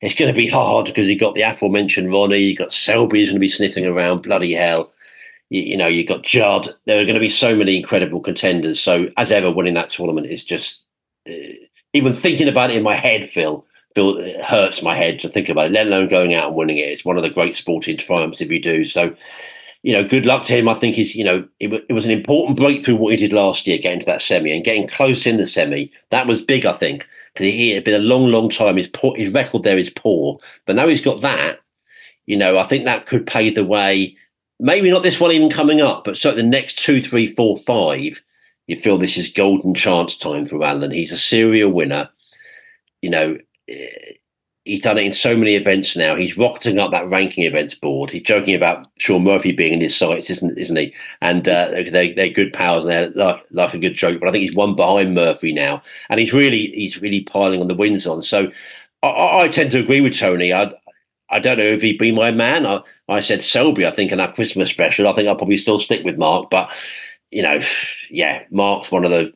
It's 0.01 0.15
going 0.15 0.33
to 0.33 0.37
be 0.37 0.47
hard 0.47 0.85
because 0.85 1.09
you 1.09 1.19
got 1.19 1.35
the 1.35 1.41
aforementioned 1.41 2.11
Ronnie, 2.11 2.37
you've 2.37 2.57
got 2.57 2.71
Selby 2.71 3.19
who's 3.19 3.29
going 3.29 3.35
to 3.35 3.39
be 3.39 3.49
sniffing 3.49 3.85
around. 3.85 4.23
Bloody 4.23 4.53
hell! 4.53 4.91
You, 5.49 5.63
you 5.63 5.77
know, 5.77 5.87
you've 5.87 6.07
got 6.07 6.23
Judd. 6.23 6.69
There 6.85 6.99
are 6.99 7.05
going 7.05 7.15
to 7.15 7.19
be 7.19 7.29
so 7.29 7.55
many 7.55 7.77
incredible 7.77 8.19
contenders. 8.19 8.79
So 8.79 9.09
as 9.17 9.31
ever, 9.31 9.51
winning 9.51 9.73
that 9.75 9.89
tournament 9.89 10.27
is 10.27 10.43
just 10.43 10.83
uh, 11.29 11.33
even 11.93 12.13
thinking 12.13 12.47
about 12.47 12.71
it 12.71 12.77
in 12.77 12.83
my 12.83 12.95
head, 12.95 13.29
Phil. 13.31 13.65
Phil 13.93 14.17
it 14.17 14.41
hurts 14.41 14.81
my 14.81 14.95
head 14.95 15.19
to 15.19 15.29
think 15.29 15.49
about 15.49 15.67
it. 15.67 15.73
Let 15.73 15.87
alone 15.87 16.07
going 16.07 16.33
out 16.33 16.47
and 16.47 16.55
winning 16.55 16.77
it. 16.77 16.89
It's 16.89 17.05
one 17.05 17.17
of 17.17 17.23
the 17.23 17.29
great 17.29 17.55
sporting 17.55 17.97
triumphs 17.97 18.41
if 18.41 18.49
you 18.49 18.61
do. 18.61 18.85
So 18.85 19.15
you 19.83 19.93
know, 19.93 20.03
good 20.03 20.25
luck 20.25 20.43
to 20.43 20.55
him. 20.55 20.69
I 20.69 20.75
think 20.75 20.95
he's, 20.95 21.15
you 21.15 21.23
know, 21.23 21.47
it, 21.59 21.67
w- 21.67 21.85
it 21.89 21.93
was 21.93 22.05
an 22.05 22.11
important 22.11 22.57
breakthrough 22.57 22.95
what 22.95 23.11
he 23.11 23.17
did 23.17 23.33
last 23.33 23.65
year, 23.65 23.79
getting 23.79 23.99
to 23.99 24.05
that 24.05 24.21
semi 24.21 24.51
and 24.53 24.63
getting 24.63 24.87
close 24.87 25.25
in 25.25 25.37
the 25.37 25.47
semi. 25.47 25.91
That 26.11 26.27
was 26.27 26.41
big, 26.41 26.65
I 26.65 26.73
think, 26.73 27.07
because 27.33 27.47
he 27.47 27.71
had 27.71 27.83
been 27.83 27.99
a 27.99 28.03
long, 28.03 28.27
long 28.27 28.49
time. 28.49 28.77
His 28.77 28.87
poor, 28.87 29.15
his 29.15 29.29
record 29.29 29.63
there 29.63 29.79
is 29.79 29.89
poor, 29.89 30.39
but 30.65 30.75
now 30.75 30.87
he's 30.87 31.01
got 31.01 31.21
that. 31.21 31.59
You 32.27 32.37
know, 32.37 32.59
I 32.59 32.63
think 32.63 32.85
that 32.85 33.07
could 33.07 33.25
pave 33.25 33.55
the 33.55 33.65
way. 33.65 34.15
Maybe 34.59 34.91
not 34.91 35.01
this 35.01 35.19
one 35.19 35.31
even 35.31 35.49
coming 35.49 35.81
up, 35.81 36.03
but 36.03 36.15
certainly 36.15 36.43
the 36.43 36.49
next 36.49 36.77
two, 36.77 37.01
three, 37.01 37.25
four, 37.25 37.57
five. 37.57 38.21
You 38.67 38.77
feel 38.77 38.99
this 38.99 39.17
is 39.17 39.31
golden 39.31 39.73
chance 39.73 40.15
time 40.15 40.45
for 40.45 40.63
Allen. 40.63 40.91
He's 40.91 41.11
a 41.11 41.17
serial 41.17 41.71
winner. 41.71 42.07
You 43.01 43.09
know, 43.09 43.37
eh, 43.67 43.87
he's 44.65 44.83
done 44.83 44.97
it 44.97 45.05
in 45.05 45.11
so 45.11 45.35
many 45.35 45.55
events 45.55 45.95
now. 45.95 46.15
He's 46.15 46.37
rocketing 46.37 46.79
up 46.79 46.91
that 46.91 47.09
ranking 47.09 47.45
events 47.45 47.73
board. 47.73 48.11
He's 48.11 48.21
joking 48.21 48.55
about 48.55 48.87
Shaun 48.97 49.23
Murphy 49.23 49.51
being 49.51 49.73
in 49.73 49.81
his 49.81 49.95
sights, 49.95 50.29
isn't 50.29 50.57
isn't 50.57 50.75
he? 50.75 50.93
And 51.21 51.47
uh, 51.47 51.71
they 51.71 52.13
they're 52.13 52.29
good 52.29 52.53
pals 52.53 52.85
and 52.85 52.91
they're 52.91 53.09
like, 53.11 53.43
like 53.51 53.73
a 53.73 53.79
good 53.79 53.95
joke. 53.95 54.19
But 54.19 54.29
I 54.29 54.31
think 54.31 54.43
he's 54.43 54.55
one 54.55 54.75
behind 54.75 55.15
Murphy 55.15 55.51
now, 55.51 55.81
and 56.09 56.19
he's 56.19 56.33
really 56.33 56.67
he's 56.73 57.01
really 57.01 57.21
piling 57.21 57.61
on 57.61 57.67
the 57.67 57.75
wins 57.75 58.05
on. 58.05 58.21
So 58.21 58.51
I, 59.03 59.39
I 59.43 59.47
tend 59.47 59.71
to 59.71 59.79
agree 59.79 60.01
with 60.01 60.17
Tony. 60.17 60.53
I 60.53 60.71
I 61.29 61.39
don't 61.39 61.57
know 61.57 61.63
if 61.63 61.81
he'd 61.81 61.97
be 61.97 62.11
my 62.11 62.31
man. 62.31 62.65
I, 62.65 62.81
I 63.09 63.19
said 63.19 63.41
Selby. 63.41 63.85
I 63.85 63.91
think 63.91 64.11
in 64.11 64.19
our 64.19 64.31
Christmas 64.31 64.69
special. 64.69 65.07
I 65.07 65.13
think 65.13 65.27
I'll 65.27 65.35
probably 65.35 65.57
still 65.57 65.79
stick 65.79 66.03
with 66.03 66.17
Mark. 66.17 66.49
But 66.49 66.71
you 67.31 67.41
know, 67.41 67.59
yeah, 68.09 68.43
Mark's 68.51 68.91
one 68.91 69.05
of 69.05 69.11
the 69.11 69.33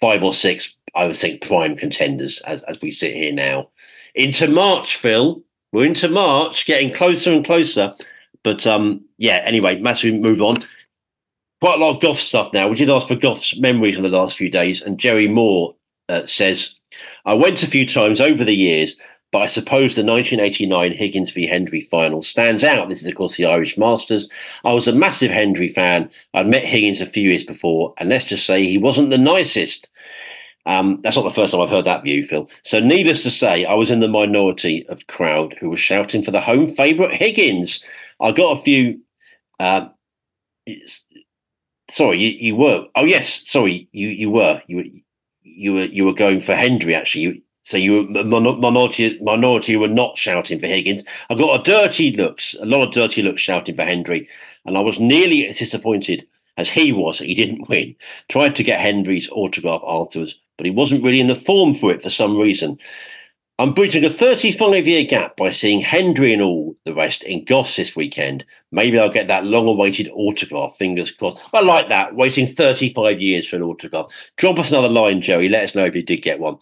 five 0.00 0.22
or 0.22 0.32
six. 0.32 0.72
I 0.94 1.06
would 1.06 1.16
think 1.16 1.42
prime 1.42 1.76
contenders 1.76 2.40
as 2.42 2.62
as 2.64 2.80
we 2.80 2.90
sit 2.90 3.14
here 3.14 3.32
now 3.32 3.68
into 4.16 4.48
March, 4.48 4.96
Phil. 4.96 5.42
We're 5.72 5.86
into 5.86 6.08
March, 6.08 6.66
getting 6.66 6.92
closer 6.92 7.32
and 7.32 7.44
closer. 7.44 7.94
But 8.42 8.66
um, 8.66 9.04
yeah, 9.18 9.42
anyway, 9.44 9.78
massive 9.78 10.14
move 10.14 10.42
on. 10.42 10.64
Quite 11.60 11.80
a 11.80 11.84
lot 11.84 11.96
of 11.96 12.02
Goff 12.02 12.18
stuff 12.18 12.52
now. 12.52 12.68
We 12.68 12.76
did 12.76 12.90
ask 12.90 13.08
for 13.08 13.16
Goffs 13.16 13.58
memories 13.58 13.96
in 13.96 14.02
the 14.02 14.08
last 14.08 14.36
few 14.36 14.50
days, 14.50 14.82
and 14.82 14.98
Jerry 14.98 15.28
Moore 15.28 15.74
uh, 16.08 16.26
says, 16.26 16.74
I 17.24 17.34
went 17.34 17.62
a 17.62 17.66
few 17.66 17.86
times 17.86 18.20
over 18.20 18.44
the 18.44 18.54
years, 18.54 18.96
but 19.32 19.42
I 19.42 19.46
suppose 19.46 19.94
the 19.94 20.04
1989 20.04 20.92
Higgins 20.92 21.30
v 21.30 21.46
Hendry 21.46 21.80
final 21.80 22.22
stands 22.22 22.62
out. 22.62 22.88
This 22.88 23.02
is, 23.02 23.08
of 23.08 23.16
course, 23.16 23.36
the 23.36 23.46
Irish 23.46 23.76
Masters. 23.76 24.28
I 24.64 24.72
was 24.72 24.86
a 24.86 24.92
massive 24.92 25.30
Hendry 25.30 25.68
fan. 25.68 26.10
I'd 26.34 26.46
met 26.46 26.64
Higgins 26.64 27.00
a 27.00 27.06
few 27.06 27.30
years 27.30 27.44
before, 27.44 27.94
and 27.98 28.08
let's 28.08 28.24
just 28.24 28.46
say 28.46 28.64
he 28.64 28.78
wasn't 28.78 29.10
the 29.10 29.18
nicest. 29.18 29.90
Um, 30.66 31.00
that's 31.02 31.16
not 31.16 31.22
the 31.22 31.30
first 31.30 31.52
time 31.52 31.62
I've 31.62 31.70
heard 31.70 31.86
that 31.86 32.02
view, 32.02 32.24
Phil. 32.24 32.50
So, 32.62 32.80
needless 32.80 33.22
to 33.22 33.30
say, 33.30 33.64
I 33.64 33.74
was 33.74 33.90
in 33.90 34.00
the 34.00 34.08
minority 34.08 34.86
of 34.88 35.06
crowd 35.06 35.56
who 35.60 35.70
was 35.70 35.80
shouting 35.80 36.22
for 36.22 36.32
the 36.32 36.40
home 36.40 36.68
favourite 36.68 37.14
Higgins. 37.14 37.84
I 38.20 38.32
got 38.32 38.58
a 38.58 38.62
few 38.62 39.00
uh, 39.60 39.88
sorry, 41.90 42.18
you, 42.18 42.30
you 42.30 42.56
were. 42.56 42.86
Oh 42.94 43.04
yes, 43.04 43.48
sorry, 43.48 43.88
you 43.92 44.08
you 44.08 44.30
were 44.30 44.62
you 44.66 44.76
were 44.76 44.84
you 45.42 45.72
were 45.72 45.84
you 45.84 46.04
were 46.04 46.12
going 46.12 46.40
for 46.40 46.54
Hendry 46.54 46.94
actually. 46.94 47.22
You, 47.22 47.42
so 47.62 47.76
you 47.76 48.04
were 48.04 48.24
minority 48.24 49.18
minority 49.20 49.76
were 49.76 49.88
not 49.88 50.16
shouting 50.16 50.58
for 50.58 50.66
Higgins. 50.66 51.04
I 51.30 51.34
got 51.34 51.60
a 51.60 51.62
dirty 51.62 52.12
looks, 52.12 52.54
a 52.60 52.66
lot 52.66 52.82
of 52.82 52.92
dirty 52.92 53.22
looks 53.22 53.40
shouting 53.42 53.74
for 53.76 53.84
Hendry, 53.84 54.28
and 54.64 54.76
I 54.76 54.80
was 54.80 55.00
nearly 55.00 55.46
as 55.46 55.58
disappointed 55.58 56.26
as 56.56 56.70
he 56.70 56.92
was 56.92 57.18
that 57.18 57.26
he 57.26 57.34
didn't 57.34 57.68
win. 57.68 57.96
Tried 58.28 58.54
to 58.56 58.62
get 58.62 58.80
Hendry's 58.80 59.28
autograph 59.30 59.82
afterwards, 59.86 60.38
but 60.56 60.66
he 60.66 60.72
wasn't 60.72 61.02
really 61.04 61.20
in 61.20 61.26
the 61.26 61.34
form 61.34 61.74
for 61.74 61.90
it 61.90 62.02
for 62.02 62.10
some 62.10 62.36
reason. 62.36 62.78
I'm 63.58 63.72
bridging 63.72 64.04
a 64.04 64.10
35 64.10 64.86
year 64.86 65.04
gap 65.04 65.36
by 65.36 65.50
seeing 65.50 65.80
Hendry 65.80 66.34
and 66.34 66.42
all 66.42 66.76
the 66.84 66.94
rest 66.94 67.24
in 67.24 67.44
Goffs 67.46 67.76
this 67.76 67.96
weekend. 67.96 68.44
Maybe 68.70 68.98
I'll 68.98 69.08
get 69.08 69.28
that 69.28 69.46
long 69.46 69.66
awaited 69.66 70.10
autograph, 70.12 70.76
fingers 70.76 71.10
crossed. 71.10 71.38
I 71.54 71.62
like 71.62 71.88
that, 71.88 72.14
waiting 72.14 72.46
35 72.46 73.18
years 73.18 73.46
for 73.46 73.56
an 73.56 73.62
autograph. 73.62 74.12
Drop 74.36 74.58
us 74.58 74.70
another 74.70 74.90
line, 74.90 75.22
Jerry. 75.22 75.48
Let 75.48 75.64
us 75.64 75.74
know 75.74 75.86
if 75.86 75.96
you 75.96 76.02
did 76.02 76.18
get 76.18 76.38
one. 76.38 76.58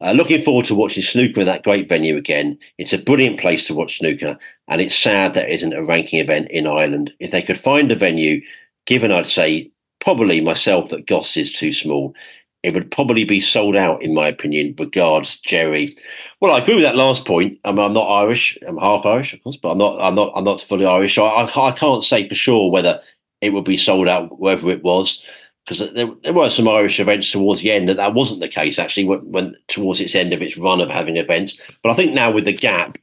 Uh, 0.00 0.12
looking 0.12 0.40
forward 0.42 0.64
to 0.66 0.76
watching 0.76 1.02
snooker 1.02 1.40
in 1.40 1.46
that 1.46 1.64
great 1.64 1.88
venue 1.88 2.16
again. 2.16 2.56
It's 2.78 2.92
a 2.92 2.98
brilliant 2.98 3.40
place 3.40 3.66
to 3.66 3.74
watch 3.74 3.98
snooker, 3.98 4.38
and 4.68 4.80
it's 4.80 4.96
sad 4.96 5.34
there 5.34 5.48
isn't 5.48 5.72
a 5.72 5.84
ranking 5.84 6.20
event 6.20 6.48
in 6.52 6.68
Ireland. 6.68 7.12
If 7.18 7.32
they 7.32 7.42
could 7.42 7.58
find 7.58 7.90
a 7.90 7.96
venue, 7.96 8.40
given 8.86 9.10
I'd 9.10 9.26
say 9.26 9.72
probably 10.00 10.40
myself 10.40 10.90
that 10.90 11.06
Goffs 11.06 11.36
is 11.36 11.52
too 11.52 11.72
small, 11.72 12.14
it 12.62 12.74
would 12.74 12.90
probably 12.90 13.24
be 13.24 13.40
sold 13.40 13.76
out, 13.76 14.02
in 14.02 14.14
my 14.14 14.26
opinion. 14.26 14.74
Regards, 14.78 15.38
Jerry. 15.40 15.96
Well, 16.40 16.52
I 16.52 16.58
agree 16.58 16.74
with 16.74 16.84
that 16.84 16.96
last 16.96 17.24
point. 17.24 17.58
I'm, 17.64 17.78
I'm 17.78 17.92
not 17.92 18.08
Irish. 18.08 18.58
I'm 18.66 18.78
half 18.78 19.06
Irish, 19.06 19.32
of 19.32 19.42
course, 19.42 19.56
but 19.56 19.70
I'm 19.70 19.78
not. 19.78 20.00
I'm 20.00 20.14
not. 20.14 20.32
I'm 20.34 20.44
not 20.44 20.60
fully 20.60 20.86
Irish. 20.86 21.18
I, 21.18 21.22
I, 21.22 21.68
I 21.68 21.72
can't 21.72 22.02
say 22.02 22.28
for 22.28 22.34
sure 22.34 22.70
whether 22.70 23.00
it 23.40 23.50
would 23.50 23.64
be 23.64 23.76
sold 23.76 24.08
out 24.08 24.40
wherever 24.40 24.70
it 24.70 24.82
was 24.82 25.24
because 25.68 25.92
there, 25.92 26.08
there, 26.22 26.32
were 26.32 26.48
some 26.48 26.68
Irish 26.68 26.98
events 26.98 27.30
towards 27.30 27.60
the 27.60 27.70
end 27.70 27.88
that 27.88 27.98
that 27.98 28.14
wasn't 28.14 28.40
the 28.40 28.48
case 28.48 28.78
actually 28.78 29.04
when, 29.04 29.20
when, 29.30 29.56
towards 29.68 30.00
its 30.00 30.14
end 30.14 30.32
of 30.32 30.40
its 30.40 30.56
run 30.56 30.80
of 30.80 30.88
having 30.88 31.16
events. 31.16 31.60
But 31.82 31.90
I 31.90 31.94
think 31.94 32.14
now 32.14 32.30
with 32.30 32.46
the 32.46 32.52
gap, 32.52 32.96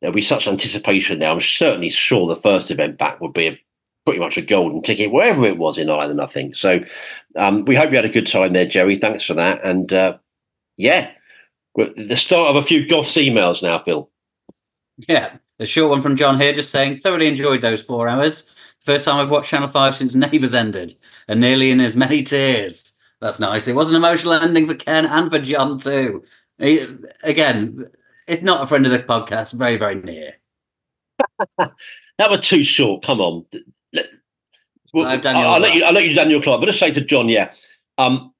there'll 0.00 0.14
be 0.14 0.20
such 0.20 0.46
anticipation 0.46 1.18
now. 1.18 1.32
I'm 1.32 1.40
certainly 1.40 1.88
sure 1.88 2.28
the 2.28 2.40
first 2.40 2.70
event 2.70 2.98
back 2.98 3.20
would 3.20 3.32
be 3.32 3.46
a, 3.46 3.58
pretty 4.06 4.20
much 4.20 4.38
a 4.38 4.42
golden 4.42 4.80
ticket 4.80 5.10
wherever 5.10 5.44
it 5.44 5.58
was 5.58 5.76
in 5.76 5.90
Ireland. 5.90 6.22
I 6.22 6.26
think 6.26 6.54
so. 6.54 6.80
Um, 7.34 7.64
we 7.64 7.74
hope 7.74 7.90
you 7.90 7.96
had 7.96 8.04
a 8.04 8.10
good 8.10 8.26
time 8.26 8.52
there, 8.52 8.64
Jerry. 8.64 8.96
Thanks 8.96 9.24
for 9.24 9.34
that. 9.34 9.62
And 9.64 9.92
uh, 9.92 10.16
yeah, 10.76 11.10
the 11.74 12.16
start 12.16 12.48
of 12.48 12.56
a 12.56 12.62
few 12.62 12.86
Goffs 12.86 13.20
emails 13.20 13.62
now, 13.62 13.80
Phil. 13.80 14.08
Yeah, 15.08 15.36
a 15.58 15.66
short 15.66 15.90
one 15.90 16.02
from 16.02 16.16
John 16.16 16.40
here, 16.40 16.52
just 16.52 16.70
saying 16.70 16.98
thoroughly 16.98 17.26
enjoyed 17.26 17.60
those 17.60 17.82
four 17.82 18.08
hours. 18.08 18.48
First 18.80 19.04
time 19.04 19.16
I've 19.16 19.30
watched 19.30 19.50
Channel 19.50 19.68
Five 19.68 19.96
since 19.96 20.14
Neighbours 20.14 20.54
ended 20.54 20.94
and 21.28 21.40
nearly 21.40 21.70
in 21.70 21.80
as 21.80 21.96
many 21.96 22.22
tears. 22.22 22.96
That's 23.20 23.40
nice. 23.40 23.66
It 23.66 23.74
was 23.74 23.90
an 23.90 23.96
emotional 23.96 24.34
ending 24.34 24.68
for 24.68 24.74
Ken 24.74 25.06
and 25.06 25.30
for 25.30 25.38
John 25.40 25.78
too. 25.78 26.22
He, 26.58 26.86
again, 27.22 27.86
if 28.28 28.42
not 28.42 28.62
a 28.62 28.66
friend 28.66 28.86
of 28.86 28.92
the 28.92 29.00
podcast, 29.00 29.52
very, 29.52 29.76
very 29.76 29.96
near. 29.96 30.34
that 31.58 32.30
was 32.30 32.46
too 32.46 32.62
short. 32.62 33.02
Come 33.02 33.20
on. 33.20 33.46
Well, 34.96 35.06
I'll, 35.06 35.36
I'll 35.36 35.60
let 35.60 35.74
you. 35.74 35.84
I'll 35.84 35.92
let 35.92 36.08
you, 36.08 36.14
Daniel 36.14 36.40
Clark. 36.40 36.60
But 36.60 36.68
just 36.68 36.78
say 36.78 36.90
to 36.90 37.02
John, 37.02 37.28
yeah, 37.28 37.52
um, 37.98 38.32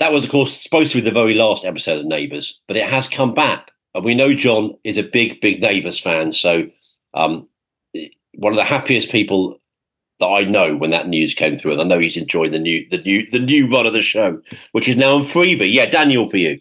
that 0.00 0.12
was 0.12 0.24
of 0.24 0.30
course 0.30 0.60
supposed 0.60 0.90
to 0.90 1.00
be 1.00 1.08
the 1.08 1.14
very 1.14 1.34
last 1.34 1.64
episode 1.64 2.00
of 2.00 2.06
Neighbours, 2.06 2.60
but 2.66 2.76
it 2.76 2.88
has 2.88 3.06
come 3.06 3.32
back, 3.32 3.70
and 3.94 4.04
we 4.04 4.16
know 4.16 4.34
John 4.34 4.74
is 4.82 4.98
a 4.98 5.04
big, 5.04 5.40
big 5.40 5.62
Neighbours 5.62 6.00
fan. 6.00 6.32
So, 6.32 6.68
um, 7.14 7.48
one 8.34 8.52
of 8.52 8.56
the 8.56 8.64
happiest 8.64 9.12
people 9.12 9.60
that 10.18 10.26
I 10.26 10.42
know 10.42 10.74
when 10.74 10.90
that 10.90 11.06
news 11.06 11.32
came 11.32 11.60
through, 11.60 11.74
and 11.74 11.80
I 11.80 11.84
know 11.84 12.00
he's 12.00 12.16
enjoying 12.16 12.50
the 12.50 12.58
new 12.58 12.88
the 12.90 12.98
new 12.98 13.30
the 13.30 13.38
new 13.38 13.70
run 13.70 13.86
of 13.86 13.92
the 13.92 14.02
show, 14.02 14.42
which 14.72 14.88
is 14.88 14.96
now 14.96 15.14
on 15.14 15.22
Freevee. 15.22 15.72
Yeah, 15.72 15.86
Daniel, 15.86 16.28
for 16.28 16.38
you. 16.38 16.60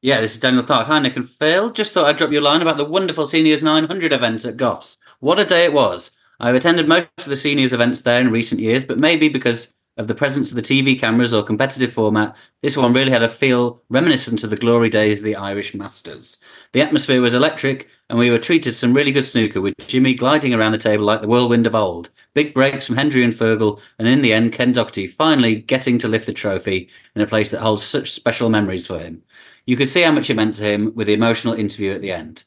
Yeah, 0.00 0.20
this 0.20 0.34
is 0.34 0.40
Daniel 0.40 0.64
Clark. 0.64 0.88
Hi, 0.88 0.98
Nick 0.98 1.14
and 1.14 1.30
Phil. 1.30 1.70
Just 1.70 1.92
thought 1.92 2.06
I'd 2.06 2.16
drop 2.16 2.32
you 2.32 2.40
a 2.40 2.42
line 2.42 2.62
about 2.62 2.78
the 2.78 2.84
wonderful 2.84 3.26
Seniors 3.26 3.62
900 3.62 4.12
event 4.12 4.44
at 4.44 4.56
Goffs. 4.56 4.96
What 5.20 5.38
a 5.38 5.44
day 5.44 5.62
it 5.62 5.72
was. 5.72 6.18
I've 6.42 6.56
attended 6.56 6.88
most 6.88 7.06
of 7.18 7.26
the 7.26 7.36
seniors 7.36 7.72
events 7.72 8.02
there 8.02 8.20
in 8.20 8.32
recent 8.32 8.60
years, 8.60 8.84
but 8.84 8.98
maybe 8.98 9.28
because 9.28 9.72
of 9.96 10.08
the 10.08 10.14
presence 10.14 10.50
of 10.50 10.56
the 10.56 10.62
TV 10.62 10.98
cameras 10.98 11.32
or 11.32 11.44
competitive 11.44 11.92
format, 11.92 12.34
this 12.62 12.76
one 12.76 12.92
really 12.92 13.12
had 13.12 13.22
a 13.22 13.28
feel 13.28 13.80
reminiscent 13.90 14.42
of 14.42 14.50
the 14.50 14.56
glory 14.56 14.90
days 14.90 15.18
of 15.18 15.24
the 15.24 15.36
Irish 15.36 15.72
Masters. 15.72 16.42
The 16.72 16.80
atmosphere 16.80 17.20
was 17.20 17.32
electric, 17.32 17.86
and 18.10 18.18
we 18.18 18.28
were 18.28 18.40
treated 18.40 18.72
some 18.72 18.92
really 18.92 19.12
good 19.12 19.24
snooker 19.24 19.60
with 19.60 19.74
Jimmy 19.86 20.14
gliding 20.14 20.52
around 20.52 20.72
the 20.72 20.78
table 20.78 21.04
like 21.04 21.22
the 21.22 21.28
whirlwind 21.28 21.68
of 21.68 21.76
old. 21.76 22.10
Big 22.34 22.54
breaks 22.54 22.88
from 22.88 22.96
Hendry 22.96 23.22
and 23.22 23.32
Fergal, 23.32 23.80
and 24.00 24.08
in 24.08 24.20
the 24.20 24.32
end, 24.32 24.52
Ken 24.52 24.72
Doherty 24.72 25.06
finally 25.06 25.54
getting 25.54 25.96
to 25.98 26.08
lift 26.08 26.26
the 26.26 26.32
trophy 26.32 26.88
in 27.14 27.22
a 27.22 27.26
place 27.26 27.52
that 27.52 27.60
holds 27.60 27.84
such 27.84 28.10
special 28.10 28.50
memories 28.50 28.88
for 28.88 28.98
him. 28.98 29.22
You 29.66 29.76
could 29.76 29.88
see 29.88 30.02
how 30.02 30.10
much 30.10 30.28
it 30.28 30.34
meant 30.34 30.56
to 30.56 30.64
him 30.64 30.92
with 30.96 31.06
the 31.06 31.14
emotional 31.14 31.54
interview 31.54 31.92
at 31.92 32.00
the 32.00 32.10
end. 32.10 32.42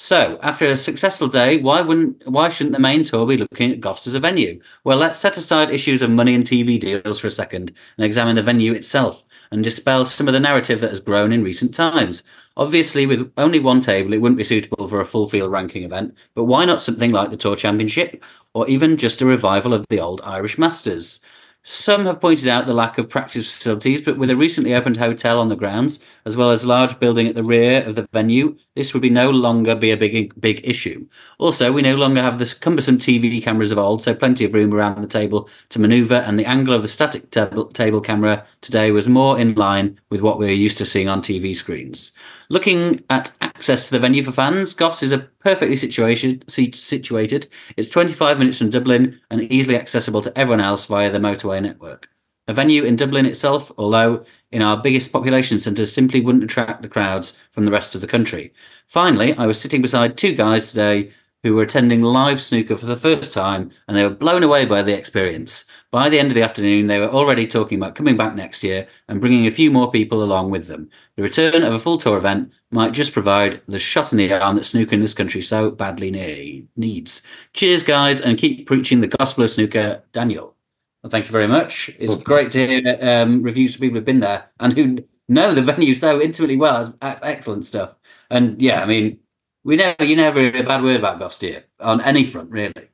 So, 0.00 0.38
after 0.42 0.66
a 0.66 0.76
successful 0.76 1.26
day, 1.28 1.58
why 1.58 1.80
wouldn't 1.80 2.26
why 2.26 2.48
shouldn't 2.48 2.72
the 2.72 2.80
main 2.80 3.02
tour 3.04 3.26
be 3.26 3.36
looking 3.36 3.72
at 3.72 3.80
Goffs 3.80 4.06
as 4.06 4.14
a 4.14 4.20
venue? 4.20 4.60
Well, 4.84 4.96
let's 4.96 5.18
set 5.18 5.36
aside 5.36 5.70
issues 5.70 6.02
of 6.02 6.10
money 6.10 6.34
and 6.34 6.44
TV 6.44 6.78
deals 6.80 7.18
for 7.18 7.26
a 7.26 7.30
second 7.32 7.72
and 7.96 8.04
examine 8.06 8.36
the 8.36 8.42
venue 8.42 8.72
itself 8.74 9.26
and 9.50 9.62
dispel 9.64 10.04
some 10.04 10.28
of 10.28 10.34
the 10.34 10.40
narrative 10.40 10.80
that 10.80 10.90
has 10.90 11.00
grown 11.00 11.32
in 11.32 11.42
recent 11.42 11.74
times. 11.74 12.22
Obviously, 12.56 13.06
with 13.06 13.30
only 13.36 13.58
one 13.58 13.80
table, 13.80 14.12
it 14.12 14.20
wouldn't 14.20 14.38
be 14.38 14.44
suitable 14.44 14.86
for 14.86 15.00
a 15.00 15.06
full 15.06 15.28
field 15.28 15.50
ranking 15.50 15.82
event, 15.82 16.14
but 16.34 16.44
why 16.44 16.64
not 16.64 16.80
something 16.80 17.10
like 17.10 17.30
the 17.30 17.36
Tour 17.36 17.56
Championship 17.56 18.22
or 18.54 18.68
even 18.68 18.96
just 18.96 19.20
a 19.20 19.26
revival 19.26 19.74
of 19.74 19.84
the 19.90 20.00
old 20.00 20.20
Irish 20.22 20.58
Masters? 20.58 21.20
Some 21.64 22.06
have 22.06 22.20
pointed 22.20 22.48
out 22.48 22.66
the 22.66 22.72
lack 22.72 22.96
of 22.96 23.10
practice 23.10 23.54
facilities, 23.54 24.00
but 24.00 24.16
with 24.16 24.30
a 24.30 24.36
recently 24.36 24.74
opened 24.74 24.96
hotel 24.96 25.38
on 25.38 25.48
the 25.48 25.56
grounds, 25.56 26.02
as 26.24 26.36
well 26.36 26.50
as 26.50 26.64
large 26.64 26.98
building 26.98 27.26
at 27.26 27.34
the 27.34 27.42
rear 27.42 27.84
of 27.84 27.94
the 27.94 28.08
venue, 28.12 28.56
this 28.74 28.94
would 28.94 29.02
be 29.02 29.10
no 29.10 29.28
longer 29.28 29.74
be 29.74 29.90
a 29.90 29.96
big 29.96 30.40
big 30.40 30.60
issue. 30.64 31.06
Also, 31.38 31.70
we 31.70 31.82
no 31.82 31.94
longer 31.94 32.22
have 32.22 32.38
the 32.38 32.56
cumbersome 32.60 32.98
TV 32.98 33.42
cameras 33.42 33.70
of 33.70 33.78
old, 33.78 34.02
so 34.02 34.14
plenty 34.14 34.44
of 34.44 34.54
room 34.54 34.72
around 34.72 35.02
the 35.02 35.08
table 35.08 35.48
to 35.68 35.78
manoeuvre, 35.78 36.22
and 36.22 36.38
the 36.38 36.46
angle 36.46 36.72
of 36.72 36.82
the 36.82 36.88
static 36.88 37.30
table, 37.30 37.66
table 37.66 38.00
camera 38.00 38.46
today 38.62 38.90
was 38.90 39.08
more 39.08 39.38
in 39.38 39.54
line 39.54 40.00
with 40.10 40.22
what 40.22 40.38
we 40.38 40.48
are 40.48 40.52
used 40.52 40.78
to 40.78 40.86
seeing 40.86 41.08
on 41.08 41.20
TV 41.20 41.54
screens. 41.54 42.12
Looking 42.50 43.04
at 43.10 43.34
access 43.42 43.86
to 43.86 43.90
the 43.90 43.98
venue 43.98 44.22
for 44.22 44.32
fans, 44.32 44.74
Goffs 44.74 45.02
is 45.02 45.12
a 45.12 45.18
perfectly 45.18 45.76
situated. 45.76 46.50
situated. 46.50 47.46
It's 47.76 47.90
25 47.90 48.38
minutes 48.38 48.56
from 48.56 48.70
Dublin 48.70 49.20
and 49.30 49.42
easily 49.52 49.76
accessible 49.76 50.22
to 50.22 50.38
everyone 50.38 50.62
else 50.62 50.86
via 50.86 51.10
the 51.10 51.18
motorway 51.18 51.62
network. 51.62 52.08
A 52.46 52.54
venue 52.54 52.84
in 52.84 52.96
Dublin 52.96 53.26
itself, 53.26 53.70
although 53.76 54.24
in 54.50 54.62
our 54.62 54.78
biggest 54.78 55.12
population 55.12 55.58
centre, 55.58 55.84
simply 55.84 56.22
wouldn't 56.22 56.44
attract 56.44 56.80
the 56.80 56.88
crowds 56.88 57.36
from 57.52 57.66
the 57.66 57.70
rest 57.70 57.94
of 57.94 58.00
the 58.00 58.06
country. 58.06 58.54
Finally, 58.86 59.34
I 59.34 59.44
was 59.44 59.60
sitting 59.60 59.82
beside 59.82 60.16
two 60.16 60.32
guys 60.32 60.70
today 60.70 61.12
who 61.42 61.54
were 61.54 61.62
attending 61.62 62.00
live 62.00 62.40
snooker 62.40 62.78
for 62.78 62.86
the 62.86 62.98
first 62.98 63.34
time 63.34 63.70
and 63.86 63.96
they 63.96 64.04
were 64.04 64.14
blown 64.14 64.42
away 64.42 64.64
by 64.64 64.82
the 64.82 64.96
experience. 64.96 65.66
By 65.90 66.10
the 66.10 66.18
end 66.18 66.28
of 66.28 66.34
the 66.34 66.42
afternoon, 66.42 66.86
they 66.86 67.00
were 67.00 67.08
already 67.08 67.46
talking 67.46 67.78
about 67.78 67.94
coming 67.94 68.16
back 68.16 68.34
next 68.34 68.62
year 68.62 68.86
and 69.08 69.20
bringing 69.22 69.46
a 69.46 69.50
few 69.50 69.70
more 69.70 69.90
people 69.90 70.22
along 70.22 70.50
with 70.50 70.66
them. 70.66 70.90
The 71.16 71.22
return 71.22 71.62
of 71.62 71.72
a 71.72 71.78
full 71.78 71.96
tour 71.96 72.18
event 72.18 72.52
might 72.70 72.92
just 72.92 73.14
provide 73.14 73.62
the 73.68 73.78
shot 73.78 74.12
in 74.12 74.18
the 74.18 74.30
arm 74.32 74.56
that 74.56 74.64
snooker 74.64 74.94
in 74.94 75.00
this 75.00 75.14
country 75.14 75.40
so 75.40 75.70
badly 75.70 76.66
needs. 76.76 77.22
Cheers, 77.54 77.84
guys, 77.84 78.20
and 78.20 78.36
keep 78.36 78.66
preaching 78.66 79.00
the 79.00 79.06
gospel 79.06 79.44
of 79.44 79.50
snooker, 79.50 80.02
Daniel. 80.12 80.54
Well, 81.02 81.10
thank 81.10 81.24
you 81.24 81.32
very 81.32 81.48
much. 81.48 81.90
It's 81.98 82.12
okay. 82.12 82.22
great 82.22 82.50
to 82.50 82.66
hear 82.66 82.98
um, 83.00 83.42
reviews 83.42 83.74
from 83.74 83.82
people 83.82 83.96
who've 83.96 84.04
been 84.04 84.20
there 84.20 84.50
and 84.60 84.74
who 84.74 84.98
know 85.28 85.54
the 85.54 85.62
venue 85.62 85.94
so 85.94 86.20
intimately 86.20 86.56
well. 86.56 86.94
That's 87.00 87.22
excellent 87.22 87.64
stuff. 87.64 87.96
And 88.30 88.60
yeah, 88.60 88.82
I 88.82 88.86
mean, 88.86 89.20
we 89.64 89.76
never, 89.76 90.04
you 90.04 90.16
never 90.16 90.40
hear 90.40 90.54
a 90.56 90.62
bad 90.64 90.82
word 90.82 90.96
about 90.96 91.18
Goffs, 91.18 91.38
do? 91.38 91.60
On 91.80 92.02
any 92.02 92.26
front, 92.26 92.50
really. 92.50 92.90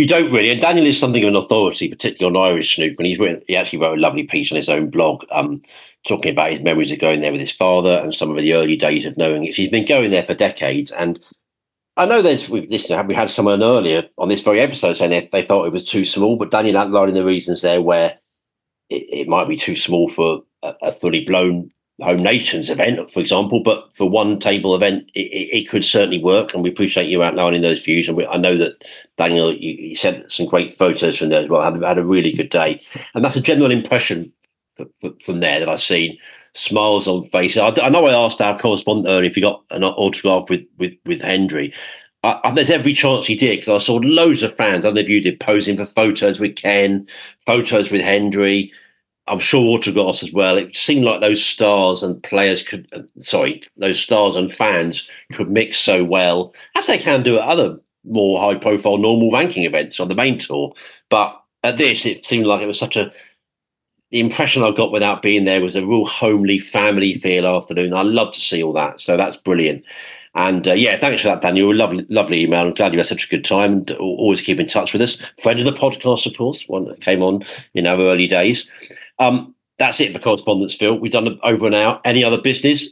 You 0.00 0.06
don't 0.06 0.32
really. 0.32 0.48
And 0.48 0.62
Daniel 0.62 0.86
is 0.86 0.98
something 0.98 1.22
of 1.22 1.28
an 1.28 1.36
authority, 1.36 1.86
particularly 1.86 2.34
on 2.34 2.50
Irish 2.52 2.74
snooker. 2.74 2.94
And 3.00 3.06
he's 3.06 3.18
written, 3.18 3.42
he 3.46 3.54
actually 3.54 3.80
wrote 3.80 3.98
a 3.98 4.00
lovely 4.00 4.22
piece 4.22 4.50
on 4.50 4.56
his 4.56 4.70
own 4.70 4.88
blog, 4.88 5.26
um, 5.30 5.60
talking 6.08 6.32
about 6.32 6.52
his 6.52 6.60
memories 6.60 6.90
of 6.90 7.00
going 7.00 7.20
there 7.20 7.32
with 7.32 7.42
his 7.42 7.52
father 7.52 8.00
and 8.02 8.14
some 8.14 8.30
of 8.30 8.36
the 8.38 8.54
early 8.54 8.76
days 8.76 9.04
of 9.04 9.18
knowing 9.18 9.44
it. 9.44 9.54
He's 9.54 9.68
been 9.68 9.84
going 9.84 10.10
there 10.10 10.22
for 10.22 10.32
decades. 10.32 10.90
And 10.90 11.20
I 11.98 12.06
know 12.06 12.22
there's 12.22 12.48
we've 12.48 12.70
listened, 12.70 13.06
we 13.08 13.14
had 13.14 13.28
someone 13.28 13.62
earlier 13.62 14.08
on 14.16 14.30
this 14.30 14.40
very 14.40 14.60
episode 14.60 14.94
saying 14.94 15.10
they, 15.10 15.28
they 15.30 15.46
felt 15.46 15.66
it 15.66 15.72
was 15.74 15.84
too 15.84 16.06
small, 16.06 16.38
but 16.38 16.50
Daniel 16.50 16.78
outlining 16.78 17.14
the 17.14 17.22
reasons 17.22 17.60
there 17.60 17.82
where 17.82 18.18
it, 18.88 19.04
it 19.06 19.28
might 19.28 19.48
be 19.48 19.56
too 19.58 19.76
small 19.76 20.08
for 20.08 20.40
a, 20.62 20.74
a 20.80 20.92
fully 20.92 21.26
blown 21.26 21.70
home 22.00 22.22
nations 22.22 22.70
event, 22.70 23.10
for 23.10 23.20
example, 23.20 23.60
but 23.60 23.94
for 23.94 24.08
one 24.08 24.38
table 24.38 24.74
event, 24.74 25.10
it, 25.14 25.20
it, 25.20 25.68
could 25.68 25.84
certainly 25.84 26.22
work. 26.22 26.54
And 26.54 26.62
we 26.62 26.70
appreciate 26.70 27.08
you 27.08 27.22
outlining 27.22 27.62
those 27.62 27.84
views. 27.84 28.08
And 28.08 28.16
we, 28.16 28.26
I 28.26 28.36
know 28.36 28.56
that 28.56 28.84
Daniel, 29.16 29.52
you, 29.52 29.76
you, 29.78 29.96
sent 29.96 30.30
some 30.30 30.46
great 30.46 30.74
photos 30.74 31.18
from 31.18 31.28
there 31.28 31.42
as 31.42 31.48
well. 31.48 31.62
Had, 31.62 31.82
had 31.82 31.98
a 31.98 32.04
really 32.04 32.32
good 32.32 32.50
day, 32.50 32.80
and 33.14 33.24
that's 33.24 33.36
a 33.36 33.40
general 33.40 33.70
impression 33.70 34.32
from 35.24 35.40
there 35.40 35.60
that 35.60 35.68
I've 35.68 35.80
seen. 35.80 36.16
Smiles 36.52 37.06
on 37.06 37.22
faces. 37.28 37.58
I, 37.58 37.68
I, 37.80 37.90
know 37.90 38.06
I 38.06 38.12
asked 38.12 38.40
our 38.40 38.58
correspondent 38.58 39.06
earlier 39.06 39.30
if 39.30 39.36
he 39.36 39.40
got 39.40 39.62
an 39.70 39.84
autograph 39.84 40.50
with 40.50 40.66
with 40.78 40.94
with 41.06 41.20
Hendry. 41.20 41.72
I, 42.22 42.52
there's 42.54 42.70
every 42.70 42.92
chance 42.92 43.24
he 43.24 43.34
did 43.34 43.60
because 43.60 43.82
I 43.82 43.84
saw 43.84 43.96
loads 43.96 44.42
of 44.42 44.56
fans. 44.56 44.84
I 44.84 44.90
know 44.90 45.00
you 45.00 45.20
did 45.20 45.40
posing 45.40 45.76
for 45.76 45.86
photos 45.86 46.38
with 46.40 46.56
Ken, 46.56 47.06
photos 47.46 47.90
with 47.90 48.02
Hendry. 48.02 48.72
I'm 49.30 49.38
sure 49.38 49.62
Watergrass 49.62 50.24
as 50.24 50.32
well. 50.32 50.56
It 50.56 50.74
seemed 50.74 51.04
like 51.04 51.20
those 51.20 51.42
stars 51.42 52.02
and 52.02 52.20
players 52.22 52.64
could, 52.64 52.88
uh, 52.92 53.02
sorry, 53.18 53.62
those 53.76 54.00
stars 54.00 54.34
and 54.34 54.52
fans 54.52 55.08
could 55.32 55.48
mix 55.48 55.78
so 55.78 56.02
well 56.02 56.52
as 56.74 56.88
they 56.88 56.98
can 56.98 57.22
do 57.22 57.38
at 57.38 57.48
other 57.48 57.78
more 58.04 58.40
high 58.40 58.56
profile 58.56 58.96
normal 58.96 59.30
ranking 59.30 59.62
events 59.62 60.00
on 60.00 60.08
the 60.08 60.16
main 60.16 60.36
tour. 60.36 60.74
But 61.10 61.40
at 61.62 61.76
this, 61.76 62.06
it 62.06 62.26
seemed 62.26 62.46
like 62.46 62.60
it 62.60 62.66
was 62.66 62.78
such 62.78 62.96
a 62.96 63.12
the 64.10 64.18
impression 64.18 64.64
I 64.64 64.72
got 64.72 64.90
without 64.90 65.22
being 65.22 65.44
there 65.44 65.60
was 65.60 65.76
a 65.76 65.86
real 65.86 66.04
homely 66.04 66.58
family 66.58 67.14
feel 67.14 67.46
afternoon. 67.46 67.94
I 67.94 68.02
love 68.02 68.32
to 68.32 68.40
see 68.40 68.60
all 68.60 68.72
that, 68.72 69.00
so 69.00 69.16
that's 69.16 69.36
brilliant. 69.36 69.84
And 70.34 70.66
uh, 70.66 70.74
yeah, 70.74 70.96
thanks 70.98 71.22
for 71.22 71.28
that, 71.28 71.42
Daniel. 71.42 71.74
Lovely, 71.74 72.06
lovely 72.08 72.42
email. 72.42 72.66
I'm 72.66 72.74
glad 72.74 72.92
you 72.92 72.98
had 72.98 73.06
such 73.06 73.26
a 73.26 73.28
good 73.28 73.44
time 73.44 73.72
and 73.72 73.90
always 73.92 74.40
keep 74.40 74.60
in 74.60 74.66
touch 74.66 74.92
with 74.92 75.02
us. 75.02 75.18
Friend 75.42 75.58
of 75.58 75.64
the 75.64 75.72
podcast, 75.72 76.26
of 76.26 76.36
course, 76.36 76.68
one 76.68 76.86
that 76.86 77.00
came 77.00 77.22
on 77.22 77.44
in 77.74 77.86
our 77.86 77.98
early 77.98 78.26
days. 78.26 78.68
Um, 79.20 79.54
that's 79.78 80.00
it 80.00 80.12
for 80.12 80.18
correspondence, 80.18 80.74
Phil. 80.74 80.98
We've 80.98 81.12
done 81.12 81.38
over 81.42 81.66
an 81.66 81.74
hour. 81.74 82.00
Any 82.04 82.24
other 82.24 82.40
business? 82.40 82.88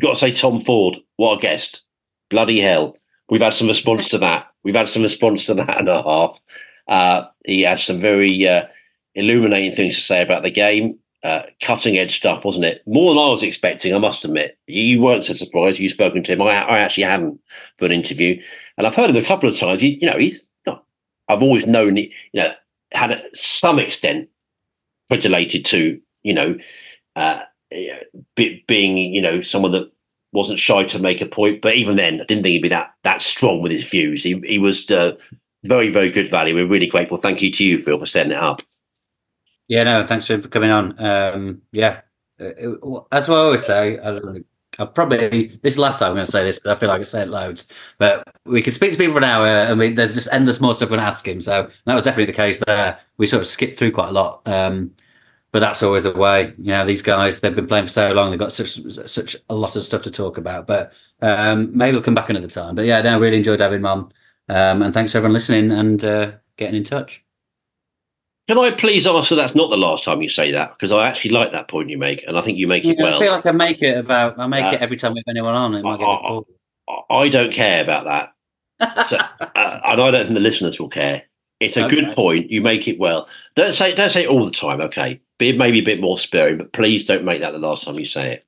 Got 0.00 0.14
to 0.14 0.16
say, 0.16 0.32
Tom 0.32 0.62
Ford, 0.62 0.96
what 1.16 1.38
a 1.38 1.40
guest! 1.40 1.82
Bloody 2.30 2.60
hell. 2.60 2.96
We've 3.28 3.42
had 3.42 3.52
some 3.52 3.68
response 3.68 4.08
to 4.08 4.18
that. 4.18 4.46
We've 4.64 4.74
had 4.74 4.88
some 4.88 5.02
response 5.02 5.44
to 5.46 5.54
that 5.54 5.78
and 5.78 5.88
a 5.88 6.02
half. 6.02 6.40
Uh, 6.88 7.24
he 7.44 7.62
had 7.62 7.78
some 7.78 8.00
very 8.00 8.48
uh, 8.48 8.66
illuminating 9.14 9.76
things 9.76 9.96
to 9.96 10.00
say 10.00 10.22
about 10.22 10.42
the 10.42 10.50
game. 10.50 10.98
Uh, 11.22 11.42
cutting 11.62 11.98
edge 11.98 12.16
stuff, 12.16 12.44
wasn't 12.44 12.64
it? 12.64 12.82
More 12.84 13.14
than 13.14 13.22
I 13.22 13.28
was 13.28 13.44
expecting, 13.44 13.94
I 13.94 13.98
must 13.98 14.24
admit. 14.24 14.58
You 14.66 15.00
weren't 15.00 15.22
so 15.22 15.34
surprised. 15.34 15.78
You've 15.78 15.92
spoken 15.92 16.24
to 16.24 16.32
him. 16.32 16.42
I, 16.42 16.46
I 16.46 16.78
actually 16.80 17.04
hadn't 17.04 17.38
for 17.76 17.84
an 17.84 17.92
interview, 17.92 18.42
and 18.76 18.86
I've 18.86 18.96
heard 18.96 19.10
him 19.10 19.16
a 19.16 19.24
couple 19.24 19.48
of 19.48 19.56
times. 19.56 19.80
He, 19.80 19.98
you 20.00 20.10
know, 20.10 20.18
he's 20.18 20.48
not. 20.66 20.84
I've 21.28 21.42
always 21.42 21.64
known, 21.64 21.94
he, 21.94 22.12
you 22.32 22.42
know, 22.42 22.52
had 22.92 23.12
a, 23.12 23.22
some 23.34 23.78
extent 23.78 24.28
related 25.20 25.64
to, 25.66 26.00
you 26.22 26.34
know, 26.34 26.56
uh, 27.16 27.40
being, 28.36 28.96
you 28.96 29.20
know, 29.20 29.40
someone 29.40 29.72
that 29.72 29.90
wasn't 30.32 30.58
shy 30.58 30.84
to 30.84 30.98
make 30.98 31.20
a 31.20 31.26
point. 31.26 31.62
But 31.62 31.74
even 31.74 31.96
then, 31.96 32.14
I 32.20 32.24
didn't 32.24 32.42
think 32.42 32.52
he'd 32.52 32.62
be 32.62 32.68
that 32.68 32.94
that 33.04 33.22
strong 33.22 33.62
with 33.62 33.72
his 33.72 33.88
views. 33.88 34.22
He, 34.22 34.40
he 34.44 34.58
was 34.58 34.90
uh, 34.90 35.16
very, 35.64 35.90
very 35.90 36.10
good 36.10 36.30
value. 36.30 36.54
We're 36.54 36.66
really 36.66 36.86
grateful. 36.86 37.18
Thank 37.18 37.42
you 37.42 37.50
to 37.50 37.64
you, 37.64 37.78
Phil, 37.78 37.98
for 37.98 38.06
setting 38.06 38.32
it 38.32 38.38
up. 38.38 38.62
Yeah, 39.68 39.84
no, 39.84 40.06
thanks 40.06 40.26
for 40.26 40.38
coming 40.38 40.70
on. 40.70 40.94
Um, 41.02 41.62
yeah, 41.72 42.00
uh, 42.40 43.00
as 43.12 43.28
I 43.28 43.34
always 43.34 43.64
say, 43.64 43.98
I, 44.78 44.84
probably 44.86 45.48
this 45.62 45.72
is 45.72 45.76
the 45.76 45.82
last 45.82 45.98
time 45.98 46.08
I'm 46.08 46.14
going 46.14 46.26
to 46.26 46.32
say 46.32 46.44
this 46.44 46.58
because 46.58 46.76
I 46.76 46.80
feel 46.80 46.88
like 46.88 47.00
I 47.00 47.04
say 47.04 47.22
it 47.22 47.28
loads. 47.28 47.68
But 47.98 48.24
we 48.44 48.62
can 48.62 48.72
speak 48.72 48.92
to 48.92 48.98
people 48.98 49.14
for 49.14 49.18
an 49.18 49.24
hour, 49.24 49.46
and 49.46 49.78
we, 49.78 49.92
there's 49.92 50.14
just 50.14 50.28
endless 50.32 50.60
more 50.60 50.74
stuff 50.74 50.90
we 50.90 50.96
can 50.96 51.04
ask 51.04 51.26
him. 51.26 51.40
So 51.40 51.68
that 51.84 51.94
was 51.94 52.02
definitely 52.02 52.26
the 52.26 52.36
case 52.36 52.62
there. 52.66 52.98
We 53.18 53.26
sort 53.26 53.42
of 53.42 53.46
skipped 53.46 53.78
through 53.78 53.92
quite 53.92 54.08
a 54.08 54.12
lot, 54.12 54.42
um, 54.46 54.90
but 55.52 55.60
that's 55.60 55.82
always 55.82 56.02
the 56.02 56.12
way. 56.12 56.54
You 56.58 56.72
know, 56.72 56.86
these 56.86 57.02
guys 57.02 57.40
they've 57.40 57.54
been 57.54 57.66
playing 57.66 57.84
for 57.84 57.90
so 57.90 58.12
long, 58.12 58.30
they've 58.30 58.38
got 58.38 58.52
such 58.52 58.80
such 59.06 59.36
a 59.50 59.54
lot 59.54 59.76
of 59.76 59.82
stuff 59.82 60.02
to 60.04 60.10
talk 60.10 60.38
about. 60.38 60.66
But 60.66 60.92
um, 61.20 61.76
maybe 61.76 61.92
we'll 61.92 62.02
come 62.02 62.14
back 62.14 62.30
another 62.30 62.48
time. 62.48 62.74
But 62.74 62.86
yeah, 62.86 63.02
no, 63.02 63.14
I 63.14 63.18
really 63.18 63.36
enjoyed 63.36 63.60
having 63.60 63.84
on, 63.84 64.10
um, 64.48 64.82
and 64.82 64.94
thanks 64.94 65.12
for 65.12 65.18
everyone 65.18 65.34
listening 65.34 65.70
and 65.70 66.02
uh, 66.02 66.32
getting 66.56 66.76
in 66.76 66.84
touch. 66.84 67.24
Can 68.48 68.58
I 68.58 68.72
please 68.72 69.06
ask 69.06 69.28
that 69.28 69.36
that's 69.36 69.54
not 69.54 69.70
the 69.70 69.76
last 69.76 70.04
time 70.04 70.20
you 70.20 70.28
say 70.28 70.50
that? 70.50 70.72
Because 70.72 70.90
I 70.90 71.06
actually 71.06 71.30
like 71.30 71.52
that 71.52 71.68
point 71.68 71.90
you 71.90 71.98
make, 71.98 72.24
and 72.26 72.38
I 72.38 72.42
think 72.42 72.58
you 72.58 72.66
make 72.66 72.84
it 72.84 72.96
well. 72.98 73.14
I 73.14 73.18
feel 73.18 73.32
like 73.32 73.46
I 73.46 73.52
make 73.52 73.82
it 73.82 73.98
about. 73.98 74.38
I 74.38 74.46
make 74.46 74.64
uh, 74.64 74.70
it 74.70 74.80
every 74.80 74.96
time 74.96 75.12
we 75.12 75.20
have 75.20 75.30
anyone 75.30 75.54
on. 75.54 75.74
It 75.74 75.82
might 75.82 76.00
I, 76.00 76.40
I, 76.88 77.14
I, 77.14 77.28
don't 77.28 77.52
care 77.52 77.82
about 77.82 78.32
that, 78.80 79.06
so, 79.06 79.16
uh, 79.40 79.46
and 79.54 80.00
I 80.00 80.10
don't 80.10 80.24
think 80.24 80.34
the 80.34 80.40
listeners 80.40 80.80
will 80.80 80.88
care. 80.88 81.24
It's 81.62 81.76
a 81.76 81.86
okay. 81.86 81.96
good 81.96 82.14
point. 82.14 82.50
You 82.50 82.60
make 82.60 82.88
it 82.88 82.98
well. 82.98 83.28
Don't 83.56 83.72
say 83.72 83.94
don't 83.94 84.10
say 84.10 84.24
it 84.24 84.28
all 84.28 84.44
the 84.44 84.50
time. 84.50 84.80
Okay, 84.80 85.20
be 85.38 85.56
maybe 85.56 85.78
a 85.78 85.84
bit 85.84 86.00
more 86.00 86.18
sparing, 86.18 86.58
but 86.58 86.72
please 86.72 87.04
don't 87.04 87.24
make 87.24 87.40
that 87.40 87.52
the 87.52 87.58
last 87.58 87.84
time 87.84 87.98
you 87.98 88.04
say 88.04 88.34
it. 88.34 88.46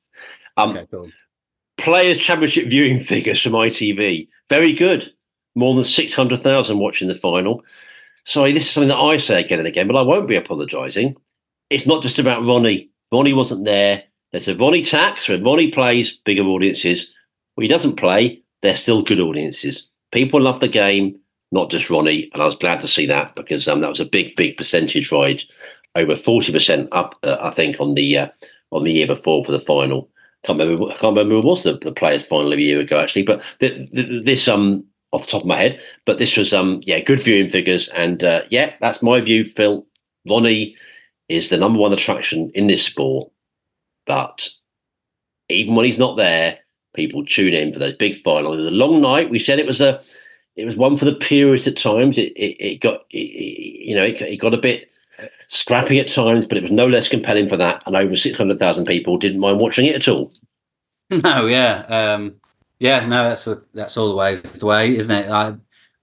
Um, 0.57 0.71
okay, 0.71 0.87
cool. 0.91 1.11
Players 1.77 2.19
Championship 2.19 2.69
viewing 2.69 3.01
figures 3.01 3.41
from 3.41 3.53
ITV 3.53 4.29
very 4.49 4.73
good. 4.73 5.13
More 5.55 5.75
than 5.75 5.85
six 5.85 6.15
hundred 6.15 6.43
thousand 6.43 6.79
watching 6.79 7.09
the 7.09 7.15
final 7.15 7.63
sorry, 8.25 8.53
this 8.53 8.65
is 8.65 8.71
something 8.71 8.89
that 8.89 8.99
I 8.99 9.17
say 9.19 9.41
again 9.41 9.59
and 9.59 9.69
again, 9.69 9.87
but 9.87 9.97
I 9.97 10.03
won't 10.03 10.29
be 10.29 10.37
apologising. 10.37 11.17
It's 11.71 11.87
not 11.87 12.03
just 12.03 12.19
about 12.19 12.47
Ronnie. 12.47 12.91
Ronnie 13.13 13.33
wasn't 13.33 13.65
there. 13.65 14.03
There's 14.33 14.49
a 14.49 14.57
Ronnie 14.57 14.85
tax. 14.85 15.29
When 15.29 15.45
Ronnie 15.45 15.71
plays, 15.71 16.13
bigger 16.25 16.43
audiences. 16.43 17.13
When 17.55 17.63
he 17.63 17.69
doesn't 17.69 17.97
play, 17.97 18.43
they're 18.63 18.77
still 18.77 19.03
good 19.03 19.21
audiences. 19.21 19.87
People 20.11 20.41
love 20.41 20.61
the 20.61 20.69
game, 20.69 21.21
not 21.55 21.71
just 21.71 21.89
Ronnie. 21.89 22.29
And 22.33 22.43
I 22.43 22.45
was 22.45 22.57
glad 22.57 22.81
to 22.83 22.89
see 22.89 23.07
that 23.07 23.35
because 23.35 23.67
um, 23.67 23.81
that 23.81 23.89
was 23.89 24.01
a 24.01 24.05
big, 24.05 24.37
big 24.37 24.59
percentage 24.59 25.11
ride, 25.11 25.43
over 25.95 26.17
forty 26.17 26.53
percent 26.53 26.89
up, 26.93 27.15
uh, 27.23 27.39
I 27.41 27.51
think, 27.51 27.81
on 27.81 27.95
the 27.95 28.19
uh, 28.19 28.29
on 28.73 28.85
the 28.85 28.93
year 28.93 29.07
before 29.07 29.45
for 29.45 29.53
the 29.53 29.61
final. 29.61 30.11
Can't 30.45 30.59
remember. 30.59 30.91
I 30.91 30.97
can't 30.97 31.17
remember 31.17 31.41
who 31.41 31.47
was 31.47 31.63
the, 31.63 31.79
the 31.79 31.93
players' 31.93 32.27
final 32.27 32.53
of 32.53 32.59
a 32.59 32.63
year 32.63 32.81
ago 32.81 32.99
actually. 32.99 33.23
But 33.23 33.43
the, 33.61 33.89
the, 33.93 34.21
this 34.21 34.49
um 34.49 34.85
off 35.13 35.25
the 35.25 35.31
top 35.31 35.43
of 35.43 35.47
my 35.47 35.57
head. 35.57 35.81
But 36.05 36.19
this 36.19 36.37
was 36.37 36.53
um 36.53 36.81
yeah, 36.85 37.01
good 37.01 37.23
viewing 37.23 37.49
figures, 37.49 37.89
and 37.89 38.23
uh, 38.23 38.43
yeah, 38.51 38.75
that's 38.81 39.03
my 39.03 39.21
view. 39.21 39.45
Phil 39.45 39.87
Ronnie 40.29 40.77
is 41.29 41.49
the 41.49 41.57
number 41.57 41.79
one 41.79 41.93
attraction 41.93 42.51
in 42.55 42.67
this 42.67 42.85
sport, 42.85 43.31
but 44.07 44.51
even 45.49 45.75
when 45.75 45.87
he's 45.87 45.99
not 45.99 46.17
there, 46.17 46.59
people 46.95 47.25
tune 47.25 47.55
in 47.55 47.73
for 47.73 47.79
those 47.79 47.95
big 47.95 48.17
finals. 48.17 48.57
It 48.57 48.65
was 48.65 48.67
a 48.67 48.71
long 48.71 49.01
night. 49.01 49.31
We 49.31 49.39
said 49.39 49.59
it 49.59 49.67
was 49.67 49.81
a 49.81 50.01
it 50.57 50.65
was 50.65 50.77
one 50.77 50.97
for 50.97 51.05
the 51.05 51.15
purists 51.15 51.67
at 51.67 51.77
times. 51.77 52.19
It 52.19 52.33
it, 52.37 52.57
it 52.65 52.81
got 52.81 53.05
it, 53.11 53.19
you 53.19 53.95
know 53.95 54.05
it, 54.05 54.21
it 54.21 54.37
got 54.37 54.55
a 54.55 54.59
bit 54.59 54.91
scrappy 55.47 56.01
at 56.01 56.09
times, 56.09 56.47
but 56.47 56.59
it 56.59 56.63
was 56.63 56.73
no 56.73 56.87
less 56.87 57.09
compelling 57.09 57.49
for 57.49 57.57
that. 57.57 57.83
And 57.87 57.97
over 57.97 58.17
six 58.17 58.37
hundred 58.37 58.59
thousand 58.59 58.87
people 58.87 59.17
didn't 59.17 59.41
mind 59.41 59.61
watching 59.61 59.87
it 59.87 59.97
at 59.97 60.09
all. 60.09 60.33
No, 61.11 61.45
yeah, 61.47 61.85
um, 61.91 62.35
yeah, 62.81 63.07
no, 63.07 63.29
that's 63.29 63.47
a, 63.47 63.63
that's 63.75 63.99
all 63.99 64.09
the 64.09 64.67
way, 64.67 64.97
isn't 64.97 65.15
it? 65.15 65.31
I, 65.31 65.55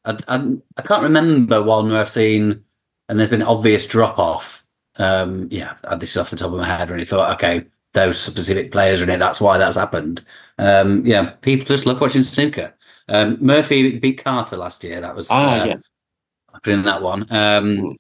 I, 0.05 0.17
I, 0.27 0.53
I 0.77 0.81
can't 0.83 1.01
remember 1.01 1.61
one 1.61 1.89
where 1.89 1.99
I've 1.99 2.09
seen 2.09 2.63
and 3.11 3.19
there's 3.19 3.29
been 3.29 3.43
obvious 3.43 3.85
drop 3.87 4.17
off. 4.17 4.63
Um, 4.95 5.49
yeah, 5.51 5.73
this 5.97 6.11
is 6.11 6.17
off 6.17 6.29
the 6.29 6.37
top 6.37 6.53
of 6.53 6.59
my 6.59 6.65
head. 6.65 6.89
Really 6.89 7.03
thought, 7.03 7.35
okay, 7.35 7.65
those 7.91 8.17
specific 8.17 8.71
players 8.71 9.01
are 9.01 9.03
in 9.03 9.09
it. 9.09 9.17
That's 9.17 9.41
why 9.41 9.57
that's 9.57 9.75
happened. 9.75 10.23
Um, 10.57 11.05
yeah, 11.05 11.31
people 11.41 11.65
just 11.65 11.85
love 11.85 11.99
watching 11.99 12.23
snooker. 12.23 12.73
Um, 13.11 13.38
Murphy 13.41 13.99
beat 13.99 14.23
Carter 14.23 14.55
last 14.55 14.83
year. 14.85 15.01
That 15.01 15.15
was 15.15 15.27
ah, 15.29 15.59
uh, 15.59 15.65
yeah. 15.65 16.73
in 16.73 16.83
that 16.83 17.01
one. 17.01 17.27
Um, 17.29 17.77
hmm. 17.77 17.91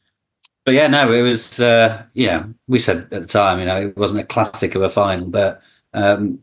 but 0.63 0.73
yeah, 0.73 0.87
no, 0.87 1.11
it 1.11 1.21
was. 1.21 1.59
Uh, 1.59 2.03
yeah, 2.13 2.45
we 2.67 2.79
said 2.79 3.09
at 3.11 3.21
the 3.21 3.25
time, 3.25 3.59
you 3.59 3.65
know, 3.65 3.87
it 3.87 3.97
wasn't 3.97 4.21
a 4.21 4.25
classic 4.25 4.73
of 4.75 4.83
a 4.83 4.89
final, 4.89 5.27
but 5.27 5.61
um, 5.93 6.39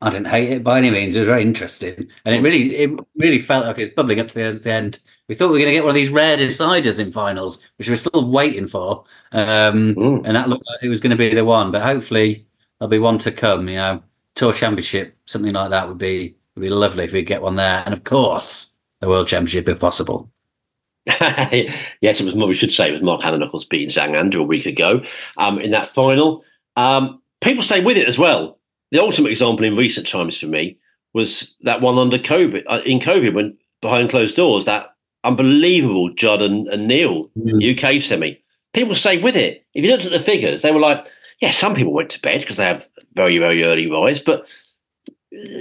I 0.00 0.08
didn't 0.08 0.28
hate 0.28 0.50
it 0.50 0.64
by 0.64 0.78
any 0.78 0.90
means. 0.90 1.14
It 1.14 1.20
was 1.20 1.28
very 1.28 1.42
interesting, 1.42 2.08
and 2.24 2.34
it 2.34 2.40
really, 2.40 2.74
it 2.76 2.98
really 3.14 3.38
felt 3.38 3.66
like 3.66 3.78
it 3.78 3.84
was 3.84 3.94
bubbling 3.94 4.20
up 4.20 4.28
to 4.28 4.52
the, 4.52 4.58
the 4.58 4.72
end. 4.72 5.00
We 5.28 5.34
thought 5.34 5.48
we 5.48 5.52
were 5.52 5.58
going 5.58 5.68
to 5.68 5.74
get 5.74 5.84
one 5.84 5.90
of 5.90 5.94
these 5.94 6.08
rare 6.08 6.38
deciders 6.38 6.98
in 6.98 7.12
finals, 7.12 7.62
which 7.76 7.90
we're 7.90 7.96
still 7.96 8.30
waiting 8.30 8.66
for, 8.66 9.04
um, 9.32 9.94
and 10.24 10.34
that 10.34 10.48
looked 10.48 10.66
like 10.66 10.82
it 10.82 10.88
was 10.88 11.00
going 11.00 11.10
to 11.10 11.16
be 11.16 11.34
the 11.34 11.44
one. 11.44 11.70
But 11.70 11.82
hopefully, 11.82 12.46
there'll 12.78 12.88
be 12.88 12.98
one 12.98 13.18
to 13.18 13.30
come. 13.30 13.68
You 13.68 13.76
know, 13.76 14.02
tour 14.34 14.54
championship, 14.54 15.14
something 15.26 15.52
like 15.52 15.68
that 15.70 15.86
would 15.86 15.98
be 15.98 16.36
would 16.54 16.62
be 16.62 16.70
lovely 16.70 17.04
if 17.04 17.12
we 17.12 17.22
get 17.22 17.42
one 17.42 17.56
there, 17.56 17.82
and 17.84 17.92
of 17.92 18.04
course, 18.04 18.78
the 19.00 19.08
world 19.08 19.28
championship 19.28 19.68
if 19.68 19.80
possible. 19.80 20.30
yes, 21.06 22.20
it 22.20 22.24
was. 22.24 22.34
We 22.34 22.54
should 22.54 22.72
say 22.72 22.88
it 22.88 22.92
was 22.92 23.02
Mark 23.02 23.22
Knuckles 23.22 23.64
beating 23.64 23.88
Zhang 23.88 24.16
Anda 24.16 24.38
a 24.38 24.44
week 24.44 24.66
ago 24.66 25.02
um, 25.36 25.58
in 25.58 25.72
that 25.72 25.92
final. 25.94 26.44
Um, 26.76 27.20
people 27.40 27.62
stay 27.62 27.82
with 27.82 27.96
it 27.96 28.06
as 28.06 28.18
well 28.18 28.58
the 28.92 29.02
ultimate 29.02 29.30
example 29.30 29.64
in 29.64 29.74
recent 29.74 30.06
times 30.06 30.38
for 30.38 30.46
me 30.46 30.78
was 31.14 31.54
that 31.62 31.80
one 31.80 31.98
under 31.98 32.18
COVID, 32.18 32.62
uh, 32.68 32.82
in 32.84 33.00
COVID, 33.00 33.34
when 33.34 33.56
behind 33.80 34.10
closed 34.10 34.36
doors, 34.36 34.66
that 34.66 34.94
unbelievable 35.24 36.12
Judd 36.14 36.42
and, 36.42 36.68
and 36.68 36.86
Neil 36.86 37.28
mm. 37.36 37.96
UK 37.96 38.00
semi. 38.00 38.38
People 38.74 38.94
stay 38.94 39.20
with 39.20 39.34
it. 39.34 39.66
If 39.74 39.84
you 39.84 39.90
looked 39.90 40.04
at 40.04 40.12
the 40.12 40.20
figures, 40.20 40.62
they 40.62 40.70
were 40.70 40.80
like, 40.80 41.06
yeah, 41.40 41.50
some 41.50 41.74
people 41.74 41.92
went 41.92 42.10
to 42.10 42.20
bed 42.20 42.40
because 42.40 42.58
they 42.58 42.66
have 42.66 42.86
very, 43.14 43.38
very 43.38 43.64
early 43.64 43.90
rise, 43.90 44.20
but 44.20 44.46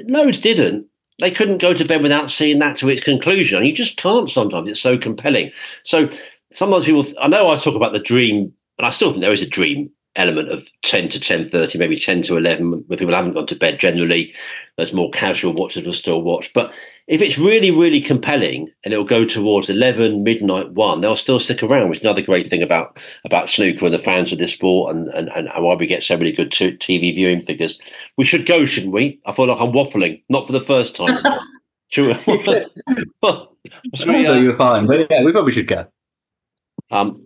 loads 0.08 0.40
didn't. 0.40 0.88
They 1.20 1.32
couldn't 1.32 1.60
go 1.60 1.74
to 1.74 1.86
bed 1.86 2.02
without 2.02 2.32
seeing 2.32 2.60
that 2.60 2.76
to 2.78 2.90
its 2.90 3.04
conclusion. 3.04 3.58
And 3.58 3.68
you 3.68 3.74
just 3.74 3.98
can't 3.98 4.30
sometimes. 4.30 4.70
It's 4.70 4.82
so 4.82 4.98
compelling. 4.98 5.52
So 5.84 6.10
sometimes 6.52 6.86
people, 6.86 7.06
I 7.22 7.28
know 7.28 7.50
I 7.50 7.56
talk 7.56 7.76
about 7.76 7.94
the 7.94 8.00
dream, 8.00 8.54
and 8.78 8.88
I 8.88 8.90
still 8.90 9.12
think 9.12 9.22
there 9.22 9.32
is 9.32 9.42
a 9.42 9.48
dream 9.48 9.92
element 10.16 10.52
of 10.52 10.68
10 10.84 11.08
to 11.08 11.20
10.30 11.20 11.80
maybe 11.80 11.96
10 11.96 12.22
to 12.24 12.36
11 12.36 12.84
where 12.88 12.98
people 12.98 13.16
haven't 13.16 13.32
gone 13.32 13.48
to 13.48 13.56
bed 13.56 13.80
generally 13.80 14.34
those 14.78 14.94
more 14.94 15.10
casual 15.12 15.54
watchers 15.54 15.84
will 15.84 15.94
still 15.94 16.22
watch 16.22 16.52
but 16.54 16.74
if 17.08 17.22
it's 17.22 17.38
really 17.38 17.72
really 17.72 18.02
compelling 18.02 18.70
and 18.84 18.94
it'll 18.94 19.06
go 19.06 19.26
towards 19.26 19.70
11 19.70 20.24
midnight 20.24 20.72
1 20.72 21.02
they'll 21.02 21.16
still 21.16 21.40
stick 21.40 21.62
around 21.64 21.90
which 21.90 22.00
is 22.00 22.04
another 22.04 22.22
great 22.22 22.50
thing 22.50 22.64
about 22.64 22.98
about 23.26 23.50
snooker 23.50 23.86
and 23.86 23.94
the 23.94 24.00
fans 24.00 24.32
of 24.32 24.38
this 24.38 24.54
sport 24.54 24.96
and 24.96 25.08
and, 25.10 25.30
and 25.30 25.50
why 25.58 25.76
we 25.76 25.88
get 25.88 26.04
so 26.04 26.18
many 26.18 26.32
good 26.32 26.52
tv 26.52 27.14
viewing 27.14 27.42
figures 27.42 27.80
we 28.18 28.26
should 28.26 28.46
go 28.46 28.66
shouldn't 28.66 28.94
we 28.94 29.20
i 29.26 29.32
feel 29.32 29.48
like 29.48 29.60
i'm 29.60 29.72
waffling 29.72 30.22
not 30.30 30.46
for 30.46 30.54
the 30.54 30.62
first 30.62 30.96
time 30.96 31.20
True. 31.92 32.14
Should 33.94 34.08
we, 34.08 34.22
I 34.22 34.26
thought 34.26 34.42
you 34.42 34.48
were 34.48 34.56
fine, 34.56 34.88
but 34.88 35.08
yeah, 35.10 35.24
we 35.24 35.32
probably 35.32 35.52
should 35.52 35.68
go. 35.68 35.86
Um, 36.90 37.22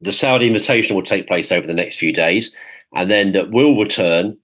the 0.00 0.12
Saudi 0.12 0.46
invitation 0.46 0.94
will 0.94 1.02
take 1.02 1.26
place 1.26 1.52
over 1.52 1.66
the 1.66 1.74
next 1.74 1.98
few 1.98 2.12
days, 2.12 2.54
and 2.94 3.10
then 3.10 3.32
that 3.32 3.50
will 3.50 3.78
return 3.78 4.38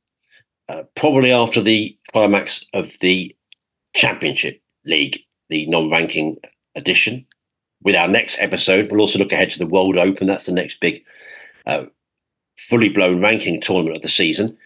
uh, 0.70 0.84
probably 0.94 1.32
after 1.32 1.60
the 1.60 1.97
climax 2.12 2.64
of 2.74 2.97
the 3.01 3.34
Championship 3.94 4.62
League, 4.84 5.20
the 5.48 5.66
non-ranking 5.66 6.36
edition. 6.76 7.26
With 7.82 7.97
our 7.97 8.09
next 8.09 8.38
episode, 8.40 8.90
we'll 8.90 9.01
also 9.01 9.18
look 9.18 9.32
ahead 9.32 9.51
to 9.51 9.59
the 9.59 9.66
World 9.66 9.97
Open. 9.97 10.26
That's 10.26 10.47
the 10.47 10.52
next 10.52 10.80
big, 10.80 11.02
uh, 11.66 11.86
fully 12.59 12.88
blown 12.88 13.20
ranking 13.20 13.60
tournament 13.60 13.97
of 13.97 14.02
the 14.02 14.09
season. 14.09 14.56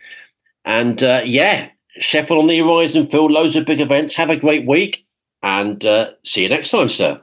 And 0.64 1.02
uh, 1.02 1.22
yeah, 1.24 1.70
Sheffield 1.96 2.40
on 2.40 2.48
the 2.48 2.58
horizon, 2.58 3.06
Phil. 3.06 3.30
Loads 3.30 3.56
of 3.56 3.64
big 3.64 3.80
events. 3.80 4.14
Have 4.16 4.30
a 4.30 4.36
great 4.36 4.66
week, 4.66 5.06
and 5.42 5.84
uh, 5.84 6.10
see 6.24 6.42
you 6.42 6.48
next 6.48 6.70
time, 6.70 6.88
sir. 6.88 7.20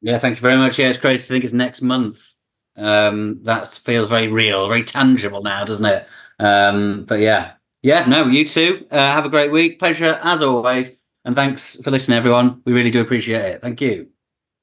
Yeah, 0.00 0.18
thank 0.18 0.36
you 0.36 0.42
very 0.42 0.56
much. 0.56 0.78
Yeah, 0.78 0.88
it's 0.88 0.98
great 0.98 1.20
to 1.20 1.26
think 1.26 1.44
it's 1.44 1.52
next 1.52 1.82
month. 1.82 2.34
Um, 2.76 3.40
that 3.42 3.68
feels 3.68 4.08
very 4.08 4.28
real, 4.28 4.66
very 4.68 4.84
tangible 4.84 5.42
now, 5.42 5.64
doesn't 5.64 5.86
it? 5.86 6.06
Um, 6.38 7.04
but 7.04 7.18
yeah, 7.18 7.52
yeah, 7.82 8.06
no, 8.06 8.26
you 8.26 8.46
too. 8.46 8.86
Uh, 8.90 8.96
have 8.96 9.24
a 9.24 9.28
great 9.28 9.50
week. 9.52 9.78
Pleasure 9.78 10.18
as 10.22 10.42
always. 10.42 10.96
And 11.24 11.36
thanks 11.36 11.80
for 11.82 11.90
listening, 11.90 12.18
everyone. 12.18 12.62
We 12.64 12.72
really 12.72 12.90
do 12.90 13.00
appreciate 13.00 13.42
it. 13.44 13.60
Thank 13.60 13.80
you. 13.80 14.08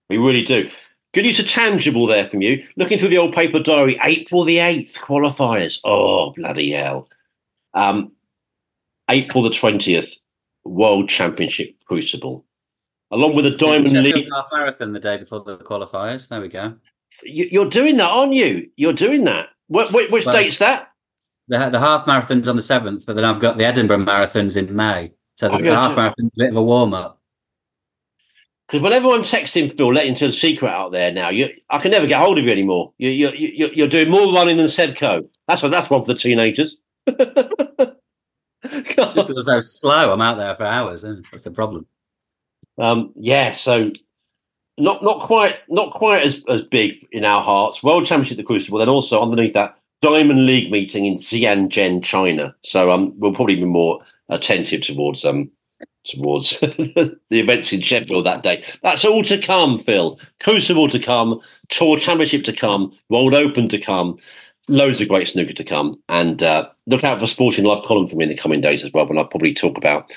We 0.09 0.17
really 0.17 0.43
do. 0.43 0.69
Good 1.13 1.25
use 1.25 1.39
of 1.39 1.47
tangible 1.47 2.07
there 2.07 2.27
from 2.29 2.41
you. 2.41 2.65
Looking 2.75 2.97
through 2.99 3.07
the 3.09 3.17
old 3.17 3.33
paper 3.33 3.59
diary, 3.59 3.97
April 4.03 4.43
the 4.43 4.57
8th, 4.57 4.95
qualifiers. 4.99 5.79
Oh, 5.83 6.31
bloody 6.31 6.71
hell. 6.71 7.07
Um, 7.73 8.11
April 9.09 9.43
the 9.43 9.49
20th, 9.49 10.17
World 10.65 11.07
Championship 11.09 11.75
Crucible. 11.85 12.43
Along 13.11 13.35
with 13.35 13.45
the 13.45 13.51
Diamond 13.51 13.93
League. 13.93 14.27
half 14.33 14.47
marathon 14.51 14.91
the 14.91 14.99
day 14.99 15.17
before 15.17 15.41
the 15.41 15.57
qualifiers. 15.57 16.27
There 16.27 16.41
we 16.41 16.47
go. 16.49 16.73
You- 17.23 17.47
You're 17.51 17.69
doing 17.69 17.97
that, 17.97 18.09
aren't 18.09 18.33
you? 18.33 18.69
You're 18.75 18.93
doing 18.93 19.23
that. 19.25 19.49
Wh- 19.73 19.87
wh- 19.89 20.11
which 20.11 20.25
Well, 20.25 20.33
date's 20.35 20.57
that? 20.57 20.89
The, 21.47 21.69
the 21.69 21.79
half 21.79 22.07
marathon's 22.07 22.47
on 22.47 22.55
the 22.55 22.61
seventh, 22.61 23.05
but 23.05 23.15
then 23.15 23.25
I've 23.25 23.39
got 23.39 23.57
the 23.57 23.65
Edinburgh 23.65 23.99
marathons 23.99 24.57
in 24.57 24.75
May. 24.75 25.11
So 25.37 25.49
the, 25.49 25.55
Oh, 25.55 25.59
yeah, 25.59 25.75
half 25.75 25.95
marathon's 25.95 26.31
a 26.35 26.37
bit 26.37 26.49
of 26.49 26.55
a 26.55 26.63
warm 26.63 26.93
up. 26.93 27.19
Because 28.67 28.81
when 28.81 28.93
I'm 28.93 29.21
texting 29.21 29.77
Phil, 29.77 29.93
letting 29.93 30.15
to 30.15 30.27
a 30.27 30.31
secret 30.31 30.69
out 30.69 30.91
there 30.91 31.11
now, 31.11 31.29
you, 31.29 31.53
I 31.69 31.77
can 31.77 31.91
never 31.91 32.07
get 32.07 32.19
hold 32.19 32.39
of 32.39 32.45
you 32.45 32.51
anymore. 32.51 32.93
You, 32.97 33.09
you, 33.09 33.29
you, 33.29 33.69
you're 33.73 33.87
doing 33.87 34.09
more 34.09 34.33
running 34.33 34.57
than 34.57 34.67
Seb 34.67 34.95
Coe. 34.95 35.29
That's 35.47 35.61
what 35.61 35.71
that's 35.71 35.89
one 35.89 36.01
for 36.01 36.13
the 36.13 36.19
teenagers. 36.19 36.77
Just 37.07 37.19
because 39.27 39.37
I'm 39.37 39.43
so 39.43 39.61
slow, 39.61 40.11
I'm 40.11 40.21
out 40.21 40.37
there 40.37 40.55
for 40.55 40.65
hours. 40.65 41.03
And 41.03 41.23
that's 41.31 41.43
the 41.43 41.51
problem. 41.51 41.85
Um, 42.79 43.13
yeah, 43.15 43.51
so 43.51 43.91
not 44.77 45.03
not 45.03 45.21
quite 45.21 45.59
not 45.69 45.93
quite 45.93 46.25
as, 46.25 46.41
as 46.49 46.63
big 46.63 47.05
in 47.11 47.23
our 47.23 47.43
hearts. 47.43 47.83
World 47.83 48.07
Championship, 48.07 48.37
the 48.37 48.43
Crucible, 48.43 48.79
then 48.79 48.89
also 48.89 49.21
underneath 49.21 49.53
that 49.53 49.77
Diamond 50.01 50.45
League 50.45 50.71
meeting 50.71 51.05
in 51.05 51.15
Xianzhen, 51.15 52.03
China. 52.03 52.55
So 52.61 52.91
um, 52.91 53.13
we'll 53.17 53.33
probably 53.33 53.55
be 53.55 53.65
more 53.65 54.03
attentive 54.29 54.81
towards 54.81 55.23
um 55.23 55.51
towards 56.05 56.59
the 56.59 57.17
events 57.31 57.73
in 57.73 57.81
Sheffield 57.81 58.25
that 58.25 58.43
day. 58.43 58.63
That's 58.83 59.05
all 59.05 59.23
to 59.23 59.37
come, 59.37 59.77
Phil. 59.79 60.19
Crucible 60.41 60.87
to 60.89 60.99
come, 60.99 61.41
Tour 61.69 61.97
Championship 61.97 62.43
to 62.45 62.53
come, 62.53 62.91
World 63.09 63.33
Open 63.33 63.67
to 63.69 63.79
come. 63.79 64.17
Loads 64.67 64.99
of 64.99 65.07
great 65.07 65.27
snooker 65.27 65.53
to 65.53 65.63
come, 65.63 66.01
and 66.09 66.41
uh, 66.41 66.67
look 66.87 67.03
out 67.03 67.19
for 67.19 67.27
Sporting 67.27 67.65
Life 67.65 67.83
column 67.83 68.07
for 68.07 68.15
me 68.15 68.23
in 68.23 68.29
the 68.29 68.35
coming 68.35 68.61
days 68.61 68.83
as 68.83 68.91
well. 68.93 69.07
When 69.07 69.17
I'll 69.17 69.25
probably 69.25 69.53
talk 69.53 69.77
about 69.77 70.11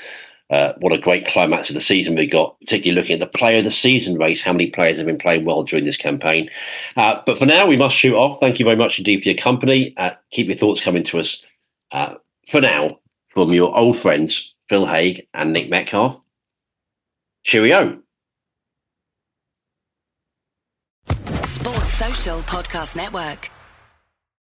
uh, 0.50 0.72
what 0.78 0.92
a 0.92 0.98
great 0.98 1.26
climax 1.26 1.68
of 1.68 1.74
the 1.74 1.80
season 1.80 2.14
we 2.14 2.26
got, 2.26 2.58
particularly 2.60 2.98
looking 3.00 3.14
at 3.14 3.20
the 3.20 3.38
player 3.38 3.58
of 3.58 3.64
the 3.64 3.70
season 3.70 4.16
race, 4.16 4.42
how 4.42 4.52
many 4.52 4.70
players 4.70 4.96
have 4.96 5.06
been 5.06 5.18
playing 5.18 5.44
well 5.44 5.62
during 5.62 5.84
this 5.84 5.96
campaign. 5.96 6.48
Uh, 6.96 7.20
but 7.26 7.38
for 7.38 7.46
now, 7.46 7.66
we 7.66 7.76
must 7.76 7.94
shoot 7.94 8.14
off. 8.14 8.40
Thank 8.40 8.58
you 8.58 8.64
very 8.64 8.76
much 8.76 8.98
indeed 8.98 9.22
for 9.22 9.28
your 9.28 9.38
company. 9.38 9.94
Uh, 9.96 10.10
keep 10.30 10.46
your 10.48 10.56
thoughts 10.56 10.80
coming 10.80 11.04
to 11.04 11.18
us 11.18 11.44
uh, 11.92 12.14
for 12.46 12.60
now 12.60 12.98
from 13.28 13.52
your 13.52 13.76
old 13.76 13.96
friends, 13.96 14.54
Phil 14.68 14.86
Haigh 14.86 15.26
and 15.34 15.52
Nick 15.52 15.68
Metcalfe. 15.68 16.18
Cheerio. 17.44 18.00
Sports 21.06 21.94
Social 21.94 22.38
Podcast 22.40 22.96
Network. 22.96 23.50